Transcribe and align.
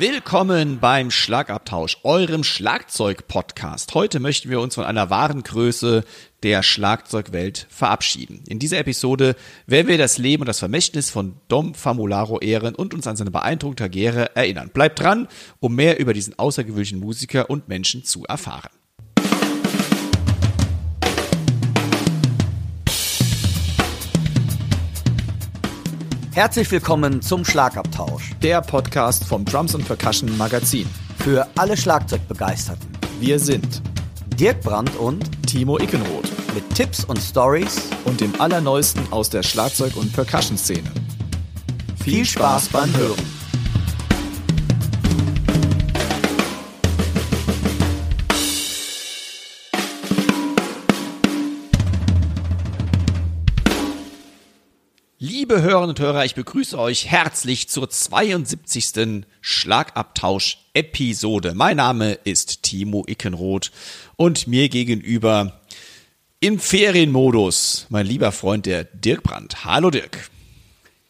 Willkommen 0.00 0.78
beim 0.80 1.10
Schlagabtausch, 1.10 1.98
eurem 2.04 2.42
Schlagzeug-Podcast. 2.42 3.92
Heute 3.92 4.18
möchten 4.18 4.48
wir 4.48 4.58
uns 4.62 4.76
von 4.76 4.84
einer 4.84 5.10
wahren 5.10 5.42
Größe 5.42 6.04
der 6.42 6.62
Schlagzeugwelt 6.62 7.66
verabschieden. 7.68 8.42
In 8.48 8.58
dieser 8.58 8.78
Episode 8.78 9.36
werden 9.66 9.88
wir 9.88 9.98
das 9.98 10.16
Leben 10.16 10.40
und 10.40 10.46
das 10.46 10.58
Vermächtnis 10.58 11.10
von 11.10 11.34
Dom 11.48 11.74
Famularo 11.74 12.40
ehren 12.40 12.74
und 12.74 12.94
uns 12.94 13.06
an 13.06 13.16
seine 13.16 13.30
beeindruckende 13.30 13.90
Karriere 13.90 14.34
erinnern. 14.34 14.70
Bleibt 14.72 15.00
dran, 15.00 15.28
um 15.58 15.74
mehr 15.74 16.00
über 16.00 16.14
diesen 16.14 16.38
außergewöhnlichen 16.38 16.98
Musiker 16.98 17.50
und 17.50 17.68
Menschen 17.68 18.02
zu 18.02 18.24
erfahren. 18.24 18.70
Herzlich 26.40 26.70
willkommen 26.70 27.20
zum 27.20 27.44
Schlagabtausch. 27.44 28.30
Der 28.40 28.62
Podcast 28.62 29.26
vom 29.26 29.44
Drums 29.44 29.74
und 29.74 29.84
Percussion 29.84 30.38
Magazin. 30.38 30.88
Für 31.18 31.46
alle 31.58 31.76
Schlagzeugbegeisterten. 31.76 32.88
Wir 33.20 33.38
sind 33.38 33.82
Dirk 34.38 34.62
Brandt 34.62 34.96
und 34.96 35.22
Timo 35.46 35.78
Ickenroth 35.78 36.30
mit 36.54 36.66
Tipps 36.74 37.04
und 37.04 37.18
Stories 37.18 37.90
und 38.06 38.22
dem 38.22 38.40
Allerneuesten 38.40 39.02
aus 39.12 39.28
der 39.28 39.42
Schlagzeug- 39.42 39.96
und 39.96 40.14
Percussion-Szene. 40.14 40.90
Viel 42.02 42.24
Spaß 42.24 42.68
beim 42.68 42.90
Hören. 42.96 43.39
Liebe 55.50 55.62
Hörerinnen 55.62 55.90
und 55.90 55.98
Hörer, 55.98 56.24
ich 56.24 56.36
begrüße 56.36 56.78
euch 56.78 57.10
herzlich 57.10 57.68
zur 57.68 57.90
72. 57.90 59.24
Schlagabtausch-Episode. 59.40 61.54
Mein 61.56 61.78
Name 61.78 62.12
ist 62.12 62.62
Timo 62.62 63.04
Ickenroth 63.08 63.72
und 64.14 64.46
mir 64.46 64.68
gegenüber 64.68 65.60
im 66.38 66.60
Ferienmodus 66.60 67.88
mein 67.88 68.06
lieber 68.06 68.30
Freund 68.30 68.64
der 68.64 68.84
Dirk 68.84 69.24
Brandt. 69.24 69.64
Hallo 69.64 69.90
Dirk. 69.90 70.30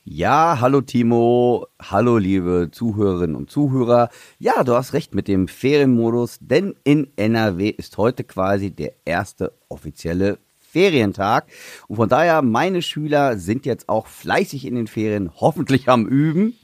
Ja, 0.07 0.57
hallo 0.59 0.81
Timo, 0.81 1.67
hallo 1.79 2.17
liebe 2.17 2.71
Zuhörerinnen 2.73 3.37
und 3.37 3.51
Zuhörer. 3.51 4.09
Ja, 4.39 4.65
du 4.65 4.75
hast 4.75 4.95
recht 4.95 5.15
mit 5.15 5.29
dem 5.29 5.49
Ferienmodus, 5.49 6.39
denn 6.41 6.77
in 6.83 7.09
NRW 7.17 7.69
ist 7.69 7.99
heute 7.99 8.25
quasi 8.25 8.71
der 8.71 8.95
erste 9.05 9.53
offizielle 9.69 10.39
Ferientag. 10.71 11.47
Und 11.89 11.97
von 11.97 12.09
daher, 12.09 12.43
meine 12.43 12.83
Schüler 12.83 13.39
sind 13.39 13.67
jetzt 13.67 13.89
auch 13.89 14.07
fleißig 14.07 14.65
in 14.65 14.75
den 14.75 14.87
Ferien, 14.87 15.31
hoffentlich 15.37 15.89
am 15.89 16.07
Üben. 16.07 16.59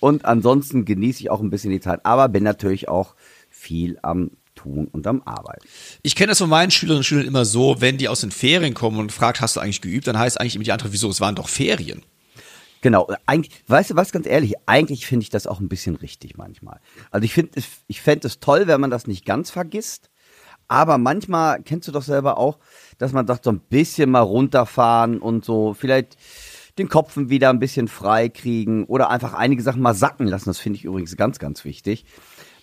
Und 0.00 0.24
ansonsten 0.24 0.84
genieße 0.84 1.20
ich 1.20 1.30
auch 1.30 1.40
ein 1.40 1.50
bisschen 1.50 1.70
die 1.70 1.80
Zeit, 1.80 2.04
aber 2.04 2.28
bin 2.28 2.44
natürlich 2.44 2.88
auch 2.88 3.14
viel 3.50 3.98
am 4.02 4.30
tun 4.54 4.88
und 4.90 5.06
am 5.06 5.22
Arbeiten. 5.24 5.64
Ich 6.02 6.16
kenne 6.16 6.28
das 6.28 6.38
von 6.38 6.48
meinen 6.48 6.70
Schülerinnen 6.70 6.98
und 6.98 7.04
Schülern 7.04 7.26
immer 7.26 7.44
so, 7.44 7.76
wenn 7.80 7.96
die 7.96 8.08
aus 8.08 8.20
den 8.20 8.30
Ferien 8.30 8.74
kommen 8.74 8.98
und 8.98 9.12
fragt, 9.12 9.40
hast 9.40 9.56
du 9.56 9.60
eigentlich 9.60 9.80
geübt, 9.80 10.06
dann 10.06 10.18
heißt 10.18 10.40
eigentlich 10.40 10.56
immer 10.56 10.64
die 10.64 10.72
Antwort, 10.72 10.92
wieso, 10.92 11.08
es 11.08 11.20
waren 11.20 11.36
doch 11.36 11.48
Ferien. 11.48 12.02
Genau, 12.80 13.08
eigentlich, 13.26 13.62
weißt 13.66 13.90
du 13.90 13.96
was, 13.96 14.12
ganz 14.12 14.26
ehrlich, 14.26 14.54
eigentlich 14.66 15.06
finde 15.06 15.24
ich 15.24 15.30
das 15.30 15.46
auch 15.46 15.60
ein 15.60 15.68
bisschen 15.68 15.96
richtig 15.96 16.36
manchmal. 16.36 16.80
Also 17.10 17.24
ich 17.24 17.34
finde, 17.34 17.60
ich 17.88 18.00
fände 18.00 18.26
es 18.28 18.40
toll, 18.40 18.66
wenn 18.66 18.80
man 18.80 18.90
das 18.90 19.06
nicht 19.06 19.24
ganz 19.24 19.50
vergisst, 19.50 20.10
aber 20.68 20.98
manchmal, 20.98 21.62
kennst 21.62 21.88
du 21.88 21.92
doch 21.92 22.02
selber 22.02 22.38
auch, 22.38 22.58
dass 22.98 23.12
man 23.12 23.26
sagt, 23.26 23.44
so 23.44 23.50
ein 23.50 23.60
bisschen 23.60 24.10
mal 24.10 24.20
runterfahren 24.20 25.18
und 25.18 25.44
so 25.44 25.74
vielleicht 25.74 26.16
den 26.78 26.88
Kopf 26.88 27.14
wieder 27.16 27.50
ein 27.50 27.58
bisschen 27.58 27.88
frei 27.88 28.28
kriegen 28.28 28.84
oder 28.84 29.10
einfach 29.10 29.34
einige 29.34 29.62
Sachen 29.62 29.82
mal 29.82 29.94
sacken 29.94 30.26
lassen. 30.26 30.50
Das 30.50 30.58
finde 30.58 30.78
ich 30.78 30.84
übrigens 30.84 31.16
ganz, 31.16 31.38
ganz 31.38 31.64
wichtig. 31.64 32.04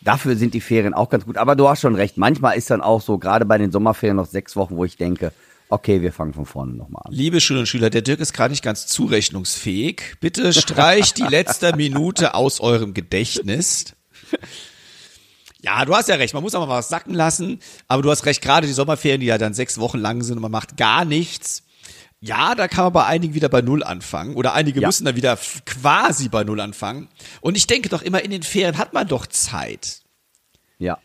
Dafür 0.02 0.36
sind 0.36 0.54
die 0.54 0.62
Ferien 0.62 0.94
auch 0.94 1.10
ganz 1.10 1.26
gut. 1.26 1.38
Aber 1.38 1.56
du 1.56 1.68
hast 1.68 1.82
schon 1.82 1.96
recht. 1.96 2.18
Manchmal 2.18 2.58
ist 2.58 2.70
dann 2.70 2.82
auch 2.82 3.02
so, 3.02 3.18
gerade 3.18 3.46
bei 3.46 3.58
den 3.58 3.72
Sommerferien 3.72 4.16
noch 4.16 4.28
sechs 4.28 4.56
Wochen, 4.56 4.78
wo 4.78 4.86
ich 4.86 4.98
denke, 4.98 5.32
okay, 5.70 6.02
wir 6.02 6.14
fangen 6.14 6.34
von 6.34 6.46
vorne 6.46 6.74
nochmal 6.74 7.02
an. 7.06 7.12
Liebe 7.12 7.42
Schülerinnen 7.42 7.64
und 7.64 7.68
Schüler, 7.68 7.90
der 7.90 8.02
Dirk 8.02 8.20
ist 8.20 8.34
gerade 8.34 8.52
nicht 8.52 8.64
ganz 8.64 8.88
zurechnungsfähig. 8.88 10.16
Bitte 10.20 10.54
streicht 10.54 11.18
die 11.18 11.24
letzte 11.24 11.76
Minute 11.76 12.36
aus 12.36 12.60
eurem 12.60 12.94
Gedächtnis. 12.94 13.96
Ja, 15.66 15.84
du 15.84 15.96
hast 15.96 16.08
ja 16.10 16.16
recht, 16.16 16.36
man 16.36 16.44
muss 16.44 16.54
auch 16.54 16.68
mal 16.68 16.78
was 16.78 16.90
sacken 16.90 17.16
lassen, 17.16 17.60
aber 17.88 18.04
du 18.04 18.12
hast 18.12 18.28
recht, 18.28 18.40
gerade 18.40 18.68
die 18.68 18.74
Sommerferien, 18.74 19.20
die 19.20 19.26
ja 19.26 19.40
dann 19.40 19.56
sechs 19.56 19.80
Wochen 19.80 19.98
lang 19.98 20.22
sind 20.22 20.36
und 20.36 20.44
man 20.44 20.52
macht 20.52 20.78
gar 20.78 21.06
nichts. 21.06 21.64
Ja, 22.20 22.54
da 22.54 22.68
kann 22.68 22.84
man 22.84 22.94
bei 22.94 23.06
einigen 23.06 23.34
wieder 23.34 23.50
bei 23.50 23.64
Null 23.64 23.84
anfangen 23.84 24.36
oder 24.36 24.54
einige 24.54 24.80
ja. 24.80 24.88
müssen 24.88 25.06
dann 25.06 25.16
wieder 25.16 25.40
quasi 25.66 26.30
bei 26.30 26.44
Null 26.44 26.60
anfangen. 26.60 27.08
Und 27.42 27.58
ich 27.58 27.66
denke 27.66 27.90
doch 27.90 28.04
immer, 28.04 28.24
in 28.24 28.30
den 28.30 28.44
Ferien 28.44 28.78
hat 28.78 28.94
man 28.94 29.08
doch 29.08 29.26
Zeit. 29.26 30.02
Ja. 30.78 31.00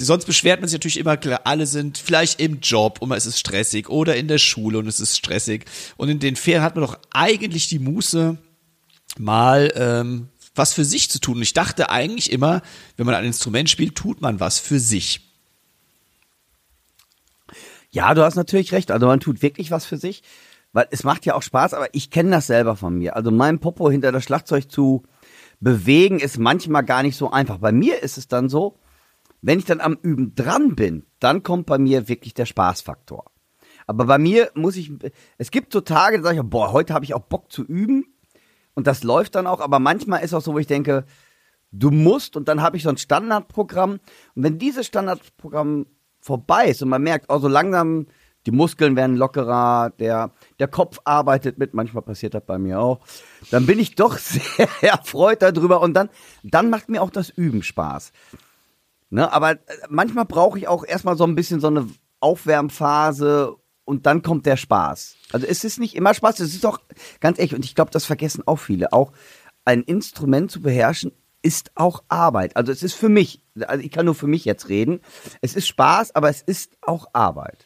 Sonst 0.00 0.24
beschwert 0.24 0.60
man 0.60 0.70
sich 0.70 0.78
natürlich 0.78 0.98
immer, 0.98 1.18
klar, 1.18 1.42
alle 1.44 1.66
sind 1.66 1.98
vielleicht 1.98 2.40
im 2.40 2.60
Job 2.60 3.02
und 3.02 3.12
es 3.12 3.26
ist 3.26 3.38
stressig 3.38 3.90
oder 3.90 4.16
in 4.16 4.26
der 4.26 4.38
Schule 4.38 4.78
und 4.78 4.86
es 4.86 5.00
ist 5.00 5.18
stressig. 5.18 5.66
Und 5.98 6.08
in 6.08 6.18
den 6.18 6.34
Ferien 6.34 6.62
hat 6.62 6.76
man 6.76 6.84
doch 6.86 6.98
eigentlich 7.10 7.68
die 7.68 7.78
Muße, 7.78 8.38
mal 9.18 9.70
ähm, 9.74 10.28
was 10.58 10.74
für 10.74 10.84
sich 10.84 11.10
zu 11.10 11.20
tun. 11.20 11.36
Und 11.36 11.42
ich 11.42 11.54
dachte 11.54 11.90
eigentlich 11.90 12.32
immer, 12.32 12.62
wenn 12.96 13.06
man 13.06 13.14
ein 13.14 13.24
Instrument 13.24 13.70
spielt, 13.70 13.94
tut 13.94 14.20
man 14.20 14.40
was 14.40 14.58
für 14.58 14.80
sich. 14.80 15.20
Ja, 17.90 18.14
du 18.14 18.22
hast 18.22 18.34
natürlich 18.34 18.72
recht. 18.72 18.90
Also 18.90 19.06
man 19.06 19.20
tut 19.20 19.40
wirklich 19.42 19.70
was 19.70 19.86
für 19.86 19.96
sich, 19.96 20.22
weil 20.72 20.86
es 20.90 21.04
macht 21.04 21.24
ja 21.24 21.34
auch 21.34 21.42
Spaß, 21.42 21.74
aber 21.74 21.88
ich 21.92 22.10
kenne 22.10 22.30
das 22.30 22.46
selber 22.46 22.76
von 22.76 22.96
mir. 22.98 23.16
Also 23.16 23.30
mein 23.30 23.58
Popo 23.58 23.90
hinter 23.90 24.12
das 24.12 24.24
Schlagzeug 24.24 24.70
zu 24.70 25.04
bewegen 25.60 26.20
ist 26.20 26.38
manchmal 26.38 26.84
gar 26.84 27.02
nicht 27.02 27.16
so 27.16 27.30
einfach. 27.30 27.58
Bei 27.58 27.72
mir 27.72 28.02
ist 28.02 28.18
es 28.18 28.28
dann 28.28 28.48
so, 28.48 28.78
wenn 29.40 29.58
ich 29.58 29.64
dann 29.64 29.80
am 29.80 29.96
Üben 30.02 30.34
dran 30.34 30.74
bin, 30.74 31.06
dann 31.20 31.42
kommt 31.42 31.66
bei 31.66 31.78
mir 31.78 32.08
wirklich 32.08 32.34
der 32.34 32.46
Spaßfaktor. 32.46 33.24
Aber 33.86 34.04
bei 34.04 34.18
mir 34.18 34.50
muss 34.54 34.76
ich, 34.76 34.92
es 35.38 35.50
gibt 35.50 35.72
so 35.72 35.80
Tage, 35.80 36.18
da 36.18 36.24
sage 36.24 36.40
ich, 36.40 36.44
boah, 36.44 36.72
heute 36.72 36.92
habe 36.92 37.04
ich 37.04 37.14
auch 37.14 37.22
Bock 37.22 37.50
zu 37.50 37.64
üben. 37.64 38.04
Und 38.78 38.86
das 38.86 39.02
läuft 39.02 39.34
dann 39.34 39.48
auch, 39.48 39.58
aber 39.58 39.80
manchmal 39.80 40.22
ist 40.22 40.32
auch 40.32 40.40
so, 40.40 40.54
wo 40.54 40.58
ich 40.60 40.68
denke, 40.68 41.04
du 41.72 41.90
musst 41.90 42.36
und 42.36 42.46
dann 42.46 42.62
habe 42.62 42.76
ich 42.76 42.84
so 42.84 42.88
ein 42.88 42.96
Standardprogramm. 42.96 43.94
Und 43.94 44.00
wenn 44.44 44.60
dieses 44.60 44.86
Standardprogramm 44.86 45.86
vorbei 46.20 46.68
ist 46.68 46.80
und 46.80 46.88
man 46.88 47.02
merkt, 47.02 47.26
oh, 47.28 47.40
so 47.40 47.48
langsam 47.48 48.06
die 48.46 48.52
Muskeln 48.52 48.94
werden 48.94 49.16
lockerer, 49.16 49.90
der, 49.98 50.30
der 50.60 50.68
Kopf 50.68 51.00
arbeitet 51.02 51.58
mit, 51.58 51.74
manchmal 51.74 52.04
passiert 52.04 52.34
das 52.34 52.44
bei 52.46 52.56
mir 52.56 52.78
auch, 52.78 53.00
dann 53.50 53.66
bin 53.66 53.80
ich 53.80 53.96
doch 53.96 54.16
sehr 54.18 54.68
erfreut 54.80 55.42
darüber 55.42 55.80
und 55.80 55.94
dann, 55.94 56.08
dann 56.44 56.70
macht 56.70 56.88
mir 56.88 57.02
auch 57.02 57.10
das 57.10 57.30
Üben 57.30 57.64
Spaß. 57.64 58.12
Ne, 59.10 59.32
aber 59.32 59.54
äh, 59.54 59.58
manchmal 59.88 60.24
brauche 60.24 60.56
ich 60.56 60.68
auch 60.68 60.84
erstmal 60.84 61.16
so 61.16 61.24
ein 61.24 61.34
bisschen 61.34 61.58
so 61.58 61.66
eine 61.66 61.88
Aufwärmphase 62.20 63.56
und 63.88 64.04
dann 64.04 64.22
kommt 64.22 64.44
der 64.44 64.58
Spaß. 64.58 65.16
Also 65.32 65.46
es 65.46 65.64
ist 65.64 65.80
nicht 65.80 65.96
immer 65.96 66.12
Spaß, 66.12 66.40
es 66.40 66.54
ist 66.54 66.64
doch 66.64 66.80
ganz 67.20 67.38
ehrlich, 67.38 67.54
und 67.54 67.64
ich 67.64 67.74
glaube, 67.74 67.90
das 67.90 68.04
vergessen 68.04 68.42
auch 68.46 68.58
viele, 68.58 68.92
auch 68.92 69.12
ein 69.64 69.82
Instrument 69.82 70.50
zu 70.50 70.60
beherrschen 70.60 71.12
ist 71.40 71.70
auch 71.76 72.02
Arbeit. 72.08 72.56
Also 72.56 72.72
es 72.72 72.82
ist 72.82 72.94
für 72.94 73.08
mich, 73.08 73.40
also 73.66 73.82
ich 73.82 73.90
kann 73.90 74.04
nur 74.04 74.14
für 74.14 74.26
mich 74.26 74.44
jetzt 74.44 74.68
reden, 74.68 75.00
es 75.40 75.54
ist 75.54 75.68
Spaß, 75.68 76.14
aber 76.14 76.28
es 76.28 76.42
ist 76.42 76.76
auch 76.82 77.06
Arbeit. 77.12 77.64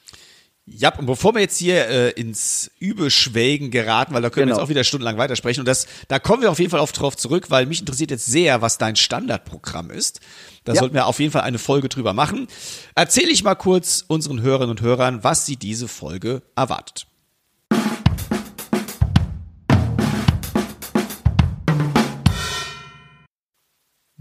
Ja, 0.65 0.97
und 0.97 1.06
bevor 1.06 1.34
wir 1.34 1.41
jetzt 1.41 1.59
hier 1.59 1.89
äh, 1.89 2.11
ins 2.11 2.71
Übeschwelgen 2.78 3.73
geraten, 3.73 4.15
weil 4.15 4.23
da 4.23 4.31
können 4.31 4.47
genau. 4.47 4.56
wir 4.56 4.61
jetzt 4.61 4.65
auch 4.65 4.71
wieder 4.71 4.84
stundenlang 4.84 5.19
weitersprechen 5.19 5.62
und 5.62 5.67
das, 5.67 5.89
da 6.06 6.21
kommen 6.21 6.43
wir 6.43 6.53
auf 6.53 6.61
jeden 6.61 6.71
Fall 6.71 6.78
auf 6.78 6.93
drauf 6.93 7.17
zurück, 7.17 7.50
weil 7.50 7.67
mich 7.67 7.81
interessiert 7.81 8.12
jetzt 8.12 8.27
sehr, 8.27 8.62
was 8.62 8.78
dein 8.78 8.95
Standardprogramm 8.95 9.91
ist. 9.91 10.21
Da 10.65 10.75
ja. 10.75 10.78
sollten 10.78 10.95
wir 10.95 11.06
auf 11.06 11.19
jeden 11.19 11.33
Fall 11.33 11.43
eine 11.43 11.59
Folge 11.59 11.89
drüber 11.89 12.12
machen. 12.12 12.47
Erzähle 12.95 13.31
ich 13.31 13.43
mal 13.43 13.56
kurz 13.56 14.05
unseren 14.06 14.41
Hörerinnen 14.41 14.71
und 14.71 14.83
Hörern, 14.83 15.25
was 15.25 15.47
sie 15.47 15.56
diese 15.56 15.89
Folge 15.89 16.43
erwartet. 16.55 17.06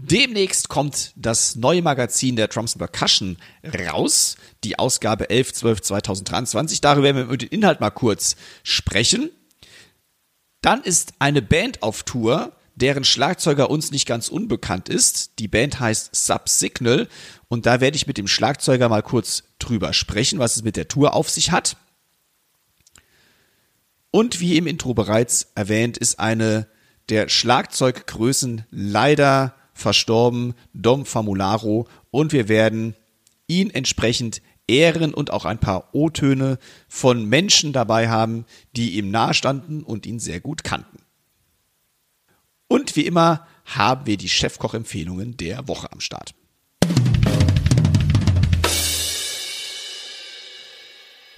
Demnächst 0.04 0.68
kommt 0.68 1.12
das 1.14 1.54
neue 1.54 1.80
Magazin 1.80 2.34
der 2.34 2.48
Drums 2.48 2.76
Percussion 2.76 3.36
raus, 3.62 4.36
die 4.64 4.76
Ausgabe 4.76 5.30
11 5.30 5.52
12 5.52 5.80
2023. 5.80 6.80
Darüber 6.80 7.04
werden 7.04 7.16
wir 7.18 7.24
über 7.24 7.36
den 7.36 7.50
Inhalt 7.50 7.80
mal 7.80 7.90
kurz 7.90 8.34
sprechen. 8.64 9.30
Dann 10.60 10.82
ist 10.82 11.12
eine 11.20 11.40
Band 11.40 11.84
auf 11.84 12.02
Tour, 12.02 12.50
deren 12.74 13.04
Schlagzeuger 13.04 13.70
uns 13.70 13.92
nicht 13.92 14.06
ganz 14.06 14.28
unbekannt 14.28 14.88
ist. 14.88 15.38
Die 15.38 15.46
Band 15.46 15.78
heißt 15.78 16.10
Subsignal 16.12 17.06
und 17.46 17.66
da 17.66 17.80
werde 17.80 17.96
ich 17.96 18.08
mit 18.08 18.18
dem 18.18 18.26
Schlagzeuger 18.26 18.88
mal 18.88 19.02
kurz 19.02 19.44
drüber 19.60 19.92
sprechen, 19.92 20.40
was 20.40 20.56
es 20.56 20.64
mit 20.64 20.74
der 20.74 20.88
Tour 20.88 21.14
auf 21.14 21.30
sich 21.30 21.52
hat. 21.52 21.76
Und 24.10 24.40
wie 24.40 24.56
im 24.56 24.66
Intro 24.66 24.94
bereits 24.94 25.52
erwähnt, 25.54 25.96
ist 25.96 26.18
eine 26.18 26.66
der 27.08 27.28
Schlagzeuggrößen 27.28 28.66
leider 28.70 29.54
verstorben, 29.74 30.54
Dom 30.74 31.06
Famularo, 31.06 31.86
und 32.10 32.32
wir 32.32 32.48
werden 32.48 32.94
ihn 33.46 33.70
entsprechend 33.70 34.42
ehren 34.68 35.12
und 35.14 35.30
auch 35.30 35.44
ein 35.44 35.58
paar 35.58 35.88
O-Töne 35.92 36.58
von 36.88 37.28
Menschen 37.28 37.72
dabei 37.72 38.08
haben, 38.08 38.44
die 38.76 38.96
ihm 38.96 39.10
nahestanden 39.10 39.82
und 39.82 40.06
ihn 40.06 40.18
sehr 40.18 40.40
gut 40.40 40.64
kannten. 40.64 40.98
Und 42.68 42.96
wie 42.96 43.06
immer 43.06 43.46
haben 43.66 44.06
wir 44.06 44.16
die 44.16 44.28
Chefkoch-Empfehlungen 44.28 45.36
der 45.36 45.68
Woche 45.68 45.92
am 45.92 46.00
Start. 46.00 46.34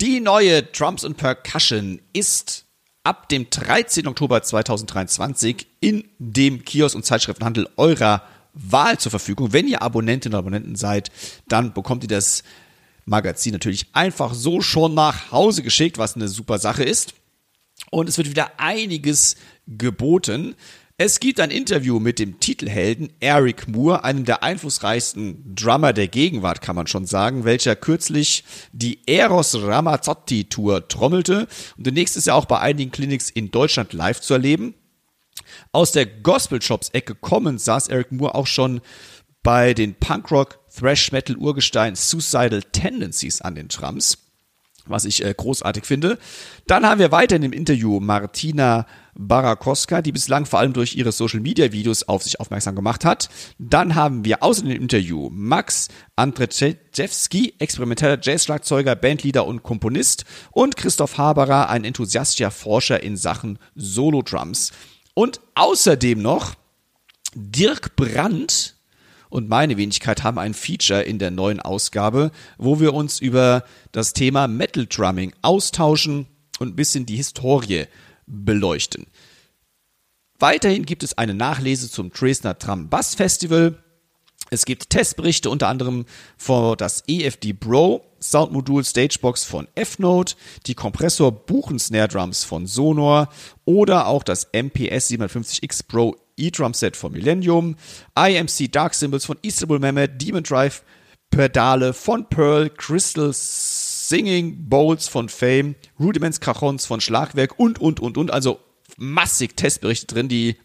Die 0.00 0.20
neue 0.20 0.62
Drums 0.62 1.02
und 1.02 1.16
Percussion 1.16 2.00
ist 2.12 2.63
ab 3.04 3.28
dem 3.28 3.48
13. 3.48 4.08
Oktober 4.08 4.42
2023 4.42 5.66
in 5.80 6.04
dem 6.18 6.64
Kiosk- 6.64 6.96
und 6.96 7.04
Zeitschriftenhandel 7.04 7.68
eurer 7.76 8.22
Wahl 8.54 8.98
zur 8.98 9.10
Verfügung. 9.10 9.52
Wenn 9.52 9.68
ihr 9.68 9.82
Abonnentinnen 9.82 10.34
und 10.34 10.38
Abonnenten 10.38 10.74
seid, 10.74 11.10
dann 11.46 11.74
bekommt 11.74 12.04
ihr 12.04 12.08
das 12.08 12.42
Magazin 13.04 13.52
natürlich 13.52 13.86
einfach 13.92 14.32
so 14.32 14.62
schon 14.62 14.94
nach 14.94 15.30
Hause 15.30 15.62
geschickt, 15.62 15.98
was 15.98 16.16
eine 16.16 16.28
super 16.28 16.58
Sache 16.58 16.82
ist. 16.82 17.14
Und 17.90 18.08
es 18.08 18.16
wird 18.16 18.30
wieder 18.30 18.52
einiges 18.58 19.36
geboten. 19.66 20.54
Es 20.96 21.18
gibt 21.18 21.40
ein 21.40 21.50
Interview 21.50 21.98
mit 21.98 22.20
dem 22.20 22.38
Titelhelden 22.38 23.12
Eric 23.18 23.66
Moore, 23.66 24.04
einem 24.04 24.24
der 24.24 24.44
einflussreichsten 24.44 25.56
Drummer 25.56 25.92
der 25.92 26.06
Gegenwart, 26.06 26.62
kann 26.62 26.76
man 26.76 26.86
schon 26.86 27.04
sagen, 27.04 27.44
welcher 27.44 27.74
kürzlich 27.74 28.44
die 28.72 29.00
Eros 29.08 29.56
Ramazzotti 29.60 30.44
Tour 30.44 30.86
trommelte 30.86 31.48
und 31.76 31.84
demnächst 31.84 32.16
ist 32.16 32.28
er 32.28 32.36
auch 32.36 32.44
bei 32.44 32.60
einigen 32.60 32.92
Clinics 32.92 33.28
in 33.28 33.50
Deutschland 33.50 33.92
live 33.92 34.20
zu 34.20 34.34
erleben. 34.34 34.74
Aus 35.72 35.90
der 35.90 36.06
Gospel 36.06 36.62
Shops 36.62 36.90
Ecke 36.90 37.16
kommend 37.16 37.60
saß 37.60 37.88
Eric 37.88 38.12
Moore 38.12 38.36
auch 38.36 38.46
schon 38.46 38.80
bei 39.42 39.74
den 39.74 39.96
Punkrock 39.96 40.60
Thrash 40.72 41.10
Metal 41.10 41.36
Urgestein 41.36 41.96
Suicidal 41.96 42.62
Tendencies 42.62 43.40
an 43.40 43.56
den 43.56 43.68
Trams 43.68 44.18
was 44.86 45.06
ich 45.06 45.24
äh, 45.24 45.32
großartig 45.34 45.86
finde. 45.86 46.18
Dann 46.66 46.84
haben 46.84 46.98
wir 46.98 47.10
weiter 47.10 47.36
in 47.36 47.42
dem 47.42 47.54
Interview 47.54 48.00
Martina 48.00 48.86
Barakowska, 49.16 50.02
die 50.02 50.12
bislang 50.12 50.46
vor 50.46 50.58
allem 50.58 50.72
durch 50.72 50.96
ihre 50.96 51.12
Social 51.12 51.40
Media 51.40 51.72
Videos 51.72 52.02
auf 52.04 52.22
sich 52.22 52.40
aufmerksam 52.40 52.74
gemacht 52.74 53.04
hat. 53.04 53.28
Dann 53.58 53.94
haben 53.94 54.24
wir 54.24 54.42
außer 54.42 54.62
dem 54.62 54.80
Interview 54.80 55.28
Max 55.30 55.88
Andrzejewski, 56.16 57.54
experimenteller 57.58 58.18
Jazz-Schlagzeuger, 58.20 58.96
Bandleader 58.96 59.46
und 59.46 59.62
Komponist 59.62 60.24
und 60.52 60.76
Christoph 60.76 61.18
Haberer, 61.18 61.68
ein 61.68 61.84
enthusiastischer 61.84 62.50
Forscher 62.50 63.02
in 63.02 63.16
Sachen 63.16 63.58
Solo-Drums. 63.74 64.72
Und 65.14 65.40
außerdem 65.54 66.20
noch 66.20 66.54
Dirk 67.34 67.96
Brandt, 67.96 68.74
und 69.34 69.48
meine 69.48 69.76
Wenigkeit 69.76 70.22
haben 70.22 70.38
ein 70.38 70.54
Feature 70.54 71.02
in 71.02 71.18
der 71.18 71.32
neuen 71.32 71.58
Ausgabe, 71.58 72.30
wo 72.56 72.78
wir 72.78 72.94
uns 72.94 73.18
über 73.18 73.64
das 73.90 74.12
Thema 74.12 74.46
Metal 74.46 74.86
Drumming 74.86 75.32
austauschen 75.42 76.26
und 76.60 76.68
ein 76.68 76.76
bisschen 76.76 77.04
die 77.04 77.16
Historie 77.16 77.86
beleuchten. 78.26 79.06
Weiterhin 80.38 80.84
gibt 80.84 81.02
es 81.02 81.16
eine 81.16 81.34
Nachlese 81.34 81.90
zum 81.90 82.10
Dresdner 82.10 82.54
Drum 82.54 82.88
Bass 82.88 83.14
Festival. 83.14 83.82
Es 84.50 84.64
gibt 84.64 84.90
Testberichte 84.90 85.48
unter 85.48 85.68
anderem 85.68 86.04
für 86.36 86.76
das 86.76 87.04
EFD 87.06 87.52
Bro 87.52 88.04
Soundmodul 88.20 88.84
Stagebox 88.84 89.44
von 89.44 89.68
F-Note, 89.74 90.34
die 90.66 90.74
Kompressor 90.74 91.30
Buchen 91.30 91.78
Snare 91.78 92.08
Drums 92.08 92.42
von 92.42 92.66
Sonor 92.66 93.28
oder 93.64 94.06
auch 94.06 94.22
das 94.22 94.48
MPS 94.52 95.10
750X 95.10 95.86
Pro 95.86 96.16
E-Drum 96.36 96.74
Set 96.74 96.96
von 96.96 97.12
Millennium, 97.12 97.76
IMC 98.18 98.72
Dark 98.72 98.94
Symbols 98.94 99.24
von 99.24 99.38
Istanbul 99.42 99.78
Mehmet, 99.78 100.20
Demon 100.20 100.42
Drive 100.42 100.82
Pedale 101.30 101.92
von 101.92 102.28
Pearl, 102.28 102.70
Crystal 102.70 103.32
Singing 104.08 104.68
Bowls 104.68 105.08
von 105.08 105.28
Fame, 105.28 105.74
Rudiments 105.98 106.38
Cajons 106.40 106.86
von 106.86 107.00
Schlagwerk 107.00 107.58
und, 107.58 107.80
und, 107.80 107.98
und, 108.00 108.18
und. 108.18 108.30
Also 108.30 108.60
massig 108.96 109.56
Testberichte 109.56 110.06
drin, 110.06 110.28
die 110.28 110.56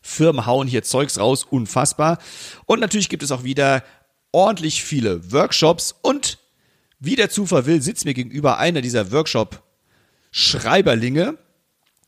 Firmen 0.00 0.46
hauen 0.46 0.68
hier 0.68 0.82
Zeugs 0.82 1.18
raus, 1.18 1.44
unfassbar. 1.44 2.18
Und 2.66 2.80
natürlich 2.80 3.08
gibt 3.08 3.22
es 3.22 3.30
auch 3.30 3.44
wieder 3.44 3.84
ordentlich 4.32 4.82
viele 4.82 5.30
Workshops 5.32 5.94
und 6.02 6.38
wie 7.00 7.14
der 7.14 7.30
Zufall 7.30 7.66
will, 7.66 7.80
sitzt 7.80 8.04
mir 8.04 8.14
gegenüber 8.14 8.58
einer 8.58 8.80
dieser 8.80 9.12
Workshop-Schreiberlinge, 9.12 11.38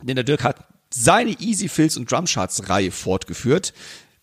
denn 0.02 0.16
der 0.16 0.24
Dirk 0.24 0.42
hat 0.42 0.66
seine 0.92 1.38
Easy 1.38 1.68
Fills 1.68 1.96
und 1.96 2.10
Drumcharts 2.10 2.68
Reihe 2.68 2.90
fortgeführt. 2.90 3.72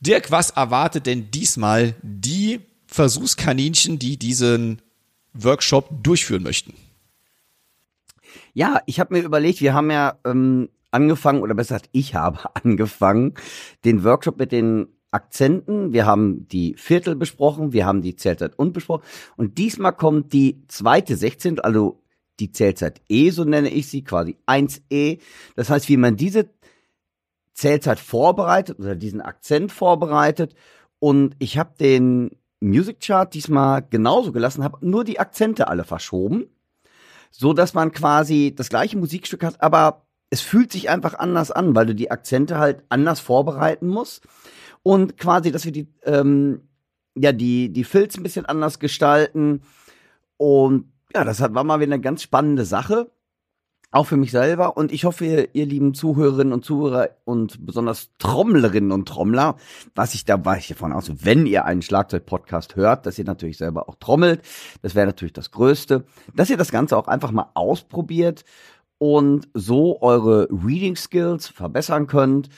Dirk, 0.01 0.29
was 0.29 0.49
erwartet 0.49 1.05
denn 1.05 1.31
diesmal 1.31 1.95
die 2.01 2.59
Versuchskaninchen, 2.87 3.97
die 3.97 4.17
diesen 4.17 4.81
Workshop 5.43 5.89
durchführen 6.03 6.43
möchten? 6.43 6.73
Ja, 8.53 8.81
ich 8.85 8.99
habe 8.99 9.13
mir 9.15 9.23
überlegt, 9.23 9.61
wir 9.61 9.73
haben 9.73 9.91
ja 9.91 10.17
ähm, 10.25 10.69
angefangen, 10.91 11.41
oder 11.41 11.53
besser 11.53 11.75
gesagt, 11.75 11.89
ich 11.91 12.15
habe 12.15 12.39
angefangen, 12.63 13.33
den 13.85 14.03
Workshop 14.03 14.37
mit 14.37 14.51
den 14.51 14.87
Akzenten. 15.11 15.93
Wir 15.93 16.05
haben 16.05 16.47
die 16.47 16.75
Viertel 16.77 17.15
besprochen, 17.15 17.73
wir 17.73 17.85
haben 17.85 18.01
die 18.01 18.15
Zählzeit 18.15 18.57
und 18.57 18.73
besprochen. 18.73 19.03
Und 19.35 19.57
diesmal 19.57 19.93
kommt 19.93 20.33
die 20.33 20.63
zweite 20.67 21.15
Sechzehntel, 21.15 21.63
also 21.63 22.03
die 22.39 22.51
Zählzeit 22.51 23.01
E, 23.09 23.29
so 23.31 23.43
nenne 23.43 23.69
ich 23.69 23.87
sie, 23.87 24.03
quasi 24.03 24.37
1E. 24.45 25.19
Das 25.55 25.69
heißt, 25.69 25.89
wie 25.89 25.97
man 25.97 26.17
diese 26.17 26.49
Zählzeit 27.53 27.99
vorbereitet 27.99 28.79
oder 28.79 28.95
diesen 28.95 29.21
Akzent 29.21 29.71
vorbereitet. 29.71 30.53
Und 30.99 31.35
ich 31.39 31.57
habe 31.57 31.73
den 31.79 32.31
Music 32.59 32.99
Chart 32.99 33.33
diesmal 33.33 33.85
genauso 33.89 34.31
gelassen, 34.31 34.63
habe 34.63 34.85
nur 34.85 35.03
die 35.03 35.19
Akzente 35.19 35.67
alle 35.67 35.83
verschoben, 35.83 36.47
so 37.29 37.53
dass 37.53 37.73
man 37.73 37.91
quasi 37.91 38.53
das 38.55 38.69
gleiche 38.69 38.97
Musikstück 38.97 39.43
hat, 39.43 39.61
aber 39.61 40.07
es 40.29 40.41
fühlt 40.41 40.71
sich 40.71 40.89
einfach 40.89 41.13
anders 41.13 41.51
an, 41.51 41.75
weil 41.75 41.85
du 41.85 41.95
die 41.95 42.11
Akzente 42.11 42.57
halt 42.57 42.83
anders 42.89 43.19
vorbereiten 43.19 43.87
musst 43.87 44.27
und 44.83 45.17
quasi, 45.17 45.51
dass 45.51 45.65
wir 45.65 45.71
die 45.71 45.87
ähm, 46.03 46.61
ja 47.15 47.31
die 47.31 47.71
die 47.71 47.83
Filz 47.83 48.17
ein 48.17 48.23
bisschen 48.23 48.45
anders 48.45 48.79
gestalten 48.79 49.61
und 50.37 50.91
ja, 51.13 51.23
das 51.23 51.41
war 51.41 51.63
mal 51.63 51.79
wieder 51.79 51.93
eine 51.93 52.01
ganz 52.01 52.23
spannende 52.23 52.65
Sache 52.65 53.09
auch 53.91 54.05
für 54.05 54.17
mich 54.17 54.31
selber. 54.31 54.77
Und 54.77 54.91
ich 54.91 55.05
hoffe, 55.05 55.25
ihr, 55.25 55.55
ihr 55.55 55.65
lieben 55.65 55.93
Zuhörerinnen 55.93 56.53
und 56.53 56.65
Zuhörer 56.65 57.09
und 57.25 57.65
besonders 57.65 58.09
Trommlerinnen 58.19 58.91
und 58.91 59.07
Trommler, 59.07 59.55
was 59.95 60.13
ich 60.13 60.25
da 60.25 60.43
weiß 60.43 60.59
ich 60.61 60.67
davon 60.69 60.93
aus, 60.93 61.11
wenn 61.23 61.45
ihr 61.45 61.65
einen 61.65 61.81
Schlagzeug-Podcast 61.81 62.75
hört, 62.75 63.05
dass 63.05 63.17
ihr 63.17 63.25
natürlich 63.25 63.57
selber 63.57 63.87
auch 63.87 63.95
trommelt. 63.95 64.41
Das 64.81 64.95
wäre 64.95 65.07
natürlich 65.07 65.33
das 65.33 65.51
Größte. 65.51 66.05
Dass 66.35 66.49
ihr 66.49 66.57
das 66.57 66.71
Ganze 66.71 66.97
auch 66.97 67.07
einfach 67.07 67.31
mal 67.31 67.49
ausprobiert 67.53 68.43
und 68.97 69.47
so 69.53 70.01
eure 70.01 70.47
Reading 70.51 70.95
Skills 70.95 71.47
verbessern 71.47 72.07
könnt. 72.07 72.49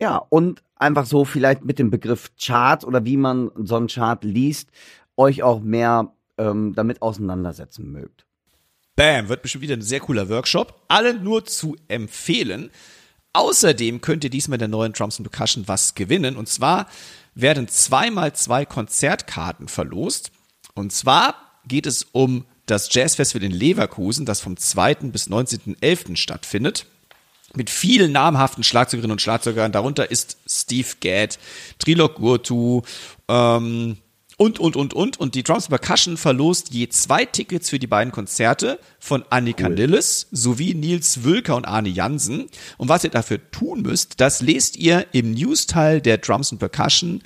Ja, 0.00 0.18
und 0.28 0.62
einfach 0.76 1.06
so 1.06 1.24
vielleicht 1.24 1.64
mit 1.64 1.78
dem 1.78 1.90
Begriff 1.90 2.30
Chart 2.40 2.84
oder 2.84 3.04
wie 3.04 3.16
man 3.16 3.50
so 3.56 3.74
einen 3.76 3.88
Chart 3.88 4.22
liest, 4.22 4.70
euch 5.16 5.42
auch 5.42 5.60
mehr 5.60 6.12
ähm, 6.36 6.74
damit 6.74 7.02
auseinandersetzen 7.02 7.90
mögt. 7.90 8.27
Bam, 8.98 9.28
wird 9.28 9.42
bestimmt 9.42 9.62
wieder 9.62 9.76
ein 9.76 9.82
sehr 9.82 10.00
cooler 10.00 10.28
Workshop. 10.28 10.74
Allen 10.88 11.22
nur 11.22 11.44
zu 11.44 11.76
empfehlen. 11.86 12.68
Außerdem 13.32 14.00
könnt 14.00 14.24
ihr 14.24 14.30
diesmal 14.30 14.58
der 14.58 14.66
neuen 14.66 14.92
Drums 14.92 15.20
and 15.20 15.30
Percussion 15.30 15.68
was 15.68 15.94
gewinnen. 15.94 16.36
Und 16.36 16.48
zwar 16.48 16.88
werden 17.36 17.68
zweimal 17.68 18.32
zwei 18.32 18.66
Konzertkarten 18.66 19.68
verlost. 19.68 20.32
Und 20.74 20.92
zwar 20.92 21.36
geht 21.68 21.86
es 21.86 22.08
um 22.10 22.44
das 22.66 22.92
Jazzfestival 22.92 23.44
in 23.44 23.52
Leverkusen, 23.52 24.26
das 24.26 24.40
vom 24.40 24.56
2. 24.56 24.94
bis 25.12 25.30
19.11. 25.30 26.16
stattfindet. 26.16 26.86
Mit 27.54 27.70
vielen 27.70 28.10
namhaften 28.10 28.64
Schlagzeugerinnen 28.64 29.12
und 29.12 29.22
Schlagzeugern. 29.22 29.70
Darunter 29.70 30.10
ist 30.10 30.38
Steve 30.44 30.88
Gadd, 30.98 31.38
Trilok 31.78 32.16
Gurtu, 32.16 32.82
ähm, 33.28 33.98
und, 34.38 34.60
und, 34.60 34.76
und, 34.76 34.94
und. 34.94 35.20
Und 35.20 35.34
die 35.34 35.42
Drums 35.42 35.66
Percussion 35.66 36.16
verlost 36.16 36.72
je 36.72 36.88
zwei 36.88 37.24
Tickets 37.26 37.68
für 37.68 37.80
die 37.80 37.88
beiden 37.88 38.12
Konzerte 38.12 38.78
von 39.00 39.24
Annika 39.30 39.66
cool. 39.66 39.74
Nilles 39.74 40.28
sowie 40.30 40.74
Nils 40.74 41.24
Wülker 41.24 41.56
und 41.56 41.66
Arne 41.66 41.88
Jansen. 41.88 42.46
Und 42.78 42.88
was 42.88 43.04
ihr 43.04 43.10
dafür 43.10 43.50
tun 43.50 43.82
müsst, 43.82 44.20
das 44.20 44.40
lest 44.40 44.76
ihr 44.76 45.06
im 45.12 45.32
News-Teil 45.32 46.00
der 46.00 46.18
Drums 46.18 46.52
and 46.52 46.60
Percussion 46.60 47.22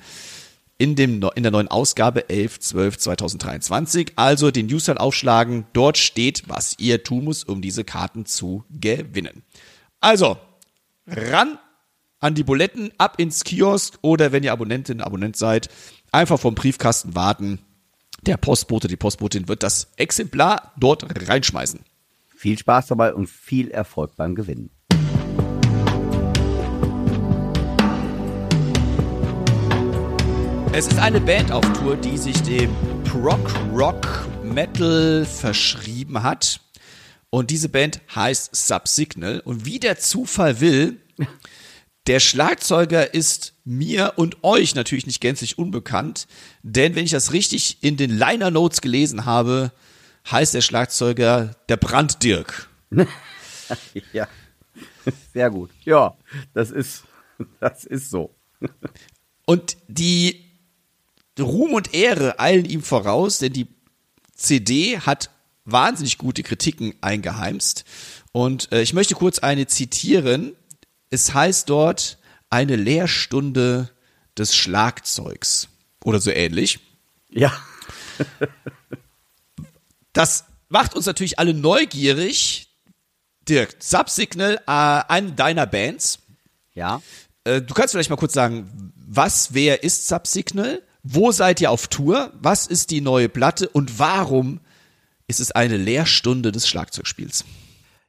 in, 0.79 0.95
dem, 0.95 1.23
in 1.35 1.43
der 1.43 1.51
neuen 1.51 1.67
Ausgabe 1.67 2.29
11, 2.29 2.59
12, 2.59 2.97
2023. 2.97 4.13
Also 4.15 4.49
den 4.49 4.65
News-Teil 4.65 4.97
aufschlagen. 4.97 5.67
Dort 5.73 5.99
steht, 5.99 6.43
was 6.47 6.75
ihr 6.79 7.03
tun 7.03 7.25
müsst, 7.25 7.47
um 7.47 7.61
diese 7.61 7.83
Karten 7.83 8.25
zu 8.25 8.65
gewinnen. 8.71 9.43
Also, 9.99 10.37
ran 11.05 11.59
an 12.19 12.33
die 12.33 12.43
Buletten, 12.43 12.91
ab 12.97 13.19
ins 13.19 13.43
Kiosk 13.43 13.99
oder 14.01 14.31
wenn 14.31 14.43
ihr 14.43 14.53
Abonnentin, 14.53 15.01
Abonnent 15.01 15.35
seid, 15.35 15.69
einfach 16.13 16.39
vom 16.39 16.55
Briefkasten 16.55 17.15
warten. 17.15 17.59
Der 18.21 18.37
Postbote, 18.37 18.87
die 18.87 18.95
Postbotin 18.95 19.49
wird 19.49 19.63
das 19.63 19.91
Exemplar 19.97 20.71
dort 20.77 21.05
reinschmeißen. 21.27 21.81
Viel 22.35 22.57
Spaß 22.57 22.87
dabei 22.87 23.13
und 23.13 23.27
viel 23.27 23.71
Erfolg 23.71 24.15
beim 24.15 24.35
Gewinnen. 24.35 24.69
Es 30.71 30.87
ist 30.87 30.99
eine 30.99 31.21
Band 31.21 31.51
auf 31.51 31.61
Tour, 31.73 31.97
die 31.97 32.17
sich 32.17 32.41
dem 32.43 32.73
Prog 33.03 33.39
Rock 33.71 34.27
Metal 34.43 35.25
verschrieben 35.25 36.23
hat. 36.23 36.61
Und 37.29 37.49
diese 37.49 37.69
Band 37.69 38.01
heißt 38.15 38.55
Subsignal. 38.55 39.39
Und 39.41 39.65
wie 39.65 39.79
der 39.79 39.99
Zufall 39.99 40.59
will, 40.59 40.99
Der 42.07 42.19
Schlagzeuger 42.19 43.13
ist 43.13 43.53
mir 43.63 44.13
und 44.17 44.43
euch 44.43 44.75
natürlich 44.75 45.07
nicht 45.07 45.21
gänzlich 45.21 45.57
unbekannt, 45.57 46.27
denn 46.61 46.95
wenn 46.95 47.05
ich 47.05 47.11
das 47.11 47.31
richtig 47.31 47.77
in 47.81 47.95
den 47.95 48.09
Liner 48.09 48.51
Notes 48.51 48.81
gelesen 48.81 49.25
habe, 49.25 49.71
heißt 50.29 50.53
der 50.53 50.61
Schlagzeuger 50.61 51.55
der 51.69 51.77
Branddirk. 51.77 52.69
ja. 54.13 54.27
Sehr 55.33 55.49
gut. 55.49 55.71
Ja, 55.83 56.15
das 56.53 56.71
ist, 56.71 57.03
das 57.59 57.85
ist 57.85 58.09
so. 58.09 58.33
Und 59.45 59.77
die 59.87 60.45
Ruhm 61.39 61.73
und 61.73 61.93
Ehre 61.93 62.39
eilen 62.39 62.63
ihm 62.65 62.81
voraus, 62.81 63.39
denn 63.39 63.51
die 63.51 63.67
CD 64.35 64.99
hat 64.99 65.31
wahnsinnig 65.65 66.17
gute 66.17 66.43
Kritiken 66.43 66.93
eingeheimst. 67.01 67.85
Und 68.31 68.71
äh, 68.71 68.81
ich 68.81 68.93
möchte 68.93 69.15
kurz 69.15 69.39
eine 69.39 69.67
zitieren. 69.67 70.55
Es 71.13 71.31
heißt 71.31 71.69
dort 71.69 72.17
eine 72.49 72.75
Lehrstunde 72.75 73.91
des 74.35 74.55
Schlagzeugs 74.55 75.67
oder 76.03 76.19
so 76.19 76.31
ähnlich. 76.31 76.79
Ja. 77.29 77.53
das 80.13 80.45
macht 80.69 80.95
uns 80.95 81.05
natürlich 81.05 81.37
alle 81.37 81.53
neugierig. 81.53 82.67
Dirk, 83.47 83.75
Subsignal, 83.77 84.55
äh, 84.65 85.03
eine 85.07 85.33
deiner 85.33 85.67
Bands. 85.67 86.17
Ja. 86.73 87.03
Äh, 87.43 87.61
du 87.61 87.75
kannst 87.75 87.93
vielleicht 87.93 88.09
mal 88.09 88.15
kurz 88.15 88.33
sagen, 88.33 88.91
was, 88.95 89.53
wer 89.53 89.83
ist 89.83 90.07
Subsignal? 90.07 90.81
Wo 91.03 91.31
seid 91.31 91.61
ihr 91.61 91.69
auf 91.69 91.89
Tour? 91.89 92.33
Was 92.41 92.65
ist 92.65 92.89
die 92.89 93.01
neue 93.01 93.29
Platte? 93.29 93.69
Und 93.69 93.99
warum 93.99 94.61
ist 95.27 95.39
es 95.39 95.51
eine 95.51 95.77
Lehrstunde 95.77 96.51
des 96.51 96.67
Schlagzeugspiels? 96.67 97.45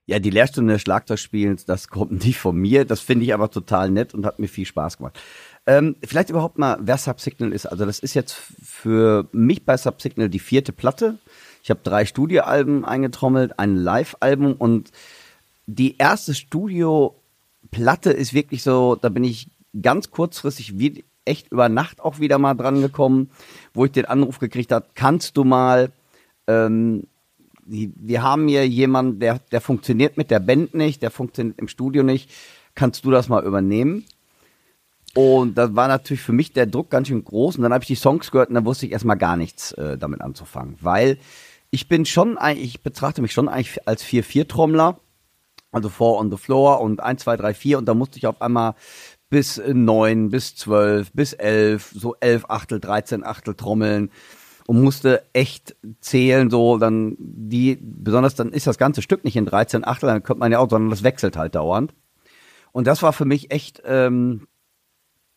Ja, 0.06 0.18
die 0.18 0.30
Lehrstunde 0.30 0.74
des 0.74 0.82
Schlagzeugspiels, 0.82 1.64
das 1.64 1.88
kommt 1.88 2.12
nicht 2.24 2.38
von 2.38 2.56
mir. 2.56 2.84
Das 2.84 3.00
finde 3.00 3.24
ich 3.24 3.34
aber 3.34 3.50
total 3.50 3.90
nett 3.90 4.14
und 4.14 4.26
hat 4.26 4.38
mir 4.38 4.48
viel 4.48 4.66
Spaß 4.66 4.98
gemacht. 4.98 5.18
Ähm, 5.66 5.96
vielleicht 6.04 6.28
überhaupt 6.30 6.58
mal, 6.58 6.76
wer 6.80 6.98
Subsignal 6.98 7.52
ist. 7.52 7.66
Also 7.66 7.86
das 7.86 7.98
ist 7.98 8.14
jetzt 8.14 8.32
für 8.32 9.28
mich 9.32 9.64
bei 9.64 9.76
Subsignal 9.76 10.28
die 10.28 10.38
vierte 10.38 10.72
Platte. 10.72 11.18
Ich 11.62 11.70
habe 11.70 11.80
drei 11.82 12.04
Studioalben 12.04 12.84
eingetrommelt, 12.84 13.58
ein 13.58 13.76
Live-Album 13.76 14.52
und 14.52 14.90
die 15.66 15.96
erste 15.96 16.34
Studioplatte 16.34 18.10
ist 18.10 18.34
wirklich 18.34 18.62
so, 18.62 18.96
da 18.96 19.08
bin 19.08 19.24
ich 19.24 19.48
ganz 19.80 20.10
kurzfristig 20.10 20.78
wie, 20.78 21.04
echt 21.24 21.50
über 21.50 21.70
Nacht 21.70 22.00
auch 22.00 22.20
wieder 22.20 22.38
mal 22.38 22.54
dran 22.54 22.82
gekommen, 22.82 23.30
wo 23.72 23.86
ich 23.86 23.92
den 23.92 24.04
Anruf 24.04 24.38
gekriegt 24.38 24.72
habe, 24.72 24.86
kannst 24.94 25.36
du 25.38 25.44
mal, 25.44 25.90
ähm, 26.46 27.04
wir 27.66 28.22
haben 28.22 28.48
hier 28.48 28.66
jemanden, 28.66 29.20
der, 29.20 29.40
der 29.50 29.60
funktioniert 29.60 30.16
mit 30.16 30.30
der 30.30 30.40
Band 30.40 30.74
nicht, 30.74 31.02
der 31.02 31.10
funktioniert 31.10 31.58
im 31.58 31.68
Studio 31.68 32.02
nicht, 32.02 32.30
kannst 32.74 33.04
du 33.04 33.10
das 33.10 33.28
mal 33.28 33.44
übernehmen? 33.44 34.04
Und 35.14 35.56
das 35.56 35.74
war 35.76 35.86
natürlich 35.88 36.22
für 36.22 36.32
mich 36.32 36.52
der 36.52 36.66
Druck 36.66 36.90
ganz 36.90 37.08
schön 37.08 37.24
groß. 37.24 37.56
Und 37.56 37.62
dann 37.62 37.72
habe 37.72 37.84
ich 37.84 37.88
die 37.88 37.94
Songs 37.94 38.30
gehört 38.30 38.48
und 38.48 38.56
dann 38.56 38.64
wusste 38.64 38.86
ich 38.86 38.92
erstmal 38.92 39.16
gar 39.16 39.36
nichts 39.36 39.72
äh, 39.72 39.96
damit 39.96 40.20
anzufangen. 40.20 40.76
Weil 40.80 41.18
ich 41.70 41.88
bin 41.88 42.04
schon, 42.04 42.36
ich 42.56 42.82
betrachte 42.82 43.22
mich 43.22 43.32
schon 43.32 43.48
eigentlich 43.48 43.86
als 43.86 44.04
4-4-Trommler. 44.04 44.98
Also 45.70 45.88
Four 45.88 46.18
on 46.18 46.30
the 46.30 46.36
Floor 46.36 46.80
und 46.80 47.00
1, 47.00 47.22
2, 47.22 47.36
3, 47.36 47.54
4. 47.54 47.78
Und 47.78 47.86
da 47.86 47.94
musste 47.94 48.18
ich 48.18 48.26
auf 48.26 48.42
einmal 48.42 48.74
bis 49.30 49.60
9, 49.64 50.30
bis 50.30 50.56
12, 50.56 51.12
bis 51.12 51.32
11, 51.32 51.92
so 51.96 52.16
11 52.18 52.46
Achtel, 52.48 52.80
13 52.80 53.24
Achtel 53.24 53.54
trommeln 53.54 54.10
und 54.66 54.82
musste 54.82 55.22
echt 55.32 55.76
zählen, 56.00 56.50
so 56.50 56.78
dann 56.78 57.16
die, 57.18 57.78
besonders 57.80 58.34
dann 58.34 58.52
ist 58.52 58.66
das 58.66 58.78
ganze 58.78 59.02
Stück 59.02 59.24
nicht 59.24 59.36
in 59.36 59.46
13 59.46 59.86
Achtel, 59.86 60.08
dann 60.08 60.22
kommt 60.22 60.40
man 60.40 60.52
ja 60.52 60.58
auch, 60.58 60.70
sondern 60.70 60.90
das 60.90 61.02
wechselt 61.02 61.36
halt 61.36 61.54
dauernd. 61.54 61.94
Und 62.72 62.86
das 62.86 63.02
war 63.02 63.12
für 63.12 63.24
mich 63.24 63.50
echt, 63.50 63.82
ähm, 63.84 64.46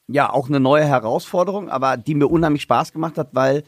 ja, 0.08 0.32
auch 0.32 0.48
eine 0.48 0.60
neue 0.60 0.86
Herausforderung, 0.86 1.70
aber 1.70 1.98
die 1.98 2.16
mir 2.16 2.28
unheimlich 2.28 2.62
Spaß 2.62 2.94
gemacht 2.94 3.18
hat, 3.18 3.30
weil 3.34 3.64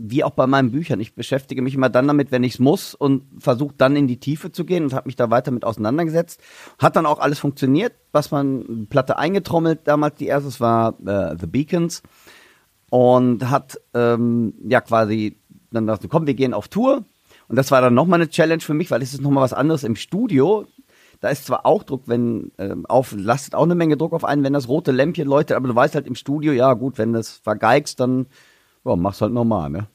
wie 0.00 0.22
auch 0.22 0.30
bei 0.30 0.46
meinen 0.46 0.70
Büchern, 0.70 1.00
ich 1.00 1.16
beschäftige 1.16 1.60
mich 1.60 1.74
immer 1.74 1.88
dann 1.88 2.06
damit, 2.06 2.30
wenn 2.30 2.44
ich 2.44 2.54
es 2.54 2.58
muss 2.60 2.94
und 2.94 3.24
versuche 3.42 3.74
dann 3.76 3.96
in 3.96 4.06
die 4.06 4.20
Tiefe 4.20 4.52
zu 4.52 4.64
gehen 4.64 4.84
und 4.84 4.92
habe 4.92 5.08
mich 5.08 5.16
da 5.16 5.28
weiter 5.30 5.50
mit 5.50 5.64
auseinandergesetzt. 5.64 6.40
Hat 6.78 6.94
dann 6.94 7.04
auch 7.04 7.18
alles 7.18 7.40
funktioniert, 7.40 7.94
was 8.12 8.30
man 8.30 8.86
Platte 8.88 9.18
eingetrommelt 9.18 9.80
damals 9.84 10.14
die 10.14 10.26
erste, 10.26 10.60
war 10.60 10.94
äh, 11.04 11.36
The 11.38 11.46
Beacons 11.46 12.02
und 12.90 13.50
hat 13.50 13.78
ähm, 13.94 14.54
ja 14.64 14.80
quasi 14.80 15.36
dann 15.70 15.86
dachte, 15.86 16.08
komm, 16.08 16.26
wir 16.26 16.34
gehen 16.34 16.54
auf 16.54 16.68
Tour 16.68 17.04
und 17.48 17.56
das 17.56 17.70
war 17.70 17.80
dann 17.80 17.94
nochmal 17.94 18.20
eine 18.20 18.30
Challenge 18.30 18.60
für 18.60 18.74
mich, 18.74 18.90
weil 18.90 19.02
es 19.02 19.14
ist 19.14 19.22
nochmal 19.22 19.44
was 19.44 19.52
anderes 19.52 19.84
im 19.84 19.96
Studio. 19.96 20.66
Da 21.20 21.28
ist 21.30 21.46
zwar 21.46 21.66
auch 21.66 21.82
Druck, 21.82 22.02
wenn 22.06 22.52
ähm, 22.58 22.86
auf 22.86 23.12
lastet 23.16 23.54
auch 23.54 23.64
eine 23.64 23.74
Menge 23.74 23.96
Druck 23.96 24.12
auf 24.12 24.24
einen, 24.24 24.44
wenn 24.44 24.52
das 24.52 24.68
rote 24.68 24.92
Lämpchen 24.92 25.26
leuchtet, 25.26 25.56
aber 25.56 25.68
du 25.68 25.74
weißt 25.74 25.94
halt 25.94 26.06
im 26.06 26.14
Studio, 26.14 26.52
ja 26.52 26.74
gut, 26.74 26.96
wenn 26.96 27.12
das 27.12 27.32
vergeigst, 27.32 27.98
dann 28.00 28.26
ja, 28.84 28.96
mach's 28.96 29.20
halt 29.20 29.32
normal, 29.32 29.70
ne? 29.70 29.88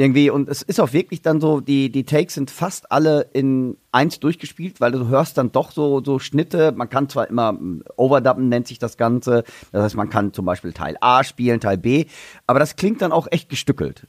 Irgendwie, 0.00 0.30
und 0.30 0.48
es 0.48 0.62
ist 0.62 0.78
auch 0.78 0.92
wirklich 0.92 1.22
dann 1.22 1.40
so, 1.40 1.60
die, 1.60 1.90
die 1.90 2.04
Takes 2.04 2.34
sind 2.34 2.52
fast 2.52 2.92
alle 2.92 3.22
in 3.32 3.76
eins 3.90 4.20
durchgespielt, 4.20 4.80
weil 4.80 4.92
du 4.92 5.08
hörst 5.08 5.36
dann 5.36 5.50
doch 5.50 5.72
so, 5.72 6.00
so 6.04 6.20
Schnitte. 6.20 6.70
Man 6.70 6.88
kann 6.88 7.08
zwar 7.08 7.28
immer 7.28 7.48
hm, 7.48 7.82
overdubben, 7.96 8.48
nennt 8.48 8.68
sich 8.68 8.78
das 8.78 8.96
Ganze. 8.96 9.42
Das 9.72 9.82
heißt, 9.82 9.96
man 9.96 10.08
kann 10.08 10.32
zum 10.32 10.44
Beispiel 10.44 10.72
Teil 10.72 10.96
A 11.00 11.24
spielen, 11.24 11.58
Teil 11.58 11.78
B, 11.78 12.06
aber 12.46 12.60
das 12.60 12.76
klingt 12.76 13.02
dann 13.02 13.10
auch 13.10 13.26
echt 13.32 13.48
gestückelt. 13.48 14.06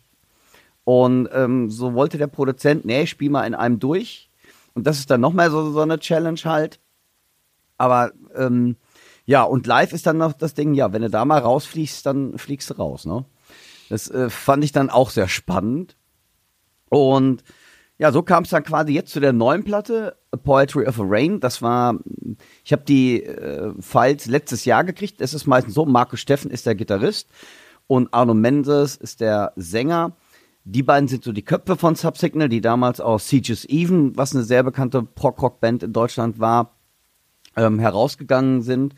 Und 0.83 1.27
ähm, 1.33 1.71
so 1.71 1.95
wollte 1.95 2.19
der 2.19 2.27
Produzent, 2.27 2.85
nee, 2.85 3.07
spiel 3.07 3.31
mal 3.31 3.47
in 3.47 3.55
einem 3.55 3.79
durch. 3.79 4.29
Und 4.75 4.85
das 4.85 4.99
ist 4.99 5.09
dann 5.09 5.21
nochmal 5.21 5.49
so, 5.49 5.71
so 5.71 5.81
eine 5.81 5.97
Challenge 5.97 6.39
halt. 6.45 6.79
Aber 7.79 8.11
ähm, 8.35 8.75
ja, 9.25 9.41
und 9.41 9.65
live 9.65 9.93
ist 9.93 10.05
dann 10.05 10.17
noch 10.17 10.33
das 10.33 10.53
Ding, 10.53 10.75
ja, 10.75 10.93
wenn 10.93 11.01
du 11.01 11.09
da 11.09 11.25
mal 11.25 11.39
rausfliegst, 11.39 12.05
dann 12.05 12.37
fliegst 12.37 12.69
du 12.69 12.75
raus, 12.75 13.05
ne? 13.07 13.25
Das 13.89 14.09
äh, 14.09 14.29
fand 14.29 14.63
ich 14.63 14.71
dann 14.71 14.89
auch 14.89 15.09
sehr 15.09 15.27
spannend. 15.27 15.97
Und 16.89 17.43
ja, 17.97 18.11
so 18.13 18.23
kam 18.23 18.43
es 18.43 18.49
dann 18.49 18.63
quasi 18.63 18.93
jetzt 18.93 19.11
zu 19.11 19.19
der 19.19 19.33
neuen 19.33 19.63
Platte, 19.63 20.15
A 20.31 20.37
Poetry 20.37 20.87
of 20.87 20.99
a 20.99 21.03
Rain. 21.05 21.39
Das 21.39 21.61
war, 21.61 21.99
ich 22.63 22.71
habe 22.71 22.83
die 22.83 23.23
äh, 23.23 23.73
Files 23.81 24.25
letztes 24.27 24.63
Jahr 24.63 24.85
gekriegt. 24.85 25.19
Es 25.19 25.33
ist 25.33 25.47
meistens 25.47 25.73
so, 25.73 25.85
Markus 25.85 26.21
Steffen 26.21 26.49
ist 26.49 26.65
der 26.65 26.75
Gitarrist 26.75 27.29
und 27.87 28.13
Arno 28.13 28.33
Mendes 28.33 28.95
ist 28.95 29.19
der 29.19 29.51
Sänger. 29.57 30.15
Die 30.63 30.83
beiden 30.83 31.09
sind 31.09 31.23
so 31.23 31.31
die 31.31 31.43
Köpfe 31.43 31.75
von 31.75 31.95
Subsignal, 31.95 32.47
die 32.47 32.61
damals 32.61 33.01
aus 33.01 33.27
Sieges 33.27 33.67
Even, 33.67 34.15
was 34.15 34.33
eine 34.33 34.43
sehr 34.43 34.63
bekannte 34.63 35.03
Prog-Rock-Band 35.03 35.83
in 35.83 35.93
Deutschland 35.93 36.39
war, 36.39 36.77
ähm, 37.55 37.79
herausgegangen 37.79 38.61
sind. 38.61 38.93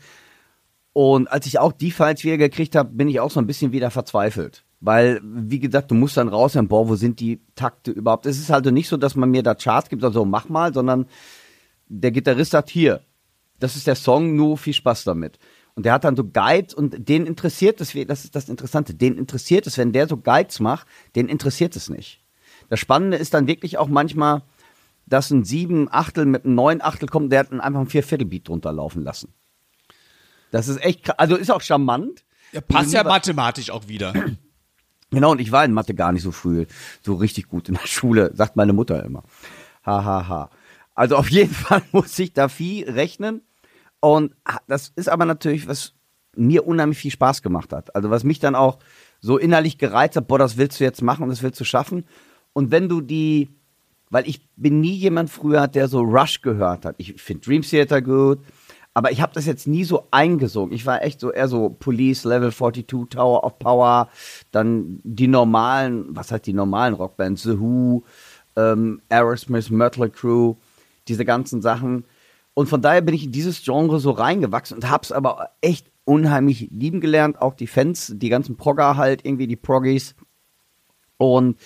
Und 0.92 1.28
als 1.28 1.46
ich 1.46 1.58
auch 1.58 1.72
die 1.72 1.90
Files 1.90 2.22
wieder 2.22 2.36
gekriegt 2.36 2.76
habe, 2.76 2.90
bin 2.90 3.08
ich 3.08 3.18
auch 3.18 3.30
so 3.30 3.40
ein 3.40 3.46
bisschen 3.46 3.72
wieder 3.72 3.90
verzweifelt. 3.90 4.64
Weil, 4.84 5.20
wie 5.22 5.60
gesagt, 5.60 5.92
du 5.92 5.94
musst 5.94 6.16
dann 6.16 6.28
raushören, 6.28 6.66
boah, 6.66 6.88
wo 6.88 6.96
sind 6.96 7.20
die 7.20 7.40
Takte 7.54 7.92
überhaupt? 7.92 8.26
Es 8.26 8.40
ist 8.40 8.50
halt 8.50 8.66
nicht 8.66 8.88
so, 8.88 8.96
dass 8.96 9.14
man 9.14 9.30
mir 9.30 9.44
da 9.44 9.54
Charts 9.54 9.88
gibt, 9.88 10.02
also 10.02 10.24
mach 10.24 10.48
mal, 10.48 10.74
sondern 10.74 11.06
der 11.86 12.10
Gitarrist 12.10 12.50
sagt, 12.50 12.68
hier, 12.68 13.00
das 13.60 13.76
ist 13.76 13.86
der 13.86 13.94
Song, 13.94 14.34
nur 14.34 14.58
viel 14.58 14.72
Spaß 14.72 15.04
damit. 15.04 15.38
Und 15.76 15.86
der 15.86 15.92
hat 15.92 16.02
dann 16.02 16.16
so 16.16 16.24
Guides 16.24 16.74
und 16.74 17.08
den 17.08 17.26
interessiert 17.26 17.80
es, 17.80 17.92
das 18.08 18.24
ist 18.24 18.34
das 18.34 18.48
Interessante, 18.48 18.92
den 18.92 19.18
interessiert 19.18 19.68
es, 19.68 19.78
wenn 19.78 19.92
der 19.92 20.08
so 20.08 20.16
Guides 20.16 20.58
macht, 20.58 20.88
den 21.14 21.28
interessiert 21.28 21.76
es 21.76 21.88
nicht. 21.88 22.20
Das 22.68 22.80
Spannende 22.80 23.18
ist 23.18 23.34
dann 23.34 23.46
wirklich 23.46 23.78
auch 23.78 23.88
manchmal, 23.88 24.42
dass 25.06 25.30
ein 25.30 25.44
sieben 25.44 25.88
Achtel 25.92 26.26
mit 26.26 26.44
einem 26.44 26.56
neun 26.56 26.82
Achtel 26.82 27.08
kommt, 27.08 27.30
der 27.30 27.38
hat 27.38 27.52
dann 27.52 27.60
einfach 27.60 27.80
ein 27.80 27.88
Vierviertelbeat 27.88 28.48
drunter 28.48 28.72
laufen 28.72 29.04
lassen. 29.04 29.32
Das 30.50 30.66
ist 30.66 30.82
echt, 30.82 31.20
also 31.20 31.36
ist 31.36 31.52
auch 31.52 31.62
charmant. 31.62 32.24
Ja, 32.50 32.60
passt 32.60 32.92
ja 32.92 33.04
mathematisch 33.04 33.70
auch 33.70 33.86
wieder. 33.86 34.12
Genau, 35.12 35.32
und 35.32 35.40
ich 35.40 35.52
war 35.52 35.64
in 35.64 35.72
Mathe 35.72 35.94
gar 35.94 36.10
nicht 36.10 36.22
so 36.22 36.32
früh 36.32 36.64
so 37.02 37.14
richtig 37.14 37.48
gut 37.48 37.68
in 37.68 37.74
der 37.74 37.86
Schule, 37.86 38.32
sagt 38.34 38.56
meine 38.56 38.72
Mutter 38.72 39.04
immer. 39.04 39.22
Ha, 39.84 40.04
ha, 40.04 40.28
ha. 40.28 40.50
Also 40.94 41.16
auf 41.16 41.30
jeden 41.30 41.54
Fall 41.54 41.82
muss 41.92 42.18
ich 42.18 42.32
da 42.32 42.48
viel 42.48 42.90
rechnen. 42.90 43.42
Und 44.00 44.34
das 44.66 44.90
ist 44.96 45.08
aber 45.08 45.26
natürlich, 45.26 45.68
was 45.68 45.92
mir 46.34 46.66
unheimlich 46.66 46.98
viel 46.98 47.10
Spaß 47.10 47.42
gemacht 47.42 47.72
hat. 47.72 47.94
Also 47.94 48.10
was 48.10 48.24
mich 48.24 48.40
dann 48.40 48.54
auch 48.54 48.78
so 49.20 49.36
innerlich 49.36 49.78
gereizt 49.78 50.16
hat, 50.16 50.26
boah, 50.26 50.38
das 50.38 50.56
willst 50.56 50.80
du 50.80 50.84
jetzt 50.84 51.02
machen 51.02 51.24
und 51.24 51.28
das 51.28 51.42
willst 51.42 51.60
du 51.60 51.64
schaffen. 51.64 52.04
Und 52.54 52.70
wenn 52.70 52.88
du 52.88 53.02
die, 53.02 53.50
weil 54.10 54.26
ich 54.26 54.48
bin 54.56 54.80
nie 54.80 54.94
jemand 54.94 55.30
früher, 55.30 55.68
der 55.68 55.88
so 55.88 56.00
Rush 56.00 56.40
gehört 56.40 56.86
hat. 56.86 56.94
Ich 56.98 57.20
finde 57.20 57.42
Dream 57.42 57.62
Theater 57.62 58.00
gut, 58.00 58.40
aber 58.94 59.10
ich 59.10 59.20
habe 59.20 59.32
das 59.32 59.46
jetzt 59.46 59.66
nie 59.66 59.84
so 59.84 60.06
eingesungen. 60.10 60.74
Ich 60.74 60.84
war 60.84 61.02
echt 61.02 61.20
so 61.20 61.30
eher 61.32 61.48
so 61.48 61.70
Police, 61.70 62.24
Level 62.24 62.52
42, 62.52 63.08
Tower 63.08 63.44
of 63.44 63.58
Power, 63.58 64.08
dann 64.50 65.00
die 65.02 65.28
normalen, 65.28 66.06
was 66.10 66.30
heißt 66.30 66.46
die 66.46 66.52
normalen 66.52 66.94
Rockbands, 66.94 67.42
The 67.42 67.58
Who, 67.58 68.04
ähm, 68.56 69.00
Aerosmith, 69.08 69.70
Mötley 69.70 70.10
Crew, 70.10 70.56
diese 71.08 71.24
ganzen 71.24 71.62
Sachen. 71.62 72.04
Und 72.54 72.68
von 72.68 72.82
daher 72.82 73.00
bin 73.00 73.14
ich 73.14 73.24
in 73.24 73.32
dieses 73.32 73.62
Genre 73.64 73.98
so 73.98 74.10
reingewachsen 74.10 74.76
und 74.76 74.90
hab's 74.90 75.10
aber 75.10 75.50
echt 75.62 75.90
unheimlich 76.04 76.68
lieben 76.70 77.00
gelernt. 77.00 77.40
Auch 77.40 77.54
die 77.54 77.66
Fans, 77.66 78.12
die 78.16 78.28
ganzen 78.28 78.56
Progger 78.56 78.96
halt, 78.96 79.24
irgendwie 79.24 79.46
die 79.46 79.56
Proggies. 79.56 80.14
Und 81.16 81.58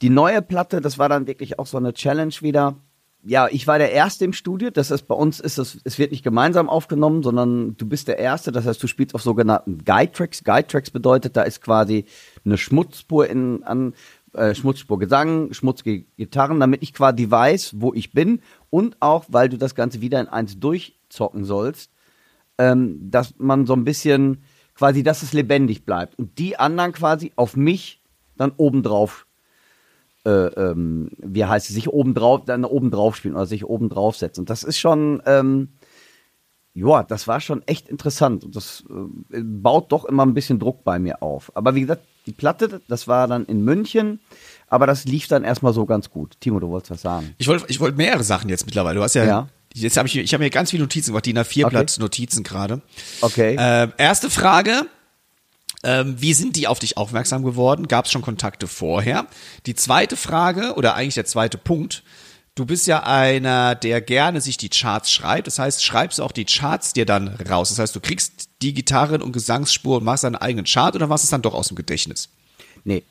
die 0.00 0.10
neue 0.10 0.42
Platte, 0.42 0.80
das 0.80 0.98
war 0.98 1.08
dann 1.08 1.26
wirklich 1.26 1.58
auch 1.58 1.66
so 1.66 1.76
eine 1.76 1.92
Challenge 1.92 2.34
wieder. 2.40 2.76
Ja, 3.24 3.48
ich 3.50 3.66
war 3.66 3.78
der 3.78 3.92
Erste 3.92 4.24
im 4.24 4.32
Studio. 4.32 4.70
Das 4.70 4.90
ist 4.90 5.02
bei 5.02 5.14
uns 5.14 5.40
ist 5.40 5.58
es, 5.58 5.80
es 5.84 5.98
wird 5.98 6.12
nicht 6.12 6.22
gemeinsam 6.22 6.68
aufgenommen, 6.68 7.22
sondern 7.22 7.76
du 7.76 7.86
bist 7.86 8.08
der 8.08 8.18
Erste. 8.18 8.52
Das 8.52 8.66
heißt, 8.66 8.82
du 8.82 8.86
spielst 8.86 9.14
auf 9.14 9.22
sogenannten 9.22 9.84
Guide 9.84 10.12
Tracks. 10.12 10.44
Guide 10.44 10.66
Tracks 10.66 10.90
bedeutet, 10.90 11.36
da 11.36 11.42
ist 11.42 11.60
quasi 11.60 12.04
eine 12.44 12.56
Schmutzspur 12.56 13.28
in, 13.28 13.64
an, 13.64 13.94
äh, 14.34 14.54
Schmutzspur 14.54 14.98
Gesang, 14.98 15.52
schmutzige 15.52 16.04
Gitarren, 16.16 16.60
damit 16.60 16.82
ich 16.82 16.94
quasi 16.94 17.30
weiß, 17.30 17.80
wo 17.80 17.92
ich 17.94 18.12
bin 18.12 18.40
und 18.70 18.96
auch, 19.00 19.26
weil 19.28 19.48
du 19.48 19.58
das 19.58 19.74
Ganze 19.74 20.00
wieder 20.00 20.20
in 20.20 20.28
eins 20.28 20.60
durchzocken 20.60 21.44
sollst, 21.44 21.90
ähm, 22.58 23.10
dass 23.10 23.34
man 23.38 23.66
so 23.66 23.74
ein 23.74 23.84
bisschen 23.84 24.42
quasi, 24.74 25.02
dass 25.02 25.22
es 25.22 25.32
lebendig 25.32 25.84
bleibt 25.84 26.18
und 26.18 26.38
die 26.38 26.58
anderen 26.58 26.92
quasi 26.92 27.32
auf 27.36 27.56
mich 27.56 28.00
dann 28.36 28.52
obendrauf 28.56 29.26
äh, 30.28 30.46
ähm, 30.60 31.10
wie 31.18 31.44
heißt 31.44 31.68
es, 31.68 31.74
sich 31.74 31.88
obendrauf, 31.88 32.44
dann 32.44 32.64
obendrauf 32.64 33.16
spielen 33.16 33.34
oder 33.34 33.46
sich 33.46 33.64
obendrauf 33.64 34.16
setzen. 34.16 34.40
Und 34.40 34.50
das 34.50 34.62
ist 34.62 34.78
schon, 34.78 35.22
ähm, 35.26 35.68
ja, 36.74 37.02
das 37.02 37.26
war 37.26 37.40
schon 37.40 37.62
echt 37.66 37.88
interessant. 37.88 38.44
Und 38.44 38.54
das 38.54 38.84
äh, 39.32 39.40
baut 39.42 39.90
doch 39.92 40.04
immer 40.04 40.24
ein 40.24 40.34
bisschen 40.34 40.58
Druck 40.58 40.84
bei 40.84 40.98
mir 40.98 41.22
auf. 41.22 41.50
Aber 41.54 41.74
wie 41.74 41.80
gesagt, 41.80 42.02
die 42.26 42.32
Platte, 42.32 42.82
das 42.88 43.08
war 43.08 43.26
dann 43.26 43.46
in 43.46 43.64
München, 43.64 44.20
aber 44.66 44.86
das 44.86 45.04
lief 45.06 45.28
dann 45.28 45.44
erstmal 45.44 45.72
so 45.72 45.86
ganz 45.86 46.10
gut. 46.10 46.36
Timo, 46.40 46.60
du 46.60 46.68
wolltest 46.68 46.90
was 46.90 47.02
sagen. 47.02 47.34
Ich 47.38 47.48
wollte 47.48 47.64
ich 47.68 47.80
wollte 47.80 47.96
mehrere 47.96 48.22
Sachen 48.22 48.50
jetzt 48.50 48.66
mittlerweile. 48.66 48.96
Du 48.96 49.02
hast 49.02 49.14
ja, 49.14 49.24
Ja. 49.24 49.48
jetzt 49.74 49.96
habe 49.96 50.08
ich, 50.08 50.16
ich 50.16 50.34
habe 50.34 50.44
mir 50.44 50.50
ganz 50.50 50.70
viele 50.70 50.82
Notizen 50.82 51.10
gemacht, 51.12 51.24
DIN 51.26 51.38
A4 51.38 51.68
Blatt 51.70 51.96
Notizen 51.98 52.42
gerade. 52.44 52.82
Okay. 53.22 53.56
Äh, 53.58 53.88
erste 53.96 54.28
Frage. 54.28 54.82
Ähm, 55.84 56.16
wie 56.20 56.34
sind 56.34 56.56
die 56.56 56.66
auf 56.66 56.78
dich 56.78 56.96
aufmerksam 56.96 57.44
geworden? 57.44 57.86
Gab 57.86 58.06
es 58.06 58.12
schon 58.12 58.22
Kontakte 58.22 58.66
vorher? 58.66 59.26
Die 59.66 59.74
zweite 59.74 60.16
Frage 60.16 60.74
oder 60.74 60.94
eigentlich 60.94 61.14
der 61.14 61.24
zweite 61.24 61.58
Punkt. 61.58 62.02
Du 62.56 62.66
bist 62.66 62.88
ja 62.88 63.04
einer, 63.04 63.76
der 63.76 64.00
gerne 64.00 64.40
sich 64.40 64.56
die 64.56 64.68
Charts 64.68 65.12
schreibt. 65.12 65.46
Das 65.46 65.60
heißt, 65.60 65.84
schreibst 65.84 66.18
du 66.18 66.24
auch 66.24 66.32
die 66.32 66.44
Charts 66.44 66.92
dir 66.92 67.06
dann 67.06 67.28
raus. 67.28 67.68
Das 67.68 67.78
heißt, 67.78 67.94
du 67.94 68.00
kriegst 68.00 68.48
die 68.62 68.74
Gitarren 68.74 69.22
und 69.22 69.30
Gesangsspur 69.30 69.98
und 69.98 70.04
machst 70.04 70.24
deinen 70.24 70.34
eigenen 70.34 70.64
Chart 70.64 70.96
oder 70.96 71.06
machst 71.06 71.22
es 71.22 71.30
dann 71.30 71.42
doch 71.42 71.54
aus 71.54 71.68
dem 71.68 71.76
Gedächtnis? 71.76 72.30
Nee. 72.82 73.04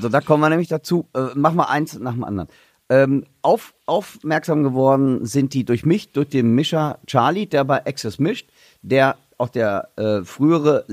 So, 0.00 0.08
da 0.08 0.20
kommen 0.20 0.42
wir 0.42 0.48
nämlich 0.48 0.66
dazu. 0.66 1.06
Äh, 1.14 1.28
mach 1.36 1.52
mal 1.52 1.66
eins 1.66 1.96
nach 1.96 2.14
dem 2.14 2.24
anderen. 2.24 2.48
Ähm, 2.88 3.26
auf, 3.42 3.74
aufmerksam 3.86 4.64
geworden 4.64 5.24
sind 5.24 5.54
die 5.54 5.64
durch 5.64 5.84
mich, 5.84 6.10
durch 6.10 6.28
den 6.28 6.56
Mischer 6.56 6.98
Charlie, 7.06 7.46
der 7.46 7.62
bei 7.62 7.86
Access 7.86 8.18
mischt, 8.18 8.48
der 8.82 9.16
auch 9.36 9.50
der 9.50 9.90
äh, 9.96 10.24
frühere 10.24 10.84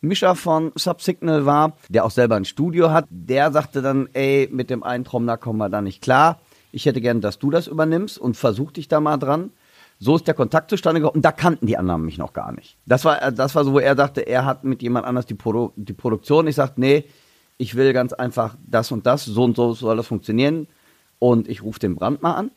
Live-Mischer 0.00 0.36
von 0.36 0.72
Subsignal 0.76 1.44
war, 1.44 1.76
der 1.88 2.04
auch 2.04 2.10
selber 2.10 2.36
ein 2.36 2.44
Studio 2.44 2.90
hat. 2.90 3.06
Der 3.10 3.50
sagte 3.50 3.82
dann, 3.82 4.08
ey, 4.12 4.48
mit 4.52 4.70
dem 4.70 4.82
einen 4.82 5.04
Trommler 5.04 5.36
kommen 5.36 5.58
wir 5.58 5.68
da 5.68 5.82
nicht 5.82 6.02
klar. 6.02 6.40
Ich 6.70 6.86
hätte 6.86 7.00
gern, 7.00 7.20
dass 7.20 7.38
du 7.38 7.50
das 7.50 7.66
übernimmst 7.66 8.18
und 8.18 8.36
versuch 8.36 8.70
dich 8.70 8.88
da 8.88 9.00
mal 9.00 9.16
dran. 9.16 9.50
So 9.98 10.14
ist 10.14 10.28
der 10.28 10.34
Kontakt 10.34 10.70
zustande 10.70 11.00
gekommen. 11.00 11.16
Und 11.16 11.24
da 11.24 11.32
kannten 11.32 11.66
die 11.66 11.76
anderen 11.76 12.04
mich 12.04 12.18
noch 12.18 12.32
gar 12.32 12.52
nicht. 12.52 12.76
Das 12.86 13.04
war, 13.04 13.32
das 13.32 13.54
war 13.56 13.64
so, 13.64 13.72
wo 13.72 13.80
er 13.80 13.96
sagte, 13.96 14.20
er 14.20 14.44
hat 14.44 14.62
mit 14.62 14.82
jemand 14.82 15.04
anders 15.04 15.26
die, 15.26 15.34
Produ 15.34 15.72
die 15.74 15.94
Produktion. 15.94 16.46
Ich 16.46 16.54
sagte, 16.54 16.80
nee, 16.80 17.04
ich 17.56 17.74
will 17.74 17.92
ganz 17.92 18.12
einfach 18.12 18.56
das 18.64 18.92
und 18.92 19.06
das, 19.06 19.24
so 19.24 19.42
und 19.42 19.56
so 19.56 19.72
soll 19.72 19.96
das 19.96 20.06
funktionieren. 20.06 20.68
Und 21.18 21.48
ich 21.48 21.64
rufe 21.64 21.80
den 21.80 21.96
Brand 21.96 22.22
mal 22.22 22.34
an. 22.34 22.52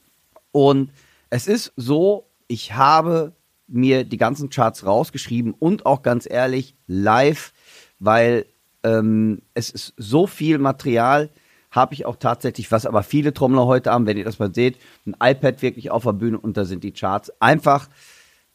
Und 0.51 0.91
es 1.31 1.47
ist 1.47 1.73
so, 1.75 2.25
ich 2.47 2.75
habe 2.75 3.33
mir 3.71 4.03
die 4.03 4.17
ganzen 4.17 4.49
Charts 4.49 4.85
rausgeschrieben 4.85 5.53
und 5.57 5.85
auch 5.85 6.01
ganz 6.01 6.27
ehrlich 6.29 6.75
live, 6.87 7.53
weil 7.99 8.45
ähm, 8.83 9.41
es 9.53 9.69
ist 9.69 9.93
so 9.97 10.27
viel 10.27 10.57
Material, 10.57 11.29
habe 11.71 11.93
ich 11.93 12.05
auch 12.05 12.17
tatsächlich, 12.17 12.71
was 12.71 12.85
aber 12.85 13.01
viele 13.01 13.33
Trommler 13.33 13.65
heute 13.65 13.91
haben, 13.91 14.05
wenn 14.05 14.17
ihr 14.17 14.25
das 14.25 14.39
mal 14.39 14.53
seht, 14.53 14.77
ein 15.05 15.15
iPad 15.21 15.61
wirklich 15.61 15.89
auf 15.89 16.03
der 16.03 16.13
Bühne 16.13 16.37
und 16.37 16.57
da 16.57 16.65
sind 16.65 16.83
die 16.83 16.91
Charts 16.91 17.31
einfach. 17.41 17.87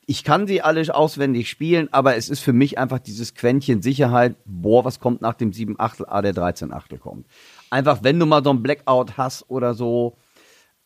Ich 0.08 0.22
kann 0.22 0.46
sie 0.46 0.62
alle 0.62 0.94
auswendig 0.94 1.50
spielen, 1.50 1.92
aber 1.92 2.16
es 2.16 2.28
ist 2.28 2.40
für 2.40 2.52
mich 2.52 2.78
einfach 2.78 3.00
dieses 3.00 3.34
Quäntchen 3.34 3.82
Sicherheit. 3.82 4.36
Boah, 4.44 4.84
was 4.84 5.00
kommt 5.00 5.20
nach 5.20 5.34
dem 5.34 5.52
7 5.52 5.80
Achtel? 5.80 6.06
Ah, 6.08 6.22
der 6.22 6.32
13 6.32 6.72
Achtel 6.72 6.98
kommt. 6.98 7.26
Einfach, 7.70 8.04
wenn 8.04 8.20
du 8.20 8.26
mal 8.26 8.44
so 8.44 8.50
ein 8.50 8.62
Blackout 8.62 9.16
hast 9.16 9.50
oder 9.50 9.74
so, 9.74 10.16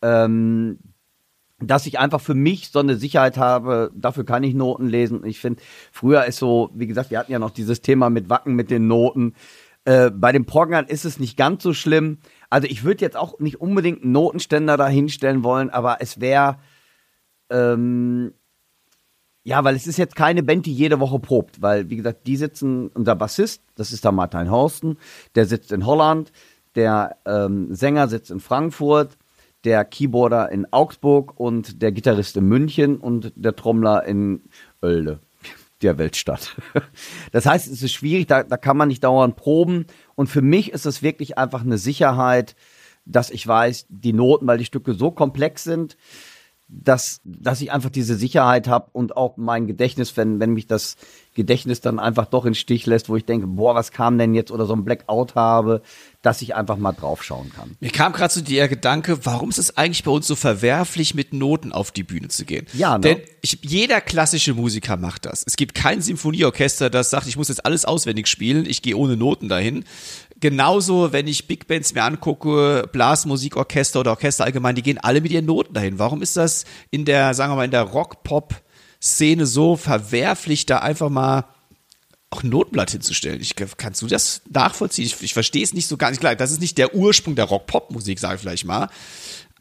ähm, 0.00 0.78
dass 1.60 1.86
ich 1.86 1.98
einfach 1.98 2.20
für 2.20 2.34
mich 2.34 2.70
so 2.70 2.78
eine 2.78 2.96
Sicherheit 2.96 3.36
habe, 3.36 3.90
dafür 3.94 4.24
kann 4.24 4.42
ich 4.42 4.54
Noten 4.54 4.88
lesen. 4.88 5.24
Ich 5.24 5.38
finde, 5.38 5.62
früher 5.92 6.24
ist 6.24 6.38
so, 6.38 6.70
wie 6.74 6.86
gesagt, 6.86 7.10
wir 7.10 7.18
hatten 7.18 7.32
ja 7.32 7.38
noch 7.38 7.50
dieses 7.50 7.82
Thema 7.82 8.10
mit 8.10 8.30
Wacken 8.30 8.54
mit 8.54 8.70
den 8.70 8.86
Noten. 8.86 9.34
Äh, 9.84 10.10
bei 10.10 10.32
den 10.32 10.46
Progern 10.46 10.86
ist 10.86 11.04
es 11.04 11.18
nicht 11.18 11.36
ganz 11.36 11.62
so 11.62 11.72
schlimm. 11.72 12.18
Also 12.48 12.66
ich 12.68 12.84
würde 12.84 13.04
jetzt 13.04 13.16
auch 13.16 13.38
nicht 13.38 13.60
unbedingt 13.60 14.02
einen 14.02 14.12
Notenständer 14.12 14.76
da 14.76 14.88
hinstellen 14.88 15.44
wollen, 15.44 15.70
aber 15.70 15.98
es 16.00 16.20
wäre, 16.20 16.58
ähm, 17.50 18.32
ja, 19.42 19.64
weil 19.64 19.76
es 19.76 19.86
ist 19.86 19.96
jetzt 19.96 20.16
keine 20.16 20.42
Band, 20.42 20.66
die 20.66 20.74
jede 20.74 21.00
Woche 21.00 21.18
probt, 21.18 21.62
weil, 21.62 21.88
wie 21.90 21.96
gesagt, 21.96 22.26
die 22.26 22.36
sitzen, 22.36 22.88
unser 22.88 23.16
Bassist, 23.16 23.62
das 23.74 23.92
ist 23.92 24.04
der 24.04 24.12
Martin 24.12 24.50
Horsten, 24.50 24.98
der 25.34 25.46
sitzt 25.46 25.72
in 25.72 25.86
Holland, 25.86 26.32
der 26.74 27.16
ähm, 27.26 27.74
Sänger 27.74 28.08
sitzt 28.08 28.30
in 28.30 28.40
Frankfurt, 28.40 29.16
der 29.64 29.84
Keyboarder 29.84 30.50
in 30.50 30.72
Augsburg 30.72 31.38
und 31.38 31.82
der 31.82 31.92
Gitarrist 31.92 32.36
in 32.36 32.46
München 32.46 32.96
und 32.96 33.32
der 33.36 33.56
Trommler 33.56 34.04
in 34.04 34.42
Oelde, 34.80 35.20
der 35.82 35.98
Weltstadt. 35.98 36.56
Das 37.32 37.46
heißt, 37.46 37.70
es 37.70 37.82
ist 37.82 37.92
schwierig, 37.92 38.26
da, 38.26 38.42
da 38.42 38.56
kann 38.56 38.76
man 38.76 38.88
nicht 38.88 39.04
dauernd 39.04 39.36
proben. 39.36 39.86
Und 40.14 40.28
für 40.28 40.42
mich 40.42 40.72
ist 40.72 40.86
es 40.86 41.02
wirklich 41.02 41.38
einfach 41.38 41.62
eine 41.62 41.78
Sicherheit, 41.78 42.56
dass 43.04 43.30
ich 43.30 43.46
weiß, 43.46 43.86
die 43.88 44.12
Noten, 44.12 44.46
weil 44.46 44.58
die 44.58 44.64
Stücke 44.64 44.94
so 44.94 45.10
komplex 45.10 45.64
sind, 45.64 45.96
dass, 46.68 47.20
dass 47.24 47.60
ich 47.60 47.72
einfach 47.72 47.90
diese 47.90 48.14
Sicherheit 48.14 48.68
habe 48.68 48.90
und 48.92 49.16
auch 49.16 49.36
mein 49.36 49.66
Gedächtnis, 49.66 50.16
wenn, 50.16 50.38
wenn 50.38 50.52
mich 50.52 50.66
das 50.66 50.96
Gedächtnis 51.34 51.80
dann 51.80 51.98
einfach 51.98 52.26
doch 52.26 52.44
in 52.44 52.54
Stich 52.54 52.86
lässt, 52.86 53.08
wo 53.08 53.16
ich 53.16 53.24
denke, 53.24 53.46
boah, 53.46 53.74
was 53.74 53.92
kam 53.92 54.18
denn 54.18 54.34
jetzt 54.34 54.50
oder 54.50 54.66
so 54.66 54.74
ein 54.74 54.84
Blackout 54.84 55.36
habe, 55.36 55.82
dass 56.22 56.42
ich 56.42 56.54
einfach 56.54 56.76
mal 56.76 56.92
draufschauen 56.92 57.52
kann. 57.54 57.76
Mir 57.80 57.90
kam 57.90 58.12
gerade 58.12 58.34
so 58.34 58.40
der 58.40 58.68
Gedanke, 58.68 59.24
warum 59.24 59.48
ist 59.48 59.58
es 59.58 59.76
eigentlich 59.76 60.04
bei 60.04 60.10
uns 60.10 60.26
so 60.26 60.34
verwerflich, 60.34 61.14
mit 61.14 61.32
Noten 61.32 61.72
auf 61.72 61.92
die 61.92 62.02
Bühne 62.02 62.28
zu 62.28 62.44
gehen? 62.44 62.66
Ja, 62.72 62.98
ne? 62.98 63.00
Denn 63.00 63.20
ich, 63.42 63.58
jeder 63.62 64.00
klassische 64.00 64.54
Musiker 64.54 64.96
macht 64.96 65.24
das. 65.24 65.44
Es 65.46 65.56
gibt 65.56 65.74
kein 65.74 66.02
Symphonieorchester, 66.02 66.90
das 66.90 67.10
sagt, 67.10 67.26
ich 67.26 67.36
muss 67.36 67.48
jetzt 67.48 67.64
alles 67.64 67.84
auswendig 67.84 68.26
spielen, 68.26 68.66
ich 68.66 68.82
gehe 68.82 68.96
ohne 68.96 69.16
Noten 69.16 69.48
dahin. 69.48 69.84
Genauso, 70.40 71.12
wenn 71.12 71.26
ich 71.26 71.46
Big 71.46 71.68
Bands 71.68 71.94
mir 71.94 72.02
angucke, 72.02 72.88
Blasmusikorchester 72.92 74.00
oder 74.00 74.12
Orchester 74.12 74.44
allgemein, 74.44 74.74
die 74.74 74.82
gehen 74.82 74.98
alle 74.98 75.20
mit 75.20 75.30
ihren 75.30 75.44
Noten 75.44 75.74
dahin. 75.74 75.98
Warum 75.98 76.22
ist 76.22 76.36
das 76.36 76.64
in 76.90 77.04
der, 77.04 77.34
sagen 77.34 77.52
wir 77.52 77.56
mal, 77.56 77.64
in 77.64 77.70
der 77.70 77.82
Rock-Pop-Szene 79.00 79.46
so 79.46 79.76
verwerflich, 79.76 80.66
da 80.66 80.78
einfach 80.78 81.08
mal 81.08 81.44
auch 82.30 82.42
ein 82.44 82.50
Notenblatt 82.50 82.90
hinzustellen. 82.92 83.40
Ich, 83.40 83.56
kannst 83.56 84.02
du 84.02 84.06
das 84.06 84.42
nachvollziehen? 84.52 85.06
Ich, 85.06 85.20
ich 85.22 85.32
verstehe 85.34 85.64
es 85.64 85.72
nicht 85.74 85.88
so 85.88 85.96
ganz 85.96 86.20
klar. 86.20 86.36
Das 86.36 86.52
ist 86.52 86.60
nicht 86.60 86.78
der 86.78 86.94
Ursprung 86.94 87.34
der 87.34 87.46
Rock-Pop-Musik, 87.46 88.18
sage 88.20 88.36
ich 88.36 88.40
vielleicht 88.40 88.66
mal. 88.66 88.88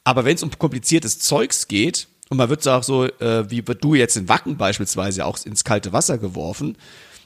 Aber 0.03 0.25
wenn 0.25 0.35
es 0.35 0.43
um 0.43 0.51
kompliziertes 0.57 1.19
Zeugs 1.19 1.67
geht, 1.67 2.07
und 2.29 2.37
man 2.37 2.49
wird 2.49 2.67
auch 2.67 2.83
so, 2.83 3.05
äh, 3.05 3.49
wie 3.49 3.61
du 3.61 3.95
jetzt 3.95 4.15
in 4.17 4.29
Wacken 4.29 4.57
beispielsweise 4.57 5.25
auch 5.25 5.43
ins 5.45 5.63
kalte 5.63 5.93
Wasser 5.93 6.19
geworfen, 6.19 6.77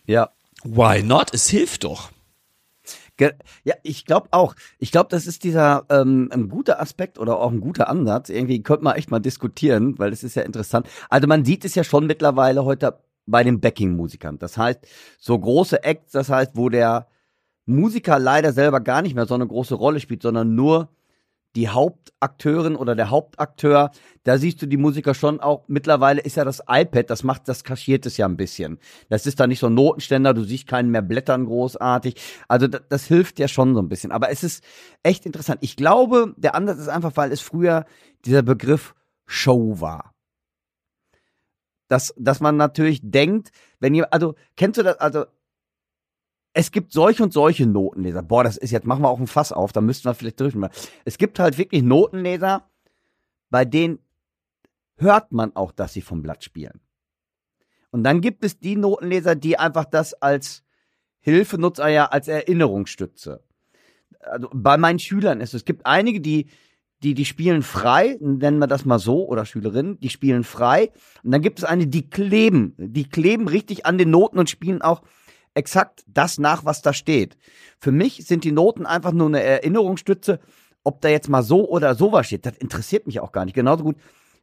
Ja. 0.08 0.30
why 0.64 1.04
not? 1.04 1.34
Es 1.34 1.50
hilft 1.50 1.84
doch. 1.84 2.10
Ja, 3.64 3.76
ich 3.84 4.06
glaube 4.06 4.30
auch. 4.32 4.56
Ich 4.80 4.92
glaube, 4.92 5.10
das 5.10 5.28
ist 5.28 5.44
dieser 5.44 5.86
ähm, 5.90 6.30
ein 6.32 6.50
guter 6.50 6.82
Aspekt 6.82 7.20
oder 7.20 7.40
auch 7.40 7.52
ein 7.52 7.62
guter 7.62 7.90
Ansatz. 7.90 8.30
Irgendwie 8.30 8.62
könnte 8.64 8.84
man 8.84 8.96
echt 8.96 9.12
mal 9.12 9.20
diskutieren, 9.20 9.98
weil 10.00 10.12
es 10.12 10.24
ist 10.24 10.36
ja 10.36 10.44
interessant. 10.44 10.88
Also 11.10 11.28
man 11.28 11.46
sieht 11.46 11.66
es 11.66 11.76
ja 11.76 11.84
schon 11.84 12.08
mittlerweile 12.08 12.66
heute 12.66 13.00
bei 13.26 13.44
den 13.44 13.60
Backing-Musikern. 13.60 14.38
Das 14.40 14.58
heißt, 14.58 14.80
so 15.20 15.38
große 15.38 15.84
Acts, 15.84 16.12
das 16.12 16.30
heißt, 16.30 16.52
wo 16.56 16.70
der 16.70 17.08
Musiker 17.66 18.20
leider 18.20 18.52
selber 18.52 18.82
gar 18.82 19.02
nicht 19.02 19.16
mehr 19.16 19.26
so 19.26 19.36
eine 19.36 19.48
große 19.48 19.76
Rolle 19.76 20.00
spielt, 20.00 20.22
sondern 20.22 20.56
nur 20.56 20.90
die 21.56 21.70
Hauptakteurin 21.70 22.76
oder 22.76 22.96
der 22.96 23.10
Hauptakteur, 23.10 23.92
da 24.24 24.38
siehst 24.38 24.62
du 24.62 24.66
die 24.66 24.78
Musiker 24.78 25.14
schon 25.14 25.40
auch, 25.40 25.64
mittlerweile 25.68 26.22
ist 26.22 26.36
ja 26.36 26.46
das 26.46 26.64
iPad, 26.68 27.10
das 27.10 27.24
macht, 27.24 27.48
das 27.48 27.64
kaschiert 27.64 28.06
es 28.06 28.18
ja 28.18 28.26
ein 28.26 28.38
bisschen. 28.38 28.80
Das 29.10 29.26
ist 29.28 29.40
da 29.40 29.46
nicht 29.46 29.60
so 29.60 29.68
ein 29.68 29.74
Notenständer, 29.74 30.34
du 30.34 30.44
siehst 30.44 30.68
keinen 30.68 30.90
mehr 30.90 31.04
blättern 31.04 31.46
großartig. 31.46 32.16
Also 32.48 32.68
das, 32.68 32.82
das 32.90 33.06
hilft 33.06 33.40
ja 33.40 33.48
schon 33.48 33.76
so 33.76 33.82
ein 33.82 33.90
bisschen. 33.90 34.12
Aber 34.12 34.30
es 34.32 34.44
ist 34.44 34.64
echt 35.04 35.26
interessant. 35.26 35.60
Ich 35.62 35.76
glaube, 35.76 36.34
der 36.38 36.56
Ansatz 36.56 36.80
ist 36.80 36.90
einfach, 36.90 37.16
weil 37.16 37.32
es 37.32 37.42
früher 37.42 37.86
dieser 38.26 38.42
Begriff 38.42 38.96
Show 39.26 39.80
war. 39.80 40.14
Dass, 41.88 42.14
dass 42.18 42.40
man 42.40 42.58
natürlich 42.58 43.02
denkt, 43.04 43.52
wenn 43.80 43.94
ihr, 43.94 44.12
also, 44.12 44.36
kennst 44.56 44.80
du 44.80 44.84
das, 44.84 44.98
also, 44.98 45.26
es 46.54 46.72
gibt 46.72 46.94
solche 46.94 47.24
und 47.24 47.34
solche 47.34 47.66
Notenleser. 47.66 48.22
Boah, 48.22 48.44
das 48.44 48.58
ist 48.58 48.72
jetzt, 48.72 48.86
machen 48.86 49.02
wir 49.02 49.10
auch 49.10 49.20
ein 49.20 49.28
Fass 49.28 49.52
auf, 49.52 49.74
da 49.74 49.82
müssten 49.82 50.06
wir 50.06 50.14
vielleicht 50.14 50.40
drüber. 50.40 50.70
Es 51.04 51.18
gibt 51.18 51.40
halt 51.40 51.58
wirklich 51.58 51.82
Notenleser, 51.82 52.70
bei 53.50 53.66
denen 53.66 54.00
hört 54.98 55.32
man 55.32 55.56
auch, 55.56 55.72
dass 55.72 55.94
sie 55.94 56.02
vom 56.02 56.22
Blatt 56.22 56.44
spielen. 56.44 56.80
Und 57.92 58.04
dann 58.04 58.22
gibt 58.22 58.44
es 58.44 58.60
die 58.60 58.76
Notenleser, 58.76 59.36
die 59.36 59.58
einfach 59.58 59.86
das 59.86 60.14
als 60.14 60.64
Hilfe 61.20 61.58
nutzen, 61.58 61.90
ja, 61.90 62.06
als 62.06 62.28
Erinnerungsstütze. 62.28 63.44
Also 64.20 64.50
bei 64.54 64.78
meinen 64.78 65.00
Schülern 65.00 65.42
ist 65.42 65.50
es, 65.50 65.62
es 65.62 65.66
gibt 65.66 65.86
einige, 65.86 66.22
die, 66.22 66.48
die, 67.02 67.14
die 67.14 67.26
spielen 67.26 67.62
frei, 67.62 68.18
nennen 68.20 68.60
wir 68.60 68.68
das 68.68 68.86
mal 68.86 69.00
so, 69.00 69.28
oder 69.28 69.46
Schülerinnen, 69.46 70.00
die 70.00 70.10
spielen 70.10 70.44
frei. 70.44 70.92
Und 71.24 71.32
dann 71.32 71.42
gibt 71.42 71.60
es 71.60 71.66
eine, 71.66 71.88
die 71.88 72.10
kleben, 72.10 72.74
die 72.78 73.10
kleben 73.10 73.48
richtig 73.48 73.86
an 73.86 73.98
den 73.98 74.10
Noten 74.12 74.40
und 74.40 74.50
spielen 74.50 74.82
auch 74.82 75.02
exakt 75.54 76.04
das 76.08 76.38
nach, 76.38 76.66
was 76.66 76.82
da 76.82 76.94
steht. 76.94 77.38
Für 77.80 77.92
mich 77.92 78.26
sind 78.26 78.44
die 78.44 78.52
Noten 78.52 78.86
einfach 78.86 79.12
nur 79.12 79.28
eine 79.28 79.42
Erinnerungsstütze, 79.42 80.40
ob 80.84 81.02
da 81.02 81.10
jetzt 81.10 81.30
mal 81.30 81.44
so 81.44 81.68
oder 81.68 81.96
so 81.96 82.12
was 82.12 82.28
steht. 82.28 82.46
Das 82.46 82.58
interessiert 82.58 83.08
mich 83.08 83.20
auch 83.20 83.32
gar 83.32 83.46
nicht. 83.46 83.54
Genauso 83.54 83.84
gut, 83.84 83.98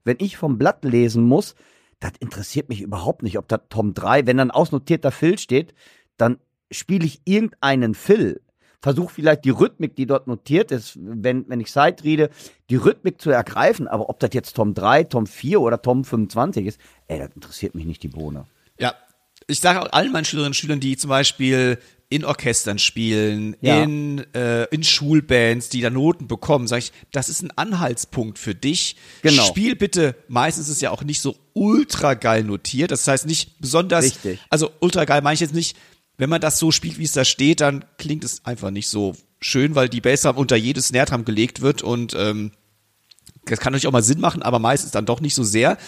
wenn 0.05 0.17
ich 0.21 0.37
vom 0.37 0.59
Blatt 0.59 0.85
lesen 0.85 1.25
muss, 1.25 1.55
das 1.99 2.13
interessiert 2.21 2.69
mich 2.69 2.81
überhaupt 2.81 3.23
nicht, 3.23 3.39
ob 3.39 3.49
da 3.49 3.59
Tom 3.59 3.93
3, 3.93 4.27
wenn 4.27 4.39
dann 4.39 4.51
ausnotierter 4.51 5.11
Phil 5.11 5.39
steht, 5.39 5.75
dann 6.17 6.39
spiele 6.71 7.05
ich 7.05 7.21
irgendeinen 7.25 7.95
Phil 7.95 8.41
versuche 8.81 9.13
vielleicht 9.13 9.45
die 9.45 9.51
Rhythmik, 9.51 9.95
die 9.95 10.07
dort 10.07 10.27
notiert 10.27 10.71
ist, 10.71 10.99
wenn, 11.01 11.49
wenn 11.49 11.61
ich 11.61 11.71
Sidereade, 11.71 12.31
die 12.71 12.77
Rhythmik 12.77 13.21
zu 13.21 13.31
ergreifen. 13.31 13.87
Aber 13.89 14.09
ob 14.09 14.19
das 14.21 14.31
jetzt 14.33 14.57
Tom 14.57 14.75
3, 14.75 15.05
Tom 15.05 15.27
4 15.27 15.61
oder 15.61 15.83
Tom 15.83 16.05
25 16.05 16.67
ist, 16.67 16.81
ey, 17.07 17.19
das 17.19 17.31
interessiert 17.35 17.75
mich 17.75 17.85
nicht 17.85 18.03
die 18.03 18.09
Bohne. 18.09 18.47
Ja, 18.79 18.95
ich 19.51 19.61
sage 19.61 19.83
auch 19.83 19.93
allen 19.93 20.13
meinen 20.13 20.25
Schülerinnen 20.25 20.51
und 20.51 20.55
Schülern, 20.57 20.81
die 20.81 20.97
zum 20.97 21.11
Beispiel 21.11 21.79
in 22.09 22.25
Orchestern 22.25 22.79
spielen, 22.81 23.57
Ja. 23.61 23.83
in, 23.85 24.19
äh, 24.35 24.65
in 24.75 24.83
Schulbands, 24.83 25.69
die 25.69 25.81
da 25.81 25.91
Noten 25.91 26.27
bekommen, 26.27 26.67
sage 26.67 26.81
ich, 26.81 26.93
das 27.13 27.29
ist 27.29 27.43
ein 27.43 27.53
Anhaltspunkt 27.57 28.39
für 28.39 28.55
dich. 28.55 28.97
Genau. 29.23 29.45
Spiel 29.45 29.77
bitte, 29.77 30.17
meistens 30.27 30.69
ist 30.69 30.83
ja 30.83 30.91
auch 30.91 31.05
nicht 31.05 31.21
so 31.21 31.37
ultra 31.53 32.15
geil 32.15 32.43
notiert, 32.43 32.91
das 32.91 33.07
heißt 33.07 33.27
nicht 33.27 33.61
besonders, 33.61 34.05
Richtig. 34.07 34.41
also 34.51 34.73
ultra 34.81 35.05
geil 35.05 35.23
meine 35.23 35.35
ich 35.35 35.41
jetzt 35.41 35.55
nicht, 35.55 35.77
wenn 36.19 36.29
man 36.31 36.41
das 36.41 36.59
so 36.59 36.73
spielt, 36.73 36.99
wie 36.99 37.05
es 37.05 37.13
da 37.13 37.25
steht, 37.25 37.61
dann 37.61 37.85
klingt 37.97 38.25
es 38.25 38.45
einfach 38.45 38.71
nicht 38.73 38.89
so 38.89 39.15
schön, 39.41 39.77
weil 39.77 39.89
die 39.89 40.01
Bassdrum 40.01 40.37
unter 40.37 40.57
jedes 40.57 40.89
Snare 40.89 41.07
Drum 41.07 41.25
gelegt 41.25 41.61
wird 41.61 41.81
und 41.83 42.15
ähm, 42.15 42.51
das 43.47 43.61
kann 43.61 43.73
natürlich 43.73 43.87
auch 43.87 43.93
mal 43.93 44.03
Sinn 44.03 44.21
machen, 44.21 44.43
aber 44.43 44.59
meistens 44.59 44.91
dann 44.91 45.07
doch 45.07 45.21
nicht 45.21 45.35
so 45.35 45.45
sehr. 45.45 45.79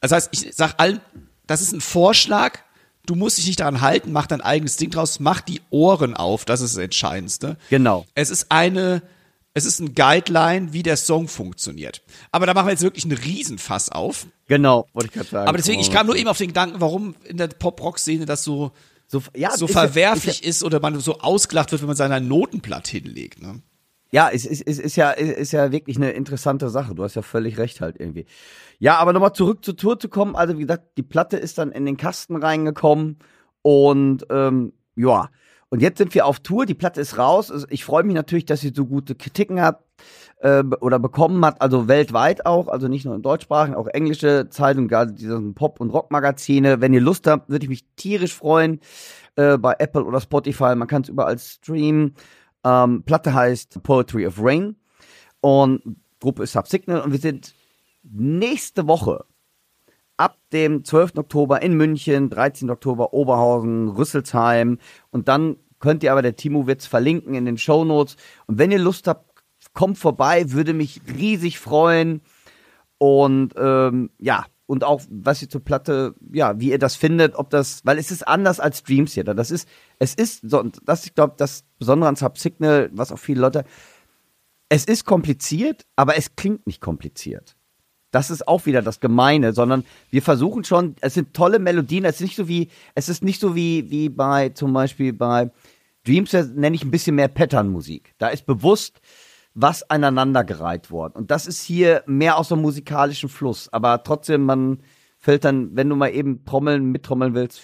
Das 0.00 0.12
heißt, 0.12 0.28
ich 0.32 0.54
sag 0.54 0.74
allen, 0.78 1.00
das 1.46 1.62
ist 1.62 1.72
ein 1.72 1.80
Vorschlag. 1.80 2.60
Du 3.06 3.14
musst 3.14 3.38
dich 3.38 3.46
nicht 3.46 3.60
daran 3.60 3.80
halten, 3.80 4.12
mach 4.12 4.26
dein 4.26 4.40
eigenes 4.40 4.76
Ding 4.76 4.90
draus, 4.90 5.20
mach 5.20 5.40
die 5.40 5.60
Ohren 5.70 6.14
auf, 6.14 6.44
das 6.44 6.60
ist 6.60 6.76
das 6.76 6.82
Entscheidendste. 6.84 7.56
Genau. 7.70 8.06
Es 8.14 8.30
ist 8.30 8.46
eine, 8.52 9.02
es 9.54 9.64
ist 9.64 9.80
ein 9.80 9.94
Guideline, 9.94 10.72
wie 10.72 10.82
der 10.82 10.96
Song 10.96 11.26
funktioniert. 11.26 12.02
Aber 12.30 12.46
da 12.46 12.54
machen 12.54 12.66
wir 12.66 12.72
jetzt 12.72 12.82
wirklich 12.82 13.04
einen 13.04 13.16
Riesenfass 13.16 13.88
auf. 13.88 14.26
Genau, 14.46 14.86
wollte 14.92 15.08
ich 15.08 15.12
gerade 15.14 15.28
sagen. 15.28 15.48
Aber 15.48 15.56
deswegen, 15.56 15.80
ich 15.80 15.90
kam 15.90 16.06
nur 16.06 16.16
eben 16.16 16.28
auf 16.28 16.38
den 16.38 16.48
Gedanken, 16.48 16.80
warum 16.80 17.14
in 17.24 17.36
der 17.36 17.48
Pop-Rock-Szene 17.48 18.26
das 18.26 18.44
so, 18.44 18.72
so, 19.08 19.22
ja, 19.34 19.56
so 19.56 19.64
ist 19.66 19.74
ja- 19.74 19.80
verwerflich 19.80 20.42
ist 20.44 20.58
ist, 20.58 20.62
oder 20.64 20.78
man 20.80 21.00
so 21.00 21.18
ausgelacht 21.18 21.72
wird, 21.72 21.82
wenn 21.82 21.88
man 21.88 21.96
sein 21.96 22.28
Notenblatt 22.28 22.86
hinlegt. 22.86 23.42
Ne? 23.42 23.60
Ja, 24.12 24.28
es 24.32 24.44
ist, 24.44 24.62
ist, 24.62 24.80
ist 24.80 24.96
ja 24.96 25.10
ist 25.10 25.52
ja 25.52 25.70
wirklich 25.70 25.96
eine 25.96 26.10
interessante 26.10 26.68
Sache. 26.68 26.94
Du 26.94 27.04
hast 27.04 27.14
ja 27.14 27.22
völlig 27.22 27.58
recht 27.58 27.80
halt 27.80 27.96
irgendwie. 27.98 28.26
Ja, 28.78 28.96
aber 28.98 29.12
nochmal 29.12 29.34
zurück 29.34 29.64
zur 29.64 29.76
Tour 29.76 29.98
zu 30.00 30.08
kommen. 30.08 30.34
Also 30.34 30.56
wie 30.56 30.62
gesagt, 30.62 30.96
die 30.96 31.02
Platte 31.02 31.36
ist 31.36 31.58
dann 31.58 31.70
in 31.70 31.86
den 31.86 31.96
Kasten 31.96 32.36
reingekommen 32.36 33.18
und 33.62 34.26
ähm, 34.30 34.72
ja. 34.96 35.30
Und 35.72 35.80
jetzt 35.82 35.98
sind 35.98 36.14
wir 36.14 36.26
auf 36.26 36.40
Tour. 36.40 36.66
Die 36.66 36.74
Platte 36.74 37.00
ist 37.00 37.16
raus. 37.16 37.52
Also 37.52 37.66
Ich 37.70 37.84
freue 37.84 38.02
mich 38.02 38.14
natürlich, 38.14 38.44
dass 38.44 38.60
sie 38.60 38.72
so 38.74 38.86
gute 38.86 39.14
Kritiken 39.14 39.60
hat 39.60 39.84
äh, 40.40 40.64
oder 40.80 40.98
bekommen 40.98 41.44
hat. 41.44 41.62
Also 41.62 41.86
weltweit 41.86 42.44
auch. 42.44 42.66
Also 42.66 42.88
nicht 42.88 43.04
nur 43.04 43.14
in 43.14 43.22
deutschsprachigen, 43.22 43.76
auch 43.76 43.86
englische 43.86 44.48
Zeitungen, 44.50 44.88
gerade 44.88 45.12
diese 45.12 45.40
Pop- 45.52 45.80
und 45.80 45.90
Rockmagazine. 45.90 46.80
Wenn 46.80 46.92
ihr 46.92 47.00
Lust 47.00 47.28
habt, 47.28 47.50
würde 47.50 47.64
ich 47.64 47.68
mich 47.68 47.84
tierisch 47.94 48.34
freuen. 48.34 48.80
Äh, 49.36 49.58
bei 49.58 49.76
Apple 49.78 50.04
oder 50.04 50.20
Spotify. 50.20 50.74
Man 50.74 50.88
kann 50.88 51.02
es 51.02 51.08
überall 51.08 51.38
streamen. 51.38 52.16
Ähm, 52.64 53.02
Platte 53.04 53.34
heißt 53.34 53.82
Poetry 53.82 54.26
of 54.26 54.38
Rain. 54.38 54.76
Und 55.40 55.82
Gruppe 56.20 56.44
ist 56.44 56.52
Subsignal. 56.52 57.00
Und 57.00 57.12
wir 57.12 57.18
sind 57.18 57.54
nächste 58.02 58.86
Woche 58.86 59.24
ab 60.16 60.36
dem 60.52 60.84
12. 60.84 61.16
Oktober 61.16 61.62
in 61.62 61.76
München, 61.76 62.28
13. 62.28 62.70
Oktober 62.70 63.14
Oberhausen, 63.14 63.88
Rüsselsheim. 63.88 64.78
Und 65.10 65.28
dann 65.28 65.56
könnt 65.78 66.02
ihr 66.02 66.12
aber, 66.12 66.22
der 66.22 66.36
Timo 66.36 66.66
wird's 66.66 66.86
verlinken 66.86 67.34
in 67.34 67.46
den 67.46 67.58
Shownotes 67.58 68.16
und 68.46 68.58
wenn 68.58 68.70
ihr 68.70 68.78
Lust 68.78 69.08
habt, 69.08 69.30
kommt 69.72 69.98
vorbei, 69.98 70.52
würde 70.52 70.74
mich 70.74 71.00
riesig 71.08 71.58
freuen. 71.58 72.20
Und 72.98 73.54
ähm, 73.56 74.10
ja, 74.18 74.44
und 74.70 74.84
auch 74.84 75.02
was 75.10 75.42
ihr 75.42 75.48
zur 75.48 75.64
Platte, 75.64 76.14
ja, 76.32 76.60
wie 76.60 76.70
ihr 76.70 76.78
das 76.78 76.94
findet, 76.94 77.34
ob 77.34 77.50
das, 77.50 77.84
weil 77.84 77.98
es 77.98 78.12
ist 78.12 78.28
anders 78.28 78.60
als 78.60 78.84
Dream 78.84 79.06
Theater. 79.06 79.34
Das 79.34 79.50
ist, 79.50 79.68
es 79.98 80.14
ist, 80.14 80.48
so, 80.48 80.60
und 80.60 80.78
das 80.84 81.04
ich 81.04 81.16
glaube, 81.16 81.34
das 81.36 81.64
Besondere 81.80 82.08
an 82.08 82.14
Subsignal, 82.14 82.88
was 82.92 83.10
auch 83.10 83.18
viele 83.18 83.40
Leute, 83.40 83.64
es 84.68 84.84
ist 84.84 85.04
kompliziert, 85.04 85.86
aber 85.96 86.16
es 86.16 86.36
klingt 86.36 86.68
nicht 86.68 86.80
kompliziert. 86.80 87.56
Das 88.12 88.30
ist 88.30 88.46
auch 88.46 88.64
wieder 88.64 88.80
das 88.80 89.00
Gemeine, 89.00 89.54
sondern 89.54 89.84
wir 90.10 90.22
versuchen 90.22 90.62
schon, 90.62 90.94
es 91.00 91.14
sind 91.14 91.34
tolle 91.34 91.58
Melodien, 91.58 92.04
es 92.04 92.16
ist 92.16 92.22
nicht 92.22 92.36
so 92.36 92.46
wie, 92.46 92.68
es 92.94 93.08
ist 93.08 93.24
nicht 93.24 93.40
so 93.40 93.56
wie, 93.56 93.90
wie 93.90 94.08
bei, 94.08 94.50
zum 94.50 94.72
Beispiel 94.72 95.12
bei 95.12 95.50
Dreams, 96.06 96.32
nenne 96.32 96.76
ich 96.76 96.84
ein 96.84 96.92
bisschen 96.92 97.16
mehr 97.16 97.26
Patternmusik. 97.26 98.14
Da 98.18 98.28
ist 98.28 98.46
bewusst 98.46 99.00
was 99.54 99.82
aneinandergereiht 99.90 100.90
worden. 100.90 101.14
Und 101.14 101.30
das 101.30 101.46
ist 101.46 101.62
hier 101.62 102.02
mehr 102.06 102.36
aus 102.38 102.48
dem 102.48 102.60
musikalischen 102.60 103.28
Fluss. 103.28 103.68
Aber 103.72 104.02
trotzdem, 104.04 104.42
man 104.44 104.80
fällt 105.18 105.44
dann, 105.44 105.74
wenn 105.76 105.88
du 105.88 105.96
mal 105.96 106.08
eben 106.14 106.44
trommeln, 106.44 106.84
mittrommeln 106.92 107.34
willst, 107.34 107.60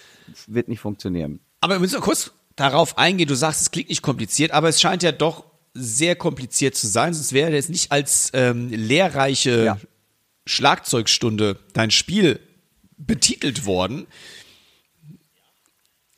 wird 0.46 0.68
nicht 0.68 0.80
funktionieren. 0.80 1.40
Aber 1.60 1.74
wir 1.76 1.80
müssen 1.80 1.94
noch 1.96 2.02
kurz 2.04 2.32
darauf 2.56 2.98
eingehen. 2.98 3.28
Du 3.28 3.34
sagst, 3.34 3.60
es 3.62 3.70
klingt 3.70 3.88
nicht 3.88 4.02
kompliziert, 4.02 4.50
aber 4.50 4.68
es 4.68 4.80
scheint 4.80 5.02
ja 5.02 5.12
doch 5.12 5.44
sehr 5.74 6.16
kompliziert 6.16 6.74
zu 6.74 6.86
sein. 6.86 7.14
Sonst 7.14 7.32
wäre 7.32 7.52
jetzt 7.52 7.70
nicht 7.70 7.92
als 7.92 8.30
ähm, 8.34 8.68
lehrreiche 8.70 9.64
Ja. 9.64 9.78
Schlagzeugstunde 10.46 11.58
dein 11.72 11.90
Spiel 11.90 12.40
betitelt 12.98 13.66
worden. 13.66 14.06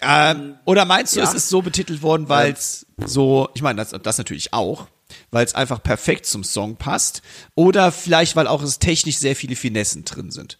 Ähm, 0.00 0.54
oder 0.64 0.84
meinst 0.84 1.16
du, 1.16 1.20
Ja. 1.20 1.24
es 1.26 1.34
ist 1.34 1.48
so 1.48 1.60
betitelt 1.62 2.02
worden, 2.02 2.28
weil 2.28 2.52
es 2.52 2.86
so, 3.04 3.48
ich 3.54 3.62
meine, 3.62 3.78
das, 3.84 3.90
das 4.02 4.18
natürlich 4.18 4.52
auch, 4.52 4.86
weil 5.30 5.44
es 5.44 5.54
einfach 5.54 5.82
perfekt 5.82 6.26
zum 6.26 6.44
Song 6.44 6.76
passt, 6.76 7.22
oder 7.54 7.92
vielleicht, 7.92 8.36
weil 8.36 8.46
auch 8.46 8.62
es 8.62 8.78
technisch 8.78 9.18
sehr 9.18 9.36
viele 9.36 9.56
Finessen 9.56 10.04
drin 10.04 10.30
sind. 10.30 10.58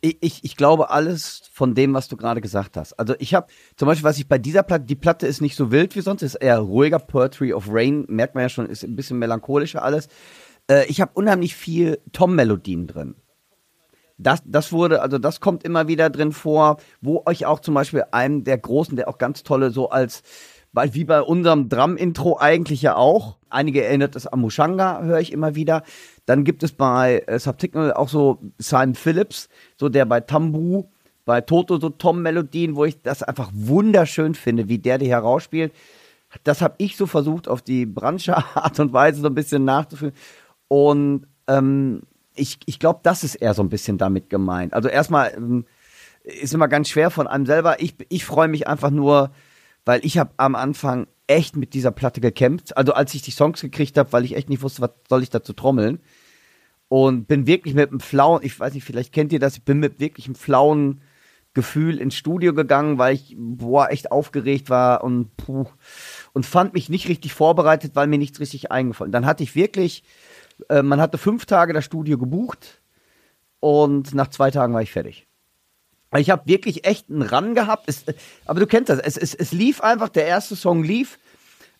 Ich, 0.00 0.18
ich, 0.20 0.44
ich 0.44 0.56
glaube 0.56 0.90
alles 0.90 1.48
von 1.50 1.74
dem, 1.74 1.94
was 1.94 2.08
du 2.08 2.18
gerade 2.18 2.42
gesagt 2.42 2.76
hast. 2.76 2.92
Also 2.98 3.14
ich 3.18 3.32
habe 3.32 3.46
zum 3.76 3.86
Beispiel, 3.86 4.04
was 4.04 4.18
ich 4.18 4.28
bei 4.28 4.36
dieser 4.36 4.62
Platte, 4.62 4.84
die 4.84 4.96
Platte 4.96 5.26
ist 5.26 5.40
nicht 5.40 5.56
so 5.56 5.70
wild 5.70 5.96
wie 5.96 6.02
sonst, 6.02 6.20
ist 6.20 6.34
eher 6.34 6.58
ruhiger. 6.58 6.98
Poetry 6.98 7.54
of 7.54 7.68
Rain, 7.70 8.04
merkt 8.08 8.34
man 8.34 8.42
ja 8.42 8.48
schon, 8.50 8.66
ist 8.66 8.84
ein 8.84 8.96
bisschen 8.96 9.18
melancholischer 9.18 9.82
alles. 9.82 10.08
Äh, 10.70 10.86
ich 10.88 11.00
habe 11.00 11.12
unheimlich 11.14 11.56
viel 11.56 12.00
Tom-Melodien 12.12 12.86
drin. 12.86 13.14
Das, 14.18 14.42
das 14.44 14.72
wurde, 14.72 15.02
also 15.02 15.18
das 15.18 15.40
kommt 15.40 15.64
immer 15.64 15.88
wieder 15.88 16.10
drin 16.10 16.32
vor, 16.32 16.76
wo 17.00 17.22
euch 17.26 17.46
auch 17.46 17.60
zum 17.60 17.74
Beispiel 17.74 18.04
einem 18.12 18.44
der 18.44 18.58
großen, 18.58 18.96
der 18.96 19.08
auch 19.08 19.18
ganz 19.18 19.42
tolle, 19.42 19.70
so 19.70 19.88
als, 19.88 20.22
weil 20.74 20.92
wie 20.92 21.04
bei 21.04 21.22
unserem 21.22 21.68
Drum-Intro 21.68 22.36
eigentlich 22.38 22.82
ja 22.82 22.96
auch, 22.96 23.36
einige 23.48 23.84
erinnert 23.84 24.16
es 24.16 24.26
an 24.26 24.40
Mushanga, 24.40 25.02
höre 25.02 25.20
ich 25.20 25.32
immer 25.32 25.54
wieder. 25.54 25.84
Dann 26.26 26.42
gibt 26.42 26.64
es 26.64 26.72
bei 26.72 27.22
äh, 27.26 27.38
Subsignal 27.38 27.92
auch 27.92 28.08
so 28.08 28.40
Simon 28.58 28.96
Phillips, 28.96 29.48
so 29.78 29.88
der 29.88 30.04
bei 30.04 30.20
Tambu, 30.20 30.84
bei 31.24 31.40
Toto 31.40 31.78
so 31.78 31.90
Tom-Melodien, 31.90 32.74
wo 32.74 32.84
ich 32.84 33.00
das 33.00 33.22
einfach 33.22 33.50
wunderschön 33.54 34.34
finde, 34.34 34.68
wie 34.68 34.78
der 34.78 34.98
die 34.98 35.08
herausspielt. 35.08 35.72
Das 36.42 36.60
habe 36.60 36.74
ich 36.78 36.96
so 36.96 37.06
versucht, 37.06 37.46
auf 37.46 37.62
die 37.62 37.86
Branche 37.86 38.36
Art 38.54 38.80
und 38.80 38.92
Weise 38.92 39.20
so 39.20 39.28
ein 39.28 39.34
bisschen 39.34 39.64
nachzuführen. 39.64 40.12
Und 40.66 41.28
ähm, 41.46 42.02
ich, 42.34 42.58
ich 42.66 42.80
glaube, 42.80 42.98
das 43.04 43.22
ist 43.22 43.36
eher 43.36 43.54
so 43.54 43.62
ein 43.62 43.68
bisschen 43.68 43.96
damit 43.96 44.28
gemeint. 44.28 44.74
Also 44.74 44.88
erstmal 44.88 45.32
ähm, 45.36 45.66
ist 46.24 46.52
immer 46.52 46.66
ganz 46.66 46.88
schwer 46.88 47.10
von 47.10 47.28
einem 47.28 47.46
selber. 47.46 47.80
Ich, 47.80 47.94
ich 48.08 48.24
freue 48.24 48.48
mich 48.48 48.66
einfach 48.66 48.90
nur, 48.90 49.30
weil 49.84 50.04
ich 50.04 50.18
habe 50.18 50.32
am 50.36 50.54
Anfang 50.54 51.06
echt 51.26 51.56
mit 51.56 51.74
dieser 51.74 51.90
Platte 51.90 52.20
gekämpft. 52.20 52.76
Also 52.76 52.92
als 52.92 53.14
ich 53.14 53.22
die 53.22 53.30
Songs 53.30 53.60
gekriegt 53.60 53.96
habe, 53.98 54.12
weil 54.12 54.24
ich 54.24 54.36
echt 54.36 54.48
nicht 54.48 54.62
wusste, 54.62 54.82
was 54.82 54.90
soll 55.08 55.22
ich 55.22 55.30
dazu 55.30 55.52
trommeln. 55.52 56.00
Und 56.88 57.26
bin 57.26 57.46
wirklich 57.46 57.74
mit 57.74 57.90
einem 57.90 58.00
flauen, 58.00 58.40
ich 58.42 58.60
weiß 58.60 58.74
nicht, 58.74 58.84
vielleicht 58.84 59.12
kennt 59.12 59.32
ihr 59.32 59.40
das, 59.40 59.56
ich 59.56 59.64
bin 59.64 59.78
mit 59.80 60.00
wirklich 60.00 60.26
einem 60.26 60.34
flauen 60.34 61.00
Gefühl 61.54 61.98
ins 61.98 62.14
Studio 62.14 62.52
gegangen, 62.52 62.98
weil 62.98 63.14
ich, 63.14 63.36
boah, 63.38 63.90
echt 63.90 64.12
aufgeregt 64.12 64.70
war 64.70 65.02
und 65.02 65.36
puh, 65.36 65.66
und 66.32 66.44
fand 66.44 66.74
mich 66.74 66.88
nicht 66.88 67.08
richtig 67.08 67.32
vorbereitet, 67.32 67.92
weil 67.94 68.08
mir 68.08 68.18
nichts 68.18 68.40
richtig 68.40 68.70
eingefallen. 68.70 69.12
Dann 69.12 69.24
hatte 69.24 69.44
ich 69.44 69.54
wirklich, 69.54 70.02
äh, 70.68 70.82
man 70.82 71.00
hatte 71.00 71.16
fünf 71.16 71.46
Tage 71.46 71.72
das 71.72 71.84
Studio 71.84 72.18
gebucht 72.18 72.82
und 73.60 74.14
nach 74.14 74.28
zwei 74.28 74.50
Tagen 74.50 74.74
war 74.74 74.82
ich 74.82 74.92
fertig. 74.92 75.26
Ich 76.16 76.30
habe 76.30 76.42
wirklich 76.46 76.86
echt 76.86 77.10
einen 77.10 77.22
Run 77.22 77.54
gehabt. 77.54 77.84
Es, 77.86 78.04
aber 78.46 78.60
du 78.60 78.66
kennst 78.66 78.88
das. 78.88 78.98
Es, 79.00 79.16
es, 79.16 79.34
es 79.34 79.52
lief 79.52 79.80
einfach, 79.80 80.08
der 80.08 80.26
erste 80.26 80.56
Song 80.56 80.84
lief. 80.84 81.18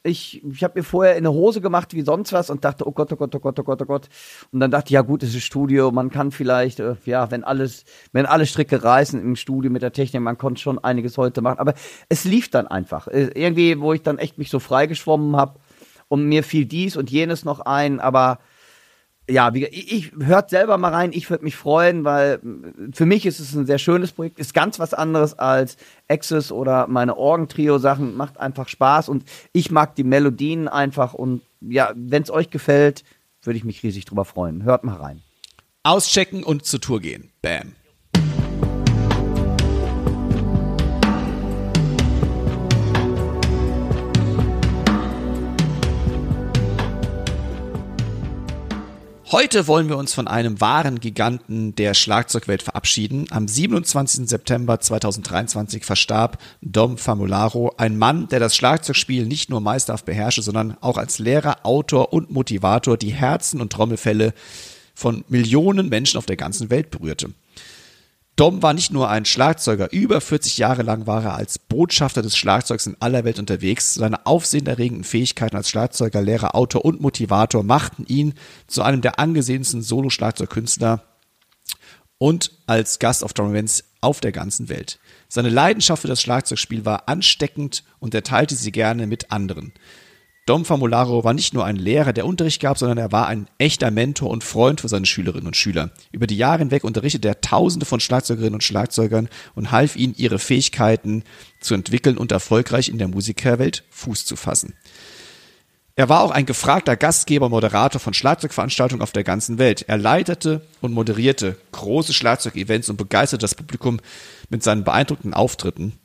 Ich, 0.07 0.45
ich 0.45 0.63
habe 0.63 0.79
mir 0.79 0.85
vorher 0.85 1.17
in 1.17 1.27
eine 1.27 1.33
Hose 1.33 1.63
gemacht 1.63 1.95
wie 1.95 2.03
sonst 2.03 2.35
was 2.35 2.51
und 2.51 2.63
dachte, 2.63 2.87
oh 2.87 2.93
Gott, 2.93 3.11
oh 3.11 3.17
Gott, 3.17 3.35
oh 3.35 3.39
Gott, 3.39 3.59
oh 3.59 3.63
Gott, 3.63 3.81
oh 3.81 3.87
Gott. 3.87 4.09
Und 4.53 4.61
dann 4.61 4.71
dachte 4.71 4.89
ich, 4.89 4.91
ja 4.93 5.01
gut, 5.01 5.23
es 5.23 5.35
ist 5.35 5.45
Studio, 5.45 5.93
man 5.93 6.11
kann 6.11 6.31
vielleicht, 6.31 6.79
äh, 6.81 6.97
ja, 7.07 7.31
wenn 7.31 7.43
alles, 7.43 7.85
wenn 8.13 8.27
alle 8.27 8.45
Stricke 8.45 8.85
reißen 8.85 9.19
im 9.19 9.35
Studio 9.35 9.71
mit 9.71 9.81
der 9.81 9.93
Technik, 9.93 10.21
man 10.21 10.37
konnte 10.37 10.61
schon 10.61 10.79
einiges 10.79 11.17
heute 11.17 11.41
machen. 11.41 11.59
Aber 11.59 11.73
es 12.11 12.25
lief 12.25 12.51
dann 12.51 12.67
einfach. 12.67 13.09
Äh, 13.09 13.31
irgendwie, 13.35 13.81
wo 13.81 13.95
ich 13.95 14.03
dann 14.03 14.19
echt 14.19 14.37
mich 14.37 14.51
so 14.51 14.59
freigeschwommen 14.59 15.37
habe. 15.37 15.59
und 16.09 16.25
mir 16.25 16.43
fiel 16.45 16.67
dies 16.67 16.99
und 16.99 17.11
jenes 17.11 17.47
noch 17.47 17.61
ein, 17.61 17.99
aber 17.99 18.41
ja, 19.29 19.55
wie, 19.55 19.65
ich, 19.67 19.93
ich 19.93 20.13
hört 20.27 20.51
selber 20.51 20.77
mal 20.77 20.93
rein, 20.93 21.13
ich 21.13 21.31
würde 21.31 21.45
mich 21.45 21.57
freuen, 21.57 22.05
weil 22.05 22.41
für 22.93 23.07
mich 23.07 23.25
ist 23.25 23.41
es 23.41 23.55
ein 23.55 23.67
sehr 23.67 23.79
schönes 23.79 24.13
Projekt, 24.13 24.39
ist 24.39 24.53
ganz 24.53 24.79
was 24.79 24.93
anderes 24.93 25.39
als 25.39 25.77
Access 26.09 26.53
oder 26.53 26.87
meine 26.89 27.17
Orgentrio-Sachen, 27.17 28.17
macht 28.17 28.39
einfach 28.39 28.69
Spaß 28.69 29.09
und 29.09 29.25
ich 29.53 29.71
mag 29.71 29.95
die 29.95 30.05
Melodien 30.05 30.69
einfach 30.69 31.15
und 31.15 31.41
ja, 31.61 31.93
wenn 31.95 32.23
es 32.23 32.31
euch 32.31 32.51
gefällt, 32.51 33.05
würde 33.43 33.57
ich 33.57 33.65
mich 33.65 33.83
riesig 33.83 34.05
drüber 34.05 34.25
freuen. 34.25 34.63
Hört 34.63 34.85
mal 34.85 34.97
rein. 34.97 35.23
Auschecken 35.83 36.45
und 36.45 36.65
zur 36.65 36.81
Tour 36.81 37.01
gehen. 37.01 37.31
Bam. 37.43 37.73
Heute 49.35 49.67
wollen 49.67 49.89
wir 49.89 49.97
uns 49.97 50.15
von 50.15 50.29
einem 50.29 50.61
wahren 50.61 51.01
Giganten 51.01 51.75
der 51.75 51.95
Schlagzeugwelt 51.95 52.63
verabschieden. 52.63 53.27
Am 53.31 53.49
27. 53.49 54.29
September 54.29 54.79
2023 54.79 55.85
verstarb 55.85 56.39
Dom 56.63 56.99
Famularo, 56.99 57.75
ein 57.77 57.99
Mann, 57.99 58.29
der 58.29 58.39
das 58.39 58.55
Schlagzeugspiel 58.55 59.27
nicht 59.27 59.51
nur 59.51 59.61
meisterhaft 59.61 60.05
beherrschte, 60.05 60.43
sondern 60.43 60.77
auch 60.81 60.99
als 60.99 61.19
Lehrer, 61.19 61.67
Autor 61.67 62.13
und 62.13 62.31
Motivator 62.31 62.97
die 62.97 63.13
Herzen 63.13 63.61
und 63.61 63.73
Trommelfälle 63.73 64.35
von 64.95 65.25
Millionen 65.27 65.89
Menschen 65.89 66.19
auf 66.19 66.27
der 66.27 66.37
ganzen 66.37 66.71
Welt 66.71 66.93
berührte. 66.93 67.31
Dom 68.37 68.63
war 68.63 68.75
nicht 68.75 68.91
nur 68.91 69.09
ein 69.09 69.25
Schlagzeuger, 69.25 69.93
über 69.93 70.21
40 70.21 70.59
Jahre 70.59 70.83
lang 70.83 71.07
war 71.07 71.23
er 71.23 71.35
als 71.35 71.61
Botschafter 71.61 72.21
des 72.21 72.37
Schlagzeugs 72.37 72.87
in 72.87 72.97
aller 72.99 73.25
Welt 73.25 73.39
unterwegs. 73.39 73.95
Seine 73.95 74.27
aufsehenerregenden 74.27 75.05
Fähigkeiten 75.05 75.57
als 75.57 75.69
Schlagzeuger, 75.69 76.21
Lehrer, 76.21 76.57
Autor 76.57 76.85
und 76.85 77.01
Motivator 77.01 77.63
machten 77.63 78.05
ihn 78.07 78.35
zu 78.67 78.83
einem 78.83 79.03
der 79.03 79.21
angesehensten 79.21 79.83
Solo-Schlagzeugkünstler 79.83 81.05
und 82.19 82.51
als 82.67 82.99
Gast 82.99 83.23
auf 83.23 83.33
Events 83.39 83.85
auf 84.01 84.21
der 84.21 84.33
ganzen 84.33 84.69
Welt. 84.69 84.99
Seine 85.29 85.49
Leidenschaft 85.49 86.03
für 86.03 86.09
das 86.09 86.21
Schlagzeugspiel 86.21 86.85
war 86.85 87.09
ansteckend 87.09 87.85
und 88.01 88.15
er 88.15 88.25
teilte 88.25 88.57
sie 88.57 88.73
gerne 88.73 89.07
mit 89.07 89.31
anderen. 89.31 89.73
Dom 90.47 90.67
Famularo 90.67 91.25
war 91.25 91.33
nicht 91.33 91.55
nur 91.55 91.65
ein 91.65 91.77
Lehrer, 91.77 92.13
der 92.13 92.27
Unterricht 92.27 92.61
gab, 92.61 92.77
sondern 92.77 92.99
er 92.99 93.13
war 93.13 93.29
ein 93.29 93.49
echter 93.57 93.91
Mentor 93.91 94.29
und 94.29 94.45
Freund 94.45 94.83
für 94.83 94.89
seine 94.89 95.07
Schülerinnen 95.07 95.47
und 95.47 95.57
Schüler. 95.57 95.91
Über 96.13 96.27
die 96.27 96.37
Jahre 96.37 96.59
hinweg 96.59 96.85
unterrichtete 96.85 97.29
er 97.29 97.41
Tausende 97.41 97.87
von 97.87 97.99
Schlagzeugerinnen 97.99 98.53
und 98.53 98.63
Schlagzeugern 98.63 99.31
und 99.55 99.73
half 99.73 99.97
ihnen, 99.97 100.15
ihre 100.19 100.39
Fähigkeiten 100.39 101.25
zu 101.61 101.73
entwickeln 101.73 102.19
und 102.19 102.31
erfolgreich 102.31 102.91
in 102.91 102.99
der 102.99 103.09
Musikerwelt 103.09 103.85
Fuß 103.89 104.27
zu 104.27 104.37
fassen. 104.37 104.75
Er 105.97 106.11
war 106.11 106.23
auch 106.23 106.31
ein 106.31 106.45
gefragter 106.45 106.97
Gastgeber, 106.97 107.49
Moderator 107.49 108.01
von 108.01 108.13
Schlagzeugveranstaltungen 108.13 109.03
auf 109.03 109.13
der 109.13 109.25
ganzen 109.25 109.57
Welt. 109.57 109.87
Er 109.89 109.97
leitete 109.97 110.61
und 110.83 110.93
moderierte 110.93 111.57
große 111.73 112.13
Schlagzeugevents 112.13 112.91
und 112.91 112.99
begeisterte 112.99 113.43
das 113.43 113.55
Publikum 113.55 113.99
mit 114.51 114.63
seinen 114.63 114.85
beeindruckenden 114.85 115.33
Auftritten. 115.33 115.99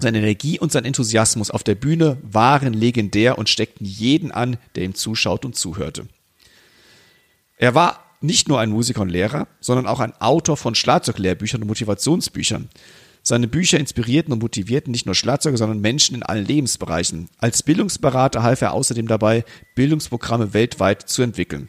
Seine 0.00 0.18
Energie 0.18 0.58
und 0.58 0.72
sein 0.72 0.86
Enthusiasmus 0.86 1.50
auf 1.50 1.62
der 1.62 1.74
Bühne 1.74 2.16
waren 2.22 2.72
legendär 2.72 3.36
und 3.36 3.48
steckten 3.48 3.86
jeden 3.86 4.32
an, 4.32 4.56
der 4.74 4.84
ihm 4.84 4.94
zuschaut 4.94 5.44
und 5.44 5.56
zuhörte. 5.56 6.06
Er 7.58 7.74
war 7.74 8.04
nicht 8.22 8.48
nur 8.48 8.60
ein 8.60 8.70
Musiker 8.70 9.02
und 9.02 9.10
Lehrer, 9.10 9.46
sondern 9.60 9.86
auch 9.86 10.00
ein 10.00 10.18
Autor 10.20 10.56
von 10.56 10.74
Schlagzeuglehrbüchern 10.74 11.60
und 11.62 11.68
Motivationsbüchern. 11.68 12.68
Seine 13.22 13.48
Bücher 13.48 13.78
inspirierten 13.78 14.32
und 14.32 14.40
motivierten 14.40 14.90
nicht 14.90 15.04
nur 15.04 15.14
Schlagzeuger, 15.14 15.58
sondern 15.58 15.80
Menschen 15.80 16.14
in 16.14 16.22
allen 16.22 16.46
Lebensbereichen. 16.46 17.28
Als 17.38 17.62
Bildungsberater 17.62 18.42
half 18.42 18.62
er 18.62 18.72
außerdem 18.72 19.06
dabei, 19.06 19.44
Bildungsprogramme 19.74 20.54
weltweit 20.54 21.08
zu 21.08 21.20
entwickeln. 21.20 21.68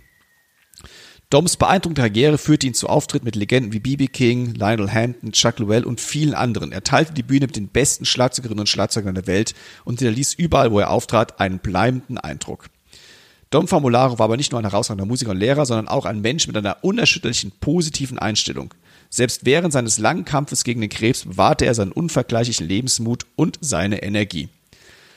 Doms 1.32 1.56
beeindruckende 1.56 2.02
Karriere 2.02 2.38
führte 2.38 2.68
ihn 2.68 2.74
zu 2.74 2.88
Auftritten 2.88 3.24
mit 3.24 3.38
Legenden 3.38 3.72
wie 3.72 3.80
B.B. 3.80 4.08
King, 4.08 4.54
Lionel 4.54 4.92
Hampton, 4.94 5.32
Chuck 5.32 5.60
Llewell 5.60 5.86
und 5.86 6.02
vielen 6.02 6.34
anderen. 6.34 6.74
Er 6.74 6.84
teilte 6.84 7.14
die 7.14 7.24
Bühne 7.24 7.46
mit 7.46 7.56
den 7.56 7.70
besten 7.70 8.04
Schlagzeugerinnen 8.04 8.60
und 8.60 8.68
Schlagzeugern 8.68 9.16
der 9.16 9.28
Welt 9.28 9.56
und 9.86 10.00
hinterließ 10.00 10.34
überall, 10.34 10.74
wo 10.74 10.80
er 10.82 10.90
auftrat, 10.90 11.40
einen 11.40 11.60
bleibenden 11.60 12.18
Eindruck. 12.18 12.66
Dom 13.50 13.70
Famularo 13.70 14.20
war 14.20 14.26
aber 14.26 14.36
nicht 14.36 14.52
nur 14.52 14.60
ein 14.60 14.70
herausragender 14.70 15.06
Musiker 15.06 15.32
und 15.32 15.38
Lehrer, 15.38 15.66
sondern 15.66 15.88
auch 15.88 16.04
ein 16.04 16.20
Mensch 16.20 16.48
mit 16.48 16.58
einer 16.58 16.84
unerschütterlichen 16.84 17.54
positiven 17.62 18.20
Einstellung. 18.20 18.74
Selbst 19.10 19.46
während 19.46 19.72
seines 19.72 20.00
langen 20.00 20.26
Kampfes 20.26 20.66
gegen 20.66 20.82
den 20.82 20.90
Krebs 20.90 21.24
bewahrte 21.24 21.66
er 21.66 21.76
seinen 21.76 21.94
unvergleichlichen 21.94 22.68
Lebensmut 22.68 23.26
und 23.38 23.58
seine 23.62 24.04
Energie. 24.04 24.50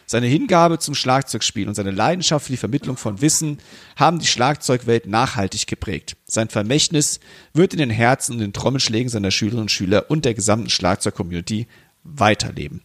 Seine 0.07 0.27
Hingabe 0.27 0.79
zum 0.79 0.95
Schlagzeugspiel 0.95 1.67
und 1.67 1.75
seine 1.75 1.91
Leidenschaft 1.91 2.47
für 2.47 2.53
die 2.53 2.59
Vermittlung 2.59 2.97
von 2.97 3.21
Wissen 3.21 3.59
haben 3.97 4.19
die 4.19 4.27
Schlagzeugwelt 4.27 5.07
nachhaltig 5.07 5.67
geprägt. 5.67 6.17
Sein 6.27 6.49
Vermächtnis 6.49 7.21
wird 7.55 7.73
in 7.73 7.79
den 7.79 7.91
Herzen 7.91 8.33
und 8.33 8.39
den 8.41 8.53
Trommelschlägen 8.53 9.09
seiner 9.09 9.31
Schülerinnen 9.31 9.63
und 9.63 9.71
Schüler 9.71 10.11
und 10.11 10.25
der 10.25 10.35
gesamten 10.35 10.69
Schlagzeug-Community 10.69 11.67
weiterleben. 12.03 12.83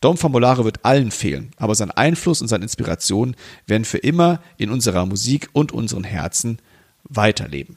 Dom 0.00 0.18
Formulare 0.18 0.64
wird 0.64 0.84
allen 0.84 1.10
fehlen, 1.10 1.50
aber 1.56 1.74
sein 1.74 1.90
Einfluss 1.90 2.40
und 2.40 2.48
seine 2.48 2.64
Inspiration 2.64 3.34
werden 3.66 3.84
für 3.84 3.98
immer 3.98 4.40
in 4.56 4.70
unserer 4.70 5.06
Musik 5.06 5.48
und 5.52 5.72
unseren 5.72 6.04
Herzen 6.04 6.58
weiterleben. 7.04 7.76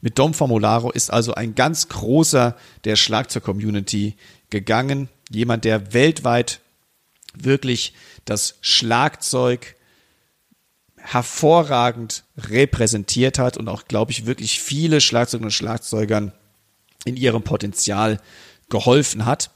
Mit 0.00 0.18
Dom 0.18 0.32
Formularo 0.32 0.90
ist 0.90 1.12
also 1.12 1.34
ein 1.34 1.54
ganz 1.54 1.88
großer 1.88 2.56
der 2.84 2.96
Schlagzeug-Community 2.96 4.14
gegangen, 4.50 5.08
jemand, 5.28 5.64
der 5.64 5.92
weltweit 5.92 6.60
wirklich 7.44 7.94
das 8.24 8.58
Schlagzeug 8.60 9.76
hervorragend 10.96 12.24
repräsentiert 12.36 13.38
hat 13.38 13.56
und 13.56 13.68
auch, 13.68 13.84
glaube 13.84 14.10
ich, 14.10 14.26
wirklich 14.26 14.60
viele 14.60 15.00
Schlagzeugerinnen 15.00 15.48
und 15.48 15.52
Schlagzeugern 15.52 16.32
in 17.04 17.16
ihrem 17.16 17.42
Potenzial 17.42 18.20
geholfen 18.68 19.24
hat. 19.24 19.50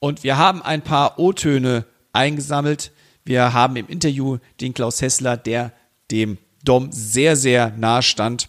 Und 0.00 0.24
wir 0.24 0.36
haben 0.36 0.62
ein 0.62 0.82
paar 0.82 1.18
O-Töne 1.18 1.84
eingesammelt. 2.12 2.90
Wir 3.24 3.52
haben 3.52 3.76
im 3.76 3.86
Interview 3.86 4.38
den 4.60 4.74
Klaus 4.74 5.00
Hessler, 5.00 5.36
der 5.36 5.72
dem 6.10 6.38
Dom 6.64 6.90
sehr, 6.90 7.36
sehr 7.36 7.70
nahe 7.76 8.02
stand. 8.02 8.48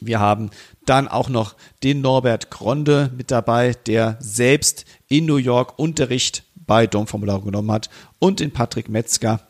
Wir 0.00 0.20
haben 0.20 0.50
dann 0.86 1.08
auch 1.08 1.28
noch 1.28 1.54
den 1.82 2.00
Norbert 2.00 2.50
Gronde 2.50 3.10
mit 3.16 3.30
dabei, 3.30 3.72
der 3.72 4.16
selbst 4.20 4.84
in 5.08 5.26
New 5.26 5.36
York 5.36 5.78
Unterricht 5.78 6.44
bei 6.66 6.86
Dom 6.86 7.06
Formularo 7.06 7.42
genommen 7.42 7.72
hat 7.72 7.90
und 8.18 8.40
den 8.40 8.50
Patrick 8.50 8.88
Metzger, 8.88 9.40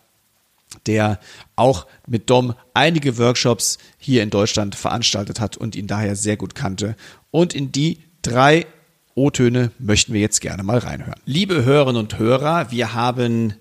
der 0.87 1.21
auch 1.57 1.87
mit 2.07 2.31
Dom 2.31 2.55
einige 2.73 3.19
Workshops 3.19 3.79
hier 3.99 4.23
in 4.23 4.31
Deutschland 4.31 4.75
veranstaltet 4.75 5.41
hat 5.41 5.57
und 5.57 5.77
ihn 5.77 5.87
daher 5.87 6.17
sehr 6.17 6.37
gut 6.37 6.55
kannte. 6.55 6.97
Und 7.31 7.55
in 7.55 7.73
die 7.73 7.99
drei 8.23 8.67
O-Töne 9.15 9.71
möchten 9.79 10.13
wir 10.13 10.21
jetzt 10.21 10.41
gerne 10.41 10.63
mal 10.63 10.79
reinhören. 10.79 11.21
Liebe 11.25 11.65
Hörerinnen 11.65 12.01
und 12.01 12.19
Hörer, 12.19 12.71
wir 12.71 12.95
haben 12.95 13.55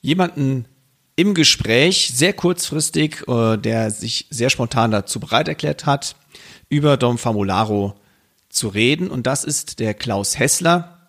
jemanden 0.00 0.66
im 1.14 1.34
Gespräch, 1.34 2.10
sehr 2.14 2.32
kurzfristig, 2.32 3.28
äh, 3.28 3.56
der 3.56 3.90
sich 3.90 4.26
sehr 4.30 4.50
spontan 4.50 4.90
dazu 4.90 5.20
bereit 5.20 5.46
erklärt 5.46 5.86
hat, 5.86 6.16
über 6.68 6.96
Dom 6.96 7.18
Famularo 7.18 7.94
zu 8.48 8.68
reden. 8.68 9.08
Und 9.08 9.26
das 9.26 9.44
ist 9.44 9.78
der 9.78 9.94
Klaus 9.94 10.38
Hessler. 10.38 11.01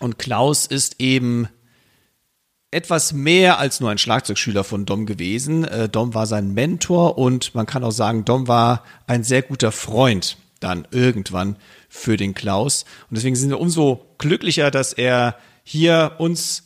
Und 0.00 0.18
Klaus 0.18 0.66
ist 0.66 0.96
eben 1.00 1.48
etwas 2.70 3.12
mehr 3.12 3.58
als 3.58 3.80
nur 3.80 3.90
ein 3.90 3.98
Schlagzeugschüler 3.98 4.64
von 4.64 4.84
Dom 4.84 5.06
gewesen. 5.06 5.64
Äh, 5.64 5.88
Dom 5.88 6.12
war 6.12 6.26
sein 6.26 6.52
Mentor 6.52 7.18
und 7.18 7.54
man 7.54 7.66
kann 7.66 7.84
auch 7.84 7.92
sagen, 7.92 8.24
Dom 8.24 8.48
war 8.48 8.82
ein 9.06 9.22
sehr 9.22 9.42
guter 9.42 9.70
Freund 9.70 10.36
dann 10.58 10.88
irgendwann 10.90 11.56
für 11.88 12.16
den 12.16 12.34
Klaus. 12.34 12.84
Und 13.08 13.16
deswegen 13.16 13.36
sind 13.36 13.50
wir 13.50 13.60
umso 13.60 14.06
glücklicher, 14.18 14.70
dass 14.70 14.92
er 14.92 15.36
hier 15.62 16.16
uns 16.18 16.64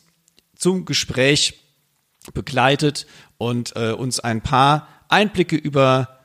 zum 0.56 0.84
Gespräch 0.84 1.60
begleitet 2.32 3.06
und 3.36 3.74
äh, 3.76 3.92
uns 3.92 4.20
ein 4.20 4.40
paar 4.40 4.88
Einblicke 5.08 5.56
über 5.56 6.20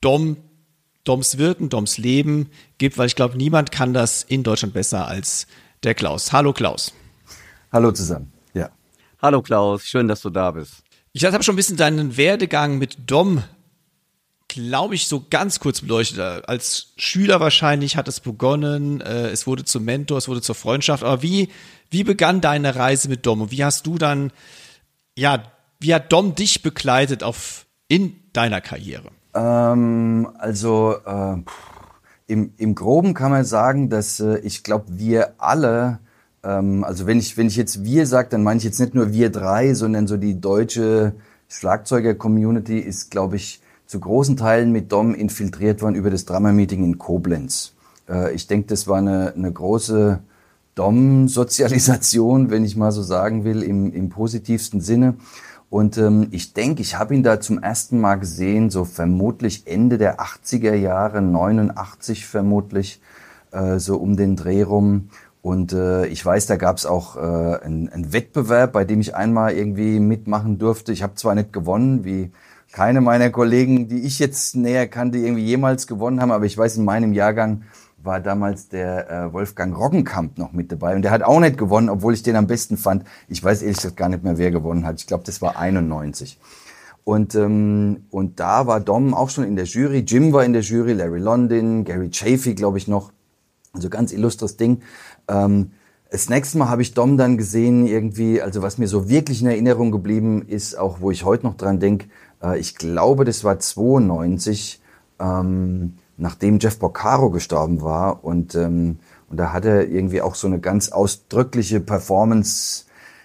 Dom, 0.00 0.36
Doms 1.04 1.38
Wirken, 1.38 1.68
Doms 1.68 1.98
Leben 1.98 2.50
gibt, 2.78 2.96
weil 2.98 3.06
ich 3.06 3.16
glaube, 3.16 3.36
niemand 3.36 3.72
kann 3.72 3.92
das 3.92 4.22
in 4.22 4.42
Deutschland 4.42 4.74
besser 4.74 5.06
als 5.06 5.46
der 5.82 5.94
Klaus. 5.94 6.32
Hallo 6.32 6.52
Klaus. 6.52 6.92
Hallo 7.72 7.92
zusammen. 7.92 8.32
Ja. 8.54 8.70
Hallo 9.20 9.42
Klaus, 9.42 9.86
schön, 9.86 10.08
dass 10.08 10.20
du 10.20 10.30
da 10.30 10.50
bist. 10.50 10.82
Ich 11.12 11.24
habe 11.24 11.42
schon 11.42 11.54
ein 11.54 11.56
bisschen 11.56 11.76
deinen 11.76 12.16
Werdegang 12.16 12.78
mit 12.78 13.10
Dom, 13.10 13.42
glaube 14.48 14.94
ich, 14.94 15.06
so 15.06 15.24
ganz 15.28 15.60
kurz 15.60 15.80
beleuchtet. 15.80 16.48
Als 16.48 16.92
Schüler 16.96 17.40
wahrscheinlich 17.40 17.96
hat 17.96 18.08
es 18.08 18.20
begonnen, 18.20 19.00
äh, 19.00 19.28
es 19.28 19.46
wurde 19.46 19.64
zum 19.64 19.84
Mentor, 19.84 20.18
es 20.18 20.28
wurde 20.28 20.42
zur 20.42 20.54
Freundschaft. 20.54 21.02
Aber 21.04 21.22
wie, 21.22 21.48
wie 21.90 22.04
begann 22.04 22.40
deine 22.40 22.76
Reise 22.76 23.08
mit 23.08 23.26
Dom 23.26 23.42
und 23.42 23.50
wie 23.50 23.64
hast 23.64 23.86
du 23.86 23.98
dann, 23.98 24.32
ja, 25.16 25.42
wie 25.80 25.94
hat 25.94 26.12
Dom 26.12 26.34
dich 26.34 26.62
begleitet 26.62 27.22
auf, 27.22 27.66
in 27.88 28.14
deiner 28.32 28.60
Karriere? 28.60 29.10
Ähm, 29.34 30.30
also, 30.38 30.96
äh, 31.04 31.36
im, 32.26 32.52
im 32.56 32.74
Groben 32.74 33.14
kann 33.14 33.30
man 33.30 33.44
sagen, 33.44 33.88
dass 33.88 34.20
äh, 34.20 34.38
ich 34.38 34.62
glaube, 34.62 34.86
wir 34.88 35.34
alle, 35.38 35.98
ähm, 36.42 36.84
also 36.84 37.06
wenn 37.06 37.18
ich, 37.18 37.36
wenn 37.36 37.46
ich 37.46 37.56
jetzt 37.56 37.84
wir 37.84 38.06
sage, 38.06 38.28
dann 38.30 38.42
meine 38.42 38.58
ich 38.58 38.64
jetzt 38.64 38.80
nicht 38.80 38.94
nur 38.94 39.12
wir 39.12 39.30
drei, 39.30 39.74
sondern 39.74 40.06
so 40.06 40.16
die 40.16 40.40
deutsche 40.40 41.14
Schlagzeuger-Community 41.48 42.78
ist, 42.78 43.10
glaube 43.10 43.36
ich, 43.36 43.60
zu 43.86 44.00
großen 44.00 44.36
Teilen 44.36 44.72
mit 44.72 44.90
Dom 44.90 45.14
infiltriert 45.14 45.82
worden 45.82 45.94
über 45.94 46.10
das 46.10 46.24
Drama-Meeting 46.24 46.82
in 46.82 46.98
Koblenz. 46.98 47.74
Äh, 48.08 48.34
ich 48.34 48.46
denke, 48.46 48.68
das 48.68 48.88
war 48.88 48.98
eine, 48.98 49.34
eine 49.34 49.52
große 49.52 50.20
Dom-Sozialisation, 50.74 52.50
wenn 52.50 52.64
ich 52.64 52.76
mal 52.76 52.92
so 52.92 53.02
sagen 53.02 53.44
will, 53.44 53.62
im, 53.62 53.92
im 53.92 54.08
positivsten 54.08 54.80
Sinne. 54.80 55.16
Und 55.72 55.96
ähm, 55.96 56.28
ich 56.32 56.52
denke, 56.52 56.82
ich 56.82 56.98
habe 56.98 57.14
ihn 57.14 57.22
da 57.22 57.40
zum 57.40 57.58
ersten 57.62 57.98
Mal 57.98 58.16
gesehen, 58.16 58.68
so 58.68 58.84
vermutlich 58.84 59.66
Ende 59.66 59.96
der 59.96 60.20
80er 60.20 60.74
Jahre, 60.74 61.22
89 61.22 62.26
vermutlich, 62.26 63.00
äh, 63.52 63.78
so 63.78 63.96
um 63.96 64.14
den 64.18 64.36
Dreh 64.36 64.64
rum. 64.64 65.08
Und 65.40 65.72
äh, 65.72 66.04
ich 66.08 66.26
weiß, 66.26 66.44
da 66.44 66.56
gab 66.56 66.76
es 66.76 66.84
auch 66.84 67.16
äh, 67.16 67.20
einen, 67.20 67.88
einen 67.88 68.12
Wettbewerb, 68.12 68.74
bei 68.74 68.84
dem 68.84 69.00
ich 69.00 69.16
einmal 69.16 69.54
irgendwie 69.54 69.98
mitmachen 69.98 70.58
durfte. 70.58 70.92
Ich 70.92 71.02
habe 71.02 71.14
zwar 71.14 71.34
nicht 71.34 71.54
gewonnen, 71.54 72.04
wie 72.04 72.32
keine 72.70 73.00
meiner 73.00 73.30
Kollegen, 73.30 73.88
die 73.88 74.00
ich 74.00 74.18
jetzt 74.18 74.54
näher 74.54 74.86
kannte, 74.86 75.16
irgendwie 75.16 75.46
jemals 75.46 75.86
gewonnen 75.86 76.20
haben, 76.20 76.32
aber 76.32 76.44
ich 76.44 76.58
weiß, 76.58 76.76
in 76.76 76.84
meinem 76.84 77.14
Jahrgang 77.14 77.62
war 78.02 78.20
damals 78.20 78.68
der 78.68 79.10
äh, 79.10 79.32
Wolfgang 79.32 79.76
Roggenkamp 79.76 80.38
noch 80.38 80.52
mit 80.52 80.72
dabei 80.72 80.96
und 80.96 81.02
der 81.02 81.10
hat 81.10 81.22
auch 81.22 81.40
nicht 81.40 81.58
gewonnen, 81.58 81.88
obwohl 81.88 82.14
ich 82.14 82.22
den 82.22 82.36
am 82.36 82.46
besten 82.46 82.76
fand. 82.76 83.04
Ich 83.28 83.42
weiß 83.42 83.62
ehrlich 83.62 83.76
gesagt 83.76 83.96
gar 83.96 84.08
nicht 84.08 84.24
mehr, 84.24 84.38
wer 84.38 84.50
gewonnen 84.50 84.84
hat. 84.84 85.00
Ich 85.00 85.06
glaube, 85.06 85.24
das 85.24 85.40
war 85.40 85.56
91. 85.56 86.38
Und, 87.04 87.34
ähm, 87.34 88.04
und 88.10 88.38
da 88.38 88.66
war 88.66 88.80
Dom 88.80 89.14
auch 89.14 89.30
schon 89.30 89.44
in 89.44 89.56
der 89.56 89.64
Jury. 89.64 90.00
Jim 90.00 90.32
war 90.32 90.44
in 90.44 90.52
der 90.52 90.62
Jury, 90.62 90.92
Larry 90.92 91.18
London, 91.18 91.84
Gary 91.84 92.10
Chafee, 92.12 92.54
glaube 92.54 92.78
ich 92.78 92.86
noch. 92.88 93.12
Also 93.72 93.88
ganz 93.88 94.12
illustres 94.12 94.56
Ding. 94.56 94.82
Ähm, 95.28 95.72
das 96.10 96.28
nächste 96.28 96.58
Mal 96.58 96.68
habe 96.68 96.82
ich 96.82 96.94
Dom 96.94 97.16
dann 97.16 97.38
gesehen, 97.38 97.86
irgendwie, 97.86 98.42
also 98.42 98.60
was 98.62 98.78
mir 98.78 98.86
so 98.86 99.08
wirklich 99.08 99.40
in 99.40 99.48
Erinnerung 99.48 99.90
geblieben 99.90 100.42
ist, 100.46 100.78
auch 100.78 101.00
wo 101.00 101.10
ich 101.10 101.24
heute 101.24 101.46
noch 101.46 101.56
dran 101.56 101.80
denke, 101.80 102.08
äh, 102.42 102.58
ich 102.58 102.76
glaube, 102.76 103.24
das 103.24 103.44
war 103.44 103.58
92. 103.58 104.80
Ähm, 105.18 105.94
nachdem 106.22 106.60
Jeff 106.60 106.78
Boccaro 106.78 107.30
gestorben 107.30 107.82
war 107.82 108.24
und, 108.24 108.54
ähm, 108.54 109.00
und 109.28 109.36
da 109.38 109.52
hat 109.52 109.64
er 109.64 109.88
irgendwie 109.88 110.22
auch 110.22 110.36
so 110.36 110.46
eine 110.46 110.60
ganz 110.60 110.90
ausdrückliche 110.90 111.80
Performance 111.80 112.84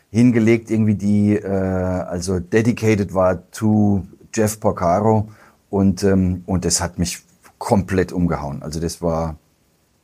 hingelegt, 0.10 0.71
irgendwie 0.71 0.95
die 0.95 1.36
äh, 1.36 1.47
also 1.47 2.39
dedicated 2.39 3.13
war 3.13 3.49
to 3.51 4.03
Jeff 4.33 4.60
Porcaro 4.60 5.29
und 5.69 6.03
ähm, 6.03 6.43
und 6.47 6.65
das 6.65 6.81
hat 6.81 6.97
mich 6.97 7.23
komplett 7.60 8.12
umgehauen. 8.12 8.63
Also 8.63 8.79
das 8.79 9.01
war 9.01 9.38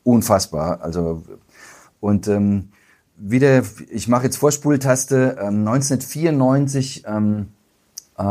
unfassbar. 0.04 0.82
Also 0.82 1.24
und 2.00 2.28
ähm, 2.28 2.70
wieder, 3.18 3.64
ich 3.90 4.08
mache 4.08 4.26
jetzt 4.26 4.38
Vorspultaste. 4.38 5.38
Ähm, 5.40 5.68
1994 5.68 7.06
ähm, 7.08 7.48
äh, 8.18 8.24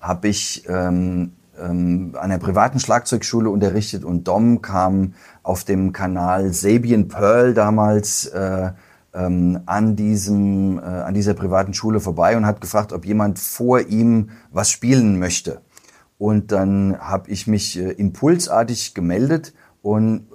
habe 0.00 0.28
ich 0.28 0.64
ähm, 0.68 1.32
an 1.58 2.14
einer 2.16 2.38
privaten 2.38 2.80
Schlagzeugschule 2.80 3.50
unterrichtet 3.50 4.04
und 4.04 4.26
Dom 4.28 4.62
kam 4.62 5.14
auf 5.42 5.64
dem 5.64 5.92
Kanal 5.92 6.52
Sabian 6.52 7.08
Pearl 7.08 7.54
damals 7.54 8.26
äh, 8.26 8.72
ähm, 9.14 9.60
an 9.66 9.96
diesem 9.96 10.78
äh, 10.78 10.82
an 10.82 11.14
dieser 11.14 11.34
privaten 11.34 11.74
Schule 11.74 12.00
vorbei 12.00 12.36
und 12.36 12.46
hat 12.46 12.60
gefragt, 12.60 12.92
ob 12.92 13.04
jemand 13.04 13.38
vor 13.38 13.80
ihm 13.80 14.30
was 14.50 14.70
spielen 14.70 15.18
möchte. 15.18 15.60
Und 16.18 16.52
dann 16.52 16.96
habe 16.98 17.30
ich 17.30 17.46
mich 17.46 17.78
äh, 17.78 17.90
impulsartig 17.92 18.94
gemeldet 18.94 19.52
und 19.82 20.26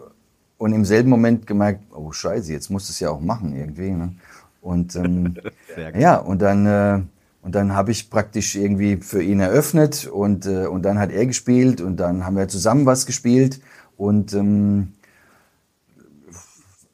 und 0.57 0.73
im 0.73 0.85
selben 0.85 1.09
Moment 1.09 1.45
gemerkt, 1.45 1.83
oh 1.93 2.11
Scheiße, 2.11 2.51
jetzt 2.51 2.69
muss 2.69 2.89
es 2.89 2.99
ja 2.99 3.09
auch 3.11 3.21
machen 3.21 3.55
irgendwie. 3.55 3.91
Ne? 3.91 4.15
Und 4.61 4.95
ähm, 4.95 5.35
ja, 5.97 6.17
und 6.17 6.41
dann 6.41 6.65
äh, 6.65 7.01
und 7.47 7.55
dann 7.55 7.73
habe 7.73 7.91
ich 7.91 8.09
praktisch 8.09 8.57
irgendwie 8.57 8.97
für 8.97 9.23
ihn 9.23 9.39
eröffnet 9.39 10.05
und, 10.05 10.45
äh, 10.45 10.65
und 10.65 10.81
dann 10.83 10.99
hat 10.99 11.13
er 11.13 11.25
gespielt 11.25 11.79
und 11.79 11.95
dann 11.95 12.25
haben 12.25 12.35
wir 12.35 12.49
zusammen 12.49 12.85
was 12.85 13.05
gespielt. 13.05 13.61
Und 13.95 14.33
ähm, 14.33 14.95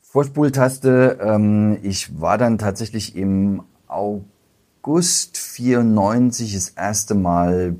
Vorspultaste, 0.03 1.17
ähm, 1.23 1.79
ich 1.81 2.21
war 2.21 2.37
dann 2.37 2.59
tatsächlich 2.59 3.15
im 3.15 3.63
August 3.87 5.39
94 5.39 6.53
das 6.53 6.69
erste 6.69 7.15
Mal 7.15 7.75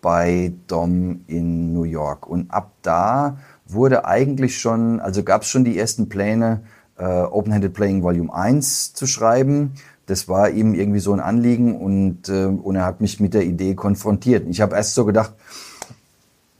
bei 0.00 0.54
Dom 0.66 1.24
in 1.26 1.74
New 1.74 1.84
York. 1.84 2.26
Und 2.26 2.50
ab 2.50 2.72
da 2.80 3.36
wurde 3.66 4.06
eigentlich 4.06 4.58
schon, 4.58 4.98
also 4.98 5.24
gab 5.24 5.42
es 5.42 5.48
schon 5.48 5.66
die 5.66 5.78
ersten 5.78 6.08
Pläne, 6.08 6.62
äh, 6.96 7.04
Open-Handed 7.04 7.74
Playing 7.74 8.02
Volume 8.02 8.32
1 8.32 8.94
zu 8.94 9.06
schreiben 9.06 9.72
das 10.06 10.28
war 10.28 10.50
ihm 10.50 10.74
irgendwie 10.74 11.00
so 11.00 11.12
ein 11.12 11.20
Anliegen 11.20 11.76
und, 11.76 12.28
äh, 12.28 12.46
und 12.46 12.76
er 12.76 12.84
hat 12.84 13.00
mich 13.00 13.20
mit 13.20 13.34
der 13.34 13.44
Idee 13.44 13.74
konfrontiert. 13.74 14.46
Ich 14.48 14.60
habe 14.60 14.76
erst 14.76 14.94
so 14.94 15.04
gedacht, 15.04 15.34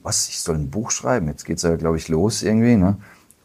was, 0.01 0.29
ich 0.29 0.39
soll 0.39 0.55
ein 0.55 0.69
Buch 0.69 0.91
schreiben, 0.91 1.27
jetzt 1.27 1.45
geht's 1.45 1.63
ja, 1.63 1.75
glaube 1.75 1.97
ich, 1.97 2.09
los 2.09 2.43
irgendwie. 2.43 2.75
Ne? 2.75 2.97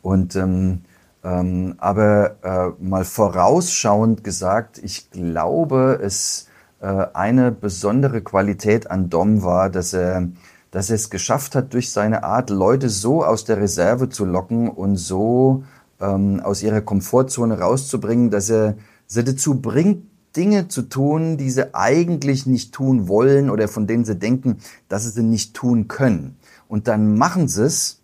Und 0.02 0.36
ähm, 0.36 0.82
ähm, 1.22 1.74
aber 1.78 2.36
äh, 2.42 2.82
mal 2.82 3.04
vorausschauend 3.04 4.24
gesagt, 4.24 4.78
ich 4.78 5.10
glaube, 5.10 6.00
es 6.02 6.48
äh, 6.80 7.06
eine 7.12 7.52
besondere 7.52 8.22
Qualität 8.22 8.90
an 8.90 9.10
Dom 9.10 9.42
war, 9.42 9.68
dass 9.68 9.92
er, 9.92 10.28
dass 10.70 10.88
er 10.88 10.96
es 10.96 11.10
geschafft 11.10 11.54
hat, 11.54 11.74
durch 11.74 11.92
seine 11.92 12.24
Art 12.24 12.48
Leute 12.48 12.88
so 12.88 13.22
aus 13.24 13.44
der 13.44 13.58
Reserve 13.58 14.08
zu 14.08 14.24
locken 14.24 14.68
und 14.68 14.96
so 14.96 15.64
ähm, 16.00 16.40
aus 16.40 16.62
ihrer 16.62 16.80
Komfortzone 16.80 17.58
rauszubringen, 17.58 18.30
dass 18.30 18.48
er 18.48 18.76
sie 19.10 19.24
dazu 19.24 19.60
bringt, 19.60 20.04
Dinge 20.36 20.68
zu 20.68 20.82
tun, 20.82 21.36
die 21.36 21.50
sie 21.50 21.74
eigentlich 21.74 22.46
nicht 22.46 22.72
tun 22.72 23.08
wollen 23.08 23.50
oder 23.50 23.66
von 23.66 23.88
denen 23.88 24.04
sie 24.04 24.14
denken, 24.14 24.58
dass 24.88 25.02
sie 25.02 25.10
sie 25.10 25.24
nicht 25.24 25.54
tun 25.54 25.88
können. 25.88 26.36
Und 26.68 26.86
dann 26.86 27.18
machen 27.18 27.48
sie 27.48 27.64
es 27.64 28.00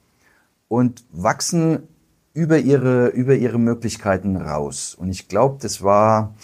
und 0.66 1.05
wachsen 1.12 1.85
über 2.35 2.59
ihre, 2.59 3.07
über 3.09 3.37
ihre 3.37 3.59
Möglichkeiten 3.59 4.37
raus. 4.37 4.97
Und 4.99 5.09
ich 5.09 5.29
glaube, 5.29 5.59
das 5.61 5.83
war 5.83 6.35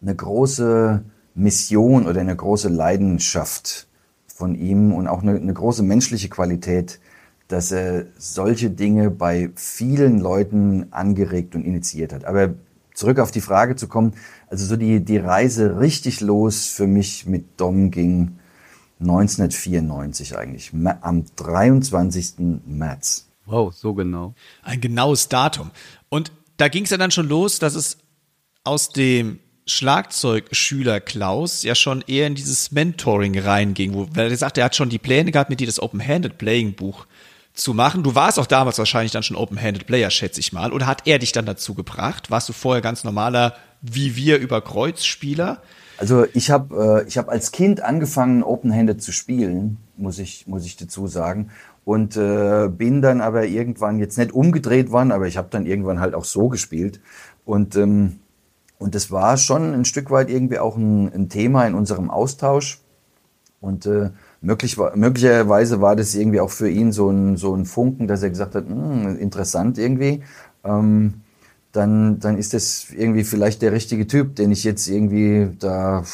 eine 0.00 0.14
große 0.14 1.02
Mission 1.34 2.06
oder 2.06 2.20
eine 2.20 2.36
große 2.36 2.68
Leidenschaft 2.68 3.88
von 4.28 4.54
ihm 4.54 4.92
und 4.92 5.08
auch 5.08 5.22
eine, 5.22 5.34
eine 5.34 5.52
große 5.52 5.82
menschliche 5.82 6.28
Qualität, 6.28 7.00
dass 7.48 7.72
er 7.72 8.06
solche 8.16 8.70
Dinge 8.70 9.10
bei 9.10 9.50
vielen 9.56 10.20
Leuten 10.20 10.92
angeregt 10.92 11.56
und 11.56 11.64
initiiert 11.64 12.12
hat. 12.12 12.24
Aber 12.24 12.54
zurück 12.94 13.18
auf 13.18 13.30
die 13.30 13.40
Frage 13.40 13.76
zu 13.76 13.88
kommen, 13.88 14.14
also 14.48 14.64
so 14.64 14.76
die, 14.76 15.04
die 15.04 15.18
Reise 15.18 15.78
richtig 15.80 16.20
los 16.20 16.66
für 16.66 16.86
mich 16.86 17.26
mit 17.26 17.60
Dom 17.60 17.90
ging 17.90 18.38
1994 19.00 20.38
eigentlich, 20.38 20.72
am 20.72 21.24
23. 21.36 22.34
März. 22.66 23.28
Wow, 23.46 23.74
so 23.74 23.92
genau. 23.92 24.34
Ein 24.62 24.80
genaues 24.80 25.28
Datum. 25.28 25.70
Und 26.08 26.32
da 26.56 26.68
ging 26.68 26.84
es 26.84 26.90
ja 26.90 26.96
dann 26.96 27.10
schon 27.10 27.28
los, 27.28 27.58
dass 27.58 27.74
es 27.74 27.98
aus 28.62 28.90
dem 28.90 29.40
Schlagzeugschüler 29.66 31.00
Klaus 31.00 31.62
ja 31.62 31.74
schon 31.74 32.02
eher 32.06 32.26
in 32.26 32.34
dieses 32.34 32.70
Mentoring 32.70 33.38
reinging, 33.38 33.94
wo 33.94 34.06
weil 34.12 34.30
er 34.30 34.36
sagt, 34.36 34.58
er 34.58 34.64
hat 34.64 34.76
schon 34.76 34.90
die 34.90 34.98
Pläne 34.98 35.32
gehabt, 35.32 35.50
mit 35.50 35.60
dir 35.60 35.66
das 35.66 35.80
Open-Handed 35.80 36.38
Playing 36.38 36.74
Buch 36.74 37.06
zu 37.54 37.72
machen. 37.72 38.02
Du 38.02 38.14
warst 38.14 38.38
auch 38.38 38.46
damals 38.46 38.78
wahrscheinlich 38.78 39.12
dann 39.12 39.22
schon 39.22 39.36
Open-Handed 39.36 39.86
Player, 39.86 40.10
schätze 40.10 40.40
ich 40.40 40.52
mal. 40.52 40.72
Oder 40.72 40.86
hat 40.86 41.06
er 41.06 41.18
dich 41.18 41.32
dann 41.32 41.46
dazu 41.46 41.74
gebracht? 41.74 42.30
Warst 42.30 42.48
du 42.48 42.52
vorher 42.52 42.82
ganz 42.82 43.04
normaler, 43.04 43.54
wie 43.80 44.16
wir 44.16 44.38
über 44.38 44.60
Kreuzspieler? 44.60 45.62
Also 45.96 46.26
ich 46.34 46.50
habe 46.50 47.04
äh, 47.04 47.08
ich 47.08 47.16
hab 47.16 47.28
als 47.28 47.52
Kind 47.52 47.80
angefangen, 47.80 48.42
Open-Handed 48.42 49.00
zu 49.00 49.12
spielen, 49.12 49.78
muss 49.96 50.18
ich, 50.18 50.46
muss 50.48 50.66
ich 50.66 50.76
dazu 50.76 51.06
sagen. 51.06 51.50
Und 51.84 52.16
äh, 52.16 52.68
bin 52.68 53.02
dann 53.02 53.20
aber 53.20 53.46
irgendwann 53.46 53.98
jetzt 53.98 54.18
nicht 54.18 54.32
umgedreht 54.32 54.90
worden, 54.90 55.12
aber 55.12 55.28
ich 55.28 55.36
habe 55.36 55.48
dann 55.50 55.66
irgendwann 55.66 56.00
halt 56.00 56.14
auch 56.14 56.24
so 56.24 56.48
gespielt. 56.48 57.00
Und, 57.44 57.76
ähm, 57.76 58.20
und 58.78 58.96
das 58.96 59.12
war 59.12 59.36
schon 59.36 59.74
ein 59.74 59.84
Stück 59.84 60.10
weit 60.10 60.28
irgendwie 60.28 60.58
auch 60.58 60.76
ein, 60.76 61.12
ein 61.12 61.28
Thema 61.28 61.66
in 61.66 61.74
unserem 61.74 62.10
Austausch. 62.10 62.80
Und 63.60 63.86
äh, 63.86 64.10
Möglich, 64.44 64.76
möglicherweise 64.94 65.80
war 65.80 65.96
das 65.96 66.14
irgendwie 66.14 66.40
auch 66.40 66.50
für 66.50 66.68
ihn 66.68 66.92
so 66.92 67.10
ein, 67.10 67.36
so 67.36 67.54
ein 67.54 67.64
Funken, 67.64 68.06
dass 68.06 68.22
er 68.22 68.30
gesagt 68.30 68.54
hat, 68.54 68.68
hm, 68.68 69.16
interessant 69.18 69.78
irgendwie. 69.78 70.22
Ähm, 70.64 71.14
dann, 71.72 72.20
dann 72.20 72.38
ist 72.38 72.54
das 72.54 72.86
irgendwie 72.96 73.24
vielleicht 73.24 73.62
der 73.62 73.72
richtige 73.72 74.06
Typ, 74.06 74.36
den 74.36 74.52
ich 74.52 74.62
jetzt 74.62 74.86
irgendwie 74.86 75.48
da, 75.58 76.04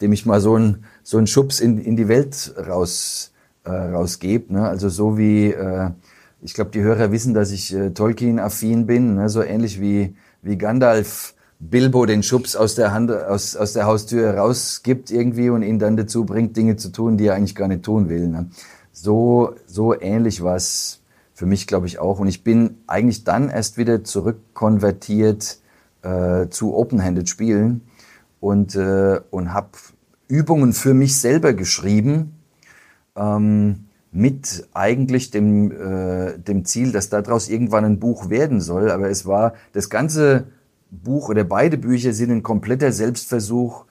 dem 0.00 0.12
ich 0.12 0.24
mal 0.26 0.40
so 0.40 0.56
ein 0.56 0.84
so 1.02 1.18
ein 1.18 1.26
Schubs 1.26 1.58
in, 1.58 1.78
in 1.78 1.96
die 1.96 2.06
Welt 2.06 2.54
raus, 2.56 3.32
äh, 3.64 3.70
rausgebe. 3.70 4.52
Ne? 4.52 4.68
Also 4.68 4.88
so 4.88 5.18
wie, 5.18 5.50
äh, 5.50 5.90
ich 6.40 6.54
glaube, 6.54 6.70
die 6.70 6.82
Hörer 6.82 7.10
wissen, 7.10 7.34
dass 7.34 7.50
ich 7.50 7.74
äh, 7.74 7.90
Tolkien-affin 7.90 8.86
bin, 8.86 9.16
ne? 9.16 9.28
so 9.28 9.42
ähnlich 9.42 9.80
wie, 9.80 10.14
wie 10.42 10.56
Gandalf 10.56 11.34
Bilbo 11.60 12.06
den 12.06 12.22
Schubs 12.22 12.56
aus 12.56 12.74
der 12.74 12.92
Hand, 12.92 13.12
aus, 13.12 13.54
aus 13.54 13.74
der 13.74 13.84
Haustür 13.84 14.34
rausgibt 14.34 15.10
irgendwie 15.10 15.50
und 15.50 15.62
ihn 15.62 15.78
dann 15.78 15.96
dazu 15.96 16.24
bringt, 16.24 16.56
Dinge 16.56 16.76
zu 16.76 16.88
tun, 16.88 17.18
die 17.18 17.26
er 17.26 17.34
eigentlich 17.34 17.54
gar 17.54 17.68
nicht 17.68 17.82
tun 17.82 18.08
will. 18.08 18.28
Ne? 18.28 18.50
So, 18.92 19.54
so 19.66 19.98
ähnlich 19.98 20.42
war 20.42 20.56
es 20.56 21.02
für 21.34 21.44
mich, 21.44 21.66
glaube 21.66 21.86
ich, 21.86 21.98
auch. 21.98 22.18
Und 22.18 22.28
ich 22.28 22.44
bin 22.44 22.78
eigentlich 22.86 23.24
dann 23.24 23.50
erst 23.50 23.76
wieder 23.76 24.04
zurückkonvertiert 24.04 25.58
äh, 26.02 26.48
zu 26.48 26.74
Open-Handed 26.74 27.28
Spielen 27.28 27.82
und, 28.40 28.74
äh, 28.74 29.20
und 29.30 29.52
habe 29.52 29.70
Übungen 30.28 30.72
für 30.72 30.94
mich 30.94 31.20
selber 31.20 31.52
geschrieben, 31.52 32.40
ähm, 33.16 33.84
mit 34.12 34.66
eigentlich 34.72 35.30
dem, 35.30 35.70
äh, 35.70 36.38
dem 36.38 36.64
Ziel, 36.64 36.90
dass 36.90 37.10
daraus 37.10 37.48
irgendwann 37.48 37.84
ein 37.84 38.00
Buch 38.00 38.30
werden 38.30 38.60
soll. 38.60 38.90
Aber 38.90 39.10
es 39.10 39.26
war 39.26 39.54
das 39.72 39.90
ganze 39.90 40.46
Buch 40.90 41.28
oder 41.28 41.44
beide 41.44 41.78
Bücher 41.78 42.12
sind 42.12 42.30
ein 42.30 42.42
kompletter 42.42 42.92
Selbstversuch 42.92 43.84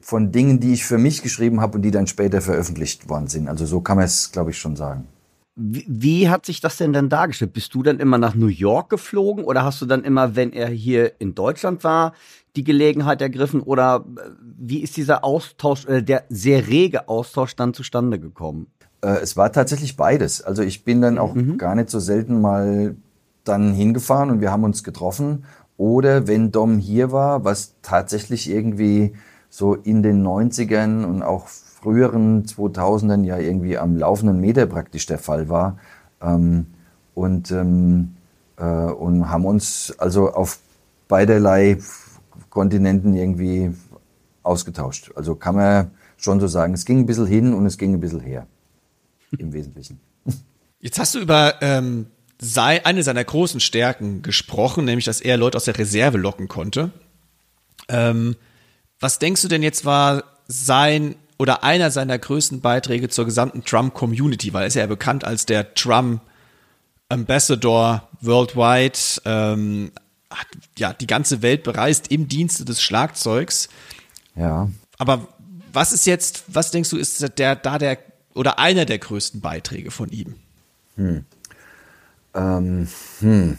von 0.00 0.32
Dingen, 0.32 0.58
die 0.58 0.72
ich 0.72 0.84
für 0.84 0.98
mich 0.98 1.22
geschrieben 1.22 1.60
habe 1.60 1.76
und 1.76 1.82
die 1.82 1.90
dann 1.90 2.06
später 2.06 2.40
veröffentlicht 2.40 3.08
worden 3.08 3.28
sind. 3.28 3.48
Also 3.48 3.66
so 3.66 3.80
kann 3.80 3.96
man 3.96 4.06
es, 4.06 4.32
glaube 4.32 4.50
ich, 4.50 4.58
schon 4.58 4.76
sagen. 4.76 5.06
Wie, 5.54 5.86
wie 5.88 6.28
hat 6.28 6.44
sich 6.44 6.60
das 6.60 6.76
denn 6.76 6.92
dann 6.92 7.08
dargestellt? 7.08 7.54
Bist 7.54 7.72
du 7.74 7.82
dann 7.82 7.98
immer 7.98 8.18
nach 8.18 8.34
New 8.34 8.48
York 8.48 8.90
geflogen 8.90 9.44
oder 9.44 9.64
hast 9.64 9.80
du 9.80 9.86
dann 9.86 10.04
immer, 10.04 10.36
wenn 10.36 10.52
er 10.52 10.68
hier 10.68 11.18
in 11.18 11.34
Deutschland 11.34 11.82
war, 11.82 12.12
die 12.56 12.64
Gelegenheit 12.64 13.22
ergriffen 13.22 13.60
oder 13.60 14.04
äh, 14.16 14.30
wie 14.58 14.80
ist 14.80 14.96
dieser 14.96 15.24
Austausch, 15.24 15.86
äh, 15.86 16.02
der 16.02 16.24
sehr 16.28 16.66
rege 16.66 17.08
Austausch 17.08 17.56
dann 17.56 17.72
zustande 17.72 18.18
gekommen? 18.18 18.66
Äh, 19.00 19.18
es 19.22 19.36
war 19.36 19.50
tatsächlich 19.50 19.96
beides. 19.96 20.42
Also 20.42 20.62
ich 20.62 20.84
bin 20.84 21.00
dann 21.00 21.18
auch 21.18 21.34
mhm. 21.34 21.56
gar 21.56 21.74
nicht 21.74 21.88
so 21.88 22.00
selten 22.00 22.40
mal 22.40 22.96
dann 23.44 23.72
hingefahren 23.72 24.30
und 24.30 24.40
wir 24.40 24.50
haben 24.50 24.64
uns 24.64 24.84
getroffen. 24.84 25.44
Oder 25.76 26.26
wenn 26.26 26.52
Dom 26.52 26.78
hier 26.78 27.12
war, 27.12 27.44
was 27.44 27.74
tatsächlich 27.82 28.50
irgendwie 28.50 29.14
so 29.50 29.74
in 29.74 30.02
den 30.02 30.26
90ern 30.26 31.04
und 31.04 31.22
auch 31.22 31.48
früheren 31.48 32.44
2000ern 32.44 33.24
ja 33.24 33.38
irgendwie 33.38 33.78
am 33.78 33.96
laufenden 33.96 34.40
Meter 34.40 34.66
praktisch 34.66 35.06
der 35.06 35.18
Fall 35.18 35.48
war. 35.48 35.78
Ähm, 36.20 36.66
und, 37.14 37.50
ähm, 37.50 38.16
äh, 38.56 38.64
und 38.64 39.28
haben 39.28 39.44
uns 39.44 39.94
also 39.98 40.30
auf 40.30 40.58
beiderlei 41.08 41.78
Kontinenten 42.50 43.14
irgendwie 43.14 43.74
ausgetauscht. 44.42 45.12
Also 45.14 45.34
kann 45.34 45.56
man 45.56 45.90
schon 46.16 46.40
so 46.40 46.46
sagen, 46.46 46.74
es 46.74 46.84
ging 46.84 47.00
ein 47.00 47.06
bisschen 47.06 47.26
hin 47.26 47.54
und 47.54 47.66
es 47.66 47.78
ging 47.78 47.94
ein 47.94 48.00
bisschen 48.00 48.20
her. 48.20 48.46
Im 49.38 49.52
Wesentlichen. 49.52 50.00
Jetzt 50.80 50.98
hast 50.98 51.14
du 51.14 51.20
über 51.20 51.54
ähm, 51.60 52.06
sei, 52.38 52.84
eine 52.84 53.02
seiner 53.02 53.24
großen 53.24 53.60
Stärken 53.60 54.22
gesprochen, 54.22 54.84
nämlich 54.84 55.04
dass 55.04 55.20
er 55.20 55.36
Leute 55.36 55.56
aus 55.56 55.64
der 55.64 55.78
Reserve 55.78 56.18
locken 56.18 56.48
konnte. 56.48 56.90
Ähm, 57.88 58.36
was 59.00 59.18
denkst 59.18 59.42
du 59.42 59.48
denn 59.48 59.62
jetzt 59.62 59.84
war 59.84 60.24
sein 60.48 61.16
oder 61.38 61.64
einer 61.64 61.90
seiner 61.90 62.18
größten 62.18 62.60
Beiträge 62.60 63.08
zur 63.08 63.24
gesamten 63.24 63.64
Trump-Community, 63.64 64.52
weil 64.52 64.62
er 64.62 64.68
ist 64.68 64.74
ja 64.74 64.86
bekannt 64.86 65.24
als 65.24 65.46
der 65.46 65.74
Trump 65.74 66.20
Ambassador 67.08 68.08
worldwide, 68.20 68.98
ähm, 69.24 69.92
hat 70.30 70.46
ja 70.78 70.92
die 70.92 71.06
ganze 71.06 71.42
Welt 71.42 71.62
bereist 71.62 72.10
im 72.10 72.28
Dienste 72.28 72.64
des 72.64 72.82
Schlagzeugs. 72.82 73.68
Ja. 74.34 74.68
Aber 74.98 75.28
was 75.72 75.92
ist 75.92 76.06
jetzt, 76.06 76.44
was 76.48 76.70
denkst 76.70 76.90
du, 76.90 76.96
ist 76.96 77.38
der 77.38 77.54
da 77.56 77.78
der 77.78 77.98
oder 78.34 78.58
einer 78.58 78.84
der 78.84 78.98
größten 78.98 79.40
Beiträge 79.40 79.90
von 79.90 80.10
ihm? 80.10 80.34
Hm. 80.96 81.24
Ähm, 82.36 82.86
hm. 83.20 83.58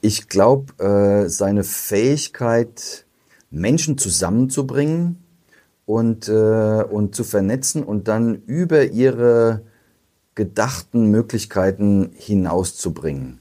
Ich 0.00 0.28
glaube, 0.28 0.72
äh, 0.84 1.28
seine 1.28 1.64
Fähigkeit, 1.64 3.04
Menschen 3.50 3.98
zusammenzubringen 3.98 5.24
und, 5.86 6.28
äh, 6.28 6.82
und 6.82 7.14
zu 7.14 7.24
vernetzen 7.24 7.82
und 7.82 8.06
dann 8.06 8.42
über 8.46 8.84
ihre 8.84 9.62
gedachten 10.34 11.06
Möglichkeiten 11.10 12.10
hinauszubringen. 12.14 13.40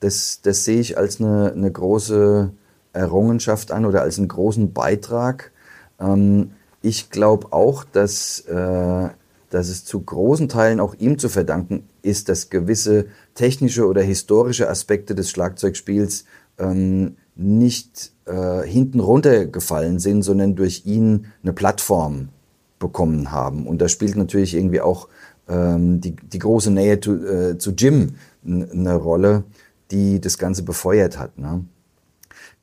Das, 0.00 0.40
das 0.42 0.64
sehe 0.64 0.80
ich 0.80 0.96
als 0.96 1.20
eine, 1.20 1.52
eine 1.52 1.70
große 1.70 2.52
Errungenschaft 2.92 3.70
an 3.70 3.84
oder 3.84 4.02
als 4.02 4.18
einen 4.18 4.28
großen 4.28 4.72
Beitrag. 4.72 5.52
Ähm, 6.00 6.52
ich 6.80 7.10
glaube 7.10 7.52
auch, 7.52 7.84
dass, 7.84 8.40
äh, 8.40 9.08
dass 9.52 9.68
es 9.68 9.84
zu 9.84 10.00
großen 10.00 10.48
Teilen 10.48 10.80
auch 10.80 10.94
ihm 10.94 11.18
zu 11.18 11.28
verdanken 11.28 11.84
ist, 12.00 12.30
dass 12.30 12.48
gewisse 12.48 13.06
technische 13.34 13.86
oder 13.86 14.00
historische 14.00 14.70
Aspekte 14.70 15.14
des 15.14 15.28
Schlagzeugspiels 15.28 16.24
ähm, 16.58 17.16
nicht 17.34 18.12
äh, 18.24 18.62
hinten 18.62 19.00
runtergefallen 19.00 19.98
sind, 19.98 20.22
sondern 20.22 20.56
durch 20.56 20.86
ihn 20.86 21.26
eine 21.42 21.52
Plattform 21.52 22.30
bekommen 22.78 23.30
haben. 23.30 23.66
Und 23.66 23.82
da 23.82 23.88
spielt 23.88 24.16
natürlich 24.16 24.54
irgendwie 24.54 24.80
auch 24.80 25.08
ähm, 25.48 26.00
die, 26.00 26.16
die 26.16 26.38
große 26.38 26.70
Nähe 26.70 26.98
zu, 26.98 27.22
äh, 27.22 27.58
zu 27.58 27.72
Jim 27.72 28.14
eine 28.44 28.96
Rolle, 28.96 29.44
die 29.90 30.18
das 30.18 30.38
Ganze 30.38 30.62
befeuert 30.62 31.18
hat. 31.18 31.38
Ne? 31.38 31.66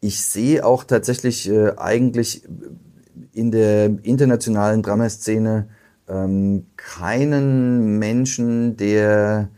Ich 0.01 0.21
sehe 0.21 0.65
auch 0.65 0.83
tatsächlich 0.83 1.47
äh, 1.51 1.73
eigentlich 1.77 2.41
in 3.31 3.51
der 3.51 3.91
internationalen 4.01 4.81
Dramaszene 4.81 5.67
ähm, 6.09 6.65
keinen 6.75 7.99
Menschen, 7.99 8.75
der 8.77 9.49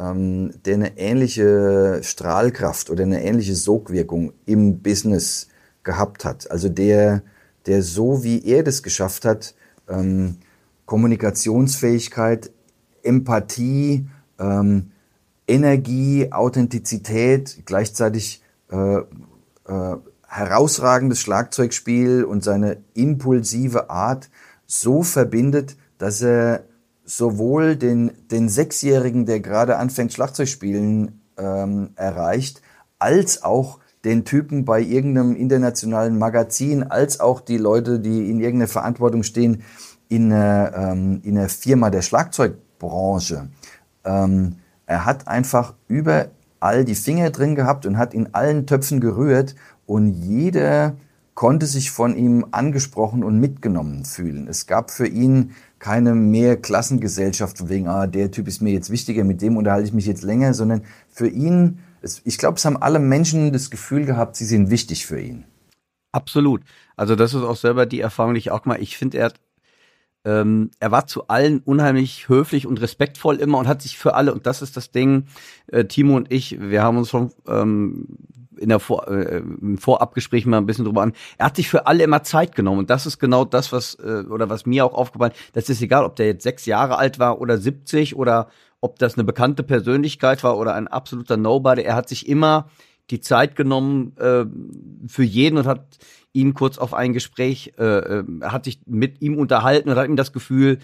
ähm, 0.00 0.52
der 0.64 0.74
eine 0.74 0.98
ähnliche 0.98 2.00
Strahlkraft 2.02 2.90
oder 2.90 3.04
eine 3.04 3.22
ähnliche 3.22 3.54
Sogwirkung 3.54 4.32
im 4.46 4.80
Business 4.80 5.48
gehabt 5.82 6.24
hat. 6.24 6.50
Also 6.50 6.68
der, 6.68 7.22
der 7.66 7.82
so 7.82 8.24
wie 8.24 8.44
er 8.44 8.62
das 8.62 8.82
geschafft 8.82 9.24
hat, 9.24 9.54
ähm, 9.88 10.38
Kommunikationsfähigkeit, 10.86 12.50
Empathie, 13.02 14.08
ähm, 14.38 14.92
Energie, 15.46 16.32
Authentizität, 16.32 17.62
gleichzeitig 17.66 18.42
äh, 18.70 18.98
äh, 18.98 19.96
herausragendes 20.26 21.20
Schlagzeugspiel 21.20 22.24
und 22.24 22.44
seine 22.44 22.78
impulsive 22.94 23.90
Art 23.90 24.30
so 24.66 25.02
verbindet, 25.02 25.76
dass 26.00 26.22
er 26.22 26.64
sowohl 27.04 27.76
den, 27.76 28.12
den 28.30 28.48
Sechsjährigen, 28.48 29.26
der 29.26 29.40
gerade 29.40 29.76
anfängt 29.76 30.14
Schlagzeugspielen, 30.14 31.20
ähm, 31.36 31.90
erreicht, 31.94 32.62
als 32.98 33.42
auch 33.42 33.80
den 34.04 34.24
Typen 34.24 34.64
bei 34.64 34.80
irgendeinem 34.80 35.36
internationalen 35.36 36.18
Magazin, 36.18 36.84
als 36.84 37.20
auch 37.20 37.40
die 37.40 37.58
Leute, 37.58 38.00
die 38.00 38.30
in 38.30 38.40
irgendeiner 38.40 38.68
Verantwortung 38.68 39.24
stehen 39.24 39.62
in 40.08 40.32
einer, 40.32 40.72
ähm, 40.74 41.20
in 41.22 41.36
einer 41.36 41.50
Firma 41.50 41.90
der 41.90 42.02
Schlagzeugbranche. 42.02 43.48
Ähm, 44.04 44.56
er 44.86 45.04
hat 45.04 45.28
einfach 45.28 45.74
überall 45.86 46.86
die 46.86 46.94
Finger 46.94 47.28
drin 47.28 47.54
gehabt 47.54 47.84
und 47.84 47.98
hat 47.98 48.14
in 48.14 48.34
allen 48.34 48.66
Töpfen 48.66 49.00
gerührt 49.00 49.54
und 49.84 50.08
jeder 50.08 50.96
konnte 51.34 51.66
sich 51.66 51.90
von 51.90 52.16
ihm 52.16 52.46
angesprochen 52.50 53.22
und 53.22 53.38
mitgenommen 53.38 54.04
fühlen. 54.04 54.48
Es 54.48 54.66
gab 54.66 54.90
für 54.90 55.06
ihn 55.06 55.52
keine 55.80 56.14
mehr 56.14 56.56
Klassengesellschaft 56.56 57.58
von 57.58 57.68
wegen, 57.68 57.88
ah, 57.88 58.06
der 58.06 58.30
Typ 58.30 58.46
ist 58.46 58.62
mir 58.62 58.72
jetzt 58.72 58.90
wichtiger, 58.90 59.24
mit 59.24 59.42
dem 59.42 59.56
unterhalte 59.56 59.88
ich 59.88 59.92
mich 59.92 60.06
jetzt 60.06 60.22
länger, 60.22 60.54
sondern 60.54 60.82
für 61.08 61.26
ihn, 61.26 61.80
ich 62.24 62.38
glaube, 62.38 62.58
es 62.58 62.64
haben 62.64 62.76
alle 62.76 63.00
Menschen 63.00 63.52
das 63.52 63.70
Gefühl 63.70 64.04
gehabt, 64.04 64.36
sie 64.36 64.44
sind 64.44 64.70
wichtig 64.70 65.06
für 65.06 65.20
ihn. 65.20 65.44
Absolut. 66.12 66.62
Also 66.96 67.16
das 67.16 67.34
ist 67.34 67.42
auch 67.42 67.56
selber 67.56 67.86
die 67.86 68.00
Erfahrung, 68.00 68.34
die 68.34 68.38
ich 68.38 68.50
auch 68.50 68.64
mal, 68.66 68.80
ich 68.80 68.96
finde, 68.96 69.18
er 69.18 69.24
hat 69.26 69.40
ähm, 70.24 70.70
er 70.80 70.90
war 70.90 71.06
zu 71.06 71.28
allen 71.28 71.60
unheimlich 71.60 72.28
höflich 72.28 72.66
und 72.66 72.80
respektvoll 72.82 73.36
immer 73.36 73.56
und 73.56 73.66
hat 73.66 73.80
sich 73.80 73.96
für 73.96 74.14
alle, 74.14 74.34
und 74.34 74.46
das 74.46 74.60
ist 74.60 74.76
das 74.76 74.90
Ding, 74.90 75.24
äh, 75.68 75.86
Timo 75.86 76.14
und 76.14 76.30
ich, 76.30 76.60
wir 76.60 76.82
haben 76.82 76.98
uns 76.98 77.08
schon 77.08 77.32
ähm, 77.48 78.06
in 78.56 78.68
der 78.68 78.80
Vor 78.80 79.08
äh, 79.08 79.38
im 79.38 79.78
Vorabgespräch 79.78 80.46
mal 80.46 80.58
ein 80.58 80.66
bisschen 80.66 80.84
drüber 80.84 81.02
an. 81.02 81.12
Er 81.38 81.46
hat 81.46 81.56
sich 81.56 81.68
für 81.68 81.86
alle 81.86 82.04
immer 82.04 82.22
Zeit 82.22 82.54
genommen 82.54 82.80
und 82.80 82.90
das 82.90 83.06
ist 83.06 83.18
genau 83.18 83.44
das, 83.44 83.72
was 83.72 83.94
äh, 83.96 84.24
oder 84.28 84.48
was 84.48 84.66
mir 84.66 84.84
auch 84.84 84.94
aufgefallen. 84.94 85.32
Das 85.52 85.68
ist 85.68 85.82
egal, 85.82 86.04
ob 86.04 86.16
der 86.16 86.26
jetzt 86.26 86.42
sechs 86.42 86.66
Jahre 86.66 86.98
alt 86.98 87.18
war 87.18 87.40
oder 87.40 87.58
70 87.58 88.16
oder 88.16 88.48
ob 88.80 88.98
das 88.98 89.14
eine 89.14 89.24
bekannte 89.24 89.62
Persönlichkeit 89.62 90.42
war 90.42 90.56
oder 90.56 90.74
ein 90.74 90.88
absoluter 90.88 91.36
Nobody. 91.36 91.82
Er 91.82 91.94
hat 91.94 92.08
sich 92.08 92.28
immer 92.28 92.68
die 93.10 93.20
Zeit 93.20 93.56
genommen 93.56 94.16
äh, 94.16 94.44
für 95.06 95.24
jeden 95.24 95.58
und 95.58 95.66
hat 95.66 95.98
ihn 96.32 96.54
kurz 96.54 96.78
auf 96.78 96.94
ein 96.94 97.12
Gespräch, 97.12 97.72
äh, 97.78 97.84
äh, 97.84 98.24
hat 98.42 98.64
sich 98.64 98.80
mit 98.86 99.20
ihm 99.20 99.36
unterhalten 99.36 99.90
und 99.90 99.96
hat 99.96 100.06
ihm 100.06 100.16
das 100.16 100.32
Gefühl, 100.32 100.78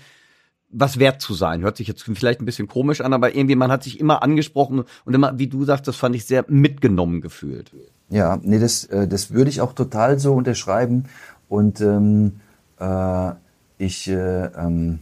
was 0.78 0.98
wert 0.98 1.20
zu 1.20 1.34
sein. 1.34 1.62
Hört 1.62 1.76
sich 1.78 1.88
jetzt 1.88 2.02
vielleicht 2.02 2.40
ein 2.40 2.44
bisschen 2.44 2.68
komisch 2.68 3.00
an, 3.00 3.12
aber 3.12 3.34
irgendwie 3.34 3.56
man 3.56 3.70
hat 3.70 3.82
sich 3.82 3.98
immer 3.98 4.22
angesprochen 4.22 4.84
und 5.04 5.14
immer, 5.14 5.38
wie 5.38 5.46
du 5.46 5.64
sagst, 5.64 5.88
das 5.88 5.96
fand 5.96 6.14
ich 6.14 6.26
sehr 6.26 6.44
mitgenommen 6.48 7.20
gefühlt. 7.20 7.72
Ja, 8.10 8.38
nee, 8.42 8.58
das, 8.58 8.84
äh, 8.84 9.08
das 9.08 9.32
würde 9.32 9.50
ich 9.50 9.60
auch 9.60 9.72
total 9.72 10.18
so 10.18 10.34
unterschreiben. 10.34 11.04
Und 11.48 11.80
ähm, 11.80 12.40
äh, 12.78 13.30
ich, 13.78 14.08
äh, 14.08 14.44
ähm, 14.46 15.00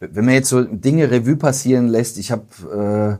wenn 0.00 0.24
man 0.24 0.34
jetzt 0.34 0.48
so 0.48 0.62
Dinge 0.62 1.10
Revue 1.10 1.36
passieren 1.36 1.88
lässt, 1.88 2.18
ich 2.18 2.30
habe 2.30 3.18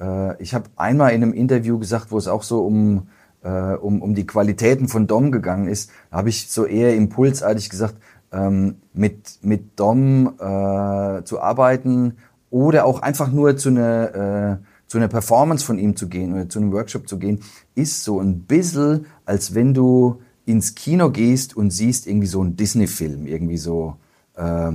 äh, 0.00 0.04
äh, 0.04 0.40
ich 0.40 0.54
habe 0.54 0.70
einmal 0.76 1.12
in 1.12 1.22
einem 1.22 1.32
Interview 1.32 1.78
gesagt, 1.78 2.10
wo 2.10 2.18
es 2.18 2.28
auch 2.28 2.42
so 2.42 2.64
um 2.64 3.08
äh, 3.42 3.74
um, 3.74 4.02
um 4.02 4.14
die 4.14 4.26
Qualitäten 4.26 4.88
von 4.88 5.06
Dom 5.06 5.32
gegangen 5.32 5.66
ist, 5.66 5.90
habe 6.12 6.28
ich 6.28 6.50
so 6.50 6.66
eher 6.66 6.94
impulsartig 6.94 7.70
gesagt, 7.70 7.94
ähm, 8.32 8.76
mit, 8.92 9.38
mit 9.42 9.78
Dom 9.78 10.34
äh, 10.38 11.24
zu 11.24 11.40
arbeiten 11.40 12.16
oder 12.50 12.84
auch 12.84 13.02
einfach 13.02 13.30
nur 13.30 13.56
zu 13.56 13.70
einer, 13.70 14.60
äh, 14.60 14.66
zu 14.86 14.98
einer 14.98 15.08
Performance 15.08 15.64
von 15.64 15.78
ihm 15.78 15.96
zu 15.96 16.08
gehen 16.08 16.32
oder 16.32 16.48
zu 16.48 16.58
einem 16.58 16.72
Workshop 16.72 17.08
zu 17.08 17.18
gehen, 17.18 17.40
ist 17.74 18.04
so 18.04 18.20
ein 18.20 18.40
bisschen, 18.40 19.06
als 19.24 19.54
wenn 19.54 19.74
du 19.74 20.20
ins 20.46 20.74
Kino 20.74 21.10
gehst 21.10 21.56
und 21.56 21.70
siehst 21.70 22.06
irgendwie 22.06 22.26
so 22.26 22.40
einen 22.40 22.56
Disney-Film, 22.56 23.26
irgendwie 23.26 23.58
so, 23.58 23.96
äh, 24.34 24.72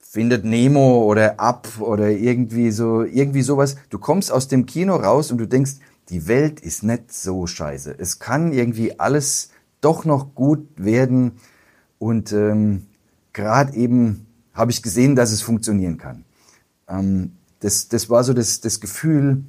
findet 0.00 0.44
Nemo 0.44 1.04
oder 1.04 1.38
Up 1.38 1.68
oder 1.80 2.10
irgendwie 2.10 2.70
so, 2.70 3.04
irgendwie 3.04 3.42
sowas. 3.42 3.76
Du 3.90 3.98
kommst 3.98 4.32
aus 4.32 4.48
dem 4.48 4.66
Kino 4.66 4.96
raus 4.96 5.30
und 5.30 5.38
du 5.38 5.46
denkst, 5.46 5.74
die 6.08 6.26
Welt 6.26 6.58
ist 6.60 6.82
nicht 6.82 7.12
so 7.12 7.46
scheiße. 7.46 7.94
Es 7.96 8.18
kann 8.18 8.52
irgendwie 8.52 8.98
alles 8.98 9.50
doch 9.80 10.04
noch 10.04 10.34
gut 10.34 10.66
werden 10.76 11.32
und 12.00 12.32
ähm, 12.32 12.86
gerade 13.34 13.74
eben 13.74 14.26
habe 14.54 14.72
ich 14.72 14.82
gesehen, 14.82 15.14
dass 15.14 15.30
es 15.32 15.42
funktionieren 15.42 15.98
kann. 15.98 16.24
Ähm, 16.88 17.32
das, 17.60 17.88
das 17.88 18.08
war 18.08 18.24
so 18.24 18.32
das, 18.32 18.62
das 18.62 18.80
Gefühl, 18.80 19.44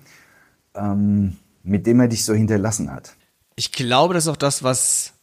ähm, 0.75 1.37
mit 1.63 1.87
dem 1.87 2.01
er 2.01 2.09
dich 2.09 2.25
so 2.25 2.33
hinterlassen 2.33 2.91
hat. 2.91 3.15
Ich 3.55 3.71
glaube, 3.71 4.13
das 4.13 4.25
ist 4.25 4.29
auch 4.29 4.37
das, 4.37 4.63
was 4.63 5.13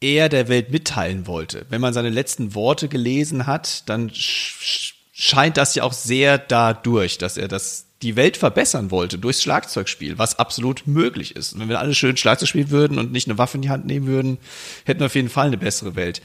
er 0.00 0.28
der 0.28 0.48
Welt 0.48 0.70
mitteilen 0.70 1.26
wollte. 1.26 1.64
Wenn 1.70 1.80
man 1.80 1.94
seine 1.94 2.10
letzten 2.10 2.54
Worte 2.54 2.88
gelesen 2.88 3.46
hat, 3.46 3.88
dann 3.88 4.10
scheint 4.12 5.56
das 5.56 5.74
ja 5.74 5.82
auch 5.82 5.94
sehr 5.94 6.36
dadurch, 6.36 7.16
dass 7.16 7.38
er 7.38 7.48
das 7.48 7.86
die 8.02 8.16
Welt 8.16 8.36
verbessern 8.36 8.90
wollte 8.90 9.18
durchs 9.18 9.42
Schlagzeugspiel, 9.42 10.18
was 10.18 10.38
absolut 10.38 10.86
möglich 10.86 11.36
ist. 11.36 11.52
Und 11.52 11.60
wenn 11.60 11.68
wir 11.68 11.80
alle 11.80 11.94
schön 11.94 12.16
Schlagzeug 12.16 12.48
spielen 12.48 12.70
würden 12.70 12.98
und 12.98 13.12
nicht 13.12 13.28
eine 13.28 13.36
Waffe 13.36 13.58
in 13.58 13.62
die 13.62 13.70
Hand 13.70 13.86
nehmen 13.86 14.06
würden, 14.06 14.38
hätten 14.84 15.00
wir 15.00 15.06
auf 15.06 15.14
jeden 15.14 15.28
Fall 15.28 15.48
eine 15.48 15.58
bessere 15.58 15.96
Welt. 15.96 16.22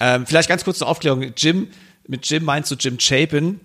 Ähm, 0.00 0.26
vielleicht 0.26 0.48
ganz 0.48 0.64
kurz 0.64 0.82
eine 0.82 0.90
Aufklärung. 0.90 1.32
Jim, 1.36 1.68
mit 2.08 2.28
Jim 2.28 2.44
meinst 2.44 2.70
du 2.70 2.74
Jim 2.74 2.98
Chapin. 2.98 3.60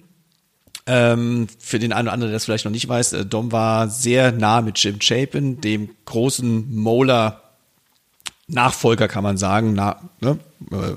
Ähm, 0.88 1.48
für 1.60 1.80
den 1.80 1.94
einen 1.94 2.08
oder 2.08 2.14
anderen, 2.14 2.32
der 2.32 2.36
das 2.36 2.46
vielleicht 2.46 2.66
noch 2.66 2.72
nicht 2.72 2.88
weiß, 2.88 3.14
äh, 3.14 3.26
Dom 3.26 3.52
war 3.52 3.88
sehr 3.88 4.32
nah 4.32 4.62
mit 4.62 4.78
Jim 4.80 5.00
Chapin, 5.00 5.62
dem 5.62 5.90
großen 6.06 6.76
Molar 6.76 7.42
Nachfolger 8.48 9.08
kann 9.08 9.24
man 9.24 9.38
sagen. 9.38 9.74
Na, 9.74 10.10
ne? 10.20 10.38
Äh, 10.72 10.96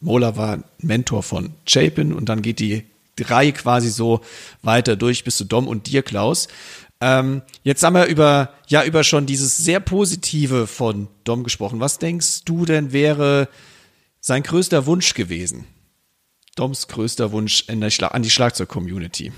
Mola 0.00 0.36
war 0.36 0.58
Mentor 0.78 1.22
von 1.22 1.54
Chapin 1.66 2.12
und 2.12 2.28
dann 2.28 2.42
geht 2.42 2.58
die 2.58 2.84
Reihe 3.20 3.52
quasi 3.52 3.90
so 3.90 4.20
weiter 4.62 4.96
durch 4.96 5.24
bis 5.24 5.36
zu 5.36 5.44
Dom 5.44 5.68
und 5.68 5.86
dir, 5.86 6.02
Klaus. 6.02 6.48
Ähm, 7.00 7.42
jetzt 7.62 7.82
haben 7.82 7.94
wir 7.94 8.06
über, 8.06 8.52
ja, 8.68 8.84
über 8.84 9.02
schon 9.04 9.26
dieses 9.26 9.56
sehr 9.56 9.80
Positive 9.80 10.66
von 10.66 11.08
Dom 11.24 11.42
gesprochen. 11.44 11.80
Was 11.80 11.98
denkst 11.98 12.44
du 12.44 12.64
denn 12.64 12.92
wäre 12.92 13.48
sein 14.20 14.42
größter 14.42 14.86
Wunsch 14.86 15.14
gewesen? 15.14 15.66
Doms 16.54 16.86
größter 16.86 17.32
Wunsch 17.32 17.64
an 17.68 18.22
die 18.22 18.30
Schlagzeug-Community? 18.30 19.32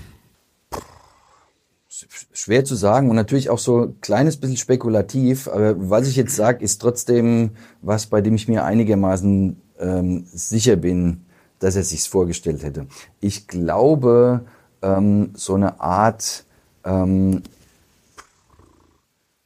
Schwer 2.33 2.65
zu 2.65 2.75
sagen 2.75 3.09
und 3.09 3.15
natürlich 3.15 3.49
auch 3.49 3.57
so 3.57 3.83
ein 3.83 4.01
kleines 4.01 4.37
bisschen 4.37 4.57
spekulativ, 4.57 5.47
aber 5.47 5.89
was 5.89 6.09
ich 6.09 6.17
jetzt 6.17 6.35
sage, 6.35 6.63
ist 6.63 6.79
trotzdem 6.79 7.51
was, 7.81 8.07
bei 8.07 8.19
dem 8.19 8.35
ich 8.35 8.49
mir 8.49 8.65
einigermaßen 8.65 9.61
ähm, 9.79 10.25
sicher 10.31 10.75
bin, 10.75 11.25
dass 11.59 11.75
er 11.75 11.83
sich's 11.83 12.07
vorgestellt 12.07 12.63
hätte. 12.63 12.87
Ich 13.19 13.47
glaube, 13.47 14.45
ähm, 14.81 15.31
so 15.35 15.55
eine 15.55 15.79
Art 15.79 16.45
ähm, 16.83 17.43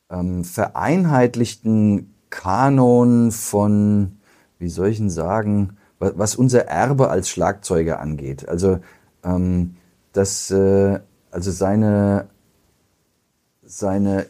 ähm, 0.09 0.43
vereinheitlichten 0.43 2.13
Kanon 2.29 3.31
von, 3.31 4.19
wie 4.57 4.69
soll 4.69 4.87
ich 4.89 4.97
denn 4.97 5.09
sagen, 5.09 5.77
was, 5.99 6.35
unser 6.35 6.65
Erbe 6.65 7.09
als 7.09 7.29
Schlagzeuger 7.29 7.99
angeht. 7.99 8.47
Also, 8.47 8.79
ähm, 9.23 9.75
das, 10.13 10.49
äh, 10.49 10.99
also 11.29 11.51
seine 11.51 12.29
seine 13.69 14.25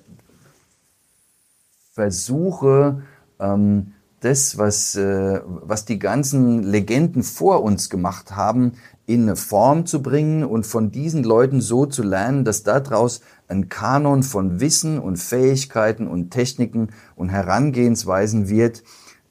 Versuche, 1.93 3.01
ähm, 3.39 3.93
das, 4.20 4.57
was, 4.57 4.95
äh, 4.95 5.41
was 5.45 5.86
die 5.86 5.99
ganzen 5.99 6.63
Legenden 6.63 7.24
vor 7.24 7.63
uns 7.63 7.89
gemacht 7.89 8.36
haben, 8.36 8.74
in 9.05 9.24
eine 9.24 9.36
Form 9.36 9.86
zu 9.86 10.01
bringen 10.01 10.43
und 10.43 10.67
von 10.67 10.91
diesen 10.91 11.24
Leuten 11.24 11.61
so 11.61 11.86
zu 11.86 12.03
lernen, 12.03 12.45
dass 12.45 12.63
daraus 12.63 13.22
ein 13.47 13.70
Kanon 13.70 14.24
von 14.24 14.59
Wissen 14.59 14.99
und 14.99 15.17
Fähigkeiten 15.17 16.07
und 16.07 16.32
Techniken 16.32 16.89
und 17.15 17.30
Herangehensweisen 17.30 18.49
wird, 18.49 18.84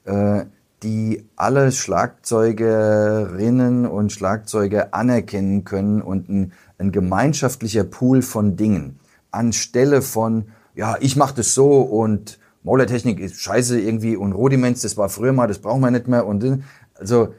äh, 0.05 0.45
die 0.83 1.25
alle 1.35 1.71
Schlagzeugerinnen 1.71 3.85
und 3.85 4.11
Schlagzeuger 4.11 4.93
anerkennen 4.93 5.63
können 5.63 6.01
und 6.01 6.29
ein, 6.29 6.53
ein 6.77 6.91
gemeinschaftlicher 6.91 7.83
Pool 7.83 8.21
von 8.21 8.55
Dingen. 8.55 8.99
Anstelle 9.31 10.01
von, 10.01 10.45
ja, 10.75 10.97
ich 10.99 11.15
mache 11.15 11.35
das 11.35 11.53
so 11.53 11.81
und 11.81 12.39
Maulertechnik 12.63 13.19
ist 13.19 13.39
scheiße 13.39 13.79
irgendwie 13.79 14.15
und 14.15 14.33
Rudiments, 14.33 14.81
das 14.81 14.97
war 14.97 15.09
früher 15.09 15.33
mal, 15.33 15.47
das 15.47 15.59
brauchen 15.59 15.81
wir 15.81 15.91
nicht 15.91 16.07
mehr 16.07 16.25
und 16.25 16.63
also 16.95 17.33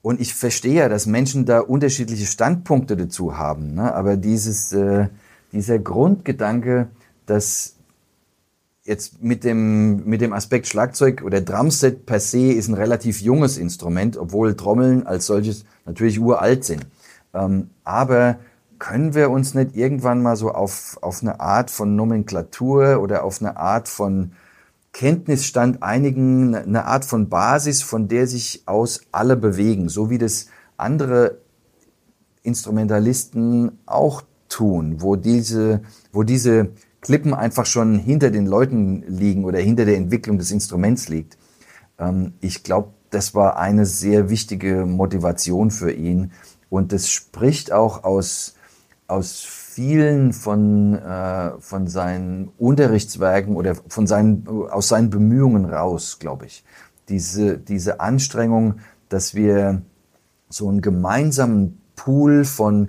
und 0.00 0.20
ich 0.20 0.34
verstehe 0.34 0.74
ja, 0.74 0.88
dass 0.88 1.06
Menschen 1.06 1.44
da 1.44 1.60
unterschiedliche 1.60 2.26
Standpunkte 2.26 2.96
dazu 2.96 3.36
haben, 3.38 3.74
ne? 3.74 3.94
aber 3.94 4.16
dieses 4.16 4.72
äh, 4.72 5.08
dieser 5.52 5.78
Grundgedanke, 5.78 6.88
dass 7.26 7.76
jetzt 8.84 9.22
mit 9.22 9.44
dem 9.44 10.04
mit 10.06 10.20
dem 10.20 10.32
Aspekt 10.32 10.66
Schlagzeug 10.66 11.22
oder 11.22 11.40
Drumset 11.40 12.06
per 12.06 12.18
se 12.18 12.52
ist 12.52 12.68
ein 12.68 12.74
relativ 12.74 13.20
junges 13.20 13.58
Instrument, 13.58 14.16
obwohl 14.16 14.56
Trommeln 14.56 15.06
als 15.06 15.26
solches 15.26 15.64
natürlich 15.84 16.18
uralt 16.18 16.64
sind, 16.64 16.86
ähm, 17.34 17.70
aber 17.84 18.38
können 18.82 19.14
wir 19.14 19.30
uns 19.30 19.54
nicht 19.54 19.76
irgendwann 19.76 20.22
mal 20.22 20.34
so 20.34 20.50
auf, 20.50 20.98
auf 21.02 21.22
eine 21.22 21.38
Art 21.38 21.70
von 21.70 21.94
Nomenklatur 21.94 23.00
oder 23.00 23.22
auf 23.22 23.40
eine 23.40 23.56
Art 23.56 23.88
von 23.88 24.32
Kenntnisstand 24.92 25.82
einigen, 25.82 26.54
eine 26.54 26.84
Art 26.84 27.04
von 27.04 27.28
Basis, 27.28 27.82
von 27.82 28.08
der 28.08 28.26
sich 28.26 28.62
aus 28.66 29.00
alle 29.10 29.36
bewegen, 29.36 29.88
so 29.88 30.10
wie 30.10 30.18
das 30.18 30.46
andere 30.76 31.38
Instrumentalisten 32.42 33.78
auch 33.86 34.22
tun, 34.48 35.00
wo 35.00 35.16
diese, 35.16 35.82
wo 36.12 36.22
diese 36.22 36.70
Klippen 37.00 37.34
einfach 37.34 37.66
schon 37.66 37.98
hinter 37.98 38.30
den 38.30 38.46
Leuten 38.46 39.02
liegen 39.06 39.44
oder 39.44 39.58
hinter 39.58 39.84
der 39.84 39.96
Entwicklung 39.96 40.38
des 40.38 40.50
Instruments 40.50 41.08
liegt. 41.08 41.38
Ähm, 41.98 42.34
ich 42.40 42.62
glaube, 42.62 42.90
das 43.10 43.34
war 43.34 43.58
eine 43.58 43.86
sehr 43.86 44.28
wichtige 44.30 44.86
Motivation 44.86 45.70
für 45.70 45.92
ihn 45.92 46.32
und 46.68 46.92
das 46.92 47.10
spricht 47.10 47.72
auch 47.72 48.04
aus 48.04 48.54
aus 49.12 49.44
vielen 49.74 50.34
von, 50.34 50.94
äh, 50.94 51.52
von 51.58 51.86
seinen 51.86 52.48
Unterrichtswerken 52.58 53.56
oder 53.56 53.74
von 53.74 54.06
seinen, 54.06 54.46
aus 54.46 54.88
seinen 54.88 55.08
Bemühungen 55.08 55.64
raus, 55.64 56.18
glaube 56.18 56.46
ich. 56.46 56.64
Diese, 57.08 57.58
diese 57.58 58.00
Anstrengung, 58.00 58.76
dass 59.08 59.34
wir 59.34 59.82
so 60.50 60.68
einen 60.68 60.82
gemeinsamen 60.82 61.80
Pool 61.96 62.44
von 62.44 62.88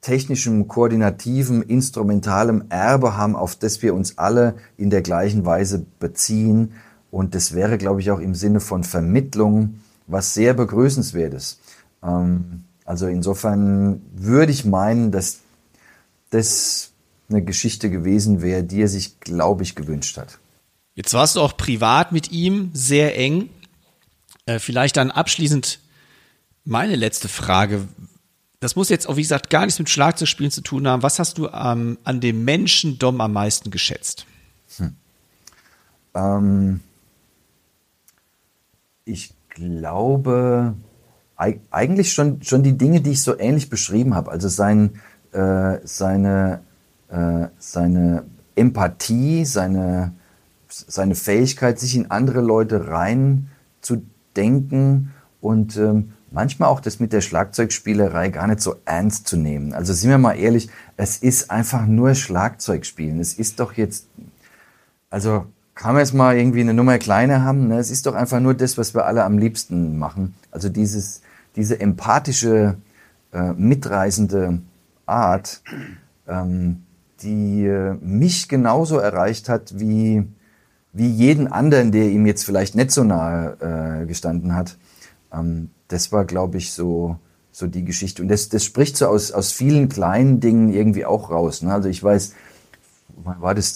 technischem, 0.00 0.66
koordinativem, 0.66 1.62
instrumentalem 1.62 2.64
Erbe 2.68 3.16
haben, 3.16 3.36
auf 3.36 3.54
das 3.54 3.82
wir 3.82 3.94
uns 3.94 4.18
alle 4.18 4.56
in 4.76 4.90
der 4.90 5.02
gleichen 5.02 5.44
Weise 5.46 5.86
beziehen. 6.00 6.72
Und 7.10 7.34
das 7.34 7.54
wäre, 7.54 7.78
glaube 7.78 8.00
ich, 8.00 8.10
auch 8.10 8.20
im 8.20 8.34
Sinne 8.34 8.60
von 8.60 8.82
Vermittlung 8.82 9.80
was 10.08 10.34
sehr 10.34 10.54
begrüßenswertes. 10.54 11.60
Ähm, 12.02 12.65
also 12.86 13.08
insofern 13.08 14.00
würde 14.14 14.52
ich 14.52 14.64
meinen, 14.64 15.10
dass 15.10 15.40
das 16.30 16.92
eine 17.28 17.42
Geschichte 17.42 17.90
gewesen 17.90 18.40
wäre, 18.40 18.62
die 18.62 18.80
er 18.80 18.88
sich, 18.88 19.18
glaube 19.20 19.64
ich, 19.64 19.74
gewünscht 19.74 20.16
hat. 20.16 20.38
Jetzt 20.94 21.12
warst 21.12 21.36
du 21.36 21.40
auch 21.40 21.56
privat 21.56 22.12
mit 22.12 22.30
ihm 22.30 22.70
sehr 22.72 23.18
eng. 23.18 23.50
Äh, 24.46 24.60
vielleicht 24.60 24.96
dann 24.96 25.10
abschließend 25.10 25.80
meine 26.64 26.94
letzte 26.94 27.28
Frage. 27.28 27.86
Das 28.60 28.76
muss 28.76 28.88
jetzt 28.88 29.08
auch, 29.08 29.16
wie 29.16 29.22
gesagt, 29.22 29.50
gar 29.50 29.66
nichts 29.66 29.78
mit 29.80 29.90
Schlagzeugspielen 29.90 30.52
zu 30.52 30.60
tun 30.60 30.86
haben. 30.86 31.02
Was 31.02 31.18
hast 31.18 31.38
du 31.38 31.48
ähm, 31.48 31.98
an 32.04 32.20
dem 32.20 32.44
Menschen 32.44 32.98
Dom 32.98 33.20
am 33.20 33.32
meisten 33.32 33.70
geschätzt? 33.70 34.26
Hm. 34.76 34.96
Ähm, 36.14 36.80
ich 39.04 39.34
glaube, 39.48 40.74
eigentlich 41.36 42.12
schon, 42.12 42.42
schon 42.42 42.62
die 42.62 42.78
Dinge, 42.78 43.00
die 43.00 43.10
ich 43.10 43.22
so 43.22 43.38
ähnlich 43.38 43.68
beschrieben 43.68 44.14
habe. 44.14 44.30
Also 44.30 44.48
sein, 44.48 45.00
äh, 45.32 45.78
seine, 45.84 46.60
äh, 47.08 47.48
seine 47.58 48.24
Empathie, 48.54 49.44
seine, 49.44 50.14
seine 50.68 51.14
Fähigkeit, 51.14 51.78
sich 51.78 51.94
in 51.94 52.10
andere 52.10 52.40
Leute 52.40 52.88
rein 52.88 53.48
zu 53.80 54.02
denken 54.34 55.12
und 55.40 55.76
ähm, 55.76 56.14
manchmal 56.30 56.68
auch 56.68 56.80
das 56.80 57.00
mit 57.00 57.12
der 57.12 57.20
Schlagzeugspielerei 57.20 58.30
gar 58.30 58.46
nicht 58.46 58.60
so 58.60 58.76
ernst 58.84 59.28
zu 59.28 59.36
nehmen. 59.36 59.74
Also 59.74 59.92
sind 59.92 60.10
wir 60.10 60.18
mal 60.18 60.34
ehrlich, 60.34 60.68
es 60.96 61.18
ist 61.18 61.50
einfach 61.50 61.86
nur 61.86 62.14
Schlagzeugspielen. 62.14 63.20
Es 63.20 63.34
ist 63.34 63.60
doch 63.60 63.74
jetzt, 63.74 64.06
also 65.10 65.46
kann 65.76 65.92
man 65.92 66.00
jetzt 66.00 66.14
mal 66.14 66.36
irgendwie 66.36 66.62
eine 66.62 66.74
Nummer 66.74 66.98
kleiner 66.98 67.44
haben. 67.44 67.68
Ne? 67.68 67.78
Es 67.78 67.90
ist 67.90 68.06
doch 68.06 68.14
einfach 68.14 68.40
nur 68.40 68.54
das, 68.54 68.78
was 68.78 68.94
wir 68.94 69.04
alle 69.04 69.24
am 69.24 69.38
liebsten 69.38 69.98
machen. 69.98 70.34
Also 70.50 70.70
dieses, 70.70 71.20
diese 71.54 71.78
empathische, 71.78 72.76
äh, 73.32 73.52
mitreißende 73.52 74.60
Art, 75.04 75.62
ähm, 76.26 76.82
die 77.20 77.66
äh, 77.66 77.94
mich 78.00 78.48
genauso 78.48 78.96
erreicht 78.98 79.50
hat 79.50 79.78
wie, 79.78 80.26
wie 80.94 81.08
jeden 81.08 81.46
anderen, 81.46 81.92
der 81.92 82.10
ihm 82.10 82.24
jetzt 82.24 82.44
vielleicht 82.44 82.74
nicht 82.74 82.90
so 82.90 83.04
nahe 83.04 84.02
äh, 84.02 84.06
gestanden 84.06 84.54
hat. 84.54 84.78
Ähm, 85.30 85.70
das 85.88 86.10
war, 86.10 86.24
glaube 86.24 86.56
ich, 86.56 86.72
so, 86.72 87.18
so 87.52 87.66
die 87.66 87.84
Geschichte. 87.84 88.22
Und 88.22 88.28
das, 88.28 88.48
das 88.48 88.64
spricht 88.64 88.96
so 88.96 89.08
aus, 89.08 89.30
aus 89.30 89.52
vielen 89.52 89.90
kleinen 89.90 90.40
Dingen 90.40 90.72
irgendwie 90.72 91.04
auch 91.04 91.30
raus. 91.30 91.60
Ne? 91.60 91.72
Also 91.74 91.90
ich 91.90 92.02
weiß, 92.02 92.32
war 93.24 93.54
das 93.54 93.74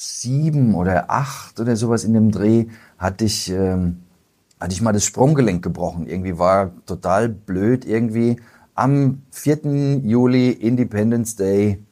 2007 0.00 0.74
oder 0.74 1.10
8 1.10 1.60
oder 1.60 1.76
sowas 1.76 2.04
in 2.04 2.14
dem 2.14 2.30
Dreh, 2.30 2.66
hatte 2.96 3.26
ich, 3.26 3.50
ähm, 3.50 4.00
hatte 4.58 4.72
ich 4.72 4.80
mal 4.80 4.92
das 4.92 5.04
Sprunggelenk 5.04 5.62
gebrochen. 5.62 6.06
Irgendwie 6.06 6.38
war 6.38 6.72
total 6.86 7.28
blöd 7.28 7.84
irgendwie. 7.84 8.36
Am 8.74 9.22
4. 9.30 10.00
Juli, 10.02 10.52
Independence 10.52 11.36
Day, 11.36 11.84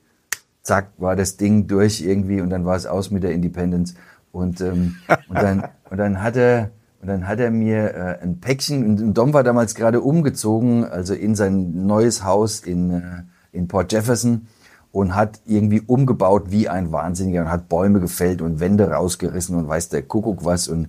zack, 0.63 0.93
war 0.97 1.17
das 1.17 1.37
Ding 1.37 1.67
durch 1.67 2.01
irgendwie 2.01 2.41
und 2.41 2.49
dann 2.49 2.65
war 2.65 2.77
es 2.77 2.87
aus 2.87 3.11
mit 3.11 3.25
der 3.25 3.33
Independence. 3.33 3.95
Und, 4.33 4.63
ähm, 4.63 4.97
und, 5.29 5.37
dann, 5.37 5.65
und 5.91 5.99
dann 5.99 6.23
hat 6.23 6.37
er, 6.37 6.71
und 7.03 7.09
dann 7.09 7.29
hat 7.29 7.41
er 7.41 7.51
mir 7.51 7.95
äh, 7.95 8.23
ein 8.23 8.41
Päckchen, 8.41 8.85
und 8.87 9.15
Dom 9.15 9.35
war 9.35 9.45
damals 9.45 9.75
gerade 9.75 10.01
umgezogen, 10.01 10.85
also 10.85 11.13
in 11.13 11.35
sein 11.35 11.87
neues 11.87 12.25
Haus 12.25 12.61
in, 12.61 12.91
äh, 12.91 13.03
in 13.53 13.69
Port 13.69 13.93
Jefferson 13.93 14.47
und 14.93 15.15
hat 15.15 15.41
irgendwie 15.47 15.81
umgebaut 15.81 16.51
wie 16.51 16.69
ein 16.69 16.93
Wahnsinniger 16.93 17.43
und 17.43 17.51
hat 17.51 17.69
Bäume 17.69 18.01
gefällt 18.01 18.41
und 18.43 18.61
Wände 18.61 18.91
rausgerissen 18.91 19.57
und 19.57 19.69
weiß 19.69 19.91
der 19.91 20.03
Kuckuck 20.03 20.45
was 20.45 20.69
und, 20.69 20.89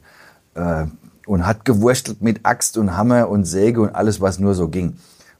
äh, 0.55 0.85
und 1.25 1.45
hat 1.45 1.65
gewurstelt 1.65 2.21
mit 2.21 2.41
Axt 2.43 2.77
und 2.77 2.95
Hammer 2.95 3.29
und 3.29 3.45
Säge 3.45 3.81
und 3.81 3.95
alles, 3.95 4.21
was 4.21 4.39
nur 4.39 4.55
so 4.55 4.69
ging. 4.69 4.97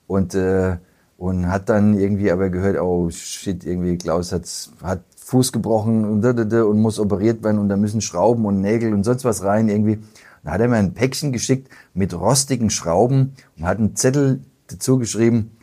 Und, 0.07 0.35
äh, 0.35 0.77
und 1.17 1.49
hat 1.49 1.69
dann 1.69 1.97
irgendwie 1.97 2.31
aber 2.31 2.49
gehört, 2.49 2.79
oh 2.79 3.09
shit, 3.09 3.63
irgendwie 3.65 3.97
Klaus 3.97 4.31
hat, 4.31 4.47
hat 4.83 5.01
Fuß 5.17 5.51
gebrochen 5.51 6.05
und, 6.05 6.25
und 6.25 6.81
muss 6.81 6.99
operiert 6.99 7.43
werden 7.43 7.59
und 7.59 7.69
da 7.69 7.77
müssen 7.77 8.01
Schrauben 8.01 8.45
und 8.45 8.61
Nägel 8.61 8.93
und 8.93 9.03
sonst 9.03 9.25
was 9.25 9.43
rein 9.43 9.69
irgendwie. 9.69 9.99
Dann 10.43 10.53
hat 10.53 10.61
er 10.61 10.67
mir 10.67 10.77
ein 10.77 10.93
Päckchen 10.93 11.31
geschickt 11.31 11.69
mit 11.93 12.13
rostigen 12.13 12.69
Schrauben 12.69 13.35
und 13.57 13.65
hat 13.65 13.77
einen 13.77 13.95
Zettel 13.95 14.41
dazu 14.67 14.97
geschrieben, 14.97 15.57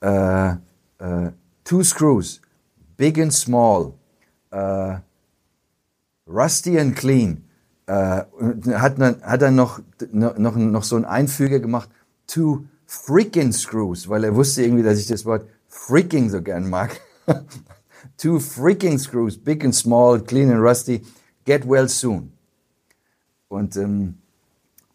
äh, 0.00 0.50
äh, 0.50 1.30
two 1.66 1.82
screws, 1.82 2.40
big 2.96 3.18
and 3.18 3.32
small, 3.32 3.94
äh, 4.50 4.98
rusty 6.26 6.78
and 6.78 6.96
clean. 6.96 7.44
Äh, 7.86 8.24
hat, 8.74 8.98
hat 8.98 9.42
dann 9.42 9.54
noch, 9.54 9.80
noch, 10.12 10.56
noch 10.56 10.82
so 10.84 10.96
einen 10.96 11.04
Einfüger 11.04 11.60
gemacht, 11.60 11.90
two 12.26 12.64
freaking 12.86 13.52
screws, 13.52 14.08
weil 14.08 14.24
er 14.24 14.34
wusste 14.34 14.62
irgendwie, 14.62 14.82
dass 14.82 14.98
ich 14.98 15.06
das 15.06 15.24
Wort 15.24 15.46
freaking 15.68 16.30
so 16.30 16.40
gern 16.40 16.70
mag. 16.70 17.00
two 18.16 18.40
freaking 18.40 18.98
screws, 18.98 19.36
big 19.36 19.64
and 19.64 19.74
small, 19.74 20.20
clean 20.20 20.50
and 20.50 20.60
rusty, 20.60 21.02
get 21.44 21.68
well 21.68 21.88
soon. 21.88 22.32
Und 23.48 23.76
ähm, 23.76 24.18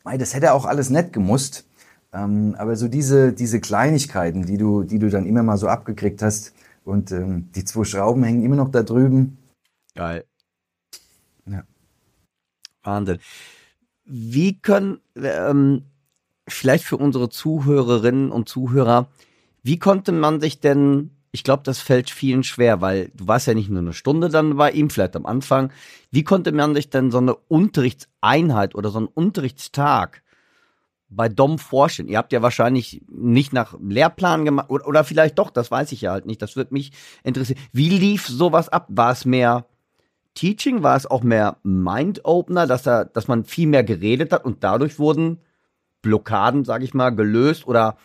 das 0.03 0.34
hätte 0.34 0.53
auch 0.53 0.65
alles 0.65 0.89
nett 0.89 1.13
gemusst. 1.13 1.65
Ähm, 2.13 2.55
aber 2.57 2.76
so 2.76 2.88
diese, 2.89 3.32
diese 3.32 3.61
Kleinigkeiten, 3.61 4.45
die 4.45 4.57
du, 4.57 4.84
die 4.84 4.99
du 4.99 5.09
dann 5.09 5.26
immer 5.26 5.43
mal 5.43 5.57
so 5.57 5.67
abgekriegt 5.67 6.22
hast, 6.22 6.53
und 6.84 7.11
ähm, 7.11 7.51
die 7.55 7.65
zwei 7.65 7.84
Schrauben 7.84 8.23
hängen 8.23 8.43
immer 8.43 8.55
noch 8.55 8.69
da 8.69 8.84
drüben. 8.84 9.38
Geil. 9.95 10.25
Ja. 11.45 11.63
Wahnsinn. 12.84 13.19
Wie 14.05 14.59
können, 14.59 14.99
ähm, 15.15 15.84
vielleicht 16.47 16.84
für 16.84 16.97
unsere 16.97 17.29
Zuhörerinnen 17.29 18.32
und 18.32 18.49
Zuhörer, 18.49 19.09
wie 19.63 19.79
konnte 19.79 20.11
man 20.11 20.41
sich 20.41 20.59
denn 20.59 21.11
ich 21.32 21.43
glaube, 21.43 21.63
das 21.63 21.79
fällt 21.79 22.09
vielen 22.09 22.43
schwer, 22.43 22.82
weil 22.82 23.09
du 23.15 23.27
warst 23.27 23.47
ja 23.47 23.53
nicht 23.53 23.69
nur 23.69 23.79
eine 23.79 23.93
Stunde 23.93 24.29
dann 24.29 24.57
bei 24.57 24.71
ihm, 24.71 24.89
vielleicht 24.89 25.15
am 25.15 25.25
Anfang. 25.25 25.71
Wie 26.11 26.23
konnte 26.23 26.51
man 26.51 26.75
sich 26.75 26.89
denn 26.89 27.09
so 27.09 27.19
eine 27.19 27.36
Unterrichtseinheit 27.36 28.75
oder 28.75 28.89
so 28.89 28.97
einen 28.97 29.07
Unterrichtstag 29.07 30.23
bei 31.12 31.30
Dom 31.30 31.59
vorstellen? 31.59 32.07
Ihr 32.09 32.18
habt 32.18 32.34
ja 32.34 32.41
wahrscheinlich 32.41 33.01
nicht 33.09 33.53
nach 33.53 33.76
Lehrplan 33.80 34.45
gemacht 34.45 34.70
oder, 34.70 34.88
oder 34.88 35.03
vielleicht 35.03 35.38
doch, 35.38 35.51
das 35.51 35.70
weiß 35.70 35.91
ich 35.91 36.01
ja 36.01 36.12
halt 36.12 36.26
nicht. 36.26 36.41
Das 36.41 36.55
würde 36.55 36.74
mich 36.74 36.91
interessieren. 37.24 37.59
Wie 37.74 37.89
lief 37.89 38.28
sowas 38.28 38.70
ab? 38.70 38.88
War 38.89 39.12
es 39.12 39.26
mehr 39.26 39.66
Teaching? 40.34 40.82
War 40.82 40.95
es 40.95 41.05
auch 41.05 41.22
mehr 41.22 41.57
Mind-Opener, 41.64 42.66
dass, 42.66 42.88
er, 42.88 43.05
dass 43.05 43.28
man 43.28 43.43
viel 43.43 43.68
mehr 43.68 43.84
geredet 43.84 44.32
hat 44.32 44.45
und 44.45 44.64
dadurch 44.64 44.97
wurden 44.97 45.39
Blockaden, 46.01 46.66
sage 46.66 46.86
ich 46.86 46.93
mal, 46.93 47.12
gelöst 47.12 47.68
oder 47.68 47.97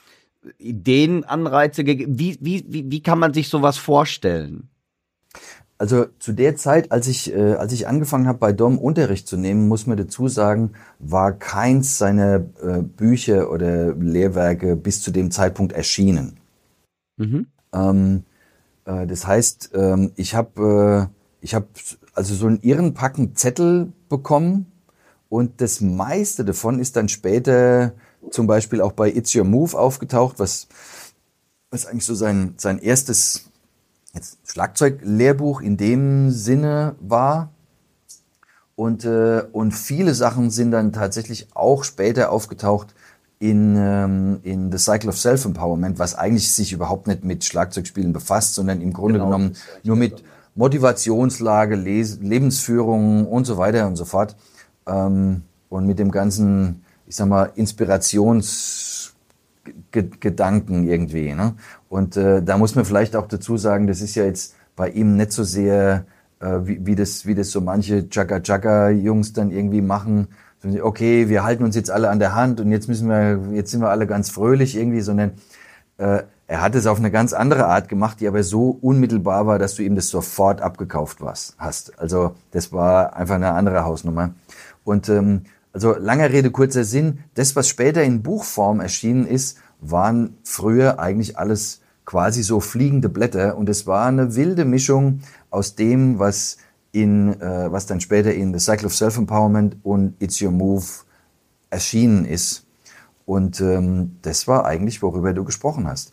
Ideen, 0.59 1.25
Anreize 1.25 1.85
gegeben? 1.85 2.19
Wie, 2.19 2.37
wie, 2.41 2.65
wie, 2.69 2.91
wie 2.91 3.03
kann 3.03 3.19
man 3.19 3.33
sich 3.33 3.49
sowas 3.49 3.79
vorstellen? 3.79 4.69
Also 5.79 6.07
zu 6.19 6.33
der 6.33 6.57
Zeit, 6.57 6.91
als 6.91 7.07
ich, 7.07 7.35
äh, 7.35 7.55
als 7.55 7.73
ich 7.73 7.87
angefangen 7.87 8.27
habe, 8.27 8.39
bei 8.39 8.53
Dom 8.53 8.79
Unterricht 8.79 9.29
zu 9.29 9.37
nehmen, 9.37 9.69
muss 9.69 9.87
man 9.87 9.99
dazu 9.99 10.27
sagen, 10.29 10.73
war 10.99 11.33
keins 11.33 11.99
seiner 11.99 12.37
äh, 12.63 12.81
Bücher 12.83 13.51
oder 13.51 13.95
Lehrwerke 13.95 14.75
bis 14.75 15.03
zu 15.03 15.11
dem 15.11 15.31
Zeitpunkt 15.31 15.73
erschienen. 15.73 16.39
Mhm. 17.19 17.47
Ähm, 17.75 18.25
äh, 18.87 19.07
das 19.07 19.27
heißt, 19.27 19.71
ähm, 19.75 20.13
ich 20.17 20.35
habe 20.35 21.11
äh, 21.11 21.17
ich 21.43 21.55
hab 21.55 21.69
also 22.15 22.35
so 22.35 22.47
einen 22.47 22.61
Irrenpacken 22.63 23.37
Zettel 23.37 23.93
bekommen 24.09 24.67
und 25.29 25.61
das 25.61 25.83
meiste 25.83 26.45
davon 26.45 26.79
ist 26.79 26.97
dann 26.97 27.09
später 27.09 27.93
zum 28.31 28.47
Beispiel 28.47 28.81
auch 28.81 28.93
bei 28.93 29.11
It's 29.11 29.35
Your 29.35 29.45
Move 29.45 29.79
aufgetaucht, 29.79 30.39
was, 30.39 30.69
was 31.71 31.87
eigentlich 31.87 32.07
so 32.07 32.15
sein, 32.15 32.55
sein 32.57 32.79
erstes 32.79 33.51
jetzt 34.17 34.39
Schlagzeuglehrbuch 34.51 35.61
in 35.61 35.77
dem 35.77 36.31
Sinne 36.31 36.97
war. 37.01 37.51
Und, 38.75 39.05
äh, 39.05 39.43
und 39.53 39.73
viele 39.73 40.15
Sachen 40.15 40.51
sind 40.51 40.71
dann 40.71 40.93
tatsächlich 40.93 41.49
auch 41.55 41.85
später 41.85 42.31
aufgetaucht 42.31 42.95
in, 43.39 43.77
ähm, 43.79 44.41
in 44.43 44.71
The 44.73 44.79
Cycle 44.79 45.09
of 45.09 45.19
Self-Empowerment, 45.19 45.99
was 45.99 46.15
eigentlich 46.15 46.53
sich 46.53 46.73
überhaupt 46.73 47.07
nicht 47.07 47.25
mit 47.25 47.45
Schlagzeugspielen 47.45 48.13
befasst, 48.13 48.55
sondern 48.55 48.81
im 48.81 48.93
Grunde 48.93 49.19
genau, 49.19 49.27
genommen 49.27 49.57
nur 49.83 49.97
mit 49.97 50.23
Motivationslage, 50.55 51.77
Les 51.77 52.19
Lebensführung 52.21 53.27
und 53.27 53.45
so 53.45 53.57
weiter 53.57 53.87
und 53.87 53.97
so 53.97 54.05
fort. 54.05 54.37
Ähm, 54.87 55.43
und 55.69 55.87
mit 55.87 55.99
dem 55.99 56.11
ganzen 56.11 56.83
ich 57.07 57.17
sag 57.17 57.29
mal, 57.29 57.53
Inspirationsgedanken 59.67 60.89
irgendwie. 60.89 61.35
Ne? 61.35 61.55
Und 61.89 62.17
äh, 62.17 62.43
da 62.43 62.59
muss 62.59 62.75
man 62.75 62.85
vielleicht 62.85 63.17
auch 63.17 63.29
dazu 63.29 63.57
sagen, 63.57 63.87
das 63.87 64.01
ist 64.01 64.15
ja 64.15 64.25
jetzt 64.25 64.55
bei 64.75 64.91
ihm 64.91 65.17
nicht 65.17 65.33
so 65.33 65.45
sehr, 65.45 66.05
äh, 66.41 66.59
wie, 66.63 66.85
wie, 66.85 66.95
das, 66.95 67.27
wie 67.27 67.35
das 67.35 67.51
so 67.51 67.61
manche 67.61 68.09
Chaka-Chaka-Jungs 68.09 69.33
dann 69.33 69.51
irgendwie 69.51 69.81
machen. 69.81 70.29
Okay, 70.83 71.29
wir 71.29 71.45
halten 71.45 71.65
uns 71.65 71.77
jetzt 71.77 71.91
alle 71.91 72.11
an 72.11 72.19
der 72.19 72.35
Hand 72.35 72.61
und 72.61 72.73
jetzt 72.73 72.89
müssen 72.89 73.09
wir, 73.09 73.41
jetzt 73.53 73.71
sind 73.71 73.81
wir 73.81 73.91
alle 73.91 74.07
ganz 74.07 74.31
fröhlich 74.31 74.77
irgendwie, 74.77 75.01
sondern 75.01 75.33
äh, 75.99 76.23
er 76.49 76.61
hat 76.61 76.75
es 76.75 76.87
auf 76.87 76.99
eine 76.99 77.11
ganz 77.11 77.33
andere 77.33 77.67
Art 77.67 77.89
gemacht, 77.89 78.21
die 78.21 78.29
aber 78.29 78.43
so 78.43 78.79
unmittelbar 78.81 79.47
war, 79.47 79.59
dass 79.59 79.75
du 79.75 79.83
ihm 79.83 79.97
das 79.97 80.09
sofort 80.09 80.61
abgekauft 80.61 81.21
was, 81.21 81.55
hast. 81.59 81.99
Also 81.99 82.35
das 82.53 82.73
war 82.73 83.17
einfach 83.17 83.35
eine 83.37 83.53
andere 83.53 83.85
Hausnummer. 83.85 84.31
Und 84.85 85.09
ähm, 85.09 85.43
also 85.77 85.95
langer 85.95 86.33
Rede, 86.33 86.51
kurzer 86.51 86.85
Sinn. 86.85 87.19
Das, 87.35 87.55
was 87.55 87.69
später 87.69 88.03
in 88.03 88.23
Buchform 88.23 88.81
erschienen 88.81 89.27
ist, 89.27 89.59
waren 89.79 90.39
früher 90.43 90.99
eigentlich 90.99 91.39
alles 91.39 91.83
quasi 92.07 92.43
so 92.43 92.61
fliegende 92.61 93.11
Blätter 93.11 93.59
und 93.59 93.69
es 93.69 93.87
war 93.87 94.07
eine 94.07 94.37
wilde 94.37 94.65
Mischung 94.65 95.21
aus 95.51 95.75
dem, 95.75 96.19
was 96.19 96.57
in, 96.93 97.39
äh, 97.43 97.71
was 97.71 97.85
dann 97.85 98.01
später 98.01 98.33
in 98.33 98.55
The 98.55 98.59
Cycle 98.59 98.87
of 98.87 98.95
Self-Empowerment 98.95 99.77
und 99.83 100.15
It's 100.19 100.41
Your 100.41 100.51
Move 100.51 100.87
erschienen 101.69 102.25
ist. 102.25 102.65
Und 103.27 103.61
ähm, 103.61 104.17
das 104.23 104.49
war 104.49 104.65
eigentlich, 104.65 105.03
worüber 105.03 105.35
du 105.35 105.45
gesprochen 105.45 105.87
hast. 105.87 106.13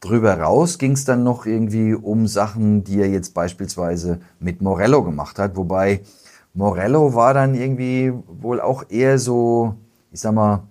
Drüber 0.00 0.38
raus 0.38 0.76
ging 0.76 0.92
es 0.92 1.06
dann 1.06 1.22
noch 1.22 1.46
irgendwie 1.46 1.94
um 1.94 2.26
Sachen, 2.26 2.84
die 2.84 3.00
er 3.00 3.08
jetzt 3.08 3.32
beispielsweise 3.32 4.20
mit 4.38 4.60
Morello 4.60 5.02
gemacht 5.02 5.38
hat, 5.38 5.56
wobei 5.56 6.02
Morello 6.58 7.14
war 7.14 7.34
dann 7.34 7.54
irgendwie 7.54 8.12
wohl 8.26 8.60
auch 8.60 8.84
eher 8.88 9.20
so, 9.20 9.76
ich 10.10 10.18
sag 10.18 10.34
mal, 10.34 10.64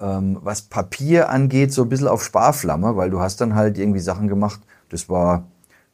ähm, 0.00 0.38
was 0.42 0.62
Papier 0.62 1.30
angeht, 1.30 1.72
so 1.72 1.84
ein 1.84 1.88
bisschen 1.88 2.08
auf 2.08 2.24
Sparflamme, 2.24 2.96
weil 2.96 3.08
du 3.08 3.20
hast 3.20 3.40
dann 3.40 3.54
halt 3.54 3.78
irgendwie 3.78 4.00
Sachen 4.00 4.26
gemacht, 4.26 4.60
das 4.88 5.08
war 5.08 5.44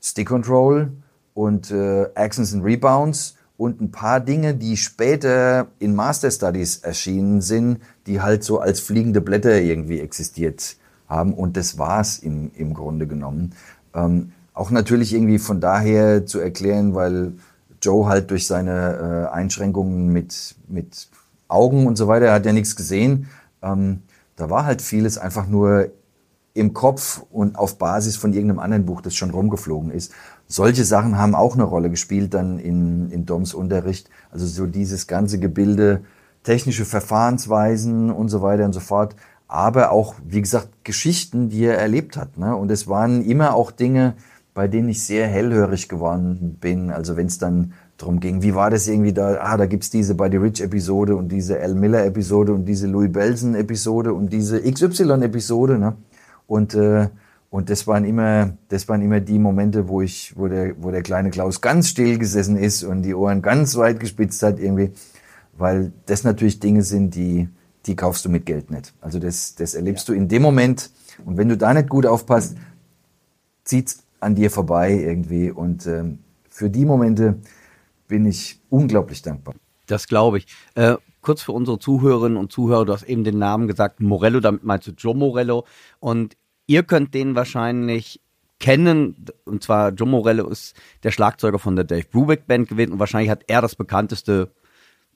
Stick 0.01 0.29
Control 0.29 0.91
und 1.35 1.71
äh, 1.71 2.05
Actions 2.15 2.55
and 2.55 2.65
Rebounds 2.65 3.37
und 3.59 3.83
ein 3.83 3.91
paar 3.91 4.21
Dinge, 4.21 4.55
die 4.55 4.79
später 4.79 5.67
in 5.79 5.95
Master 5.95 6.31
Studies 6.31 6.79
erschienen 6.79 7.43
sind, 7.43 7.79
die 8.07 8.23
halt 8.23 8.43
so 8.43 8.59
als 8.59 8.81
fliegende 8.81 9.21
Blätter 9.21 9.61
irgendwie 9.61 10.01
existiert 10.01 10.77
haben 11.09 11.35
und 11.35 11.59
das 11.59 11.77
war's 11.79 12.19
im, 12.19 12.51
im 12.55 12.73
Grunde 12.73 13.07
genommen. 13.07 13.53
Ähm, 13.95 14.33
auch 14.55 14.71
natürlich 14.71 15.13
irgendwie 15.13 15.39
von 15.39 15.61
daher 15.61 16.25
zu 16.25 16.41
erklären, 16.41 16.95
weil 16.95 17.35
Joe 17.83 18.07
halt 18.07 18.31
durch 18.31 18.47
seine 18.47 19.29
äh, 19.31 19.35
Einschränkungen 19.35 20.09
mit, 20.09 20.55
mit 20.69 21.09
Augen 21.49 21.87
und 21.87 21.97
so 21.97 22.09
weiter, 22.09 22.27
er 22.27 22.35
hat 22.35 22.47
ja 22.47 22.53
nichts 22.53 22.77
gesehen. 22.77 23.29
Ähm, 23.61 24.03
da 24.37 24.49
war 24.49 24.65
halt 24.65 24.81
vieles 24.81 25.19
einfach 25.19 25.47
nur 25.47 25.91
im 26.55 26.75
Kopf 26.75 27.23
und 27.31 27.57
auf 27.57 27.79
Basis 27.79 28.17
von 28.17 28.33
irgendeinem 28.33 28.59
anderen 28.59 28.85
Buch, 28.85 29.01
das 29.01 29.15
schon 29.15 29.31
rumgeflogen 29.31 29.91
ist. 29.91 30.13
Solche 30.47 30.85
Sachen 30.85 31.17
haben 31.17 31.35
auch 31.35 31.55
eine 31.55 31.63
Rolle 31.65 31.91
gespielt 31.91 32.35
dann 32.35 32.59
in, 32.59 33.11
in 33.11 33.25
Doms 33.25 33.55
Unterricht. 33.55 34.11
Also 34.31 34.47
so 34.47 34.67
dieses 34.67 35.07
ganze 35.07 35.39
Gebilde, 35.39 36.05
technische 36.43 36.85
Verfahrensweisen 36.85 38.11
und 38.11 38.29
so 38.29 38.43
weiter 38.43 38.65
und 38.65 38.73
so 38.73 38.81
fort. 38.81 39.17
aber 39.49 39.91
auch, 39.91 40.15
wie 40.27 40.41
gesagt, 40.41 40.69
Geschichten, 40.83 41.51
die 41.51 41.65
er 41.65 41.79
erlebt 41.79 42.17
hat. 42.17 42.39
Ne? 42.39 42.57
Und 42.57 42.71
es 42.71 42.89
waren 42.89 43.23
immer 43.23 43.55
auch 43.55 43.71
Dinge, 43.71 44.15
bei 44.55 44.69
denen 44.69 44.91
ich 44.91 45.03
sehr 45.03 45.27
hellhörig 45.27 45.89
geworden 45.89 46.59
bin. 46.61 46.91
Also 46.91 47.17
wenn 47.17 47.27
es 47.27 47.39
dann 47.39 47.73
darum 47.97 48.21
ging, 48.21 48.43
wie 48.43 48.55
war 48.55 48.71
das 48.71 48.87
irgendwie 48.87 49.13
da, 49.13 49.39
ah, 49.41 49.57
da 49.57 49.67
gibt's 49.67 49.91
diese 49.91 50.15
Buddy 50.15 50.37
Rich-Episode 50.37 51.17
und 51.17 51.31
diese 51.31 51.61
Al 51.61 51.75
Miller-Episode 51.75 52.53
und 52.53 52.67
diese 52.67 52.87
Louis 52.87 53.11
Belson-Episode 53.11 54.13
und 54.13 54.33
diese 54.33 54.61
XY-Episode. 54.61 55.79
Ne? 55.79 55.97
Und, 56.47 56.75
äh, 56.75 57.09
und 57.49 57.71
das 57.71 57.87
waren 57.87 58.05
immer, 58.05 58.57
das 58.69 58.89
waren 58.89 59.03
immer 59.03 59.21
die 59.21 59.39
Momente, 59.39 59.89
wo 59.89 60.03
ich, 60.03 60.35
wo 60.37 60.49
der, 60.49 60.75
wo 60.83 60.91
der 60.91 61.03
kleine 61.03 61.31
Klaus 61.31 61.61
ganz 61.61 61.89
still 61.89 62.19
gesessen 62.19 62.57
ist 62.57 62.83
und 62.83 63.03
die 63.03 63.15
Ohren 63.15 63.41
ganz 63.41 63.77
weit 63.77 64.01
gespitzt 64.01 64.43
hat 64.43 64.59
irgendwie, 64.59 64.91
weil 65.57 65.93
das 66.07 66.25
natürlich 66.25 66.61
Dinge 66.61 66.83
sind, 66.83 67.15
die, 67.15 67.49
die 67.87 67.97
kaufst 67.97 68.25
du 68.25 68.29
mit 68.29 68.47
Geld 68.47 68.71
nicht. 68.71 68.93
Also 69.01 69.19
das, 69.19 69.55
das 69.55 69.75
erlebst 69.75 70.09
ja. 70.09 70.15
du 70.15 70.21
in 70.21 70.29
dem 70.29 70.43
Moment 70.43 70.91
und 71.25 71.37
wenn 71.37 71.49
du 71.49 71.57
da 71.57 71.73
nicht 71.73 71.89
gut 71.89 72.07
aufpasst, 72.07 72.57
zieht's 73.65 74.02
an 74.23 74.35
dir 74.35 74.51
vorbei 74.51 74.93
irgendwie 74.93 75.51
und 75.51 75.87
ähm, 75.87 76.21
für 76.49 76.71
die 76.71 76.85
Momente 76.85 77.39
bin 78.09 78.27
ich 78.27 78.61
unglaublich 78.71 79.23
dankbar. 79.23 79.55
Das 79.87 80.07
glaube 80.07 80.39
ich. 80.39 80.47
Äh, 80.75 80.97
kurz 81.23 81.43
für 81.43 81.53
unsere 81.53 81.79
Zuhörerinnen 81.79 82.37
und 82.37 82.53
Zuhörer, 82.53 82.85
du 82.85 82.93
hast 82.93 83.05
eben 83.05 83.25
den 83.25 83.39
Namen 83.39 83.69
gesagt, 83.69 84.01
Morello, 84.01 84.41
damit 84.41 84.65
meinst 84.65 84.87
du 84.87 84.93
Joe 84.93 85.15
Morello. 85.15 85.65
Und 85.99 86.37
ihr 86.67 86.83
könnt 86.83 87.15
den 87.15 87.35
wahrscheinlich 87.35 88.21
kennen, 88.61 89.27
und 89.45 89.63
zwar 89.63 89.91
Joe 89.91 90.09
Morello 90.09 90.49
ist 90.49 90.77
der 91.03 91.11
Schlagzeuger 91.11 91.59
von 91.59 91.75
der 91.75 91.85
Dave 91.85 92.07
Brubeck 92.11 92.47
Band 92.47 92.69
gewesen 92.69 92.93
und 92.93 93.01
wahrscheinlich 93.01 93.31
hat 93.31 93.45
er 93.49 93.61
das 93.61 93.75
bekannteste 93.75 94.53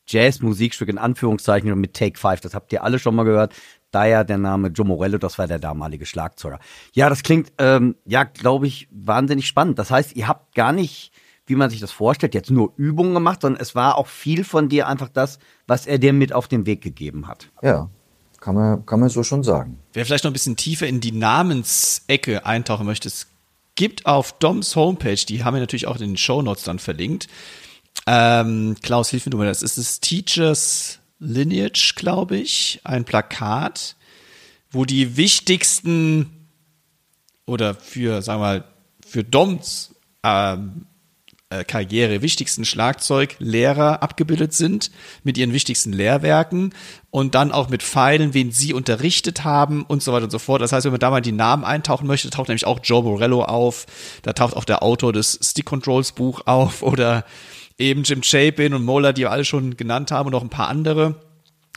Jazz-Musikstück 0.06 0.88
in 0.88 0.98
Anführungszeichen 0.98 1.78
mit 1.78 1.94
Take 1.94 2.18
Five, 2.18 2.40
das 2.40 2.54
habt 2.54 2.72
ihr 2.72 2.84
alle 2.84 2.98
schon 2.98 3.14
mal 3.14 3.24
gehört. 3.24 3.54
Daher 3.90 4.24
der 4.24 4.38
Name 4.38 4.68
Joe 4.68 4.86
Morello, 4.86 5.18
das 5.18 5.38
war 5.38 5.46
der 5.46 5.58
damalige 5.58 6.06
Schlagzeuger. 6.06 6.58
Ja, 6.94 7.08
das 7.08 7.22
klingt, 7.22 7.52
ähm, 7.58 7.96
ja, 8.04 8.24
glaube 8.24 8.66
ich, 8.66 8.88
wahnsinnig 8.90 9.46
spannend. 9.46 9.78
Das 9.78 9.90
heißt, 9.90 10.16
ihr 10.16 10.28
habt 10.28 10.54
gar 10.54 10.72
nicht 10.72 11.12
wie 11.46 11.54
man 11.54 11.70
sich 11.70 11.80
das 11.80 11.92
vorstellt, 11.92 12.34
jetzt 12.34 12.50
nur 12.50 12.72
Übungen 12.76 13.14
gemacht, 13.14 13.42
sondern 13.42 13.60
es 13.60 13.74
war 13.74 13.96
auch 13.96 14.08
viel 14.08 14.44
von 14.44 14.68
dir 14.68 14.88
einfach 14.88 15.08
das, 15.08 15.38
was 15.66 15.86
er 15.86 15.98
dir 15.98 16.12
mit 16.12 16.32
auf 16.32 16.48
den 16.48 16.66
Weg 16.66 16.82
gegeben 16.82 17.28
hat. 17.28 17.50
Ja, 17.62 17.88
kann 18.40 18.54
man, 18.54 18.84
kann 18.84 19.00
man 19.00 19.08
so 19.08 19.22
schon 19.22 19.42
sagen. 19.42 19.78
Wer 19.92 20.04
vielleicht 20.04 20.24
noch 20.24 20.30
ein 20.30 20.34
bisschen 20.34 20.56
tiefer 20.56 20.86
in 20.86 21.00
die 21.00 21.12
Namensecke 21.12 22.44
eintauchen 22.44 22.86
möchte, 22.86 23.08
es 23.08 23.28
gibt 23.76 24.06
auf 24.06 24.32
Doms 24.38 24.74
Homepage, 24.74 25.16
die 25.16 25.44
haben 25.44 25.54
wir 25.54 25.60
natürlich 25.60 25.86
auch 25.86 25.96
in 25.96 26.02
den 26.02 26.16
Show 26.16 26.42
Notes 26.42 26.64
dann 26.64 26.78
verlinkt. 26.78 27.28
Ähm, 28.06 28.76
Klaus, 28.82 29.10
hilf 29.10 29.26
mir 29.26 29.30
du 29.30 29.38
mal, 29.38 29.46
das 29.46 29.62
ist 29.62 29.78
das 29.78 30.00
Teachers 30.00 31.00
Lineage, 31.18 31.94
glaube 31.96 32.36
ich, 32.36 32.80
ein 32.84 33.04
Plakat, 33.04 33.96
wo 34.70 34.84
die 34.84 35.16
wichtigsten 35.16 36.48
oder 37.46 37.74
für, 37.74 38.22
sagen 38.22 38.40
wir 38.40 38.46
mal, 38.46 38.64
für 39.06 39.24
Doms 39.24 39.94
ähm, 40.22 40.86
äh, 41.48 41.64
Karriere 41.64 42.22
wichtigsten 42.22 42.64
Schlagzeuglehrer 42.64 44.02
abgebildet 44.02 44.52
sind 44.52 44.90
mit 45.22 45.38
ihren 45.38 45.52
wichtigsten 45.52 45.92
Lehrwerken 45.92 46.74
und 47.10 47.34
dann 47.36 47.52
auch 47.52 47.68
mit 47.68 47.84
Pfeilen, 47.84 48.34
wen 48.34 48.50
sie 48.50 48.74
unterrichtet 48.74 49.44
haben 49.44 49.84
und 49.84 50.02
so 50.02 50.12
weiter 50.12 50.24
und 50.24 50.30
so 50.30 50.40
fort. 50.40 50.60
Das 50.60 50.72
heißt, 50.72 50.84
wenn 50.84 50.92
man 50.92 51.00
da 51.00 51.10
mal 51.10 51.20
die 51.20 51.32
Namen 51.32 51.64
eintauchen 51.64 52.06
möchte, 52.08 52.30
taucht 52.30 52.48
nämlich 52.48 52.66
auch 52.66 52.80
Joe 52.82 53.02
Morello 53.02 53.44
auf, 53.44 53.86
da 54.22 54.32
taucht 54.32 54.56
auch 54.56 54.64
der 54.64 54.82
Autor 54.82 55.12
des 55.12 55.38
Stick 55.40 55.66
Controls 55.66 56.12
Buch 56.12 56.42
auf 56.46 56.82
oder 56.84 57.24
eben 57.78 58.02
Jim 58.04 58.22
Chapin 58.22 58.74
und 58.74 58.84
Mola, 58.84 59.12
die 59.12 59.22
wir 59.22 59.30
alle 59.30 59.44
schon 59.44 59.76
genannt 59.76 60.10
haben 60.10 60.26
und 60.26 60.32
noch 60.32 60.42
ein 60.42 60.50
paar 60.50 60.68
andere. 60.68 61.20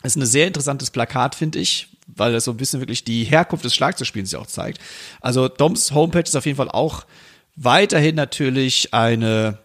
Das 0.01 0.15
ist 0.15 0.21
ein 0.21 0.25
sehr 0.25 0.47
interessantes 0.47 0.91
Plakat, 0.91 1.35
finde 1.35 1.59
ich, 1.59 1.87
weil 2.07 2.31
das 2.31 2.45
so 2.45 2.51
ein 2.51 2.57
bisschen 2.57 2.79
wirklich 2.79 3.03
die 3.03 3.25
Herkunft 3.25 3.65
des 3.65 3.75
Schlagzeugspiels 3.75 4.33
auch 4.35 4.47
zeigt. 4.47 4.79
Also 5.21 5.47
Doms 5.47 5.91
Homepage 5.91 6.21
ist 6.21 6.35
auf 6.35 6.45
jeden 6.45 6.57
Fall 6.57 6.69
auch 6.69 7.05
weiterhin 7.55 8.15
natürlich 8.15 8.93
eine 8.93 9.59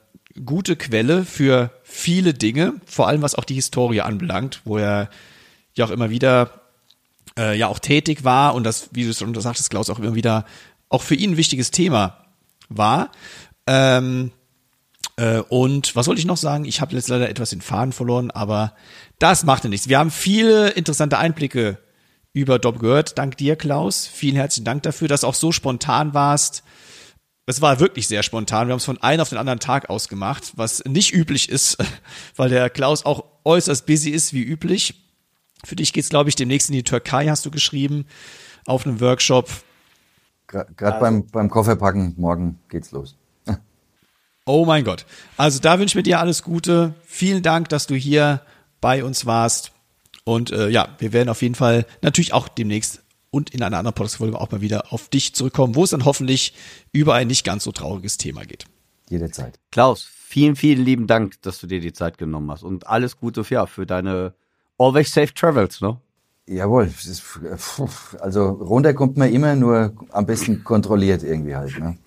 gute 0.45 0.75
Quelle 0.75 1.25
für 1.25 1.71
viele 1.85 2.35
Dinge, 2.35 2.75
vor 2.87 3.07
allem 3.07 3.23
was 3.23 3.37
auch 3.37 3.45
die 3.45 3.55
Historie 3.55 4.01
anbelangt, 4.01 4.63
wo 4.65 4.79
er 4.79 5.09
ja 5.75 5.85
auch 5.85 5.91
immer 5.91 6.11
wieder 6.11 6.63
äh, 7.39 7.57
ja 7.57 7.69
auch 7.69 7.79
tätig 7.79 8.25
war 8.25 8.55
und 8.55 8.65
das, 8.65 8.89
wie 8.93 9.05
du 9.05 9.15
schon 9.15 9.35
sagtest, 9.41 9.71
Klaus, 9.71 9.91
auch 9.91 9.99
immer 10.01 10.15
wieder 10.15 10.45
auch 10.89 11.03
für 11.03 11.15
ihn 11.15 11.33
ein 11.33 11.37
wichtiges 11.37 11.71
Thema 11.71 12.25
war. 12.69 13.13
Ähm, 13.67 14.33
äh, 15.17 15.39
und 15.41 15.95
was 15.97 16.07
wollte 16.07 16.21
ich 16.21 16.27
noch 16.27 16.37
sagen? 16.37 16.65
Ich 16.65 16.81
habe 16.81 16.95
jetzt 16.95 17.09
leider 17.09 17.29
etwas 17.29 17.51
den 17.51 17.61
Faden 17.61 17.93
verloren, 17.93 18.31
aber 18.31 18.75
das 19.19 19.45
macht 19.45 19.65
ja 19.65 19.71
nichts. 19.71 19.89
Wir 19.89 19.99
haben 19.99 20.11
viele 20.11 20.71
interessante 20.71 21.19
Einblicke 21.19 21.79
über 22.33 22.59
Dob 22.59 22.81
gehört. 22.81 23.19
Dank 23.19 23.37
dir, 23.37 23.57
Klaus. 23.57 24.07
Vielen 24.07 24.37
herzlichen 24.37 24.65
Dank 24.65 24.83
dafür, 24.83 25.09
dass 25.09 25.25
auch 25.25 25.35
so 25.35 25.53
spontan 25.53 26.15
warst 26.15 26.65
es 27.47 27.61
war 27.61 27.81
wirklich 27.81 28.09
sehr 28.09 28.23
spontan. 28.23 28.69
Wir 28.69 28.73
haben 28.73 28.79
es 28.79 28.85
von 28.85 29.03
einem 29.03 29.21
auf 29.21 29.29
den 29.29 29.39
anderen 29.39 29.61
Tag 29.61 29.91
ausgemacht, 29.91 30.53
was 30.57 30.85
nicht 30.85 31.13
üblich 31.13 31.49
ist, 31.49 31.77
weil 32.37 32.49
der 32.49 32.71
Klaus 32.71 33.05
auch 33.05 33.25
äußerst 33.45 33.87
busy 33.87 34.11
ist, 34.11 34.33
wie 34.33 34.43
üblich. 34.43 35.03
Für 35.65 35.77
dich 35.77 35.93
geht's, 35.93 36.09
glaube 36.09 36.29
ich, 36.29 36.37
demnächst 36.37 36.69
in 36.69 36.75
die 36.75 36.83
Türkei, 36.83 37.29
hast 37.29 37.45
du 37.47 37.51
geschrieben, 37.51 38.07
auf 38.67 38.87
einem 38.87 39.01
Workshop. 39.01 39.51
Gerade 40.47 40.69
also. 40.79 41.01
beim, 41.01 41.27
beim 41.27 41.51
Kofferpacken, 41.51 42.15
morgen 42.17 42.59
geht's 42.69 42.93
los. 42.93 43.17
Oh 44.47 44.65
mein 44.65 44.85
Gott. 44.85 45.07
Also 45.37 45.61
da 45.61 45.79
wünsche 45.79 45.93
ich 45.93 45.97
mir 45.97 46.03
dir 46.03 46.21
alles 46.21 46.43
Gute. 46.43 46.95
Vielen 47.07 47.43
Dank, 47.43 47.69
dass 47.69 47.87
du 47.87 47.95
hier 47.95 48.43
bei 48.81 49.05
uns 49.05 49.27
warst. 49.27 49.73
Und 50.25 50.51
äh, 50.51 50.69
ja, 50.69 50.89
wir 50.99 51.13
werden 51.13 51.29
auf 51.29 51.43
jeden 51.43 51.55
Fall 51.55 51.87
natürlich 52.03 52.33
auch 52.33 52.49
demnächst 52.49 53.03
und 53.31 53.51
in 53.51 53.63
einer 53.63 53.79
anderen 53.79 53.95
Podcast-Folge 53.95 54.41
auch 54.41 54.51
mal 54.53 54.61
wieder 54.61 54.93
auf 54.93 55.09
dich 55.09 55.35
zurückkommen, 55.35 55.75
wo 55.75 55.85
es 55.85 55.91
dann 55.91 56.05
hoffentlich 56.05 56.55
über 56.93 57.15
ein 57.15 57.27
nicht 57.27 57.45
ganz 57.45 57.65
so 57.65 57.73
trauriges 57.73 58.17
Thema 58.17 58.45
geht. 58.45 58.65
Jederzeit. 59.11 59.59
Klaus, 59.71 60.05
vielen, 60.05 60.57
vielen 60.57 60.85
lieben 60.85 61.07
Dank, 61.07 61.43
dass 61.43 61.59
du 61.61 61.67
dir 61.67 61.81
die 61.81 61.93
Zeit 61.93 62.17
genommen 62.17 62.51
hast 62.51 62.63
und 62.63 62.87
alles 62.87 63.19
Gute 63.19 63.45
für, 63.45 63.55
ja, 63.55 63.67
für 63.67 63.87
deine 63.87 64.35
Always 64.79 65.13
Safe 65.13 65.33
Travels, 65.35 65.81
ne? 65.81 65.99
Jawohl, 66.47 66.93
also 68.21 68.49
runter 68.51 68.93
kommt 68.93 69.17
man 69.17 69.33
immer, 69.33 69.57
nur 69.57 69.95
am 70.11 70.27
besten 70.27 70.63
kontrolliert 70.63 71.23
irgendwie 71.23 71.57
halt. 71.57 71.79
Ne? 71.79 71.99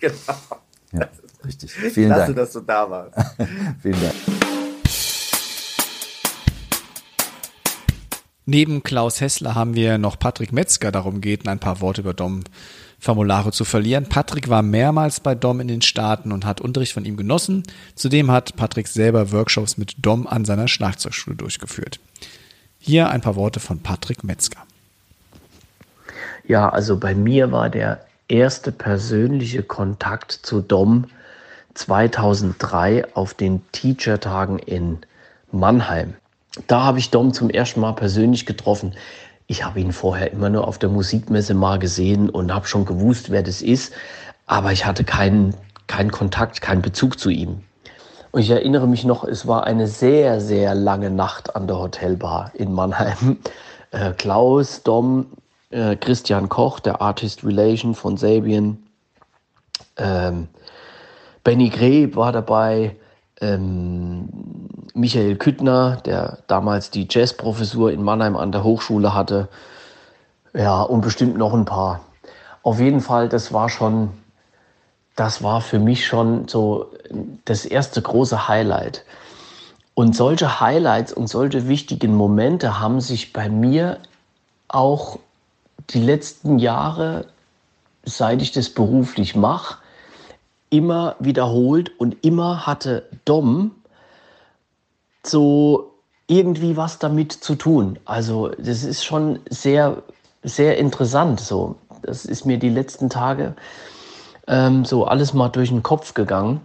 Genau. 0.90 1.04
Ja, 1.04 1.10
richtig. 1.48 1.72
Vielen 1.72 2.08
Klasse, 2.12 2.26
Dank. 2.26 2.36
dass 2.36 2.52
du 2.52 2.60
da 2.60 2.88
warst. 2.88 3.18
Vielen 3.82 4.00
Dank. 4.00 4.14
Neben 8.50 8.82
Klaus 8.82 9.20
Hessler 9.20 9.54
haben 9.54 9.74
wir 9.74 9.98
noch 9.98 10.18
Patrick 10.18 10.52
Metzger 10.52 10.90
darum 10.90 11.20
gebeten, 11.20 11.48
ein 11.48 11.58
paar 11.58 11.82
Worte 11.82 12.00
über 12.00 12.14
Dom-Formulare 12.14 13.52
zu 13.52 13.66
verlieren. 13.66 14.08
Patrick 14.08 14.48
war 14.48 14.62
mehrmals 14.62 15.20
bei 15.20 15.34
Dom 15.34 15.60
in 15.60 15.68
den 15.68 15.82
Staaten 15.82 16.32
und 16.32 16.46
hat 16.46 16.62
Unterricht 16.62 16.94
von 16.94 17.04
ihm 17.04 17.18
genossen. 17.18 17.64
Zudem 17.94 18.30
hat 18.30 18.56
Patrick 18.56 18.88
selber 18.88 19.32
Workshops 19.32 19.76
mit 19.76 19.96
Dom 19.98 20.26
an 20.26 20.46
seiner 20.46 20.66
Schlagzeugschule 20.66 21.36
durchgeführt. 21.36 22.00
Hier 22.78 23.10
ein 23.10 23.20
paar 23.20 23.36
Worte 23.36 23.60
von 23.60 23.80
Patrick 23.80 24.24
Metzger. 24.24 24.60
Ja, 26.46 26.70
also 26.70 26.98
bei 26.98 27.14
mir 27.14 27.52
war 27.52 27.68
der 27.68 28.00
erste 28.28 28.72
persönliche 28.72 29.62
Kontakt 29.62 30.32
zu 30.32 30.62
Dom 30.62 31.04
2003 31.78 33.14
auf 33.14 33.34
den 33.34 33.62
Teacher-Tagen 33.70 34.58
in 34.58 34.98
Mannheim. 35.52 36.14
Da 36.66 36.82
habe 36.82 36.98
ich 36.98 37.10
Dom 37.10 37.32
zum 37.32 37.50
ersten 37.50 37.80
Mal 37.80 37.92
persönlich 37.92 38.46
getroffen. 38.46 38.94
Ich 39.46 39.64
habe 39.64 39.80
ihn 39.80 39.92
vorher 39.92 40.32
immer 40.32 40.50
nur 40.50 40.66
auf 40.66 40.78
der 40.78 40.88
Musikmesse 40.88 41.54
mal 41.54 41.78
gesehen 41.78 42.28
und 42.30 42.52
habe 42.52 42.66
schon 42.66 42.84
gewusst, 42.84 43.30
wer 43.30 43.42
das 43.42 43.62
ist, 43.62 43.92
aber 44.46 44.72
ich 44.72 44.86
hatte 44.86 45.04
keinen, 45.04 45.54
keinen 45.86 46.10
Kontakt, 46.10 46.60
keinen 46.60 46.82
Bezug 46.82 47.18
zu 47.18 47.30
ihm. 47.30 47.62
Und 48.32 48.40
ich 48.40 48.50
erinnere 48.50 48.88
mich 48.88 49.04
noch, 49.04 49.24
es 49.24 49.46
war 49.46 49.64
eine 49.64 49.86
sehr, 49.86 50.40
sehr 50.40 50.74
lange 50.74 51.10
Nacht 51.10 51.54
an 51.54 51.66
der 51.66 51.78
Hotelbar 51.78 52.50
in 52.54 52.72
Mannheim. 52.72 53.38
Äh, 53.90 54.12
Klaus, 54.12 54.82
Dom, 54.82 55.28
äh, 55.70 55.96
Christian 55.96 56.50
Koch, 56.50 56.78
der 56.78 57.00
Artist 57.00 57.42
Relation 57.42 57.94
von 57.94 58.18
Sabian, 58.18 58.76
ähm, 59.96 60.48
Benny 61.48 61.70
Greb 61.70 62.14
war 62.14 62.30
dabei, 62.30 62.94
ähm, 63.40 64.28
Michael 64.92 65.36
Küttner, 65.36 65.96
der 66.04 66.40
damals 66.46 66.90
die 66.90 67.08
Jazzprofessur 67.08 67.90
in 67.90 68.02
Mannheim 68.02 68.36
an 68.36 68.52
der 68.52 68.64
Hochschule 68.64 69.14
hatte. 69.14 69.48
Ja, 70.52 70.82
und 70.82 71.00
bestimmt 71.00 71.38
noch 71.38 71.54
ein 71.54 71.64
paar. 71.64 72.00
Auf 72.62 72.80
jeden 72.80 73.00
Fall, 73.00 73.30
das 73.30 73.50
war 73.50 73.70
schon, 73.70 74.10
das 75.16 75.42
war 75.42 75.62
für 75.62 75.78
mich 75.78 76.06
schon 76.06 76.48
so 76.48 76.90
das 77.46 77.64
erste 77.64 78.02
große 78.02 78.46
Highlight. 78.46 79.06
Und 79.94 80.14
solche 80.14 80.60
Highlights 80.60 81.14
und 81.14 81.28
solche 81.28 81.66
wichtigen 81.66 82.14
Momente 82.14 82.78
haben 82.78 83.00
sich 83.00 83.32
bei 83.32 83.48
mir 83.48 83.96
auch 84.68 85.18
die 85.88 86.02
letzten 86.02 86.58
Jahre, 86.58 87.24
seit 88.04 88.42
ich 88.42 88.52
das 88.52 88.68
beruflich 88.68 89.34
mache, 89.34 89.78
immer 90.70 91.16
wiederholt 91.18 91.90
und 91.98 92.24
immer 92.24 92.66
hatte 92.66 93.08
Dom 93.24 93.72
so 95.24 95.92
irgendwie 96.26 96.76
was 96.76 96.98
damit 96.98 97.32
zu 97.32 97.54
tun. 97.54 97.98
Also 98.04 98.48
das 98.58 98.84
ist 98.84 99.04
schon 99.04 99.40
sehr 99.48 100.02
sehr 100.42 100.78
interessant. 100.78 101.40
So, 101.40 101.76
das 102.02 102.24
ist 102.24 102.44
mir 102.44 102.58
die 102.58 102.68
letzten 102.68 103.10
Tage 103.10 103.54
ähm, 104.46 104.84
so 104.84 105.04
alles 105.04 105.34
mal 105.34 105.48
durch 105.48 105.68
den 105.68 105.82
Kopf 105.82 106.14
gegangen. 106.14 106.60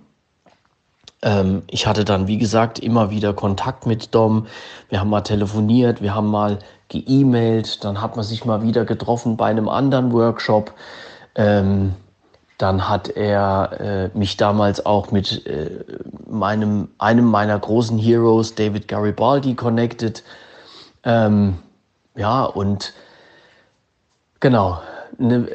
Ähm, 1.21 1.63
ich 1.67 1.87
hatte 1.87 2.05
dann, 2.05 2.27
wie 2.27 2.37
gesagt, 2.37 2.79
immer 2.79 3.09
wieder 3.09 3.33
Kontakt 3.33 3.85
mit 3.85 4.13
Dom. 4.13 4.47
Wir 4.89 4.99
haben 4.99 5.09
mal 5.09 5.21
telefoniert, 5.21 6.01
wir 6.01 6.13
haben 6.13 6.27
mal 6.27 6.59
geemailt, 6.89 7.83
dann 7.83 8.01
hat 8.01 8.15
man 8.15 8.25
sich 8.25 8.45
mal 8.45 8.61
wieder 8.61 8.85
getroffen 8.85 9.37
bei 9.37 9.47
einem 9.47 9.69
anderen 9.69 10.11
Workshop. 10.11 10.73
Ähm, 11.35 11.93
dann 12.57 12.87
hat 12.87 13.09
er 13.09 14.11
äh, 14.13 14.17
mich 14.17 14.37
damals 14.37 14.85
auch 14.85 15.11
mit 15.11 15.45
äh, 15.47 15.83
meinem, 16.27 16.89
einem 16.97 17.25
meiner 17.25 17.57
großen 17.57 17.97
Heroes, 17.97 18.55
David 18.55 18.87
Garibaldi, 18.87 19.55
connected. 19.55 20.23
Ähm, 21.03 21.57
ja, 22.15 22.43
und 22.43 22.93
genau. 24.39 24.81
Ne, 25.17 25.47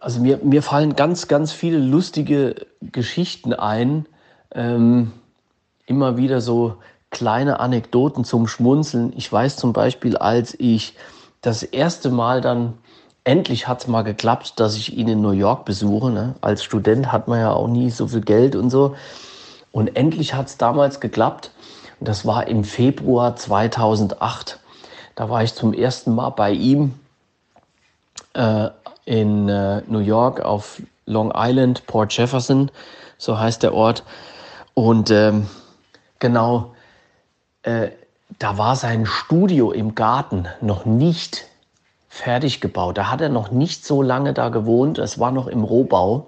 also 0.00 0.20
mir, 0.20 0.38
mir 0.42 0.62
fallen 0.62 0.94
ganz, 0.94 1.28
ganz 1.28 1.52
viele 1.52 1.78
lustige 1.78 2.66
Geschichten 2.80 3.52
ein. 3.52 4.06
Ähm, 4.52 5.12
immer 5.86 6.16
wieder 6.16 6.40
so 6.40 6.76
kleine 7.10 7.60
Anekdoten 7.60 8.24
zum 8.24 8.46
Schmunzeln. 8.46 9.12
Ich 9.16 9.32
weiß 9.32 9.56
zum 9.56 9.72
Beispiel, 9.72 10.16
als 10.16 10.54
ich 10.58 10.94
das 11.40 11.62
erste 11.62 12.10
Mal 12.10 12.40
dann 12.40 12.74
endlich 13.28 13.68
hat 13.68 13.82
es 13.82 13.86
mal 13.86 14.02
geklappt, 14.02 14.58
dass 14.58 14.74
ich 14.74 14.96
ihn 14.96 15.06
in 15.06 15.20
New 15.20 15.32
York 15.32 15.66
besuche. 15.66 16.10
Ne? 16.10 16.34
Als 16.40 16.64
Student 16.64 17.12
hat 17.12 17.28
man 17.28 17.38
ja 17.40 17.52
auch 17.52 17.68
nie 17.68 17.90
so 17.90 18.08
viel 18.08 18.22
Geld 18.22 18.56
und 18.56 18.70
so. 18.70 18.96
Und 19.70 19.96
endlich 19.96 20.32
hat 20.32 20.46
es 20.46 20.56
damals 20.56 20.98
geklappt. 20.98 21.50
Und 22.00 22.08
das 22.08 22.24
war 22.24 22.46
im 22.46 22.64
Februar 22.64 23.36
2008. 23.36 24.58
Da 25.14 25.28
war 25.28 25.42
ich 25.42 25.54
zum 25.54 25.74
ersten 25.74 26.14
Mal 26.14 26.30
bei 26.30 26.52
ihm 26.52 26.94
äh, 28.32 28.70
in 29.04 29.50
äh, 29.50 29.82
New 29.86 29.98
York 29.98 30.40
auf 30.40 30.80
Long 31.04 31.30
Island, 31.34 31.86
Port 31.86 32.16
Jefferson, 32.16 32.70
so 33.18 33.38
heißt 33.38 33.62
der 33.62 33.74
Ort. 33.74 34.04
Und 34.72 35.10
ähm, 35.10 35.48
genau, 36.18 36.74
äh, 37.62 37.90
da 38.38 38.56
war 38.56 38.74
sein 38.74 39.04
Studio 39.04 39.70
im 39.70 39.94
Garten 39.94 40.46
noch 40.62 40.86
nicht 40.86 41.44
fertig 42.08 42.60
gebaut. 42.60 42.98
Da 42.98 43.10
hat 43.10 43.20
er 43.20 43.28
noch 43.28 43.50
nicht 43.50 43.84
so 43.84 44.02
lange 44.02 44.32
da 44.32 44.48
gewohnt. 44.48 44.98
Es 44.98 45.18
war 45.18 45.30
noch 45.30 45.46
im 45.46 45.62
Rohbau 45.62 46.26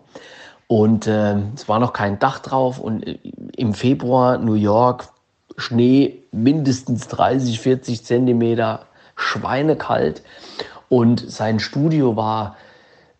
und 0.66 1.06
äh, 1.06 1.36
es 1.54 1.68
war 1.68 1.78
noch 1.80 1.92
kein 1.92 2.18
Dach 2.18 2.38
drauf. 2.38 2.78
Und 2.78 3.06
äh, 3.06 3.18
im 3.56 3.74
Februar 3.74 4.38
New 4.38 4.54
York 4.54 5.08
Schnee 5.56 6.22
mindestens 6.32 7.08
30, 7.08 7.60
40 7.60 8.04
Zentimeter, 8.04 8.86
schweinekalt. 9.16 10.22
Und 10.88 11.30
sein 11.30 11.60
Studio 11.60 12.16
war 12.16 12.56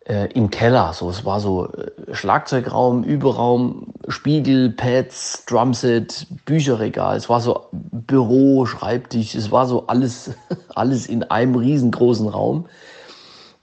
äh, 0.05 0.31
im 0.33 0.49
Keller. 0.49 0.93
So, 0.93 1.09
es 1.09 1.25
war 1.25 1.39
so 1.39 1.67
äh, 1.67 2.13
Schlagzeugraum, 2.13 3.03
Überraum, 3.03 3.93
Spiegel, 4.07 4.71
Pads, 4.71 5.45
Drumset, 5.45 6.27
Bücherregal. 6.45 7.17
Es 7.17 7.29
war 7.29 7.39
so 7.39 7.65
Büro, 7.71 8.65
Schreibtisch. 8.65 9.35
Es 9.35 9.51
war 9.51 9.67
so 9.67 9.87
alles, 9.87 10.31
alles 10.75 11.07
in 11.07 11.23
einem 11.23 11.55
riesengroßen 11.55 12.27
Raum. 12.27 12.65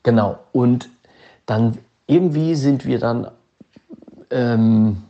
Genau. 0.02 0.38
Und 0.52 0.88
dann 1.46 1.78
irgendwie 2.06 2.54
sind 2.54 2.84
wir 2.84 2.98
dann 2.98 3.30
ähm, 4.30 5.02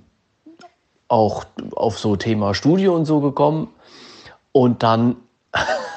auch 1.08 1.44
auf 1.72 1.98
so 1.98 2.16
Thema 2.16 2.54
Studio 2.54 2.94
und 2.94 3.04
so 3.04 3.20
gekommen. 3.20 3.68
Und 4.52 4.82
dann 4.82 5.16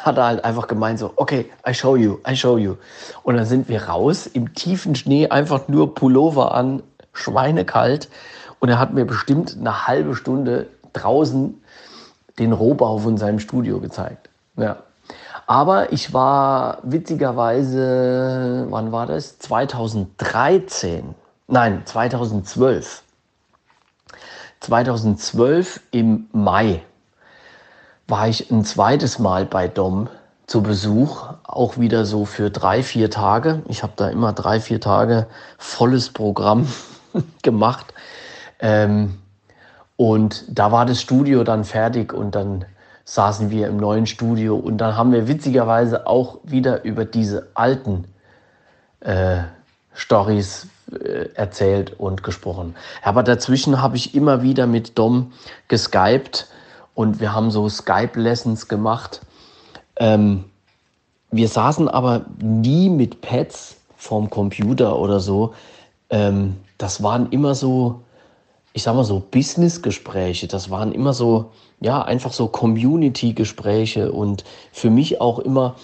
hat 0.04 0.18
er 0.18 0.26
halt 0.26 0.46
einfach 0.46 0.68
gemeint 0.68 1.00
so, 1.00 1.14
okay, 1.16 1.50
I 1.68 1.74
show 1.74 1.96
you, 1.96 2.18
I 2.28 2.36
show 2.36 2.58
you. 2.58 2.76
Und 3.24 3.38
dann 3.38 3.46
sind 3.46 3.70
wir 3.70 3.84
raus 3.84 4.28
im 4.28 4.54
tiefen 4.54 4.96
Schnee, 4.96 5.28
einfach 5.30 5.68
nur 5.68 5.96
Pullover 5.96 6.54
an, 6.54 6.84
schweinekalt. 7.14 8.10
Und 8.60 8.70
er 8.70 8.80
hat 8.80 8.94
mir 8.94 9.06
bestimmt 9.06 9.58
eine 9.60 9.88
halbe 9.88 10.16
Stunde 10.16 10.68
draußen 10.94 11.62
den 12.40 12.54
Rohbau 12.54 12.98
von 12.98 13.18
seinem 13.18 13.40
Studio 13.40 13.80
gezeigt. 13.80 14.30
Ja. 14.58 14.78
Aber 15.48 15.92
ich 15.92 16.14
war 16.14 16.78
witzigerweise, 16.84 18.68
wann 18.70 18.92
war 18.92 19.06
das? 19.06 19.40
2013. 19.40 21.16
Nein, 21.48 21.82
2012. 21.86 23.04
2012 24.62 25.82
im 25.92 26.28
Mai 26.32 26.84
war 28.12 28.28
ich 28.28 28.52
ein 28.52 28.66
zweites 28.66 29.20
Mal 29.20 29.46
bei 29.46 29.70
Dom 29.70 30.10
zu 30.46 30.62
Besuch, 30.62 31.30
auch 31.44 31.78
wieder 31.78 32.06
so 32.06 32.26
für 32.26 32.52
drei, 32.52 32.84
vier 32.84 33.10
Tage. 33.10 33.64
Ich 33.70 33.84
habe 33.84 33.94
da 33.96 34.10
immer 34.10 34.34
drei, 34.34 34.60
vier 34.60 34.82
Tage 34.82 35.28
volles 35.58 36.10
Programm 36.10 36.68
gemacht. 37.42 37.94
Ähm, 38.60 39.18
und 39.96 40.44
da 40.50 40.74
war 40.74 40.86
das 40.86 41.02
Studio 41.02 41.46
dann 41.46 41.64
fertig 41.64 42.12
und 42.14 42.36
dann 42.36 42.66
saßen 43.06 43.50
wir 43.50 43.68
im 43.70 43.78
neuen 43.78 44.06
Studio 44.06 44.58
und 44.58 44.78
dann 44.78 44.98
haben 44.98 45.14
wir 45.14 45.30
witzigerweise 45.30 46.06
auch 46.06 46.40
wieder 46.44 46.84
über 46.84 47.06
diese 47.06 47.48
alten 47.54 48.06
äh, 49.00 49.38
Stories 49.94 50.68
äh, 50.92 51.30
erzählt 51.34 51.98
und 51.98 52.24
gesprochen. 52.24 52.76
Aber 53.04 53.24
dazwischen 53.24 53.82
habe 53.82 53.96
ich 53.96 54.16
immer 54.16 54.42
wieder 54.42 54.68
mit 54.68 54.98
Dom 54.98 55.32
geskypt 55.70 56.48
und 57.02 57.20
wir 57.20 57.34
haben 57.34 57.50
so 57.50 57.68
Skype-Lessons 57.68 58.68
gemacht. 58.68 59.22
Ähm, 59.98 60.46
wir 61.32 61.48
saßen 61.48 61.88
aber 61.88 62.26
nie 62.40 62.90
mit 62.90 63.22
Pads 63.22 63.78
vorm 63.98 64.30
Computer 64.30 65.00
oder 65.00 65.20
so. 65.20 65.54
Ähm, 66.12 66.58
das 66.78 67.02
waren 67.02 67.32
immer 67.32 67.56
so, 67.56 68.02
ich 68.74 68.84
sag 68.84 68.96
mal 68.96 69.04
so 69.04 69.20
Business-Gespräche. 69.20 70.48
Das 70.48 70.70
waren 70.70 70.92
immer 70.92 71.14
so, 71.14 71.52
ja, 71.80 72.04
einfach 72.04 72.34
so 72.34 72.48
Community-Gespräche 72.48 74.12
und 74.12 74.44
für 74.72 74.92
mich 74.92 75.20
auch 75.22 75.40
immer, 75.40 75.76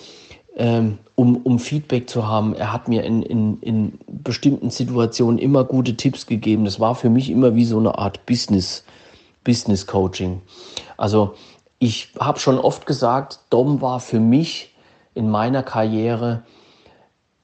ähm, 0.56 1.00
um, 1.16 1.38
um 1.38 1.58
Feedback 1.58 2.08
zu 2.10 2.28
haben. 2.28 2.54
Er 2.54 2.72
hat 2.72 2.88
mir 2.88 3.04
in, 3.04 3.24
in, 3.24 3.60
in 3.62 4.00
bestimmten 4.08 4.70
Situationen 4.70 5.40
immer 5.40 5.64
gute 5.64 5.96
Tipps 5.98 6.28
gegeben. 6.28 6.66
Das 6.66 6.80
war 6.80 6.94
für 6.94 7.10
mich 7.10 7.32
immer 7.32 7.56
wie 7.56 7.66
so 7.66 7.80
eine 7.80 7.98
Art 7.98 8.24
Business, 8.28 8.84
Business 9.44 9.88
Coaching. 9.88 10.42
Also 10.98 11.36
ich 11.80 12.14
habe 12.20 12.40
schon 12.40 12.60
oft 12.60 12.86
gesagt, 12.86 13.40
Dom 13.50 13.82
war 13.82 14.00
für 14.00 14.20
mich 14.20 14.76
in 15.14 15.30
meiner 15.30 15.64
Karriere 15.64 16.44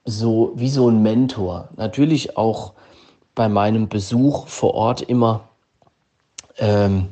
so 0.04 0.52
wie 0.54 0.68
so 0.68 0.88
ein 0.88 1.02
Mentor. 1.02 1.68
Natürlich 1.76 2.36
auch 2.36 2.72
bei 3.34 3.48
meinem 3.48 3.88
Besuch 3.88 4.46
vor 4.48 4.74
Ort 4.74 5.02
immer 5.02 5.48
ähm, 6.58 7.08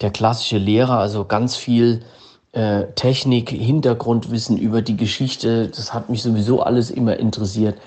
der 0.00 0.10
klassische 0.10 0.58
Lehrer, 0.58 0.98
also 0.98 1.24
ganz 1.24 1.56
viel 1.56 2.04
äh, 2.52 2.86
Technik, 2.94 3.50
Hintergrundwissen 3.50 4.58
über 4.58 4.82
die 4.82 4.96
Geschichte. 4.96 5.68
Das 5.68 5.94
hat 5.94 6.08
mich 6.08 6.22
sowieso 6.22 6.62
alles 6.62 6.90
immer 6.90 7.16
interessiert. 7.16 7.78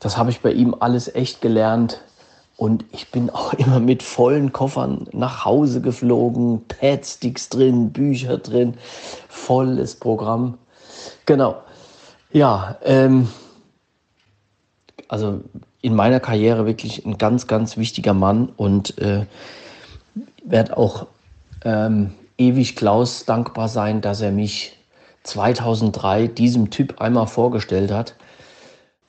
Das 0.00 0.16
habe 0.16 0.30
ich 0.30 0.40
bei 0.40 0.52
ihm 0.52 0.74
alles 0.78 1.14
echt 1.14 1.40
gelernt. 1.40 2.00
Und 2.56 2.84
ich 2.92 3.10
bin 3.10 3.30
auch 3.30 3.52
immer 3.54 3.80
mit 3.80 4.02
vollen 4.02 4.52
Koffern 4.52 5.08
nach 5.12 5.44
Hause 5.44 5.80
geflogen, 5.80 6.66
Padsticks 6.68 7.48
drin, 7.48 7.92
Bücher 7.92 8.38
drin, 8.38 8.74
volles 9.28 9.96
Programm. 9.96 10.58
Genau. 11.26 11.56
Ja, 12.32 12.76
ähm, 12.84 13.28
also 15.08 15.40
in 15.82 15.94
meiner 15.94 16.20
Karriere 16.20 16.66
wirklich 16.66 17.04
ein 17.04 17.18
ganz, 17.18 17.46
ganz 17.46 17.76
wichtiger 17.76 18.14
Mann 18.14 18.48
und 18.56 18.98
äh, 18.98 19.26
werde 20.44 20.76
auch 20.76 21.06
ähm, 21.64 22.14
ewig 22.38 22.74
Klaus 22.76 23.24
dankbar 23.24 23.68
sein, 23.68 24.00
dass 24.00 24.20
er 24.20 24.32
mich 24.32 24.78
2003 25.24 26.28
diesem 26.28 26.70
Typ 26.70 27.00
einmal 27.00 27.26
vorgestellt 27.26 27.90
hat 27.90 28.16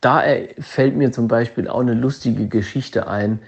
da 0.05 0.21
fällt 0.59 0.95
mir 0.95 1.11
zum 1.11 1.27
Beispiel 1.27 1.67
auch 1.67 1.79
eine 1.79 1.95
lustige 1.95 2.47
Geschichte 2.47 3.07
ein. 3.07 3.39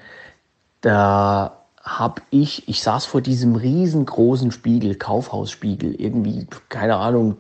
Da 0.82 1.66
habe 1.84 2.24
ich, 2.32 2.68
ich 2.68 2.82
saß 2.82 3.06
vor 3.06 3.22
diesem 3.22 3.56
riesengroßen 3.56 4.52
Spiegel, 4.52 4.96
Kaufhausspiegel, 4.96 5.94
irgendwie, 6.02 6.48
keine 6.70 6.96
Ahnung, 6.96 7.38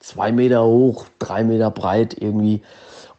zwei 0.00 0.32
Meter 0.32 0.64
hoch, 0.64 1.06
drei 1.20 1.44
Meter 1.44 1.70
breit 1.70 2.16
irgendwie. 2.18 2.62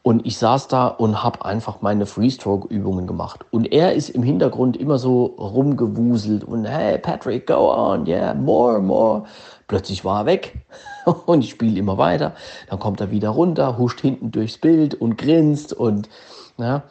Und 0.01 0.25
ich 0.25 0.37
saß 0.37 0.67
da 0.67 0.87
und 0.87 1.23
habe 1.23 1.45
einfach 1.45 1.79
meine 1.79 2.05
Freestroke-Übungen 2.05 3.07
gemacht. 3.07 3.45
Und 3.49 3.71
er 3.71 3.93
ist 3.93 4.09
im 4.09 4.23
Hintergrund 4.23 4.75
immer 4.75 4.97
so 4.99 5.27
rumgewuselt 5.37 6.43
und 6.43 6.65
hey 6.65 6.97
Patrick, 6.97 7.47
go 7.47 7.73
on, 7.73 8.05
yeah, 8.05 8.33
more, 8.33 8.81
more. 8.81 9.23
Plötzlich 9.67 10.03
war 10.03 10.21
er 10.21 10.25
weg 10.25 10.55
und 11.25 11.43
ich 11.43 11.51
spiele 11.51 11.79
immer 11.79 11.97
weiter. 11.97 12.33
Dann 12.69 12.79
kommt 12.79 13.01
er 13.01 13.11
wieder 13.11 13.29
runter, 13.29 13.77
huscht 13.77 14.01
hinten 14.01 14.31
durchs 14.31 14.57
Bild 14.57 14.95
und 14.95 15.17
grinst 15.17 15.73
und 15.73 16.09
ja, 16.57 16.83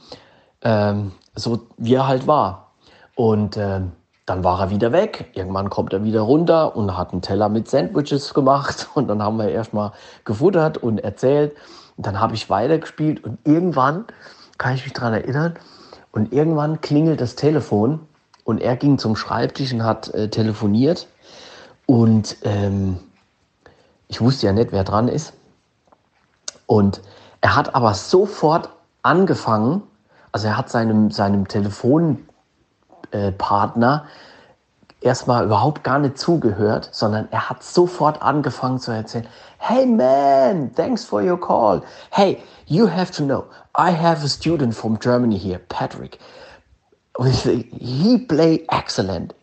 ähm, 0.62 1.12
so 1.34 1.66
wie 1.76 1.94
er 1.94 2.06
halt 2.06 2.26
war. 2.26 2.72
Und 3.14 3.56
ähm, 3.56 3.92
dann 4.26 4.42
war 4.42 4.60
er 4.60 4.70
wieder 4.70 4.92
weg. 4.92 5.30
Irgendwann 5.34 5.70
kommt 5.70 5.92
er 5.92 6.04
wieder 6.04 6.22
runter 6.22 6.76
und 6.76 6.96
hat 6.96 7.12
einen 7.12 7.22
Teller 7.22 7.48
mit 7.48 7.68
Sandwiches 7.68 8.34
gemacht. 8.34 8.88
Und 8.94 9.08
dann 9.08 9.22
haben 9.22 9.38
wir 9.38 9.48
erstmal 9.48 9.92
gefuttert 10.24 10.78
und 10.78 10.98
erzählt. 10.98 11.54
Und 11.96 12.06
dann 12.06 12.20
habe 12.20 12.34
ich 12.34 12.50
weitergespielt 12.50 13.24
und 13.24 13.38
irgendwann 13.44 14.04
kann 14.58 14.74
ich 14.74 14.84
mich 14.84 14.92
daran 14.92 15.14
erinnern, 15.14 15.54
und 16.16 16.32
irgendwann 16.32 16.80
klingelt 16.80 17.20
das 17.20 17.34
Telefon 17.34 18.00
und 18.44 18.62
er 18.62 18.76
ging 18.76 18.96
zum 18.96 19.16
Schreibtisch 19.16 19.74
und 19.74 19.84
hat 19.84 20.14
äh, 20.14 20.30
telefoniert. 20.30 21.08
Und 21.84 22.38
ähm, 22.42 22.96
ich 24.08 24.20
wusste 24.20 24.46
ja 24.46 24.52
nicht, 24.52 24.72
wer 24.72 24.84
dran 24.84 25.08
ist. 25.08 25.32
Und 26.66 27.00
er 27.40 27.56
hat 27.56 27.74
aber 27.74 27.94
sofort 27.94 28.70
angefangen, 29.02 29.82
also 30.32 30.48
er 30.48 30.56
hat 30.56 30.70
seinem, 30.70 31.10
seinem 31.10 31.48
Telefonpartner 31.48 34.04
äh, 34.04 34.08
erstmal 35.06 35.44
überhaupt 35.44 35.84
gar 35.84 35.98
nicht 35.98 36.18
zugehört, 36.18 36.88
sondern 36.92 37.28
er 37.30 37.48
hat 37.48 37.62
sofort 37.62 38.22
angefangen 38.22 38.78
zu 38.78 38.90
erzählen, 38.90 39.26
hey 39.58 39.86
man, 39.86 40.74
thanks 40.74 41.04
for 41.04 41.22
your 41.22 41.40
call. 41.40 41.82
Hey, 42.10 42.42
you 42.66 42.88
have 42.88 43.12
to 43.12 43.22
know, 43.22 43.44
I 43.78 43.92
have 43.92 44.24
a 44.24 44.28
student 44.28 44.74
from 44.74 44.98
Germany 44.98 45.38
here, 45.38 45.60
Patrick. 45.68 46.18
He 47.18 48.18
play 48.18 48.66
excellent. 48.70 49.34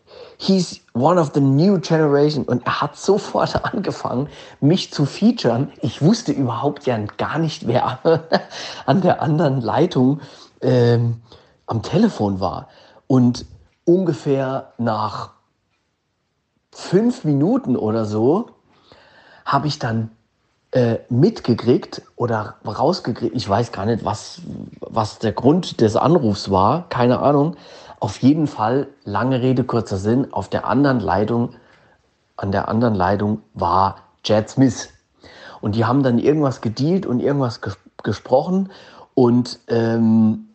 He's 0.46 0.80
one 0.92 1.18
of 1.18 1.30
the 1.32 1.40
new 1.40 1.78
generation. 1.78 2.44
Und 2.44 2.66
er 2.66 2.82
hat 2.82 2.96
sofort 2.98 3.64
angefangen, 3.72 4.28
mich 4.60 4.92
zu 4.92 5.06
featuren. 5.06 5.72
Ich 5.80 6.02
wusste 6.02 6.32
überhaupt 6.32 6.84
ja 6.84 6.98
gar 7.16 7.38
nicht, 7.38 7.66
wer 7.66 7.98
an 8.86 9.00
der 9.00 9.22
anderen 9.22 9.62
Leitung 9.62 10.20
ähm, 10.60 11.22
am 11.66 11.82
Telefon 11.82 12.40
war. 12.40 12.68
Und 13.06 13.46
ungefähr 13.86 14.72
nach 14.76 15.30
fünf 16.72 17.24
Minuten 17.24 17.74
oder 17.74 18.04
so 18.04 18.50
habe 19.46 19.66
ich 19.66 19.78
dann 19.78 20.10
äh, 20.72 20.98
mitgekriegt 21.08 22.02
oder 22.16 22.56
rausgekriegt, 22.66 23.34
ich 23.34 23.48
weiß 23.48 23.72
gar 23.72 23.86
nicht, 23.86 24.04
was, 24.04 24.42
was 24.80 25.20
der 25.20 25.32
Grund 25.32 25.80
des 25.80 25.96
Anrufs 25.96 26.50
war, 26.50 26.88
keine 26.90 27.20
Ahnung. 27.20 27.56
Auf 28.00 28.18
jeden 28.18 28.46
Fall, 28.46 28.88
lange 29.04 29.40
Rede, 29.40 29.64
kurzer 29.64 29.96
Sinn, 29.96 30.32
auf 30.32 30.48
der 30.48 30.66
anderen 30.66 31.00
Leitung, 31.00 31.54
an 32.36 32.52
der 32.52 32.68
anderen 32.68 32.94
Leitung 32.94 33.42
war 33.54 33.96
Jad 34.24 34.48
Smith. 34.48 34.90
Und 35.60 35.74
die 35.74 35.84
haben 35.84 36.02
dann 36.02 36.18
irgendwas 36.18 36.60
gedealt 36.60 37.06
und 37.06 37.20
irgendwas 37.20 37.60
ges 37.60 37.78
gesprochen. 38.02 38.70
Und 39.14 39.60
ähm, 39.68 40.50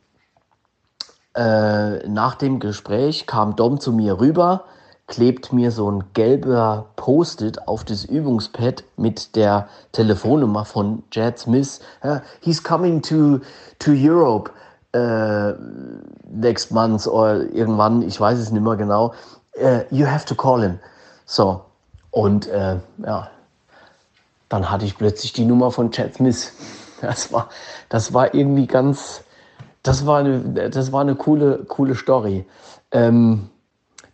äh, 1.36 2.08
nach 2.08 2.36
dem 2.36 2.60
Gespräch 2.60 3.26
kam 3.26 3.56
Dom 3.56 3.80
zu 3.80 3.92
mir 3.92 4.20
rüber 4.20 4.66
klebt 5.10 5.52
mir 5.52 5.72
so 5.72 5.92
ein 5.92 6.04
gelber 6.14 6.86
Post-it 6.96 7.68
auf 7.68 7.84
das 7.84 8.06
Übungspad 8.06 8.84
mit 8.96 9.36
der 9.36 9.68
Telefonnummer 9.92 10.64
von 10.64 11.04
Jad 11.12 11.38
Smith. 11.38 11.82
Uh, 12.04 12.20
he's 12.42 12.64
coming 12.64 13.02
to, 13.02 13.40
to 13.80 13.92
Europe 13.92 14.52
uh, 14.96 15.54
next 16.32 16.72
month 16.72 17.08
oder 17.08 17.44
irgendwann, 17.54 18.02
ich 18.02 18.20
weiß 18.20 18.40
es 18.40 18.52
nicht 18.52 18.64
mehr 18.64 18.76
genau. 18.76 19.14
Uh, 19.56 19.82
you 19.90 20.06
have 20.06 20.26
to 20.26 20.36
call 20.36 20.62
him. 20.62 20.80
So, 21.26 21.62
und 22.12 22.48
äh, 22.48 22.78
ja, 23.06 23.30
dann 24.48 24.72
hatte 24.72 24.86
ich 24.86 24.98
plötzlich 24.98 25.34
die 25.34 25.46
Nummer 25.46 25.72
von 25.72 25.92
Chad 25.92 26.16
Smith. 26.16 26.54
Das 27.02 27.32
war, 27.32 27.48
das 27.88 28.14
war 28.14 28.34
irgendwie 28.34 28.68
ganz, 28.68 29.24
das 29.84 30.06
war 30.06 30.20
eine, 30.20 30.70
das 30.70 30.92
war 30.92 31.00
eine 31.00 31.16
coole, 31.16 31.60
coole 31.60 31.96
Story. 31.96 32.46
Ähm, 32.92 33.50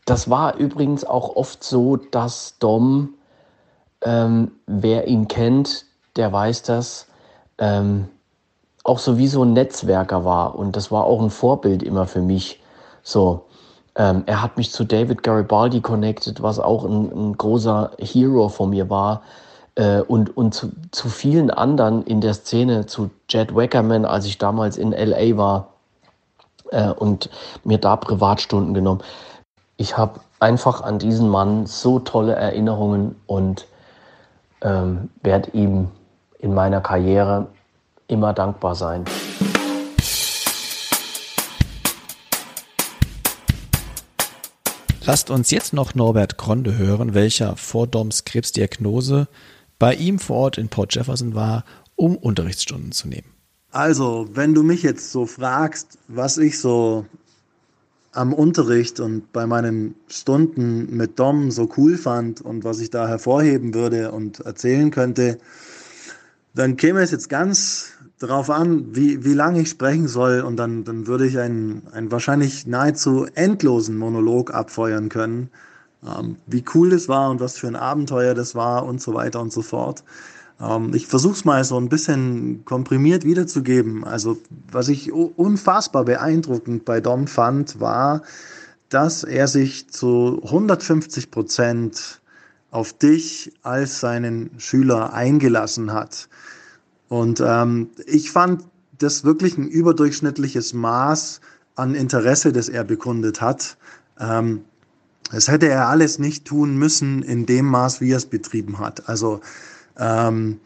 das 0.05 0.29
war 0.29 0.57
übrigens 0.57 1.03
auch 1.03 1.35
oft 1.35 1.63
so, 1.63 1.95
dass 1.95 2.59
Dom, 2.59 3.15
ähm, 4.01 4.51
wer 4.67 5.07
ihn 5.07 5.27
kennt, 5.27 5.87
der 6.15 6.31
weiß 6.31 6.61
das, 6.61 7.07
ähm, 7.57 8.07
auch 8.85 8.99
so 8.99 9.17
wie 9.17 9.27
so 9.27 9.43
ein 9.43 9.51
Netzwerker 9.51 10.23
war. 10.23 10.55
Und 10.55 10.77
das 10.77 10.91
war 10.91 11.03
auch 11.03 11.21
ein 11.21 11.29
Vorbild 11.29 11.83
immer 11.83 12.07
für 12.07 12.21
mich. 12.21 12.61
So, 13.03 13.45
ähm, 13.95 14.23
er 14.25 14.41
hat 14.41 14.55
mich 14.55 14.71
zu 14.71 14.85
David 14.85 15.23
Garibaldi 15.23 15.81
connected, 15.81 16.41
was 16.41 16.59
auch 16.59 16.85
ein, 16.85 17.11
ein 17.11 17.37
großer 17.37 17.91
Hero 17.99 18.47
von 18.47 18.69
mir 18.69 18.89
war. 18.89 19.23
Äh, 19.75 19.99
und 20.01 20.37
und 20.37 20.53
zu, 20.53 20.71
zu 20.91 21.09
vielen 21.09 21.51
anderen 21.51 22.03
in 22.03 22.21
der 22.21 22.33
Szene, 22.33 22.85
zu 22.85 23.09
Jed 23.29 23.53
Wackerman, 23.53 24.05
als 24.05 24.25
ich 24.25 24.37
damals 24.37 24.77
in 24.77 24.91
LA 24.91 25.35
war 25.35 25.73
äh, 26.71 26.91
und 26.91 27.29
mir 27.65 27.77
da 27.77 27.97
Privatstunden 27.97 28.73
genommen 28.73 29.01
ich 29.77 29.97
habe 29.97 30.19
einfach 30.39 30.81
an 30.81 30.99
diesen 30.99 31.29
Mann 31.29 31.65
so 31.65 31.99
tolle 31.99 32.35
Erinnerungen 32.35 33.15
und 33.25 33.67
ähm, 34.61 35.09
werde 35.21 35.51
ihm 35.51 35.89
in 36.39 36.53
meiner 36.53 36.81
Karriere 36.81 37.47
immer 38.07 38.33
dankbar 38.33 38.75
sein. 38.75 39.05
Lasst 45.05 45.29
uns 45.29 45.51
jetzt 45.51 45.73
noch 45.73 45.93
Norbert 45.93 46.37
Gronde 46.37 46.77
hören, 46.77 47.13
welcher 47.13 47.57
vor 47.57 47.85
Doms 47.85 48.25
Krebsdiagnose 48.25 49.27
bei 49.77 49.93
ihm 49.93 50.17
vor 50.17 50.37
Ort 50.37 50.57
in 50.57 50.69
Port 50.69 50.95
Jefferson 50.95 51.35
war, 51.35 51.63
um 51.95 52.17
Unterrichtsstunden 52.17 52.91
zu 52.91 53.07
nehmen. 53.07 53.27
Also, 53.71 54.27
wenn 54.33 54.53
du 54.55 54.63
mich 54.63 54.83
jetzt 54.83 55.11
so 55.11 55.25
fragst, 55.25 55.99
was 56.07 56.37
ich 56.37 56.59
so 56.59 57.05
am 58.13 58.33
Unterricht 58.33 58.99
und 58.99 59.31
bei 59.33 59.45
meinen 59.45 59.95
Stunden 60.07 60.95
mit 60.95 61.19
Dom 61.19 61.51
so 61.51 61.69
cool 61.77 61.97
fand 61.97 62.41
und 62.41 62.63
was 62.63 62.79
ich 62.79 62.89
da 62.89 63.07
hervorheben 63.07 63.73
würde 63.73 64.11
und 64.11 64.39
erzählen 64.39 64.89
könnte, 64.89 65.37
dann 66.55 66.77
käme 66.77 67.01
es 67.01 67.11
jetzt 67.11 67.29
ganz 67.29 67.91
darauf 68.17 68.49
an, 68.49 68.95
wie, 68.95 69.25
wie 69.25 69.33
lange 69.33 69.61
ich 69.61 69.69
sprechen 69.69 70.07
soll 70.07 70.41
und 70.41 70.55
dann, 70.55 70.85
dann 70.85 71.05
würde 71.05 71.27
ich 71.27 71.37
einen, 71.37 71.83
einen 71.91 72.11
wahrscheinlich 72.11 72.65
nahezu 72.65 73.27
endlosen 73.35 73.97
Monolog 73.97 74.53
abfeuern 74.53 75.09
können, 75.09 75.49
ähm, 76.03 76.37
wie 76.47 76.63
cool 76.73 76.89
das 76.91 77.09
war 77.09 77.29
und 77.29 77.41
was 77.41 77.57
für 77.57 77.67
ein 77.67 77.75
Abenteuer 77.75 78.33
das 78.33 78.55
war 78.55 78.85
und 78.85 79.01
so 79.01 79.13
weiter 79.13 79.41
und 79.41 79.51
so 79.51 79.61
fort. 79.61 80.03
Ähm, 80.61 80.93
ich 80.93 81.07
versuche 81.07 81.33
es 81.33 81.43
mal 81.43 81.63
so 81.65 81.77
ein 81.77 81.89
bisschen 81.89 82.63
komprimiert 82.63 83.25
wiederzugeben. 83.25 84.05
Also 84.05 84.37
was 84.71 84.87
ich 84.87 85.11
unfassbar 85.11 86.05
beeindruckend 86.05 86.85
bei 86.85 87.01
Dom 87.01 87.27
fand, 87.27 87.81
war, 87.81 88.21
dass 88.87 89.25
er 89.25 89.47
sich 89.47 89.89
zu 89.89 90.41
150 90.43 91.31
Prozent 91.31 92.21
auf 92.71 92.93
dich 92.93 93.53
als 93.61 93.99
seinen 93.99 94.51
Schüler 94.57 95.13
eingelassen 95.13 95.93
hat. 95.93 96.29
Und 97.09 97.41
ähm, 97.45 97.89
ich 98.05 98.31
fand 98.31 98.63
das 98.97 99.23
wirklich 99.23 99.57
ein 99.57 99.67
überdurchschnittliches 99.67 100.73
Maß 100.73 101.41
an 101.75 101.95
Interesse, 101.95 102.51
das 102.51 102.69
er 102.69 102.83
bekundet 102.83 103.41
hat. 103.41 103.77
Ähm, 104.19 104.61
das 105.31 105.47
hätte 105.47 105.67
er 105.67 105.87
alles 105.87 106.19
nicht 106.19 106.45
tun 106.45 106.77
müssen 106.77 107.23
in 107.23 107.45
dem 107.45 107.65
Maß, 107.65 107.99
wie 108.01 108.11
er 108.11 108.17
es 108.17 108.25
betrieben 108.25 108.79
hat. 108.79 109.09
Also 109.09 109.41
ähm, 109.97 110.59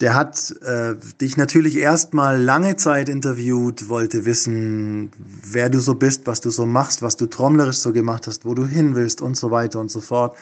der 0.00 0.14
hat 0.14 0.54
äh, 0.62 0.96
dich 1.20 1.36
natürlich 1.36 1.76
erstmal 1.76 2.40
lange 2.40 2.76
Zeit 2.76 3.08
interviewt, 3.08 3.88
wollte 3.88 4.24
wissen, 4.24 5.10
wer 5.16 5.70
du 5.70 5.80
so 5.80 5.94
bist, 5.94 6.26
was 6.26 6.40
du 6.40 6.50
so 6.50 6.66
machst, 6.66 7.02
was 7.02 7.16
du 7.16 7.26
trommlerisch 7.26 7.78
so 7.78 7.92
gemacht 7.92 8.26
hast, 8.26 8.44
wo 8.44 8.54
du 8.54 8.66
hin 8.66 8.94
willst 8.94 9.22
und 9.22 9.36
so 9.36 9.50
weiter 9.50 9.80
und 9.80 9.90
so 9.90 10.00
fort. 10.00 10.36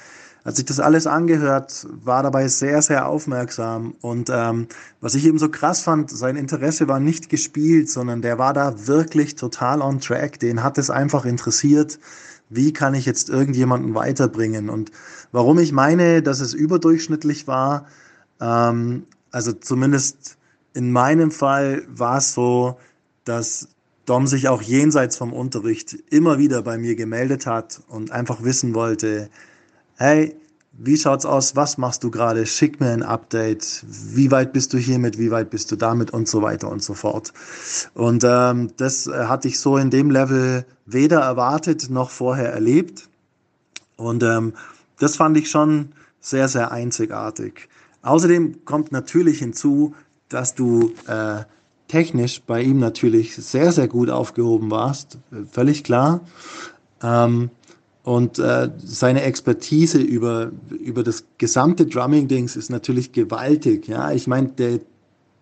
Hat 0.45 0.57
sich 0.57 0.65
das 0.65 0.81
alles 0.81 1.07
angehört, 1.07 1.87
war 2.05 2.25
dabei 2.25 2.49
sehr, 2.49 2.83
sehr 2.83 3.07
aufmerksam. 3.07 3.95
Und 4.01 4.29
ähm, 4.33 4.67
was 5.01 5.15
ich 5.15 5.25
eben 5.25 5.39
so 5.39 5.49
krass 5.49 5.83
fand, 5.83 6.11
sein 6.11 6.37
Interesse 6.37 6.89
war 6.89 6.99
nicht 6.99 7.29
gespielt, 7.29 7.89
sondern 7.89 8.23
der 8.23 8.39
war 8.39 8.53
da 8.53 8.87
wirklich 8.87 9.37
total 9.37 9.81
on 9.81 10.01
track. 10.01 10.41
Den 10.41 10.65
hat 10.65 10.79
es 10.79 10.91
einfach 10.91 11.25
interessiert, 11.25 12.01
wie 12.51 12.73
kann 12.73 12.95
ich 12.95 13.07
jetzt 13.07 13.31
irgendjemanden 13.31 13.95
weiterbringen. 13.95 14.69
Und 14.69 14.91
warum 15.31 15.59
ich 15.59 15.71
meine, 15.71 16.23
dass 16.23 16.41
es 16.41 16.55
überdurchschnittlich 16.55 17.47
war, 17.47 17.87
ähm, 18.41 19.05
also 19.31 19.53
zumindest 19.53 20.37
in 20.75 20.91
meinem 20.91 21.31
Fall 21.31 21.85
war 21.89 22.19
es 22.19 22.35
so, 22.35 22.79
dass 23.25 23.69
Dom 24.07 24.27
sich 24.27 24.49
auch 24.49 24.63
jenseits 24.63 25.17
vom 25.17 25.33
Unterricht 25.33 25.97
immer 26.11 26.39
wieder 26.39 26.63
bei 26.63 26.77
mir 26.79 26.97
gemeldet 26.97 27.47
hat 27.47 27.81
und 27.89 28.11
einfach 28.11 28.43
wissen 28.43 28.75
wollte, 28.75 29.31
hey, 30.03 30.35
wie 30.73 30.97
schaut's 30.97 31.25
aus? 31.25 31.55
Was 31.55 31.79
machst 31.79 32.03
du 32.03 32.11
gerade? 32.11 32.45
Schick 32.45 32.81
mir 32.81 32.91
ein 32.91 33.05
Update. 33.05 33.85
Wie 33.87 34.33
weit 34.33 34.53
bist 34.53 34.73
du 34.73 34.79
hiermit? 34.79 35.17
Wie 35.17 35.31
weit 35.31 35.51
bist 35.51 35.71
du 35.71 35.77
damit? 35.77 36.11
Und 36.11 36.27
so 36.27 36.43
weiter 36.43 36.69
und 36.71 36.83
so 36.83 36.95
fort. 36.95 37.33
Und 37.95 38.25
ähm, 38.25 38.71
das 38.79 39.07
äh, 39.07 39.27
hatte 39.27 39.47
ich 39.47 39.61
so 39.61 39.77
in 39.77 39.91
dem 39.91 40.11
Level 40.11 40.65
weder 40.87 41.21
erwartet 41.21 41.89
noch 41.89 42.11
vorher 42.11 42.53
erlebt. 42.53 43.09
Und 43.97 44.25
ähm, 44.25 44.55
das 44.99 45.15
fand 45.15 45.37
ich 45.37 45.49
schon 45.49 45.93
sehr, 46.21 46.49
sehr 46.49 46.73
einzigartig. 46.73 47.69
Außerdem 48.03 48.65
kommt 48.65 48.91
natürlich 48.91 49.39
hinzu, 49.39 49.95
dass 50.29 50.57
du 50.57 50.95
äh, 51.07 51.45
technisch 51.87 52.43
bei 52.43 52.61
ihm 52.61 52.81
natürlich 52.81 53.37
sehr, 53.37 53.71
sehr 53.71 53.87
gut 53.87 54.11
aufgehoben 54.11 54.73
warst. 54.73 55.19
Völlig 55.53 55.85
klar. 55.85 56.23
Ähm, 57.05 57.51
und 58.05 58.39
äh, 58.39 58.69
seine 58.79 59.23
Expertise 59.23 59.99
über, 59.99 60.51
über 60.71 61.05
das 61.05 61.25
gesamte 61.39 61.87
Drumming-Dings 61.87 62.57
ist 62.57 62.71
natürlich 62.71 63.13
gewaltig. 63.13 63.87
Ja, 63.87 64.11
ich 64.11 64.27
meine, 64.27 64.49
der, 64.49 64.81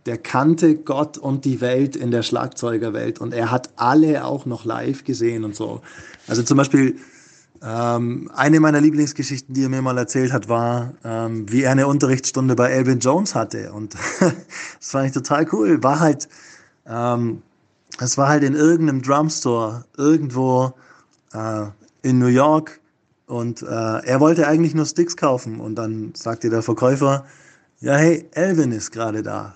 der 0.05 0.19
kannte 0.19 0.77
Gott 0.77 1.17
und 1.17 1.47
die 1.47 1.63
Welt 1.63 1.97
in 1.97 2.11
der 2.11 2.23
Schlagzeugerwelt 2.23 3.19
und 3.19 3.33
er 3.33 3.51
hat 3.51 3.71
alle 3.77 4.25
auch 4.27 4.45
noch 4.45 4.67
live 4.67 5.05
gesehen 5.05 5.45
und 5.45 5.57
so. 5.57 5.81
Also 6.27 6.43
zum 6.43 6.59
Beispiel 6.59 6.97
ähm, 7.63 8.31
eine 8.35 8.61
meiner 8.61 8.81
Lieblingsgeschichten, 8.81 9.55
die 9.55 9.65
er 9.65 9.69
mir 9.71 9.83
mal 9.83 9.97
erzählt 9.97 10.33
hat, 10.33 10.49
war, 10.49 10.93
ähm, 11.03 11.51
wie 11.51 11.63
er 11.63 11.73
eine 11.73 11.87
Unterrichtsstunde 11.87 12.57
bei 12.57 12.71
Elvin 12.71 13.01
Jones 13.01 13.35
hatte 13.35 13.73
und 13.73 13.95
das 14.21 14.91
fand 14.91 15.07
ich 15.07 15.13
total 15.13 15.47
cool. 15.53 15.83
War 15.83 16.01
halt, 16.01 16.29
ähm, 16.87 17.41
es 17.99 18.19
war 18.19 18.29
halt 18.29 18.45
in 18.45 18.55
irgendeinem 18.55 19.01
Drumstore 19.01 19.85
irgendwo 19.97 20.75
äh, 21.33 21.67
in 22.03 22.19
New 22.19 22.27
York 22.27 22.81
und 23.27 23.63
äh, 23.63 23.67
er 23.67 24.19
wollte 24.19 24.49
eigentlich 24.49 24.75
nur 24.75 24.87
Sticks 24.87 25.17
kaufen 25.17 25.61
und 25.61 25.77
dann 25.77 26.13
sagte 26.17 26.51
der 26.51 26.63
Verkäufer, 26.63 27.25
ja, 27.81 27.95
hey, 27.95 28.29
Elvin 28.33 28.73
ist 28.73 28.91
gerade 28.91 29.23
da. 29.23 29.55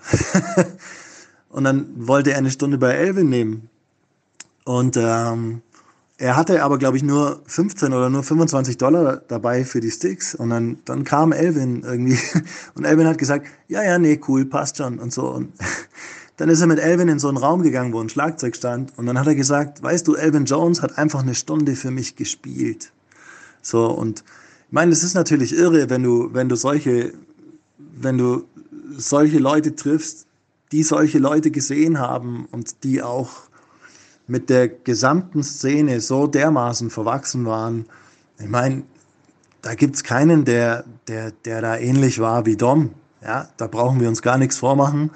und 1.49 1.65
dann 1.65 2.07
wollte 2.07 2.31
er 2.31 2.37
eine 2.37 2.51
Stunde 2.51 2.77
bei 2.77 2.93
Elvin 2.93 3.29
nehmen. 3.29 3.69
Und 4.63 4.97
ähm, 4.97 5.61
er 6.17 6.37
hatte 6.37 6.63
aber, 6.63 6.77
glaube 6.77 6.97
ich, 6.97 7.03
nur 7.03 7.41
15 7.45 7.91
oder 7.91 8.09
nur 8.09 8.23
25 8.23 8.77
Dollar 8.77 9.17
dabei 9.27 9.65
für 9.65 9.81
die 9.81 9.91
Sticks. 9.91 10.33
Und 10.33 10.49
dann, 10.49 10.79
dann 10.85 11.03
kam 11.03 11.33
Elvin 11.33 11.83
irgendwie. 11.83 12.17
Und 12.75 12.85
Elvin 12.85 13.07
hat 13.07 13.17
gesagt, 13.17 13.47
ja, 13.67 13.83
ja, 13.83 13.99
nee, 13.99 14.19
cool, 14.27 14.45
passt 14.45 14.77
schon 14.77 14.99
und 14.99 15.11
so. 15.11 15.27
Und 15.27 15.51
dann 16.37 16.49
ist 16.49 16.61
er 16.61 16.67
mit 16.67 16.79
Elvin 16.79 17.07
in 17.07 17.19
so 17.19 17.27
einen 17.27 17.37
Raum 17.37 17.61
gegangen, 17.61 17.93
wo 17.93 18.01
ein 18.01 18.09
Schlagzeug 18.09 18.55
stand. 18.55 18.97
Und 18.97 19.05
dann 19.05 19.17
hat 19.19 19.27
er 19.27 19.35
gesagt, 19.35 19.81
weißt 19.81 20.07
du, 20.07 20.15
Elvin 20.15 20.45
Jones 20.45 20.81
hat 20.81 20.97
einfach 20.97 21.21
eine 21.21 21.35
Stunde 21.35 21.75
für 21.75 21.91
mich 21.91 22.15
gespielt. 22.15 22.91
So, 23.61 23.87
und 23.87 24.23
ich 24.67 24.73
meine, 24.73 24.91
es 24.91 25.03
ist 25.03 25.13
natürlich 25.13 25.55
irre, 25.55 25.89
wenn 25.89 26.03
du, 26.03 26.33
wenn 26.33 26.49
du 26.49 26.55
solche 26.55 27.13
wenn 27.99 28.17
du 28.17 28.45
solche 28.97 29.39
Leute 29.39 29.75
triffst, 29.75 30.27
die 30.71 30.83
solche 30.83 31.19
Leute 31.19 31.51
gesehen 31.51 31.99
haben 31.99 32.47
und 32.51 32.83
die 32.83 33.01
auch 33.01 33.29
mit 34.27 34.49
der 34.49 34.67
gesamten 34.67 35.43
Szene 35.43 36.01
so 36.01 36.27
dermaßen 36.27 36.89
verwachsen 36.89 37.45
waren. 37.45 37.85
Ich 38.39 38.49
meine, 38.49 38.83
da 39.61 39.75
gibt 39.75 39.95
es 39.95 40.03
keinen, 40.03 40.45
der, 40.45 40.83
der, 41.07 41.31
der 41.31 41.61
da 41.61 41.77
ähnlich 41.77 42.19
war 42.19 42.45
wie 42.45 42.55
Dom. 42.55 42.91
Ja, 43.21 43.49
da 43.57 43.67
brauchen 43.67 43.99
wir 43.99 44.07
uns 44.07 44.21
gar 44.21 44.37
nichts 44.37 44.57
vormachen. 44.57 45.11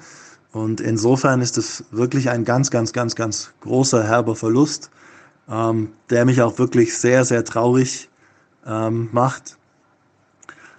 Und 0.52 0.80
insofern 0.80 1.40
ist 1.40 1.58
es 1.58 1.84
wirklich 1.90 2.28
ein 2.30 2.44
ganz, 2.44 2.70
ganz, 2.70 2.92
ganz, 2.92 3.14
ganz 3.14 3.52
großer, 3.60 4.04
herber 4.04 4.34
Verlust, 4.34 4.90
ähm, 5.48 5.92
der 6.10 6.24
mich 6.24 6.42
auch 6.42 6.58
wirklich 6.58 6.96
sehr, 6.96 7.24
sehr 7.24 7.44
traurig 7.44 8.08
ähm, 8.66 9.08
macht. 9.12 9.56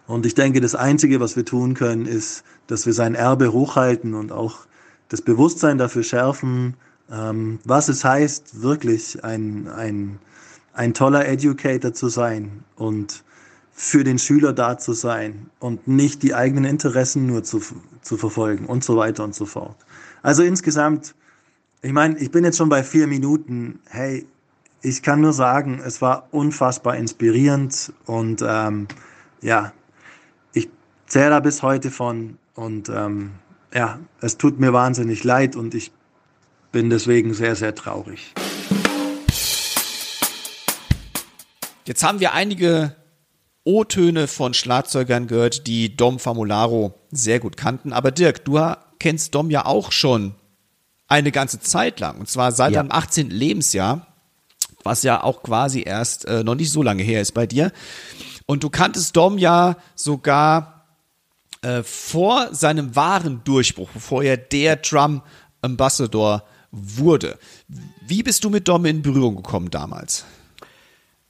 Und 0.07 0.25
ich 0.25 0.35
denke, 0.35 0.59
das 0.59 0.75
Einzige, 0.75 1.19
was 1.21 1.35
wir 1.35 1.45
tun 1.45 1.73
können, 1.73 2.05
ist, 2.05 2.43
dass 2.67 2.85
wir 2.85 2.93
sein 2.93 3.15
Erbe 3.15 3.53
hochhalten 3.53 4.13
und 4.13 4.31
auch 4.31 4.59
das 5.07 5.21
Bewusstsein 5.21 5.77
dafür 5.77 6.03
schärfen, 6.03 6.75
ähm, 7.09 7.59
was 7.63 7.87
es 7.89 8.03
heißt, 8.03 8.61
wirklich 8.61 9.23
ein, 9.23 9.67
ein, 9.69 10.19
ein 10.73 10.93
toller 10.93 11.27
Educator 11.27 11.93
zu 11.93 12.09
sein 12.09 12.63
und 12.75 13.23
für 13.71 14.03
den 14.03 14.19
Schüler 14.19 14.53
da 14.53 14.77
zu 14.77 14.93
sein 14.93 15.49
und 15.59 15.87
nicht 15.87 16.23
die 16.23 16.35
eigenen 16.35 16.65
Interessen 16.65 17.25
nur 17.25 17.43
zu, 17.43 17.61
zu 18.01 18.17
verfolgen 18.17 18.65
und 18.65 18.83
so 18.83 18.97
weiter 18.97 19.23
und 19.23 19.35
so 19.35 19.45
fort. 19.45 19.75
Also 20.21 20.43
insgesamt, 20.43 21.15
ich 21.81 21.93
meine, 21.93 22.17
ich 22.17 22.31
bin 22.31 22.43
jetzt 22.43 22.57
schon 22.57 22.69
bei 22.69 22.83
vier 22.83 23.07
Minuten. 23.07 23.79
Hey, 23.89 24.25
ich 24.81 25.01
kann 25.03 25.21
nur 25.21 25.33
sagen, 25.33 25.81
es 25.85 26.01
war 26.01 26.27
unfassbar 26.31 26.97
inspirierend 26.97 27.93
und 28.05 28.43
ähm, 28.45 28.87
ja, 29.41 29.73
zähle 31.11 31.31
da 31.31 31.39
bis 31.41 31.61
heute 31.61 31.91
von 31.91 32.37
und 32.55 32.87
ähm, 32.87 33.31
ja, 33.73 33.99
es 34.21 34.37
tut 34.37 34.61
mir 34.61 34.71
wahnsinnig 34.71 35.25
leid 35.25 35.57
und 35.57 35.75
ich 35.75 35.91
bin 36.71 36.89
deswegen 36.89 37.33
sehr, 37.33 37.57
sehr 37.57 37.75
traurig. 37.75 38.33
Jetzt 41.83 42.03
haben 42.05 42.21
wir 42.21 42.31
einige 42.31 42.95
O-Töne 43.63 44.27
von 44.27 44.53
Schlagzeugern 44.53 45.27
gehört, 45.27 45.67
die 45.67 45.95
Dom 45.95 46.19
Famularo 46.19 46.93
sehr 47.11 47.39
gut 47.39 47.57
kannten. 47.57 47.93
Aber 47.93 48.11
Dirk, 48.11 48.43
du 48.45 48.59
kennst 48.99 49.35
Dom 49.35 49.49
ja 49.49 49.65
auch 49.65 49.91
schon 49.91 50.35
eine 51.07 51.31
ganze 51.31 51.59
Zeit 51.59 51.99
lang. 51.99 52.19
Und 52.19 52.29
zwar 52.29 52.51
seit 52.51 52.71
ja. 52.73 52.81
deinem 52.81 52.91
18. 52.91 53.29
Lebensjahr, 53.29 54.07
was 54.83 55.03
ja 55.03 55.23
auch 55.23 55.43
quasi 55.43 55.83
erst 55.83 56.25
äh, 56.25 56.43
noch 56.43 56.55
nicht 56.55 56.71
so 56.71 56.81
lange 56.81 57.03
her 57.03 57.21
ist 57.21 57.33
bei 57.33 57.45
dir. 57.45 57.71
Und 58.45 58.63
du 58.63 58.69
kanntest 58.69 59.15
Dom 59.15 59.37
ja 59.37 59.77
sogar 59.95 60.85
äh, 61.61 61.83
vor 61.83 62.53
seinem 62.53 62.95
wahren 62.95 63.41
Durchbruch, 63.43 63.89
bevor 63.93 64.23
er 64.23 64.37
der 64.37 64.77
Drum 64.77 65.21
Ambassador 65.61 66.43
wurde. 66.71 67.37
Wie 68.07 68.23
bist 68.23 68.43
du 68.43 68.49
mit 68.49 68.67
Dom 68.67 68.85
in 68.85 69.01
Berührung 69.01 69.35
gekommen 69.35 69.69
damals? 69.69 70.25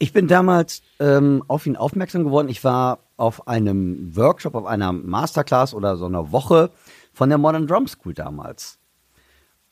Ich 0.01 0.13
bin 0.13 0.27
damals 0.27 0.81
ähm, 0.99 1.43
auf 1.47 1.67
ihn 1.67 1.75
aufmerksam 1.75 2.23
geworden. 2.23 2.49
Ich 2.49 2.63
war 2.63 3.03
auf 3.17 3.47
einem 3.47 4.15
Workshop, 4.15 4.55
auf 4.55 4.65
einer 4.65 4.91
Masterclass 4.91 5.75
oder 5.75 5.95
so 5.95 6.07
einer 6.07 6.31
Woche 6.31 6.71
von 7.13 7.29
der 7.29 7.37
Modern 7.37 7.67
Drum 7.67 7.87
School 7.87 8.15
damals. 8.15 8.79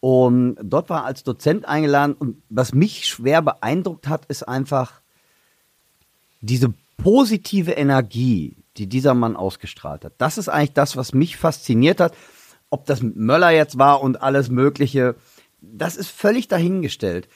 Und 0.01 0.57
dort 0.61 0.91
war 0.91 1.03
als 1.03 1.23
Dozent 1.23 1.67
eingeladen. 1.67 2.13
Und 2.13 2.43
was 2.47 2.75
mich 2.75 3.07
schwer 3.07 3.41
beeindruckt 3.41 4.07
hat, 4.07 4.27
ist 4.27 4.47
einfach 4.47 5.01
diese 6.41 6.75
positive 6.97 7.71
Energie, 7.71 8.55
die 8.77 8.85
dieser 8.85 9.15
Mann 9.15 9.35
ausgestrahlt 9.35 10.05
hat. 10.05 10.13
Das 10.19 10.37
ist 10.37 10.47
eigentlich 10.47 10.73
das, 10.73 10.95
was 10.95 11.11
mich 11.11 11.37
fasziniert 11.37 11.99
hat. 11.99 12.13
Ob 12.69 12.85
das 12.85 13.01
Möller 13.01 13.49
jetzt 13.49 13.79
war 13.79 14.03
und 14.03 14.21
alles 14.21 14.49
Mögliche, 14.49 15.15
das 15.59 15.95
ist 15.95 16.11
völlig 16.11 16.47
dahingestellt. 16.47 17.27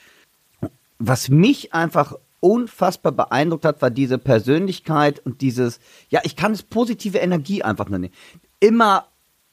Was 1.00 1.28
mich 1.28 1.74
einfach 1.74 2.14
unfassbar 2.44 3.12
beeindruckt 3.12 3.64
hat, 3.64 3.80
war 3.80 3.88
diese 3.90 4.18
Persönlichkeit 4.18 5.18
und 5.18 5.40
dieses, 5.40 5.80
ja, 6.10 6.20
ich 6.24 6.36
kann 6.36 6.52
es 6.52 6.62
positive 6.62 7.16
Energie 7.16 7.62
einfach 7.62 7.88
nennen. 7.88 8.10
Immer, 8.60 9.06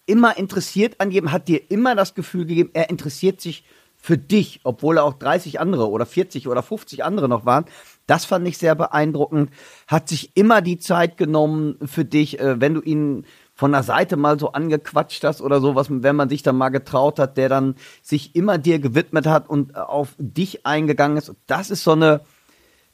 immer 0.05 0.37
interessiert 0.37 0.99
an 0.99 1.09
jedem, 1.09 1.31
hat 1.31 1.47
dir 1.47 1.71
immer 1.71 1.95
das 1.95 2.15
Gefühl 2.15 2.45
gegeben, 2.45 2.71
er 2.73 2.89
interessiert 2.89 3.39
sich 3.39 3.63
für 3.95 4.17
dich, 4.17 4.59
obwohl 4.63 4.97
er 4.97 5.05
auch 5.05 5.13
30 5.13 5.61
andere 5.61 5.89
oder 5.89 6.05
40 6.05 6.49
oder 6.49 6.61
50 6.61 7.05
andere 7.05 7.29
noch 7.29 7.45
waren. 7.45 7.63
Das 8.07 8.25
fand 8.25 8.45
ich 8.45 8.57
sehr 8.57 8.75
beeindruckend. 8.75 9.51
Hat 9.87 10.09
sich 10.09 10.35
immer 10.35 10.61
die 10.61 10.77
Zeit 10.77 11.15
genommen 11.15 11.77
für 11.85 12.03
dich, 12.03 12.41
äh, 12.41 12.59
wenn 12.59 12.73
du 12.73 12.81
ihn 12.81 13.25
von 13.53 13.71
der 13.71 13.83
Seite 13.83 14.17
mal 14.17 14.37
so 14.37 14.51
angequatscht 14.51 15.23
hast 15.23 15.39
oder 15.39 15.61
sowas, 15.61 15.87
wenn 15.89 16.15
man 16.15 16.27
sich 16.27 16.43
dann 16.43 16.57
mal 16.57 16.69
getraut 16.69 17.19
hat, 17.19 17.37
der 17.37 17.47
dann 17.47 17.75
sich 18.01 18.35
immer 18.35 18.57
dir 18.57 18.79
gewidmet 18.79 19.27
hat 19.27 19.47
und 19.47 19.77
auf 19.77 20.09
dich 20.17 20.65
eingegangen 20.65 21.15
ist. 21.15 21.33
Das 21.47 21.69
ist 21.69 21.83
so 21.83 21.91
eine, 21.91 22.21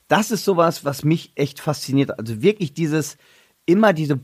das 0.08 0.32
ist 0.32 0.46
sowas, 0.46 0.86
was 0.86 1.04
mich 1.04 1.32
echt 1.36 1.60
fasziniert. 1.60 2.18
Also 2.18 2.42
wirklich 2.42 2.74
dieses, 2.74 3.18
immer 3.66 3.94
diese, 3.94 4.20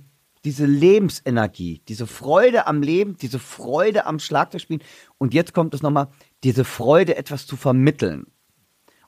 diese 0.45 0.65
Lebensenergie, 0.65 1.81
diese 1.87 2.07
Freude 2.07 2.67
am 2.67 2.81
Leben, 2.81 3.17
diese 3.17 3.39
Freude 3.39 4.05
am 4.05 4.19
Schlagzeugspielen. 4.19 4.83
Und 5.17 5.33
jetzt 5.33 5.53
kommt 5.53 5.73
es 5.73 5.81
nochmal, 5.81 6.07
diese 6.43 6.65
Freude, 6.65 7.15
etwas 7.15 7.45
zu 7.45 7.57
vermitteln. 7.57 8.27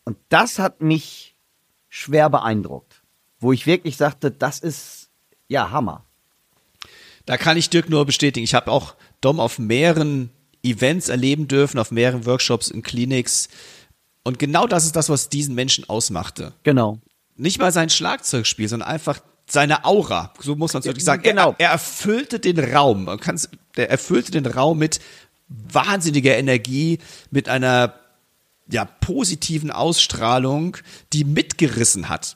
Und 0.03 0.18
das 0.30 0.60
hat 0.60 0.81
mich 0.81 1.35
schwer 1.89 2.30
beeindruckt. 2.30 3.03
Wo 3.39 3.52
ich 3.52 3.65
wirklich 3.65 3.97
sagte, 3.97 4.31
das 4.31 4.60
ist 4.60 5.10
ja 5.47 5.72
Hammer. 5.72 6.06
Da 7.26 7.38
kann 7.38 7.57
ich 7.57 7.69
Dirk 7.69 7.89
nur 7.89 8.06
bestätigen. 8.06 8.43
Ich 8.43 8.53
habe 8.53 8.72
auch 8.72 8.95
Dom 9.22 9.39
auf 9.39 9.60
mehreren 9.60 10.30
Events 10.64 11.10
erleben 11.10 11.47
dürfen, 11.47 11.80
auf 11.80 11.91
mehreren 11.91 12.26
Workshops 12.26 12.69
in 12.69 12.81
Clinics. 12.81 13.49
Und 14.26 14.39
genau 14.39 14.65
das 14.65 14.85
ist 14.85 14.95
das, 14.95 15.07
was 15.10 15.30
diesen 15.30 15.53
Menschen 15.53 15.88
ausmachte. 15.88 16.52
Genau. 16.64 16.99
Nicht 17.38 17.60
mal 17.60 17.72
sein 17.72 17.91
Schlagzeugspiel, 17.91 18.68
sondern 18.68 18.89
einfach 18.89 19.19
seine 19.47 19.85
Aura. 19.85 20.34
So 20.39 20.56
muss 20.56 20.73
man 20.73 20.80
es 20.80 20.88
wirklich 20.88 21.06
sagen. 21.06 21.22
Genau. 21.22 21.52
Er, 21.60 21.68
er 21.68 21.72
erfüllte 21.73 22.39
den 22.39 22.57
Raum. 22.57 23.06
Man 23.06 23.19
kann's, 23.19 23.49
er 23.76 23.91
erfüllte 23.91 24.31
den 24.31 24.47
Raum 24.47 24.80
mit 24.80 24.99
wahnsinniger 25.47 26.35
Energie, 26.35 26.97
mit 27.30 27.49
einer 27.49 27.93
ja, 28.68 28.85
positiven 28.85 29.69
Ausstrahlung, 29.69 30.77
die 31.14 31.23
mitgerissen 31.23 32.10
hat. 32.10 32.35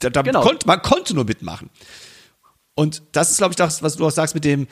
Da, 0.00 0.10
da 0.10 0.22
genau. 0.22 0.42
konnt, 0.42 0.66
man 0.66 0.82
konnte 0.82 1.14
nur 1.14 1.26
mitmachen. 1.26 1.70
Und 2.74 3.02
das 3.12 3.30
ist, 3.30 3.36
glaube 3.36 3.52
ich, 3.52 3.56
das, 3.56 3.84
was 3.84 3.94
du 3.94 4.06
auch 4.06 4.10
sagst 4.10 4.34
mit 4.34 4.44
dem, 4.44 4.66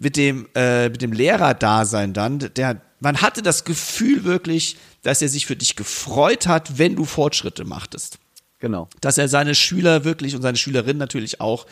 mit 0.00 0.16
dem, 0.16 0.48
äh, 0.56 0.88
mit 0.88 1.02
dem 1.02 1.12
Lehrerdasein 1.12 2.14
dann. 2.14 2.40
Der, 2.40 2.80
man 2.98 3.20
hatte 3.20 3.42
das 3.42 3.64
Gefühl 3.64 4.24
wirklich, 4.24 4.76
dass 5.04 5.22
er 5.22 5.28
sich 5.28 5.46
für 5.46 5.54
dich 5.54 5.76
gefreut 5.76 6.46
hat, 6.46 6.78
wenn 6.78 6.96
du 6.96 7.04
Fortschritte 7.04 7.64
machtest. 7.64 8.18
Genau. 8.58 8.88
Dass 9.00 9.18
er 9.18 9.28
seine 9.28 9.54
Schüler 9.54 10.04
wirklich 10.04 10.34
und 10.34 10.42
seine 10.42 10.56
Schülerinnen 10.56 10.98
natürlich 10.98 11.40
auch 11.40 11.66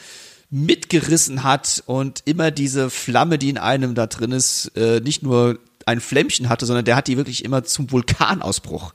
mitgerissen 0.51 1.43
hat 1.43 1.83
und 1.87 2.23
immer 2.27 2.51
diese 2.51 2.91
Flamme, 2.91 3.39
die 3.39 3.49
in 3.49 3.59
einem 3.59 3.95
da 3.95 4.07
drin 4.07 4.33
ist, 4.33 4.71
äh, 4.77 5.01
nicht 5.01 5.23
nur 5.23 5.59
ein 5.87 6.01
Flämmchen 6.01 6.51
hatte, 6.51 6.67
sondern 6.67 6.85
der 6.85 6.95
hat 6.95 7.09
die 7.09 7.17
wirklich 7.17 7.45
immer 7.45 7.65
zum 7.65 7.91
Vulkanausbruch 7.91 8.93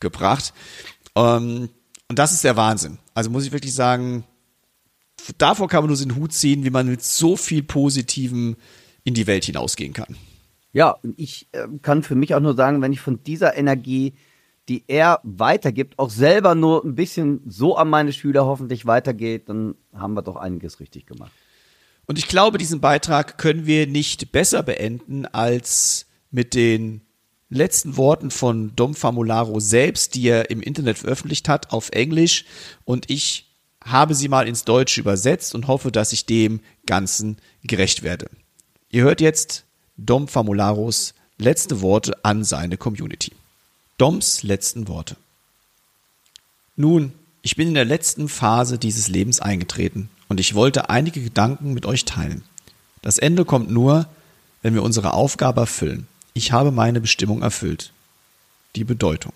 gebracht. 0.00 0.54
Ähm, 1.14 1.68
und 2.08 2.18
das 2.18 2.32
ist 2.32 2.44
der 2.44 2.56
Wahnsinn. 2.56 2.98
Also 3.12 3.28
muss 3.28 3.44
ich 3.44 3.52
wirklich 3.52 3.74
sagen, 3.74 4.24
davor 5.36 5.68
kann 5.68 5.82
man 5.82 5.88
nur 5.88 5.98
den 5.98 6.16
Hut 6.16 6.32
ziehen, 6.32 6.64
wie 6.64 6.70
man 6.70 6.88
mit 6.88 7.04
so 7.04 7.36
viel 7.36 7.62
Positivem 7.62 8.56
in 9.04 9.12
die 9.12 9.26
Welt 9.26 9.44
hinausgehen 9.44 9.92
kann. 9.92 10.16
Ja, 10.76 10.90
und 10.90 11.18
ich 11.18 11.48
äh, 11.52 11.68
kann 11.80 12.02
für 12.02 12.16
mich 12.16 12.34
auch 12.34 12.40
nur 12.40 12.54
sagen, 12.54 12.82
wenn 12.82 12.92
ich 12.92 13.00
von 13.00 13.22
dieser 13.22 13.56
Energie, 13.56 14.12
die 14.68 14.84
er 14.88 15.20
weitergibt, 15.22 15.98
auch 15.98 16.10
selber 16.10 16.54
nur 16.54 16.84
ein 16.84 16.94
bisschen 16.94 17.40
so 17.46 17.76
an 17.76 17.88
meine 17.88 18.12
Schüler 18.12 18.44
hoffentlich 18.44 18.84
weitergeht, 18.84 19.48
dann 19.48 19.76
haben 19.94 20.12
wir 20.12 20.20
doch 20.20 20.36
einiges 20.36 20.78
richtig 20.78 21.06
gemacht. 21.06 21.32
Und 22.04 22.18
ich 22.18 22.28
glaube, 22.28 22.58
diesen 22.58 22.82
Beitrag 22.82 23.38
können 23.38 23.64
wir 23.64 23.86
nicht 23.86 24.32
besser 24.32 24.62
beenden 24.62 25.24
als 25.24 26.08
mit 26.30 26.52
den 26.52 27.00
letzten 27.48 27.96
Worten 27.96 28.30
von 28.30 28.76
Dom 28.76 28.94
Famularo 28.94 29.60
selbst, 29.60 30.14
die 30.14 30.28
er 30.28 30.50
im 30.50 30.60
Internet 30.60 30.98
veröffentlicht 30.98 31.48
hat 31.48 31.72
auf 31.72 31.88
Englisch. 31.92 32.44
Und 32.84 33.08
ich 33.08 33.56
habe 33.82 34.14
sie 34.14 34.28
mal 34.28 34.46
ins 34.46 34.66
Deutsche 34.66 35.00
übersetzt 35.00 35.54
und 35.54 35.68
hoffe, 35.68 35.90
dass 35.90 36.12
ich 36.12 36.26
dem 36.26 36.60
Ganzen 36.84 37.38
gerecht 37.62 38.02
werde. 38.02 38.28
Ihr 38.90 39.04
hört 39.04 39.22
jetzt 39.22 39.65
Dom 39.98 40.28
Famularos 40.28 41.14
letzte 41.38 41.80
Worte 41.80 42.24
an 42.24 42.44
seine 42.44 42.76
Community. 42.76 43.32
Doms 43.98 44.42
letzten 44.42 44.88
Worte. 44.88 45.16
Nun, 46.76 47.12
ich 47.40 47.56
bin 47.56 47.68
in 47.68 47.74
der 47.74 47.86
letzten 47.86 48.28
Phase 48.28 48.78
dieses 48.78 49.08
Lebens 49.08 49.40
eingetreten 49.40 50.10
und 50.28 50.38
ich 50.38 50.54
wollte 50.54 50.90
einige 50.90 51.22
Gedanken 51.22 51.72
mit 51.72 51.86
euch 51.86 52.04
teilen. 52.04 52.42
Das 53.00 53.18
Ende 53.18 53.44
kommt 53.44 53.70
nur, 53.70 54.06
wenn 54.60 54.74
wir 54.74 54.82
unsere 54.82 55.14
Aufgabe 55.14 55.62
erfüllen. 55.62 56.06
Ich 56.34 56.52
habe 56.52 56.72
meine 56.72 57.00
Bestimmung 57.00 57.40
erfüllt. 57.40 57.92
Die 58.74 58.84
Bedeutung. 58.84 59.32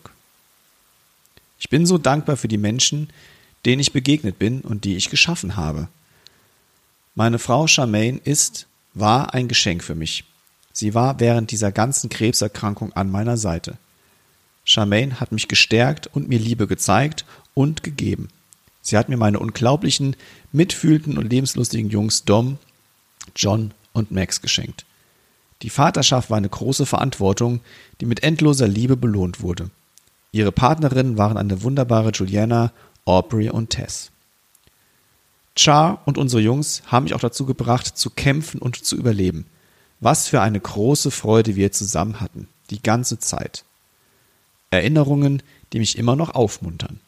Ich 1.58 1.70
bin 1.70 1.86
so 1.86 1.96
dankbar 1.96 2.36
für 2.36 2.48
die 2.48 2.58
Menschen, 2.58 3.08
denen 3.64 3.80
ich 3.80 3.92
begegnet 3.92 4.38
bin 4.38 4.60
und 4.60 4.84
die 4.84 4.96
ich 4.96 5.08
geschaffen 5.08 5.56
habe. 5.56 5.88
Meine 7.14 7.38
Frau 7.38 7.66
Charmaine 7.66 8.20
ist, 8.24 8.66
war 8.92 9.32
ein 9.32 9.48
Geschenk 9.48 9.82
für 9.82 9.94
mich. 9.94 10.24
Sie 10.80 10.94
war 10.94 11.20
während 11.20 11.50
dieser 11.50 11.72
ganzen 11.72 12.08
Krebserkrankung 12.08 12.94
an 12.94 13.10
meiner 13.10 13.36
Seite. 13.36 13.76
Charmaine 14.64 15.20
hat 15.20 15.30
mich 15.30 15.46
gestärkt 15.46 16.06
und 16.06 16.30
mir 16.30 16.38
Liebe 16.38 16.66
gezeigt 16.66 17.26
und 17.52 17.82
gegeben. 17.82 18.28
Sie 18.80 18.96
hat 18.96 19.10
mir 19.10 19.18
meine 19.18 19.40
unglaublichen, 19.40 20.16
mitfühlenden 20.52 21.18
und 21.18 21.30
lebenslustigen 21.30 21.90
Jungs 21.90 22.24
Dom, 22.24 22.56
John 23.36 23.74
und 23.92 24.10
Max 24.10 24.40
geschenkt. 24.40 24.86
Die 25.60 25.68
Vaterschaft 25.68 26.30
war 26.30 26.38
eine 26.38 26.48
große 26.48 26.86
Verantwortung, 26.86 27.60
die 28.00 28.06
mit 28.06 28.22
endloser 28.22 28.66
Liebe 28.66 28.96
belohnt 28.96 29.42
wurde. 29.42 29.68
Ihre 30.32 30.50
Partnerinnen 30.50 31.18
waren 31.18 31.36
eine 31.36 31.62
wunderbare 31.62 32.12
Juliana, 32.12 32.72
Aubrey 33.04 33.50
und 33.50 33.68
Tess. 33.68 34.12
Char 35.58 36.00
und 36.06 36.16
unsere 36.16 36.40
Jungs 36.40 36.80
haben 36.86 37.04
mich 37.04 37.12
auch 37.12 37.20
dazu 37.20 37.44
gebracht, 37.44 37.98
zu 37.98 38.08
kämpfen 38.08 38.62
und 38.62 38.82
zu 38.82 38.96
überleben. 38.96 39.44
Was 40.00 40.28
für 40.28 40.40
eine 40.40 40.58
große 40.58 41.10
Freude 41.10 41.56
wir 41.56 41.72
zusammen 41.72 42.20
hatten, 42.20 42.48
die 42.70 42.82
ganze 42.82 43.18
Zeit. 43.18 43.64
Erinnerungen, 44.70 45.42
die 45.72 45.78
mich 45.78 45.98
immer 45.98 46.16
noch 46.16 46.34
aufmuntern. 46.34 47.00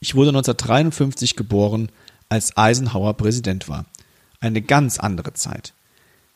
Ich 0.00 0.14
wurde 0.14 0.30
1953 0.30 1.36
geboren, 1.36 1.90
als 2.28 2.56
Eisenhower 2.56 3.14
Präsident 3.14 3.68
war. 3.68 3.86
Eine 4.40 4.62
ganz 4.62 4.98
andere 4.98 5.32
Zeit. 5.34 5.72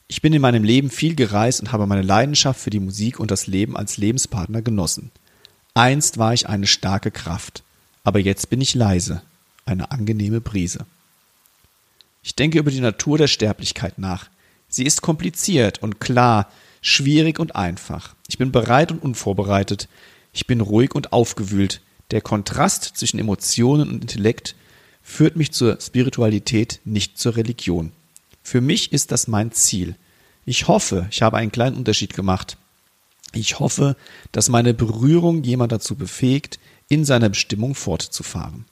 Ich 0.09 0.23
bin 0.23 0.33
in 0.33 0.43
meinem 0.43 0.65
Leben 0.65 0.91
viel 0.91 1.15
gereist 1.15 1.61
und 1.61 1.73
habe 1.73 1.87
meine 1.87 2.03
Leidenschaft 2.03 2.61
für 2.61 2.71
die 2.71 2.81
Musik 2.81 3.21
und 3.21 3.31
das 3.31 3.47
Leben 3.47 3.77
als 3.77 3.97
Lebenspartner 3.97 4.63
genossen. 4.63 5.11
Einst 5.75 6.19
war 6.19 6.35
ich 6.35 6.49
eine 6.49 6.67
starke 6.67 7.11
Kraft, 7.11 7.63
aber 8.03 8.19
jetzt 8.19 8.51
bin 8.51 8.61
ich 8.61 8.75
leise, 8.75 9.23
eine 9.67 9.91
angenehme 9.93 10.41
Brise. 10.41 10.85
Ich 12.23 12.35
denke 12.35 12.59
über 12.59 12.71
die 12.71 12.81
Natur 12.81 13.19
der 13.19 13.29
Sterblichkeit 13.29 13.99
nach. 13.99 14.29
Sie 14.71 14.85
ist 14.85 15.03
kompliziert 15.03 15.83
und 15.83 16.01
klar, 16.01 16.51
schwierig 16.81 17.39
und 17.39 17.57
einfach. 17.57 18.15
Ich 18.29 18.39
bin 18.39 18.53
bereit 18.53 18.93
und 18.93 19.03
unvorbereitet. 19.03 19.89
Ich 20.33 20.47
bin 20.47 20.61
ruhig 20.61 20.95
und 20.95 21.13
aufgewühlt. 21.13 21.83
Der 22.13 22.21
Kontrast 22.21 22.97
zwischen 22.97 23.19
Emotionen 23.19 23.91
und 23.91 24.03
Intellekt 24.03 24.55
führt 25.03 25.37
mich 25.37 25.51
zur 25.51 25.81
Spiritualität, 25.81 26.81
nicht 26.85 27.19
zur 27.19 27.37
Religion. 27.37 27.91
Für 28.43 28.61
mich 28.61 28.93
ist 28.93 29.11
das 29.11 29.27
mein 29.27 29.51
Ziel. 29.51 29.97
Ich 30.45 30.69
hoffe, 30.69 31.09
ich 31.11 31.23
habe 31.23 31.37
einen 31.37 31.53
kleinen 31.53 31.77
Unterschied 31.77 32.15
gemacht. 32.15 32.57
Ich 33.33 33.59
hoffe, 33.59 33.97
dass 34.33 34.49
meine 34.49 34.73
Berührung 34.73 35.43
jemand 35.43 35.73
dazu 35.73 35.97
befähigt, 35.97 36.59
in 36.89 37.05
seiner 37.05 37.29
Bestimmung 37.29 37.75
fortzufahren. 37.75 38.65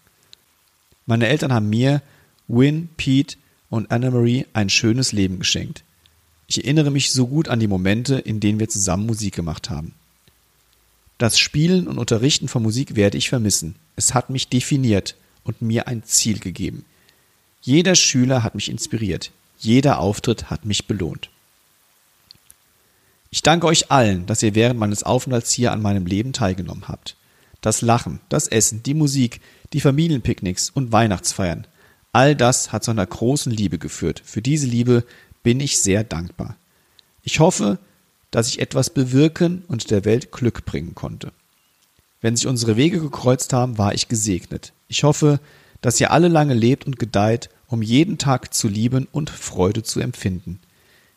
Meine 1.06 1.28
Eltern 1.28 1.52
haben 1.52 1.68
mir, 1.68 2.02
Win, 2.46 2.88
Pete 2.96 3.36
und 3.68 3.90
Anna-Marie 3.90 4.46
ein 4.52 4.70
schönes 4.70 5.12
Leben 5.12 5.38
geschenkt. 5.38 5.84
Ich 6.48 6.64
erinnere 6.64 6.90
mich 6.90 7.12
so 7.12 7.26
gut 7.26 7.48
an 7.48 7.60
die 7.60 7.68
Momente, 7.68 8.16
in 8.16 8.40
denen 8.40 8.58
wir 8.58 8.70
zusammen 8.70 9.06
Musik 9.06 9.36
gemacht 9.36 9.68
haben. 9.68 9.94
Das 11.18 11.38
Spielen 11.38 11.86
und 11.86 11.98
Unterrichten 11.98 12.48
von 12.48 12.62
Musik 12.62 12.96
werde 12.96 13.18
ich 13.18 13.28
vermissen. 13.28 13.74
Es 13.96 14.14
hat 14.14 14.30
mich 14.30 14.48
definiert 14.48 15.14
und 15.44 15.60
mir 15.60 15.88
ein 15.88 16.04
Ziel 16.04 16.38
gegeben. 16.38 16.86
Jeder 17.60 17.94
Schüler 17.94 18.42
hat 18.42 18.54
mich 18.54 18.70
inspiriert. 18.70 19.30
Jeder 19.58 19.98
Auftritt 19.98 20.48
hat 20.48 20.64
mich 20.64 20.86
belohnt. 20.86 21.28
Ich 23.30 23.42
danke 23.42 23.66
euch 23.66 23.90
allen, 23.90 24.24
dass 24.24 24.42
ihr 24.42 24.54
während 24.54 24.80
meines 24.80 25.02
Aufenthalts 25.02 25.52
hier 25.52 25.72
an 25.72 25.82
meinem 25.82 26.06
Leben 26.06 26.32
teilgenommen 26.32 26.88
habt. 26.88 27.16
Das 27.60 27.82
Lachen, 27.82 28.20
das 28.30 28.48
Essen, 28.48 28.82
die 28.82 28.94
Musik, 28.94 29.42
die 29.74 29.80
Familienpicknicks 29.80 30.70
und 30.70 30.92
Weihnachtsfeiern, 30.92 31.66
all 32.12 32.34
das 32.34 32.72
hat 32.72 32.84
zu 32.84 32.90
einer 32.90 33.04
großen 33.04 33.52
Liebe 33.52 33.78
geführt. 33.78 34.22
Für 34.24 34.40
diese 34.40 34.66
Liebe 34.66 35.04
bin 35.43 35.60
ich 35.60 35.81
sehr 35.81 36.05
dankbar. 36.05 36.56
Ich 37.23 37.40
hoffe, 37.40 37.78
dass 38.31 38.48
ich 38.48 38.60
etwas 38.60 38.90
bewirken 38.90 39.65
und 39.69 39.90
der 39.90 40.05
Welt 40.05 40.32
Glück 40.32 40.65
bringen 40.65 40.94
konnte. 40.94 41.32
Wenn 42.20 42.36
sich 42.36 42.47
unsere 42.47 42.77
Wege 42.77 43.01
gekreuzt 43.01 43.52
haben, 43.52 43.78
war 43.78 43.94
ich 43.94 44.09
gesegnet. 44.09 44.73
Ich 44.89 45.05
hoffe, 45.05 45.40
dass 45.81 46.01
ihr 46.01 46.10
alle 46.10 46.28
lange 46.28 46.55
lebt 46.55 46.86
und 46.86 46.98
gedeiht 46.98 47.51
um 47.69 47.82
jeden 47.82 48.19
Tag 48.19 48.55
zu 48.55 48.66
lieben 48.66 49.06
und 49.12 49.31
Freude 49.31 49.82
zu 49.82 50.01
empfinden. 50.01 50.59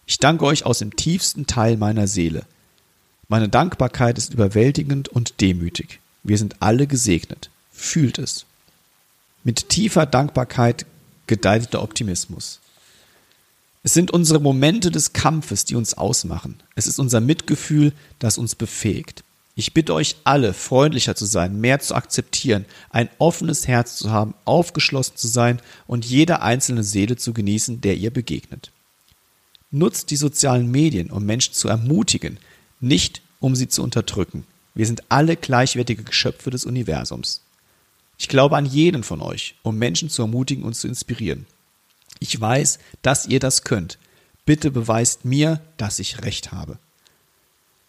Ich 0.06 0.20
danke 0.20 0.46
euch 0.46 0.66
aus 0.66 0.80
dem 0.80 0.96
tiefsten 0.96 1.48
Teil 1.48 1.78
meiner 1.78 2.08
Seele. 2.08 2.44
Meine 3.30 3.48
Dankbarkeit 3.50 4.18
ist 4.18 4.34
überwältigend 4.34 5.08
und 5.08 5.40
demütig. 5.40 6.02
Wir 6.24 6.38
sind 6.38 6.62
alle 6.62 6.86
gesegnet. 6.86 7.50
Fühlt 7.72 8.20
es. 8.20 8.46
Mit 9.44 9.70
tiefer 9.70 10.06
Dankbarkeit 10.06 10.86
gedeiht 11.28 11.74
der 11.74 11.82
Optimismus. 11.82 12.60
Es 13.84 13.94
sind 13.94 14.12
unsere 14.12 14.40
Momente 14.40 14.92
des 14.92 15.14
Kampfes, 15.14 15.66
die 15.66 15.76
uns 15.76 15.96
ausmachen. 15.96 16.62
Es 16.76 16.86
ist 16.86 17.00
unser 17.00 17.20
Mitgefühl, 17.20 17.94
das 18.20 18.38
uns 18.38 18.54
befähigt. 18.54 19.24
Ich 19.56 19.74
bitte 19.74 19.94
euch 19.94 20.16
alle, 20.24 20.54
freundlicher 20.54 21.16
zu 21.16 21.26
sein, 21.26 21.60
mehr 21.60 21.80
zu 21.80 21.96
akzeptieren, 21.96 22.66
ein 22.90 23.10
offenes 23.18 23.68
Herz 23.68 23.98
zu 23.98 24.12
haben, 24.12 24.34
aufgeschlossen 24.46 25.18
zu 25.18 25.28
sein 25.28 25.60
und 25.88 26.06
jede 26.06 26.42
einzelne 26.42 26.84
Seele 26.84 27.18
zu 27.18 27.34
genießen, 27.34 27.82
der 27.82 27.98
ihr 27.98 28.12
begegnet. 28.12 28.72
Nutzt 29.72 30.12
die 30.12 30.16
sozialen 30.16 30.70
Medien, 30.70 31.10
um 31.10 31.26
Menschen 31.26 31.54
zu 31.54 31.68
ermutigen, 31.68 32.38
nicht 32.80 33.22
um 33.40 33.56
sie 33.56 33.68
zu 33.68 33.84
unterdrücken. 33.84 34.46
Wir 34.74 34.86
sind 34.86 35.04
alle 35.10 35.36
gleichwertige 35.36 36.04
Geschöpfe 36.04 36.50
des 36.50 36.66
Universums. 36.66 37.42
Ich 38.18 38.30
glaube 38.30 38.56
an 38.56 38.66
jeden 38.66 39.04
von 39.04 39.22
euch, 39.22 39.56
um 39.64 39.78
Menschen 39.78 40.10
zu 40.10 40.22
ermutigen 40.22 40.64
und 40.64 40.76
zu 40.76 40.88
inspirieren. 40.88 41.46
Ich 42.22 42.40
weiß, 42.40 42.78
dass 43.02 43.26
ihr 43.26 43.40
das 43.40 43.64
könnt. 43.64 43.98
Bitte 44.46 44.70
beweist 44.70 45.26
mir, 45.26 45.60
dass 45.78 45.98
ich 45.98 46.22
recht 46.22 46.52
habe. 46.52 46.78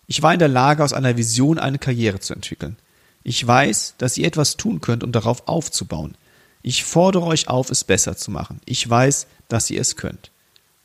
Ich 0.06 0.22
war 0.22 0.32
in 0.32 0.38
der 0.38 0.48
Lage, 0.48 0.82
aus 0.82 0.94
einer 0.94 1.18
Vision 1.18 1.58
eine 1.58 1.78
Karriere 1.78 2.18
zu 2.18 2.32
entwickeln. 2.32 2.76
Ich 3.22 3.46
weiß, 3.46 3.94
dass 3.98 4.16
ihr 4.16 4.26
etwas 4.26 4.56
tun 4.56 4.80
könnt, 4.80 5.04
um 5.04 5.12
darauf 5.12 5.46
aufzubauen. 5.46 6.16
Ich 6.62 6.82
fordere 6.82 7.26
euch 7.26 7.48
auf, 7.48 7.70
es 7.70 7.84
besser 7.84 8.16
zu 8.16 8.30
machen. 8.30 8.60
Ich 8.64 8.88
weiß, 8.88 9.26
dass 9.48 9.68
ihr 9.70 9.80
es 9.80 9.96
könnt. 9.96 10.30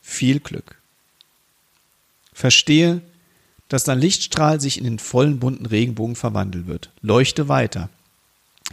Viel 0.02 0.42
Glück. 0.42 0.76
Verstehe, 2.34 3.02
dass 3.70 3.86
dein 3.86 4.00
Lichtstrahl 4.00 4.60
sich 4.60 4.78
in 4.78 4.84
den 4.84 5.00
vollen 5.00 5.40
bunten 5.40 5.66
Regenbogen 5.66 6.18
verwandeln 6.18 6.68
wird. 6.68 6.92
Leuchte 7.02 7.48
weiter. 7.48 7.90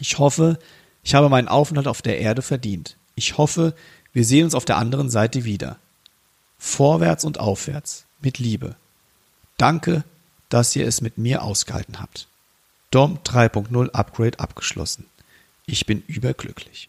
Ich 0.01 0.19
hoffe, 0.19 0.59
ich 1.05 1.15
habe 1.15 1.29
meinen 1.29 1.49
Aufenthalt 1.49 1.87
auf 1.87 2.03
der 2.03 2.19
Erde 2.19 2.43
verdient. 2.43 2.97
Ich 3.15 3.39
hoffe, 3.39 3.75
wir 4.15 4.25
sehen 4.25 4.45
uns 4.45 4.55
auf 4.55 4.65
der 4.65 4.79
anderen 4.79 5.11
Seite 5.11 5.45
wieder. 5.45 5.77
Vorwärts 6.59 7.25
und 7.25 7.39
aufwärts, 7.39 8.07
mit 8.23 8.39
Liebe. 8.39 8.77
Danke, 9.59 10.05
dass 10.49 10.75
ihr 10.75 10.87
es 10.87 11.01
mit 11.01 11.19
mir 11.19 11.43
ausgehalten 11.43 12.01
habt. 12.01 12.29
DOM 12.91 13.19
3.0 13.25 13.91
Upgrade 13.91 14.39
abgeschlossen. 14.39 15.07
Ich 15.67 15.85
bin 15.85 16.03
überglücklich. 16.07 16.89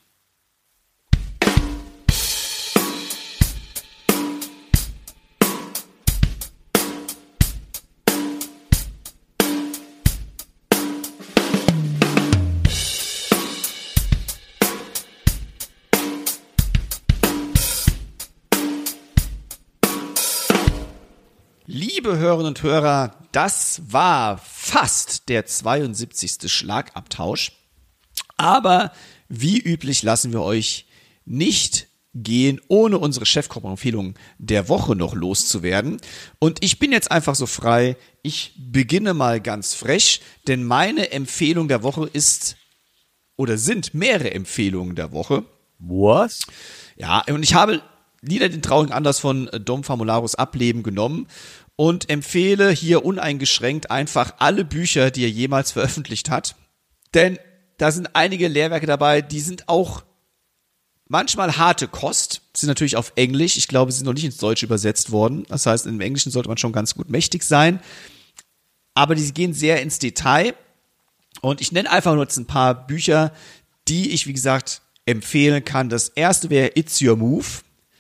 Liebe 22.06 22.20
Hörerinnen 22.20 22.50
und 22.50 22.62
Hörer, 22.62 23.16
das 23.32 23.82
war 23.88 24.38
fast 24.38 25.28
der 25.28 25.48
72. 25.48 26.52
Schlagabtausch. 26.52 27.54
Aber 28.38 28.92
wie 29.28 29.58
üblich 29.58 30.04
lassen 30.04 30.32
wir 30.32 30.44
euch 30.44 30.86
nicht 31.26 31.88
gehen, 32.14 32.62
ohne 32.68 33.00
unsere 33.00 33.26
Chefkoch-Empfehlung 33.26 34.14
der 34.38 34.70
Woche 34.70 34.96
noch 34.96 35.16
loszuwerden. 35.16 35.98
Und 36.38 36.64
ich 36.64 36.78
bin 36.78 36.92
jetzt 36.92 37.10
einfach 37.10 37.34
so 37.34 37.48
frei. 37.48 37.98
Ich 38.22 38.54
beginne 38.56 39.16
mal 39.16 39.42
ganz 39.42 39.74
frech, 39.74 40.22
denn 40.48 40.64
meine 40.64 41.12
Empfehlung 41.12 41.68
der 41.68 41.82
Woche 41.82 42.06
ist 42.06 42.56
oder 43.36 43.58
sind 43.58 43.96
mehrere 43.96 44.32
Empfehlungen 44.32 44.94
der 44.94 45.12
Woche. 45.12 45.44
Was? 45.80 46.42
Ja, 46.98 47.24
und 47.28 47.42
ich 47.42 47.56
habe 47.56 47.82
Lieder 48.28 48.50
den 48.50 48.64
traurigen 48.64 48.92
Anlass 48.92 49.20
von 49.20 49.50
Dom 49.64 49.84
Famularos 49.84 50.34
Ableben 50.34 50.82
genommen 50.82 51.28
und 51.76 52.10
empfehle 52.10 52.72
hier 52.72 53.06
uneingeschränkt 53.06 53.92
einfach 53.92 54.36
alle 54.40 54.64
Bücher, 54.64 55.12
die 55.12 55.24
er 55.24 55.30
jemals 55.30 55.72
veröffentlicht 55.72 56.30
hat. 56.30 56.56
Denn 57.14 57.38
da 57.78 57.92
sind 57.92 58.16
einige 58.16 58.48
Lehrwerke 58.48 58.86
dabei, 58.86 59.22
die 59.22 59.42
sind 59.42 59.68
auch 59.68 60.04
manchmal 61.08 61.58
harte 61.58 61.88
Kost, 61.88 62.42
sind 62.56 62.68
natürlich 62.68 62.96
auf 62.96 63.14
Englisch. 63.16 63.58
Ich 63.58 63.68
glaube, 63.68 63.92
sie 63.92 63.98
sind 64.00 64.06
noch 64.06 64.14
nicht 64.14 64.26
ins 64.26 64.38
Deutsche 64.38 64.66
übersetzt 64.66 65.12
worden. 65.12 65.46
Das 65.50 65.66
heißt, 65.66 65.86
im 65.86 66.02
Englischen 66.02 66.32
sollte 66.32 66.50
man 66.50 66.58
schon 66.58 66.72
ganz 66.72 66.96
gut 66.96 67.10
mächtig 67.10 67.44
sein. 67.44 67.80
Aber 68.94 69.16
die 69.16 69.34
gehen 69.34 69.54
sehr 69.54 69.82
ins 69.82 70.00
Detail. 70.00 70.56
Und 71.42 71.62
ich 71.62 71.72
nenne 71.72 71.92
einfach 71.92 72.14
nur 72.14 72.24
jetzt 72.24 72.38
ein 72.38 72.48
paar 72.48 72.88
Bücher, 72.88 73.34
die 73.88 74.12
ich, 74.12 74.26
wie 74.26 74.34
gesagt, 74.34 74.82
empfehlen 75.06 75.64
kann. 75.64 75.90
Das 75.90 76.10
erste 76.10 76.50
wäre 76.50 76.72
It's 76.76 77.02
Your 77.02 77.18
Move. 77.18 77.46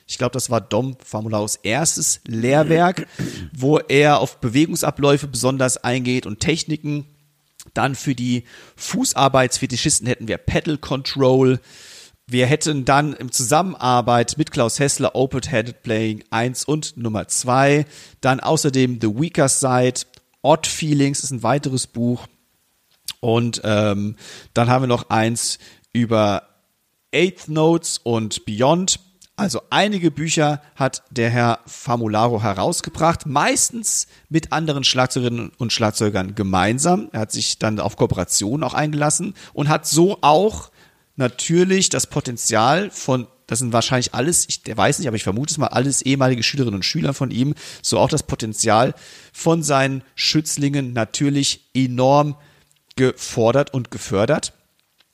Ich 0.07 0.17
glaube, 0.17 0.33
das 0.33 0.49
war 0.49 0.61
Dom 0.61 0.97
Formularos 1.03 1.55
erstes 1.55 2.21
Lehrwerk, 2.27 3.07
wo 3.51 3.79
er 3.79 4.19
auf 4.19 4.39
Bewegungsabläufe 4.39 5.27
besonders 5.27 5.83
eingeht 5.83 6.25
und 6.27 6.39
Techniken. 6.39 7.05
Dann 7.73 7.95
für 7.95 8.13
die 8.13 8.43
Fußarbeitsfetischisten 8.75 10.07
hätten 10.07 10.27
wir 10.27 10.37
Pedal 10.37 10.77
Control. 10.77 11.59
Wir 12.27 12.45
hätten 12.45 12.85
dann 12.85 13.13
im 13.13 13.31
Zusammenarbeit 13.31 14.37
mit 14.37 14.51
Klaus 14.51 14.79
Hessler 14.79 15.15
Open-Headed 15.15 15.81
Playing 15.81 16.23
1 16.29 16.65
und 16.65 16.97
Nummer 16.97 17.27
2. 17.27 17.85
Dann 18.21 18.39
außerdem 18.39 18.99
The 19.01 19.19
Weaker 19.19 19.49
Side. 19.49 20.01
Odd 20.43 20.67
Feelings 20.67 21.23
ist 21.23 21.31
ein 21.31 21.43
weiteres 21.43 21.87
Buch. 21.87 22.27
Und 23.19 23.61
ähm, 23.63 24.15
dann 24.53 24.69
haben 24.69 24.83
wir 24.83 24.87
noch 24.87 25.09
eins 25.09 25.57
über 25.93 26.47
Eighth 27.13 27.47
Notes 27.47 27.97
und 27.97 28.45
Beyond. 28.45 28.99
Also 29.37 29.61
einige 29.69 30.11
Bücher 30.11 30.61
hat 30.75 31.03
der 31.11 31.29
Herr 31.29 31.59
Famularo 31.65 32.41
herausgebracht, 32.41 33.25
meistens 33.25 34.07
mit 34.29 34.53
anderen 34.53 34.85
Schlagzeugerinnen 34.85 35.51
und 35.57 35.73
Schlagzeugern 35.73 36.35
gemeinsam. 36.35 37.09
Er 37.11 37.21
hat 37.21 37.33
sich 37.33 37.59
dann 37.59 37.81
auf 37.81 37.97
Kooperation 37.97 38.63
auch 38.63 38.73
eingelassen 38.73 39.33
und 39.53 39.67
hat 39.67 39.85
so 39.87 40.19
auch 40.21 40.71
natürlich 41.17 41.89
das 41.89 42.07
Potenzial 42.07 42.89
von, 42.91 43.27
das 43.47 43.59
sind 43.59 43.73
wahrscheinlich 43.73 44.13
alles, 44.13 44.47
ich 44.47 44.61
weiß 44.73 44.99
nicht, 44.99 45.07
aber 45.09 45.17
ich 45.17 45.23
vermute 45.23 45.51
es 45.51 45.57
mal, 45.57 45.67
alles 45.67 46.01
ehemalige 46.01 46.41
Schülerinnen 46.43 46.75
und 46.75 46.85
Schüler 46.85 47.13
von 47.13 47.29
ihm, 47.29 47.55
so 47.81 47.99
auch 47.99 48.09
das 48.09 48.23
Potenzial 48.23 48.95
von 49.33 49.63
seinen 49.63 50.01
Schützlingen 50.15 50.93
natürlich 50.93 51.69
enorm 51.73 52.37
gefordert 52.95 53.73
und 53.73 53.91
gefördert. 53.91 54.53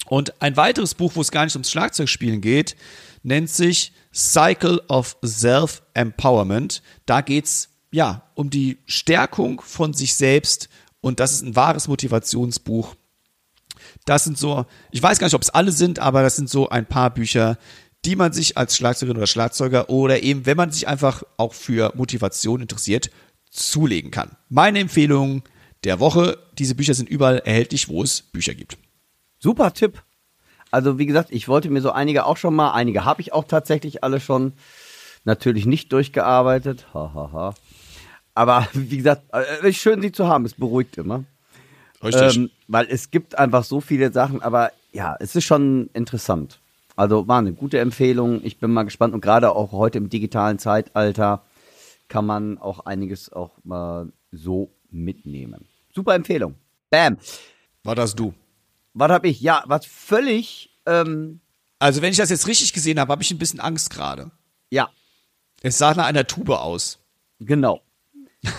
Und 0.06 0.42
ein 0.42 0.58
weiteres 0.58 0.94
Buch, 0.94 1.14
wo 1.16 1.22
es 1.22 1.32
gar 1.32 1.46
nicht 1.46 1.56
ums 1.56 1.72
Schlagzeugspielen 1.72 2.42
geht, 2.42 2.76
nennt 3.24 3.50
sich 3.50 3.94
Cycle 4.14 4.82
of 4.88 5.18
Self-Empowerment. 5.24 6.82
Da 7.06 7.22
geht's 7.22 7.70
ja 7.92 8.24
um 8.36 8.50
die 8.50 8.80
Stärkung 8.86 9.62
von 9.62 9.94
sich 9.94 10.16
selbst 10.16 10.70
und 11.02 11.20
das 11.20 11.34
ist 11.34 11.44
ein 11.44 11.56
wahres 11.56 11.88
Motivationsbuch. 11.88 12.96
Das 14.06 14.24
sind 14.24 14.38
so, 14.38 14.66
ich 14.92 15.02
weiß 15.02 15.20
gar 15.20 15.28
nicht, 15.28 15.36
ob 15.36 15.42
es 15.42 15.50
alle 15.50 15.72
sind, 15.72 16.00
aber 16.00 16.22
das 16.24 16.36
sind 16.36 16.50
so 16.50 16.70
ein 16.70 16.86
paar 16.86 17.10
Bücher, 17.10 17.58
die 18.06 18.16
man 18.16 18.34
sich 18.34 18.58
als 18.58 18.76
Schlagzeugerin 18.76 19.18
oder 19.18 19.28
Schlagzeuger 19.28 19.90
oder 19.90 20.24
eben, 20.24 20.46
wenn 20.46 20.58
man 20.58 20.72
sich 20.72 20.88
einfach 20.88 21.24
auch 21.38 21.54
für 21.54 21.94
Motivation 21.96 22.62
interessiert, 22.62 23.12
zulegen 23.50 24.12
kann. 24.12 24.38
Meine 24.50 24.80
Empfehlung 24.80 25.44
der 25.84 26.00
Woche, 26.00 26.38
diese 26.58 26.76
Bücher 26.76 26.94
sind 26.94 27.10
überall 27.10 27.40
erhältlich, 27.40 27.90
wo 27.90 28.04
es 28.04 28.22
Bücher 28.22 28.54
gibt. 28.54 28.78
Super 29.40 29.74
Tipp. 29.74 30.04
Also 30.72 30.98
wie 30.98 31.06
gesagt, 31.06 31.30
ich 31.32 31.48
wollte 31.48 31.70
mir 31.70 31.82
so 31.82 31.92
einige 31.92 32.26
auch 32.26 32.38
schon 32.38 32.56
mal, 32.56 32.72
einige 32.72 33.06
habe 33.06 33.22
ich 33.22 33.34
auch 33.34 33.44
tatsächlich 33.44 34.04
alle 34.04 34.20
schon 34.20 34.54
natürlich 35.26 35.66
nicht 35.66 35.92
durchgearbeitet. 35.92 36.88
Ha, 36.94 37.12
ha, 37.14 37.30
ha. 37.34 37.54
Aber 38.34 38.68
wie 38.74 38.98
gesagt, 38.98 39.24
äh, 39.34 39.70
ist 39.70 39.78
schön, 39.78 40.02
sie 40.02 40.12
zu 40.12 40.28
haben. 40.28 40.46
Es 40.46 40.54
beruhigt 40.54 40.98
immer. 40.98 41.26
Richtig. 42.04 42.38
Ähm, 42.38 42.50
weil 42.68 42.88
es 42.90 43.12
gibt 43.12 43.38
einfach 43.38 43.64
so 43.64 43.82
viele 43.82 44.12
Sachen, 44.12 44.42
aber 44.42 44.72
ja, 44.92 45.16
es 45.20 45.36
ist 45.36 45.44
schon 45.44 45.90
interessant. 45.94 46.60
Also 46.96 47.28
war 47.28 47.40
eine 47.40 47.54
gute 47.54 47.80
Empfehlung. 47.80 48.42
Ich 48.44 48.60
bin 48.60 48.72
mal 48.72 48.84
gespannt 48.84 49.14
und 49.14 49.22
gerade 49.22 49.52
auch 49.52 49.72
heute 49.72 49.98
im 49.98 50.10
digitalen 50.10 50.58
Zeitalter 50.58 51.44
kann 52.08 52.26
man 52.26 52.58
auch 52.58 52.86
einiges 52.86 53.32
auch 53.32 53.52
mal 53.64 54.12
so 54.32 54.72
mitnehmen. 54.90 55.68
Super 55.94 56.16
Empfehlung. 56.16 56.56
Bam. 56.90 57.18
War 57.84 57.96
das 57.96 58.16
du? 58.16 58.34
Was 58.94 59.12
hab 59.12 59.26
ich? 59.26 59.42
Ja, 59.42 59.64
was 59.68 59.86
völlig, 59.86 60.70
ähm, 60.86 61.40
Also 61.80 62.02
wenn 62.02 62.12
ich 62.12 62.18
das 62.18 62.30
jetzt 62.30 62.48
richtig 62.48 62.74
gesehen 62.74 63.00
habe, 63.00 63.12
habe 63.12 63.24
ich 63.24 63.32
ein 63.32 63.38
bisschen 63.38 63.60
Angst 63.60 63.90
gerade. 63.90 64.32
ja, 64.70 64.90
Es 65.62 65.78
sah 65.78 65.94
nach 65.94 66.06
einer 66.06 66.28
Tube 66.28 66.50
aus. 66.52 67.00
genau. 67.40 67.82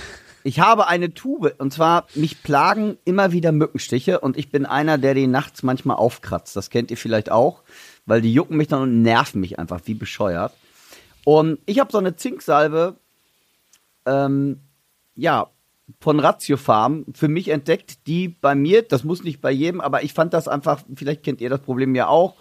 Ich 0.45 0.59
habe 0.59 0.89
eine 0.89 1.15
Tube 1.15 1.55
und 1.59 1.73
zwar 1.73 2.09
mich 2.17 2.43
plagen 2.43 2.99
immer 3.05 3.31
wieder 3.31 3.53
Mückenstiche 3.53 4.19
und 4.19 4.37
ich 4.37 4.51
bin 4.51 4.67
einer, 4.67 4.99
der 4.99 5.15
die 5.15 5.29
nachts 5.29 5.63
manchmal 5.63 5.99
aufkratzt. 5.99 6.57
Das 6.57 6.69
kennt 6.69 6.91
ihr 6.91 6.97
vielleicht 6.97 7.31
auch, 7.31 7.63
weil 8.07 8.21
die 8.23 8.33
jucken 8.33 8.57
mich 8.57 8.67
dann 8.67 8.83
und 8.83 9.03
nerven 9.03 9.41
mich 9.41 9.61
einfach 9.61 9.83
wie 9.85 9.95
bescheuert. 9.95 10.53
Und 11.25 11.61
ich 11.67 11.79
habe 11.79 11.93
so 11.93 11.99
eine 11.99 12.17
Zinksalbe, 12.17 12.97
ähm, 14.05 14.59
ja, 15.15 15.49
von 16.01 16.21
Ratio 16.21 16.57
Farm 16.57 17.05
für 17.15 17.29
mich 17.29 17.49
entdeckt, 17.49 18.07
die 18.07 18.29
bei 18.29 18.55
mir, 18.55 18.83
das 18.83 19.05
muss 19.05 19.25
nicht 19.25 19.41
bei 19.41 19.51
jedem, 19.51 19.81
aber 19.81 20.03
ich 20.05 20.13
fand 20.15 20.33
das 20.33 20.49
einfach, 20.49 20.83
vielleicht 20.95 21.23
kennt 21.23 21.41
ihr 21.41 21.51
das 21.51 21.61
Problem 21.61 21.95
ja 21.95 22.07
auch. 22.09 22.35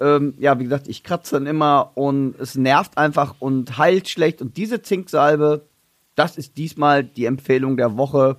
Ähm, 0.00 0.34
ja, 0.38 0.58
wie 0.60 0.64
gesagt, 0.64 0.86
ich 0.88 1.02
kratze 1.02 1.36
dann 1.36 1.46
immer 1.46 1.90
und 1.94 2.38
es 2.38 2.54
nervt 2.54 2.96
einfach 2.96 3.34
und 3.40 3.78
heilt 3.78 4.08
schlecht. 4.08 4.40
Und 4.40 4.56
diese 4.56 4.80
Zinksalbe, 4.80 5.66
das 6.14 6.38
ist 6.38 6.56
diesmal 6.56 7.02
die 7.02 7.24
Empfehlung 7.24 7.76
der 7.76 7.96
Woche, 7.96 8.36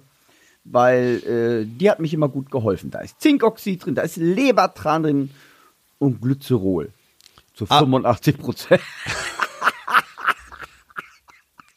weil 0.64 1.22
äh, 1.26 1.66
die 1.78 1.90
hat 1.90 2.00
mich 2.00 2.14
immer 2.14 2.30
gut 2.30 2.50
geholfen. 2.50 2.92
Da 2.92 3.00
ist 3.00 3.20
Zinkoxid 3.20 3.86
drin, 3.86 3.96
da 3.96 4.04
ist 4.04 4.16
Lebertran 4.18 5.04
drin 5.04 5.30
und 5.98 6.22
Glycerol. 6.22 6.94
Zu 7.56 7.66
Ah. 7.68 7.80
85 7.80 8.38
Prozent. 8.38 8.82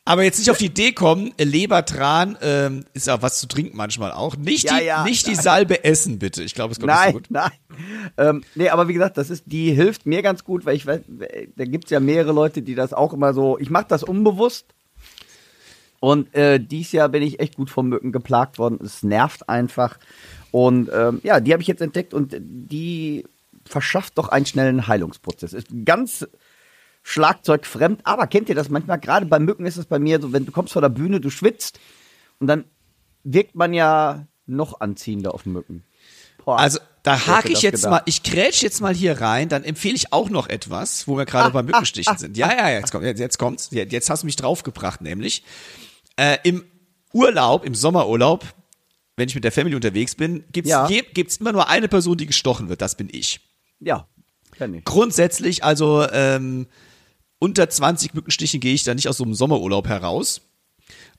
Aber 0.05 0.25
jetzt 0.25 0.39
nicht 0.39 0.51
auf 0.51 0.59
die 0.59 0.67
Idee 0.67 0.93
kommen, 0.93 1.33
äh, 1.37 1.45
Lebertran 1.45 2.37
ähm, 2.43 2.85
ist 2.93 3.07
ja 3.07 3.23
was 3.23 3.39
zu 3.39 3.47
trinken 3.47 3.77
manchmal 3.77 4.11
auch. 4.11 4.37
Nicht, 4.37 4.65
Ja, 4.65 4.79
die, 4.79 4.85
ja. 4.85 5.05
nicht 5.05 5.29
die 5.29 5.37
Salbe 5.37 5.85
essen, 5.85 6.19
bitte. 6.19 6.43
Ich 6.43 6.55
glaube, 6.55 6.73
es 6.73 6.81
kommt 6.81 6.91
nicht 6.91 6.99
so 6.99 7.05
Nein, 7.05 7.13
gut. 7.13 7.27
nein. 7.31 7.51
Ähm, 8.17 8.45
nee, 8.57 8.69
aber 8.69 8.89
wie 8.89 8.95
gesagt, 8.95 9.17
das 9.17 9.31
ist, 9.31 9.45
die 9.47 9.73
hilft 9.73 10.05
mir 10.05 10.23
ganz 10.23 10.43
gut, 10.43 10.67
weil 10.67 10.75
ich 10.75 10.87
weiß, 10.87 11.03
da 11.57 11.65
gibt's 11.65 11.91
ja 11.91 12.01
mehrere 12.01 12.33
Leute, 12.33 12.63
die 12.63 12.75
das 12.75 12.93
auch 12.93 13.13
immer 13.13 13.33
so, 13.33 13.59
ich 13.61 13.71
mache 13.71 13.87
das 13.89 14.03
unbewusst. 14.03 14.67
Und 16.01 16.35
äh, 16.35 16.59
dies 16.59 16.91
Jahr 16.91 17.09
bin 17.09 17.23
ich 17.23 17.39
echt 17.39 17.55
gut 17.55 17.71
von 17.71 17.89
Mücken 17.89 18.11
geplagt 18.11 18.59
worden. 18.59 18.81
Es 18.85 19.05
nervt 19.05 19.49
einfach. 19.49 19.99
Und 20.51 20.91
ähm, 20.93 21.21
ja, 21.23 21.39
die 21.39 21.53
habe 21.53 21.63
ich 21.63 21.69
jetzt 21.69 21.81
entdeckt 21.81 22.13
und 22.13 22.35
die 22.41 23.25
verschafft 23.65 24.19
doch 24.19 24.29
einen 24.29 24.47
schnellen 24.47 24.89
Heilungsprozess. 24.89 25.53
Ist 25.53 25.69
ganz 25.85 26.27
schlagzeugfremd, 27.03 28.01
aber 28.05 28.27
kennt 28.27 28.49
ihr 28.49 28.55
das 28.55 28.69
manchmal? 28.69 28.99
Gerade 28.99 29.27
bei 29.27 29.39
Mücken 29.39 29.67
ist 29.67 29.77
es 29.77 29.87
bei 29.87 29.99
mir 29.99 30.21
so, 30.21 30.33
wenn 30.33 30.47
du 30.47 30.53
kommst 30.53 30.73
vor 30.73 30.83
der 30.83 30.89
Bühne, 30.89 31.21
du 31.21 31.31
schwitzt 31.31 31.79
und 32.39 32.47
dann 32.47 32.65
wirkt 33.25 33.55
man 33.55 33.73
ja 33.75 34.27
noch 34.47 34.81
anziehender 34.81 35.35
auf 35.35 35.47
Mücken. 35.47 35.85
Boah, 36.45 36.59
Also 36.59 36.79
da 37.05 37.27
hake 37.27 37.53
ich 37.53 37.63
jetzt 37.63 37.83
gedacht? 37.83 37.91
mal, 37.91 38.03
ich 38.07 38.23
grätsch 38.23 38.63
jetzt 38.63 38.81
mal 38.81 38.95
hier 38.95 39.21
rein, 39.21 39.49
dann 39.49 39.63
empfehle 39.65 39.95
ich 39.95 40.13
auch 40.13 40.29
noch 40.31 40.49
etwas, 40.49 41.07
wo 41.07 41.17
wir 41.17 41.25
gerade 41.25 41.47
Ah, 41.47 41.51
beim 41.51 41.67
Mückenstichen 41.67 42.17
sind. 42.19 42.37
Ja, 42.37 42.53
ja, 42.57 42.69
jetzt 42.71 42.91
kommt, 42.93 43.05
jetzt, 43.05 43.19
jetzt 43.21 43.39
kommt's. 43.39 43.69
Jetzt 43.71 44.11
hast 44.11 44.23
du 44.23 44.27
mich 44.27 44.37
draufgebracht, 44.37 45.01
nämlich 45.01 45.45
äh, 46.17 46.39
im 46.45 46.65
Urlaub, 47.13 47.65
im 47.65 47.75
Sommerurlaub, 47.75 48.45
wenn 49.17 49.29
ich 49.29 49.35
mit 49.35 49.45
der 49.45 49.53
Family 49.53 49.75
unterwegs 49.77 50.15
bin, 50.15 50.45
gibt's 50.53 50.71
Ja. 50.71 50.87
gibt's 50.89 51.37
immer 51.37 51.53
nur 51.53 51.69
eine 51.69 51.89
Person, 51.89 52.17
die 52.17 52.27
gestochen 52.27 52.69
wird. 52.69 52.81
Das 52.83 52.97
bin 52.97 53.09
ich. 53.13 53.41
Ja, 53.79 54.09
kenn 54.57 54.75
ich. 54.75 54.85
Grundsätzlich, 54.85 55.63
also 55.65 56.07
ähm, 56.11 56.67
unter 57.43 57.69
20 57.69 58.15
Mückenstichen 58.15 58.61
gehe 58.61 58.73
ich 58.73 58.85
da 58.85 58.95
nicht 58.95 59.09
aus 59.09 59.17
so 59.17 59.25
einem 59.25 59.35
Sommerurlaub 59.35 59.89
heraus. 59.89 60.43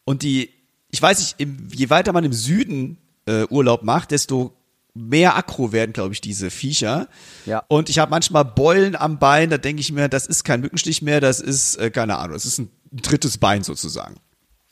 Und 0.05 0.23
die, 0.23 0.51
ich 0.89 1.01
weiß 1.01 1.19
nicht, 1.19 1.35
im, 1.37 1.67
je 1.73 1.89
weiter 1.89 2.13
man 2.13 2.23
im 2.23 2.31
Süden 2.31 2.97
äh, 3.25 3.43
Urlaub 3.49 3.83
macht, 3.83 4.11
desto 4.11 4.55
mehr 4.93 5.35
aggro 5.35 5.73
werden, 5.73 5.91
glaube 5.91 6.13
ich, 6.13 6.21
diese 6.21 6.49
Viecher. 6.49 7.09
Ja. 7.45 7.65
Und 7.67 7.89
ich 7.89 7.99
habe 7.99 8.09
manchmal 8.09 8.45
Beulen 8.45 8.95
am 8.95 9.19
Bein, 9.19 9.49
da 9.49 9.57
denke 9.57 9.81
ich 9.81 9.91
mir, 9.91 10.07
das 10.07 10.25
ist 10.25 10.45
kein 10.45 10.61
Mückenstich 10.61 11.01
mehr, 11.01 11.19
das 11.19 11.41
ist, 11.41 11.75
äh, 11.75 11.91
keine 11.91 12.17
Ahnung, 12.17 12.35
das 12.35 12.45
ist 12.45 12.57
ein 12.57 12.71
drittes 12.93 13.37
Bein 13.37 13.63
sozusagen. 13.63 14.15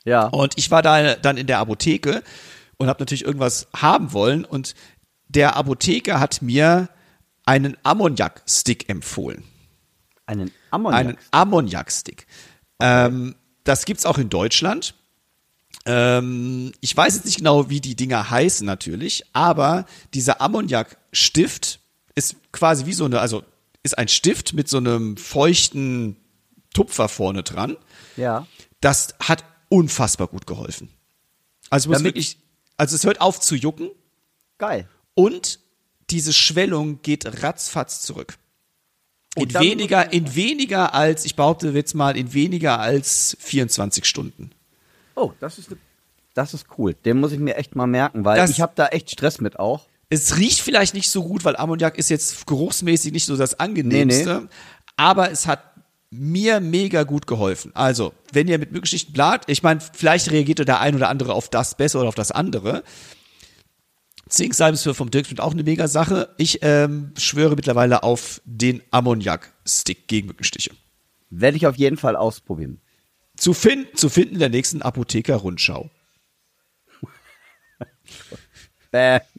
Ja. 0.06 0.28
Und 0.28 0.54
ich 0.56 0.70
war 0.70 0.80
da 0.80 1.16
dann 1.16 1.36
in 1.36 1.46
der 1.46 1.58
Apotheke 1.58 2.22
und 2.78 2.88
habe 2.88 3.02
natürlich 3.02 3.26
irgendwas 3.26 3.68
haben 3.76 4.14
wollen 4.14 4.46
und 4.46 4.74
der 5.28 5.56
Apotheker 5.56 6.18
hat 6.18 6.40
mir 6.40 6.88
einen 7.44 7.76
Ammoniak-Stick 7.82 8.88
empfohlen. 8.88 9.44
Einen 10.24 10.50
Ammoniak. 10.72 11.00
Einen 11.00 11.18
Ammoniak-Stick. 11.30 12.26
Ähm, 12.80 13.34
das 13.64 13.84
gibt's 13.84 14.06
auch 14.06 14.18
in 14.18 14.28
Deutschland. 14.28 14.94
Ähm, 15.84 16.72
ich 16.80 16.96
weiß 16.96 17.14
jetzt 17.16 17.24
nicht 17.24 17.38
genau, 17.38 17.68
wie 17.70 17.80
die 17.80 17.96
Dinger 17.96 18.30
heißen 18.30 18.66
natürlich, 18.66 19.24
aber 19.32 19.86
dieser 20.14 20.40
Ammoniak-Stift 20.40 21.80
ist 22.14 22.36
quasi 22.52 22.86
wie 22.86 22.92
so 22.92 23.04
eine, 23.04 23.20
also 23.20 23.42
ist 23.82 23.98
ein 23.98 24.08
Stift 24.08 24.52
mit 24.52 24.68
so 24.68 24.76
einem 24.78 25.16
feuchten 25.16 26.16
Tupfer 26.72 27.08
vorne 27.08 27.42
dran. 27.42 27.76
Ja. 28.16 28.46
Das 28.80 29.14
hat 29.20 29.44
unfassbar 29.68 30.28
gut 30.28 30.46
geholfen. 30.46 30.88
Also 31.70 31.90
muss 31.90 32.04
wirklich, 32.04 32.38
also 32.76 32.94
es 32.94 33.04
hört 33.04 33.20
auf 33.20 33.40
zu 33.40 33.54
jucken 33.54 33.90
Geil. 34.58 34.88
und 35.14 35.58
diese 36.10 36.32
Schwellung 36.32 37.00
geht 37.02 37.42
ratzfatz 37.42 38.02
zurück. 38.02 38.36
In 39.36 39.48
dann- 39.48 39.62
weniger, 39.62 40.12
in 40.12 40.34
weniger 40.34 40.94
als, 40.94 41.24
ich 41.24 41.36
behaupte 41.36 41.70
jetzt 41.70 41.94
mal, 41.94 42.16
in 42.16 42.34
weniger 42.34 42.78
als 42.80 43.36
24 43.40 44.04
Stunden. 44.04 44.50
Oh, 45.14 45.32
das 45.40 45.58
ist, 45.58 45.70
das 46.34 46.54
ist 46.54 46.66
cool. 46.78 46.94
Den 47.04 47.20
muss 47.20 47.32
ich 47.32 47.38
mir 47.38 47.56
echt 47.56 47.74
mal 47.74 47.86
merken, 47.86 48.24
weil 48.24 48.36
Das- 48.36 48.50
ich 48.50 48.60
habe 48.60 48.72
da 48.74 48.88
echt 48.88 49.10
Stress 49.10 49.40
mit 49.40 49.58
auch. 49.58 49.86
Es 50.10 50.36
riecht 50.36 50.60
vielleicht 50.60 50.92
nicht 50.92 51.10
so 51.10 51.22
gut, 51.24 51.44
weil 51.46 51.56
Ammoniak 51.56 51.96
ist 51.96 52.10
jetzt 52.10 52.46
geruchsmäßig 52.46 53.12
nicht 53.12 53.24
so 53.24 53.36
das 53.36 53.58
angenehmste, 53.58 54.48
aber 54.96 55.30
es 55.30 55.46
hat 55.46 55.64
mir 56.10 56.60
mega 56.60 57.04
gut 57.04 57.26
geholfen. 57.26 57.70
Also, 57.74 58.12
wenn 58.32 58.46
ihr 58.46 58.58
mit 58.58 58.72
Mückenstichen 58.72 59.14
plant, 59.14 59.44
ich 59.46 59.62
meine, 59.62 59.80
vielleicht 59.80 60.30
reagiert 60.30 60.58
der 60.68 60.80
ein 60.80 60.94
oder 60.94 61.08
andere 61.08 61.32
auf 61.32 61.48
das 61.48 61.74
besser 61.74 62.00
oder 62.00 62.08
auf 62.08 62.14
das 62.14 62.30
andere. 62.30 62.82
Zinksalbe 64.32 64.74
ist 64.74 64.82
für 64.82 64.94
vom 64.94 65.10
Dirk 65.10 65.26
auch 65.40 65.52
eine 65.52 65.62
mega 65.62 65.88
Sache. 65.88 66.34
Ich 66.38 66.60
ähm, 66.62 67.12
schwöre 67.18 67.54
mittlerweile 67.54 68.02
auf 68.02 68.40
den 68.44 68.82
Ammoniak-Stick 68.90 70.08
gegen 70.08 70.28
Mückenstiche. 70.28 70.70
Werde 71.28 71.58
ich 71.58 71.66
auf 71.66 71.76
jeden 71.76 71.98
Fall 71.98 72.16
ausprobieren. 72.16 72.80
Zu, 73.36 73.52
fin 73.52 73.86
zu 73.94 74.08
finden 74.08 74.34
in 74.34 74.40
der 74.40 74.48
nächsten 74.48 74.80
Apotheker-Rundschau. 74.80 75.90
Bäh. 78.90 79.20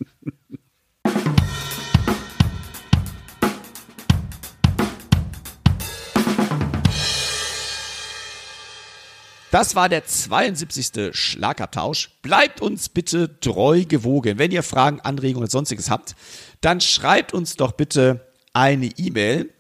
Das 9.54 9.76
war 9.76 9.88
der 9.88 10.04
72. 10.04 11.16
Schlagabtausch. 11.16 12.10
Bleibt 12.24 12.60
uns 12.60 12.90
bitte 12.90 13.40
treu 13.40 13.86
gewogen. 13.86 14.40
Wenn 14.40 14.50
ihr 14.50 14.64
Fragen, 14.64 15.00
Anregungen 15.02 15.44
oder 15.44 15.52
sonstiges 15.52 15.92
habt, 15.92 16.16
dann 16.62 16.82
schreibt 16.82 17.36
uns 17.36 17.56
doch 17.56 17.74
bitte 17.74 18.34
eine 18.54 18.88
E-Mail 18.88 19.54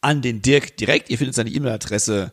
an 0.00 0.22
den 0.22 0.42
Dirk 0.42 0.76
direkt. 0.76 1.10
Ihr 1.10 1.18
findet 1.18 1.34
seine 1.34 1.50
E-Mail-Adresse 1.50 2.32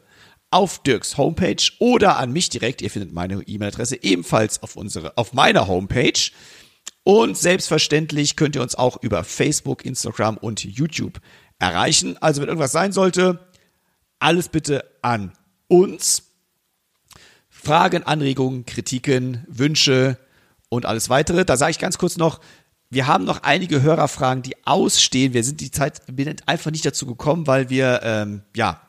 auf 0.52 0.84
Dirks 0.84 1.18
Homepage 1.18 1.64
oder 1.80 2.18
an 2.18 2.32
mich 2.32 2.50
direkt. 2.50 2.84
Ihr 2.84 2.92
findet 2.92 3.12
meine 3.12 3.42
E-Mail-Adresse 3.42 4.04
ebenfalls 4.04 4.62
auf 4.62 4.76
unsere, 4.76 5.18
auf 5.18 5.34
meiner 5.34 5.68
Homepage. 5.68 6.30
Und 7.02 7.40
selbstverständlich 7.40 8.36
könnt 8.36 8.56
ihr 8.56 8.62
uns 8.62 8.76
auch 8.76 9.02
über 9.02 9.24
Facebook, 9.24 9.84
Instagram 9.84 10.38
und 10.38 10.64
YouTube 10.64 11.22
erreichen. 11.58 12.18
Also 12.22 12.40
wenn 12.40 12.50
irgendwas 12.50 12.72
sein 12.72 12.92
sollte, 12.92 13.40
alles 14.20 14.50
bitte 14.50 14.86
an 15.02 15.34
uns. 15.68 16.27
Fragen, 17.64 18.04
Anregungen, 18.04 18.66
Kritiken, 18.66 19.46
Wünsche 19.48 20.18
und 20.70 20.86
alles 20.86 21.10
weitere. 21.10 21.46
Da 21.46 21.58
sage 21.58 21.72
ich 21.72 21.80
ganz 21.80 21.98
kurz 21.98 22.18
noch, 22.18 22.40
wir 22.90 23.08
haben 23.08 23.26
noch 23.26 23.44
einige 23.44 23.82
Hörerfragen, 23.82 24.44
die 24.44 24.56
ausstehen. 24.66 25.34
Wir 25.34 25.44
sind 25.44 25.60
die 25.60 25.72
Zeit 25.72 26.02
wir 26.08 26.26
sind 26.26 26.48
einfach 26.48 26.72
nicht 26.72 26.86
dazu 26.86 27.06
gekommen, 27.06 27.48
weil 27.48 27.70
wir 27.70 28.02
ähm, 28.04 28.42
ja 28.56 28.82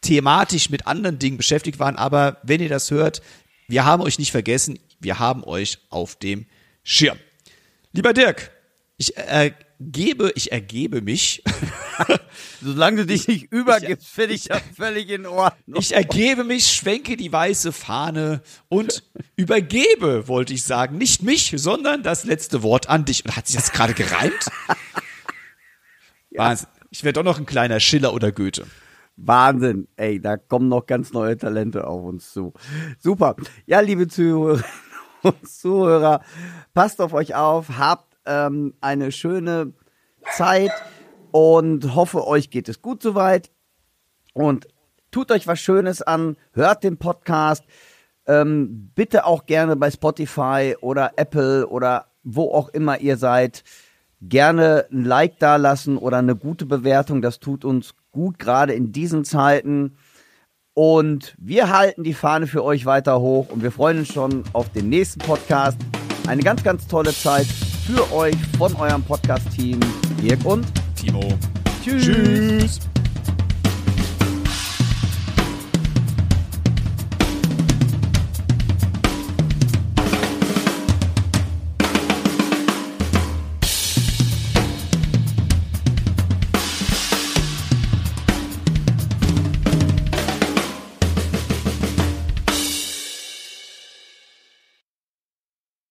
thematisch 0.00 0.70
mit 0.70 0.86
anderen 0.86 1.18
Dingen 1.18 1.36
beschäftigt 1.36 1.78
waren. 1.78 1.96
Aber 1.96 2.38
wenn 2.42 2.60
ihr 2.60 2.68
das 2.68 2.90
hört, 2.90 3.22
wir 3.68 3.84
haben 3.84 4.02
euch 4.02 4.18
nicht 4.18 4.32
vergessen. 4.32 4.78
Wir 4.98 5.18
haben 5.18 5.44
euch 5.44 5.78
auf 5.90 6.16
dem 6.16 6.46
Schirm. 6.82 7.18
Lieber 7.92 8.12
Dirk, 8.12 8.50
ich 8.96 9.16
ergebe, 9.82 10.32
ich 10.36 10.52
ergebe 10.52 11.00
mich. 11.00 11.42
Solange 12.62 12.98
du 12.98 13.06
dich 13.06 13.26
nicht 13.26 13.52
übergibst, 13.52 14.08
finde 14.08 14.34
ich 14.34 14.44
das 14.44 14.62
völlig 14.76 15.10
in 15.10 15.26
Ordnung. 15.26 15.80
Ich 15.80 15.94
ergebe 15.94 16.44
mich, 16.44 16.66
schwenke 16.66 17.16
die 17.16 17.32
weiße 17.32 17.72
Fahne 17.72 18.42
und 18.68 19.02
übergebe, 19.36 20.28
wollte 20.28 20.54
ich 20.54 20.62
sagen. 20.62 20.98
Nicht 20.98 21.22
mich, 21.22 21.52
sondern 21.56 22.02
das 22.02 22.24
letzte 22.24 22.62
Wort 22.62 22.88
an 22.88 23.04
dich. 23.04 23.24
Und 23.24 23.36
hat 23.36 23.48
sich 23.48 23.56
das 23.56 23.72
gerade 23.72 23.94
gereimt? 23.94 24.46
Wahnsinn. 26.30 26.68
Ich 26.90 27.02
wäre 27.02 27.12
doch 27.12 27.24
noch 27.24 27.38
ein 27.38 27.46
kleiner 27.46 27.80
Schiller 27.80 28.14
oder 28.14 28.30
Goethe. 28.30 28.66
Wahnsinn. 29.16 29.88
Ey, 29.96 30.20
da 30.20 30.36
kommen 30.36 30.68
noch 30.68 30.86
ganz 30.86 31.12
neue 31.12 31.36
Talente 31.36 31.86
auf 31.86 32.04
uns 32.04 32.32
zu. 32.32 32.52
Super. 32.98 33.36
Ja, 33.66 33.80
liebe 33.80 34.06
Zuhörerinnen 34.08 34.64
und 35.22 35.48
Zuhörer, 35.48 36.22
passt 36.72 37.00
auf 37.00 37.12
euch 37.12 37.34
auf, 37.34 37.78
habt 37.78 38.11
ähm, 38.26 38.74
eine 38.80 39.12
schöne 39.12 39.72
Zeit 40.32 40.72
und 41.30 41.94
hoffe, 41.94 42.26
euch 42.26 42.50
geht 42.50 42.68
es 42.68 42.82
gut 42.82 43.02
soweit. 43.02 43.50
Und 44.34 44.68
tut 45.10 45.30
euch 45.30 45.46
was 45.46 45.60
Schönes 45.60 46.02
an, 46.02 46.36
hört 46.52 46.84
den 46.84 46.98
Podcast. 46.98 47.64
Ähm, 48.26 48.90
bitte 48.94 49.26
auch 49.26 49.46
gerne 49.46 49.76
bei 49.76 49.90
Spotify 49.90 50.76
oder 50.80 51.12
Apple 51.16 51.66
oder 51.66 52.06
wo 52.22 52.52
auch 52.52 52.68
immer 52.68 53.00
ihr 53.00 53.16
seid, 53.16 53.64
gerne 54.20 54.86
ein 54.92 55.04
Like 55.04 55.38
da 55.40 55.56
lassen 55.56 55.96
oder 55.98 56.18
eine 56.18 56.36
gute 56.36 56.66
Bewertung. 56.66 57.20
Das 57.20 57.40
tut 57.40 57.64
uns 57.64 57.94
gut, 58.12 58.38
gerade 58.38 58.74
in 58.74 58.92
diesen 58.92 59.24
Zeiten. 59.24 59.96
Und 60.74 61.34
wir 61.38 61.76
halten 61.76 62.04
die 62.04 62.14
Fahne 62.14 62.46
für 62.46 62.64
euch 62.64 62.86
weiter 62.86 63.20
hoch 63.20 63.50
und 63.50 63.62
wir 63.62 63.72
freuen 63.72 63.98
uns 63.98 64.12
schon 64.12 64.44
auf 64.52 64.70
den 64.70 64.88
nächsten 64.88 65.20
Podcast. 65.20 65.78
Eine 66.26 66.42
ganz, 66.42 66.62
ganz 66.62 66.86
tolle 66.86 67.12
Zeit 67.12 67.48
für 67.86 68.12
euch 68.12 68.36
von 68.58 68.74
eurem 68.76 69.02
Podcast-Team. 69.02 69.80
Dirk 70.20 70.44
und 70.44 70.66
Timo. 70.96 71.22
Tschüss. 71.82 72.04
Tschüss. 72.04 72.91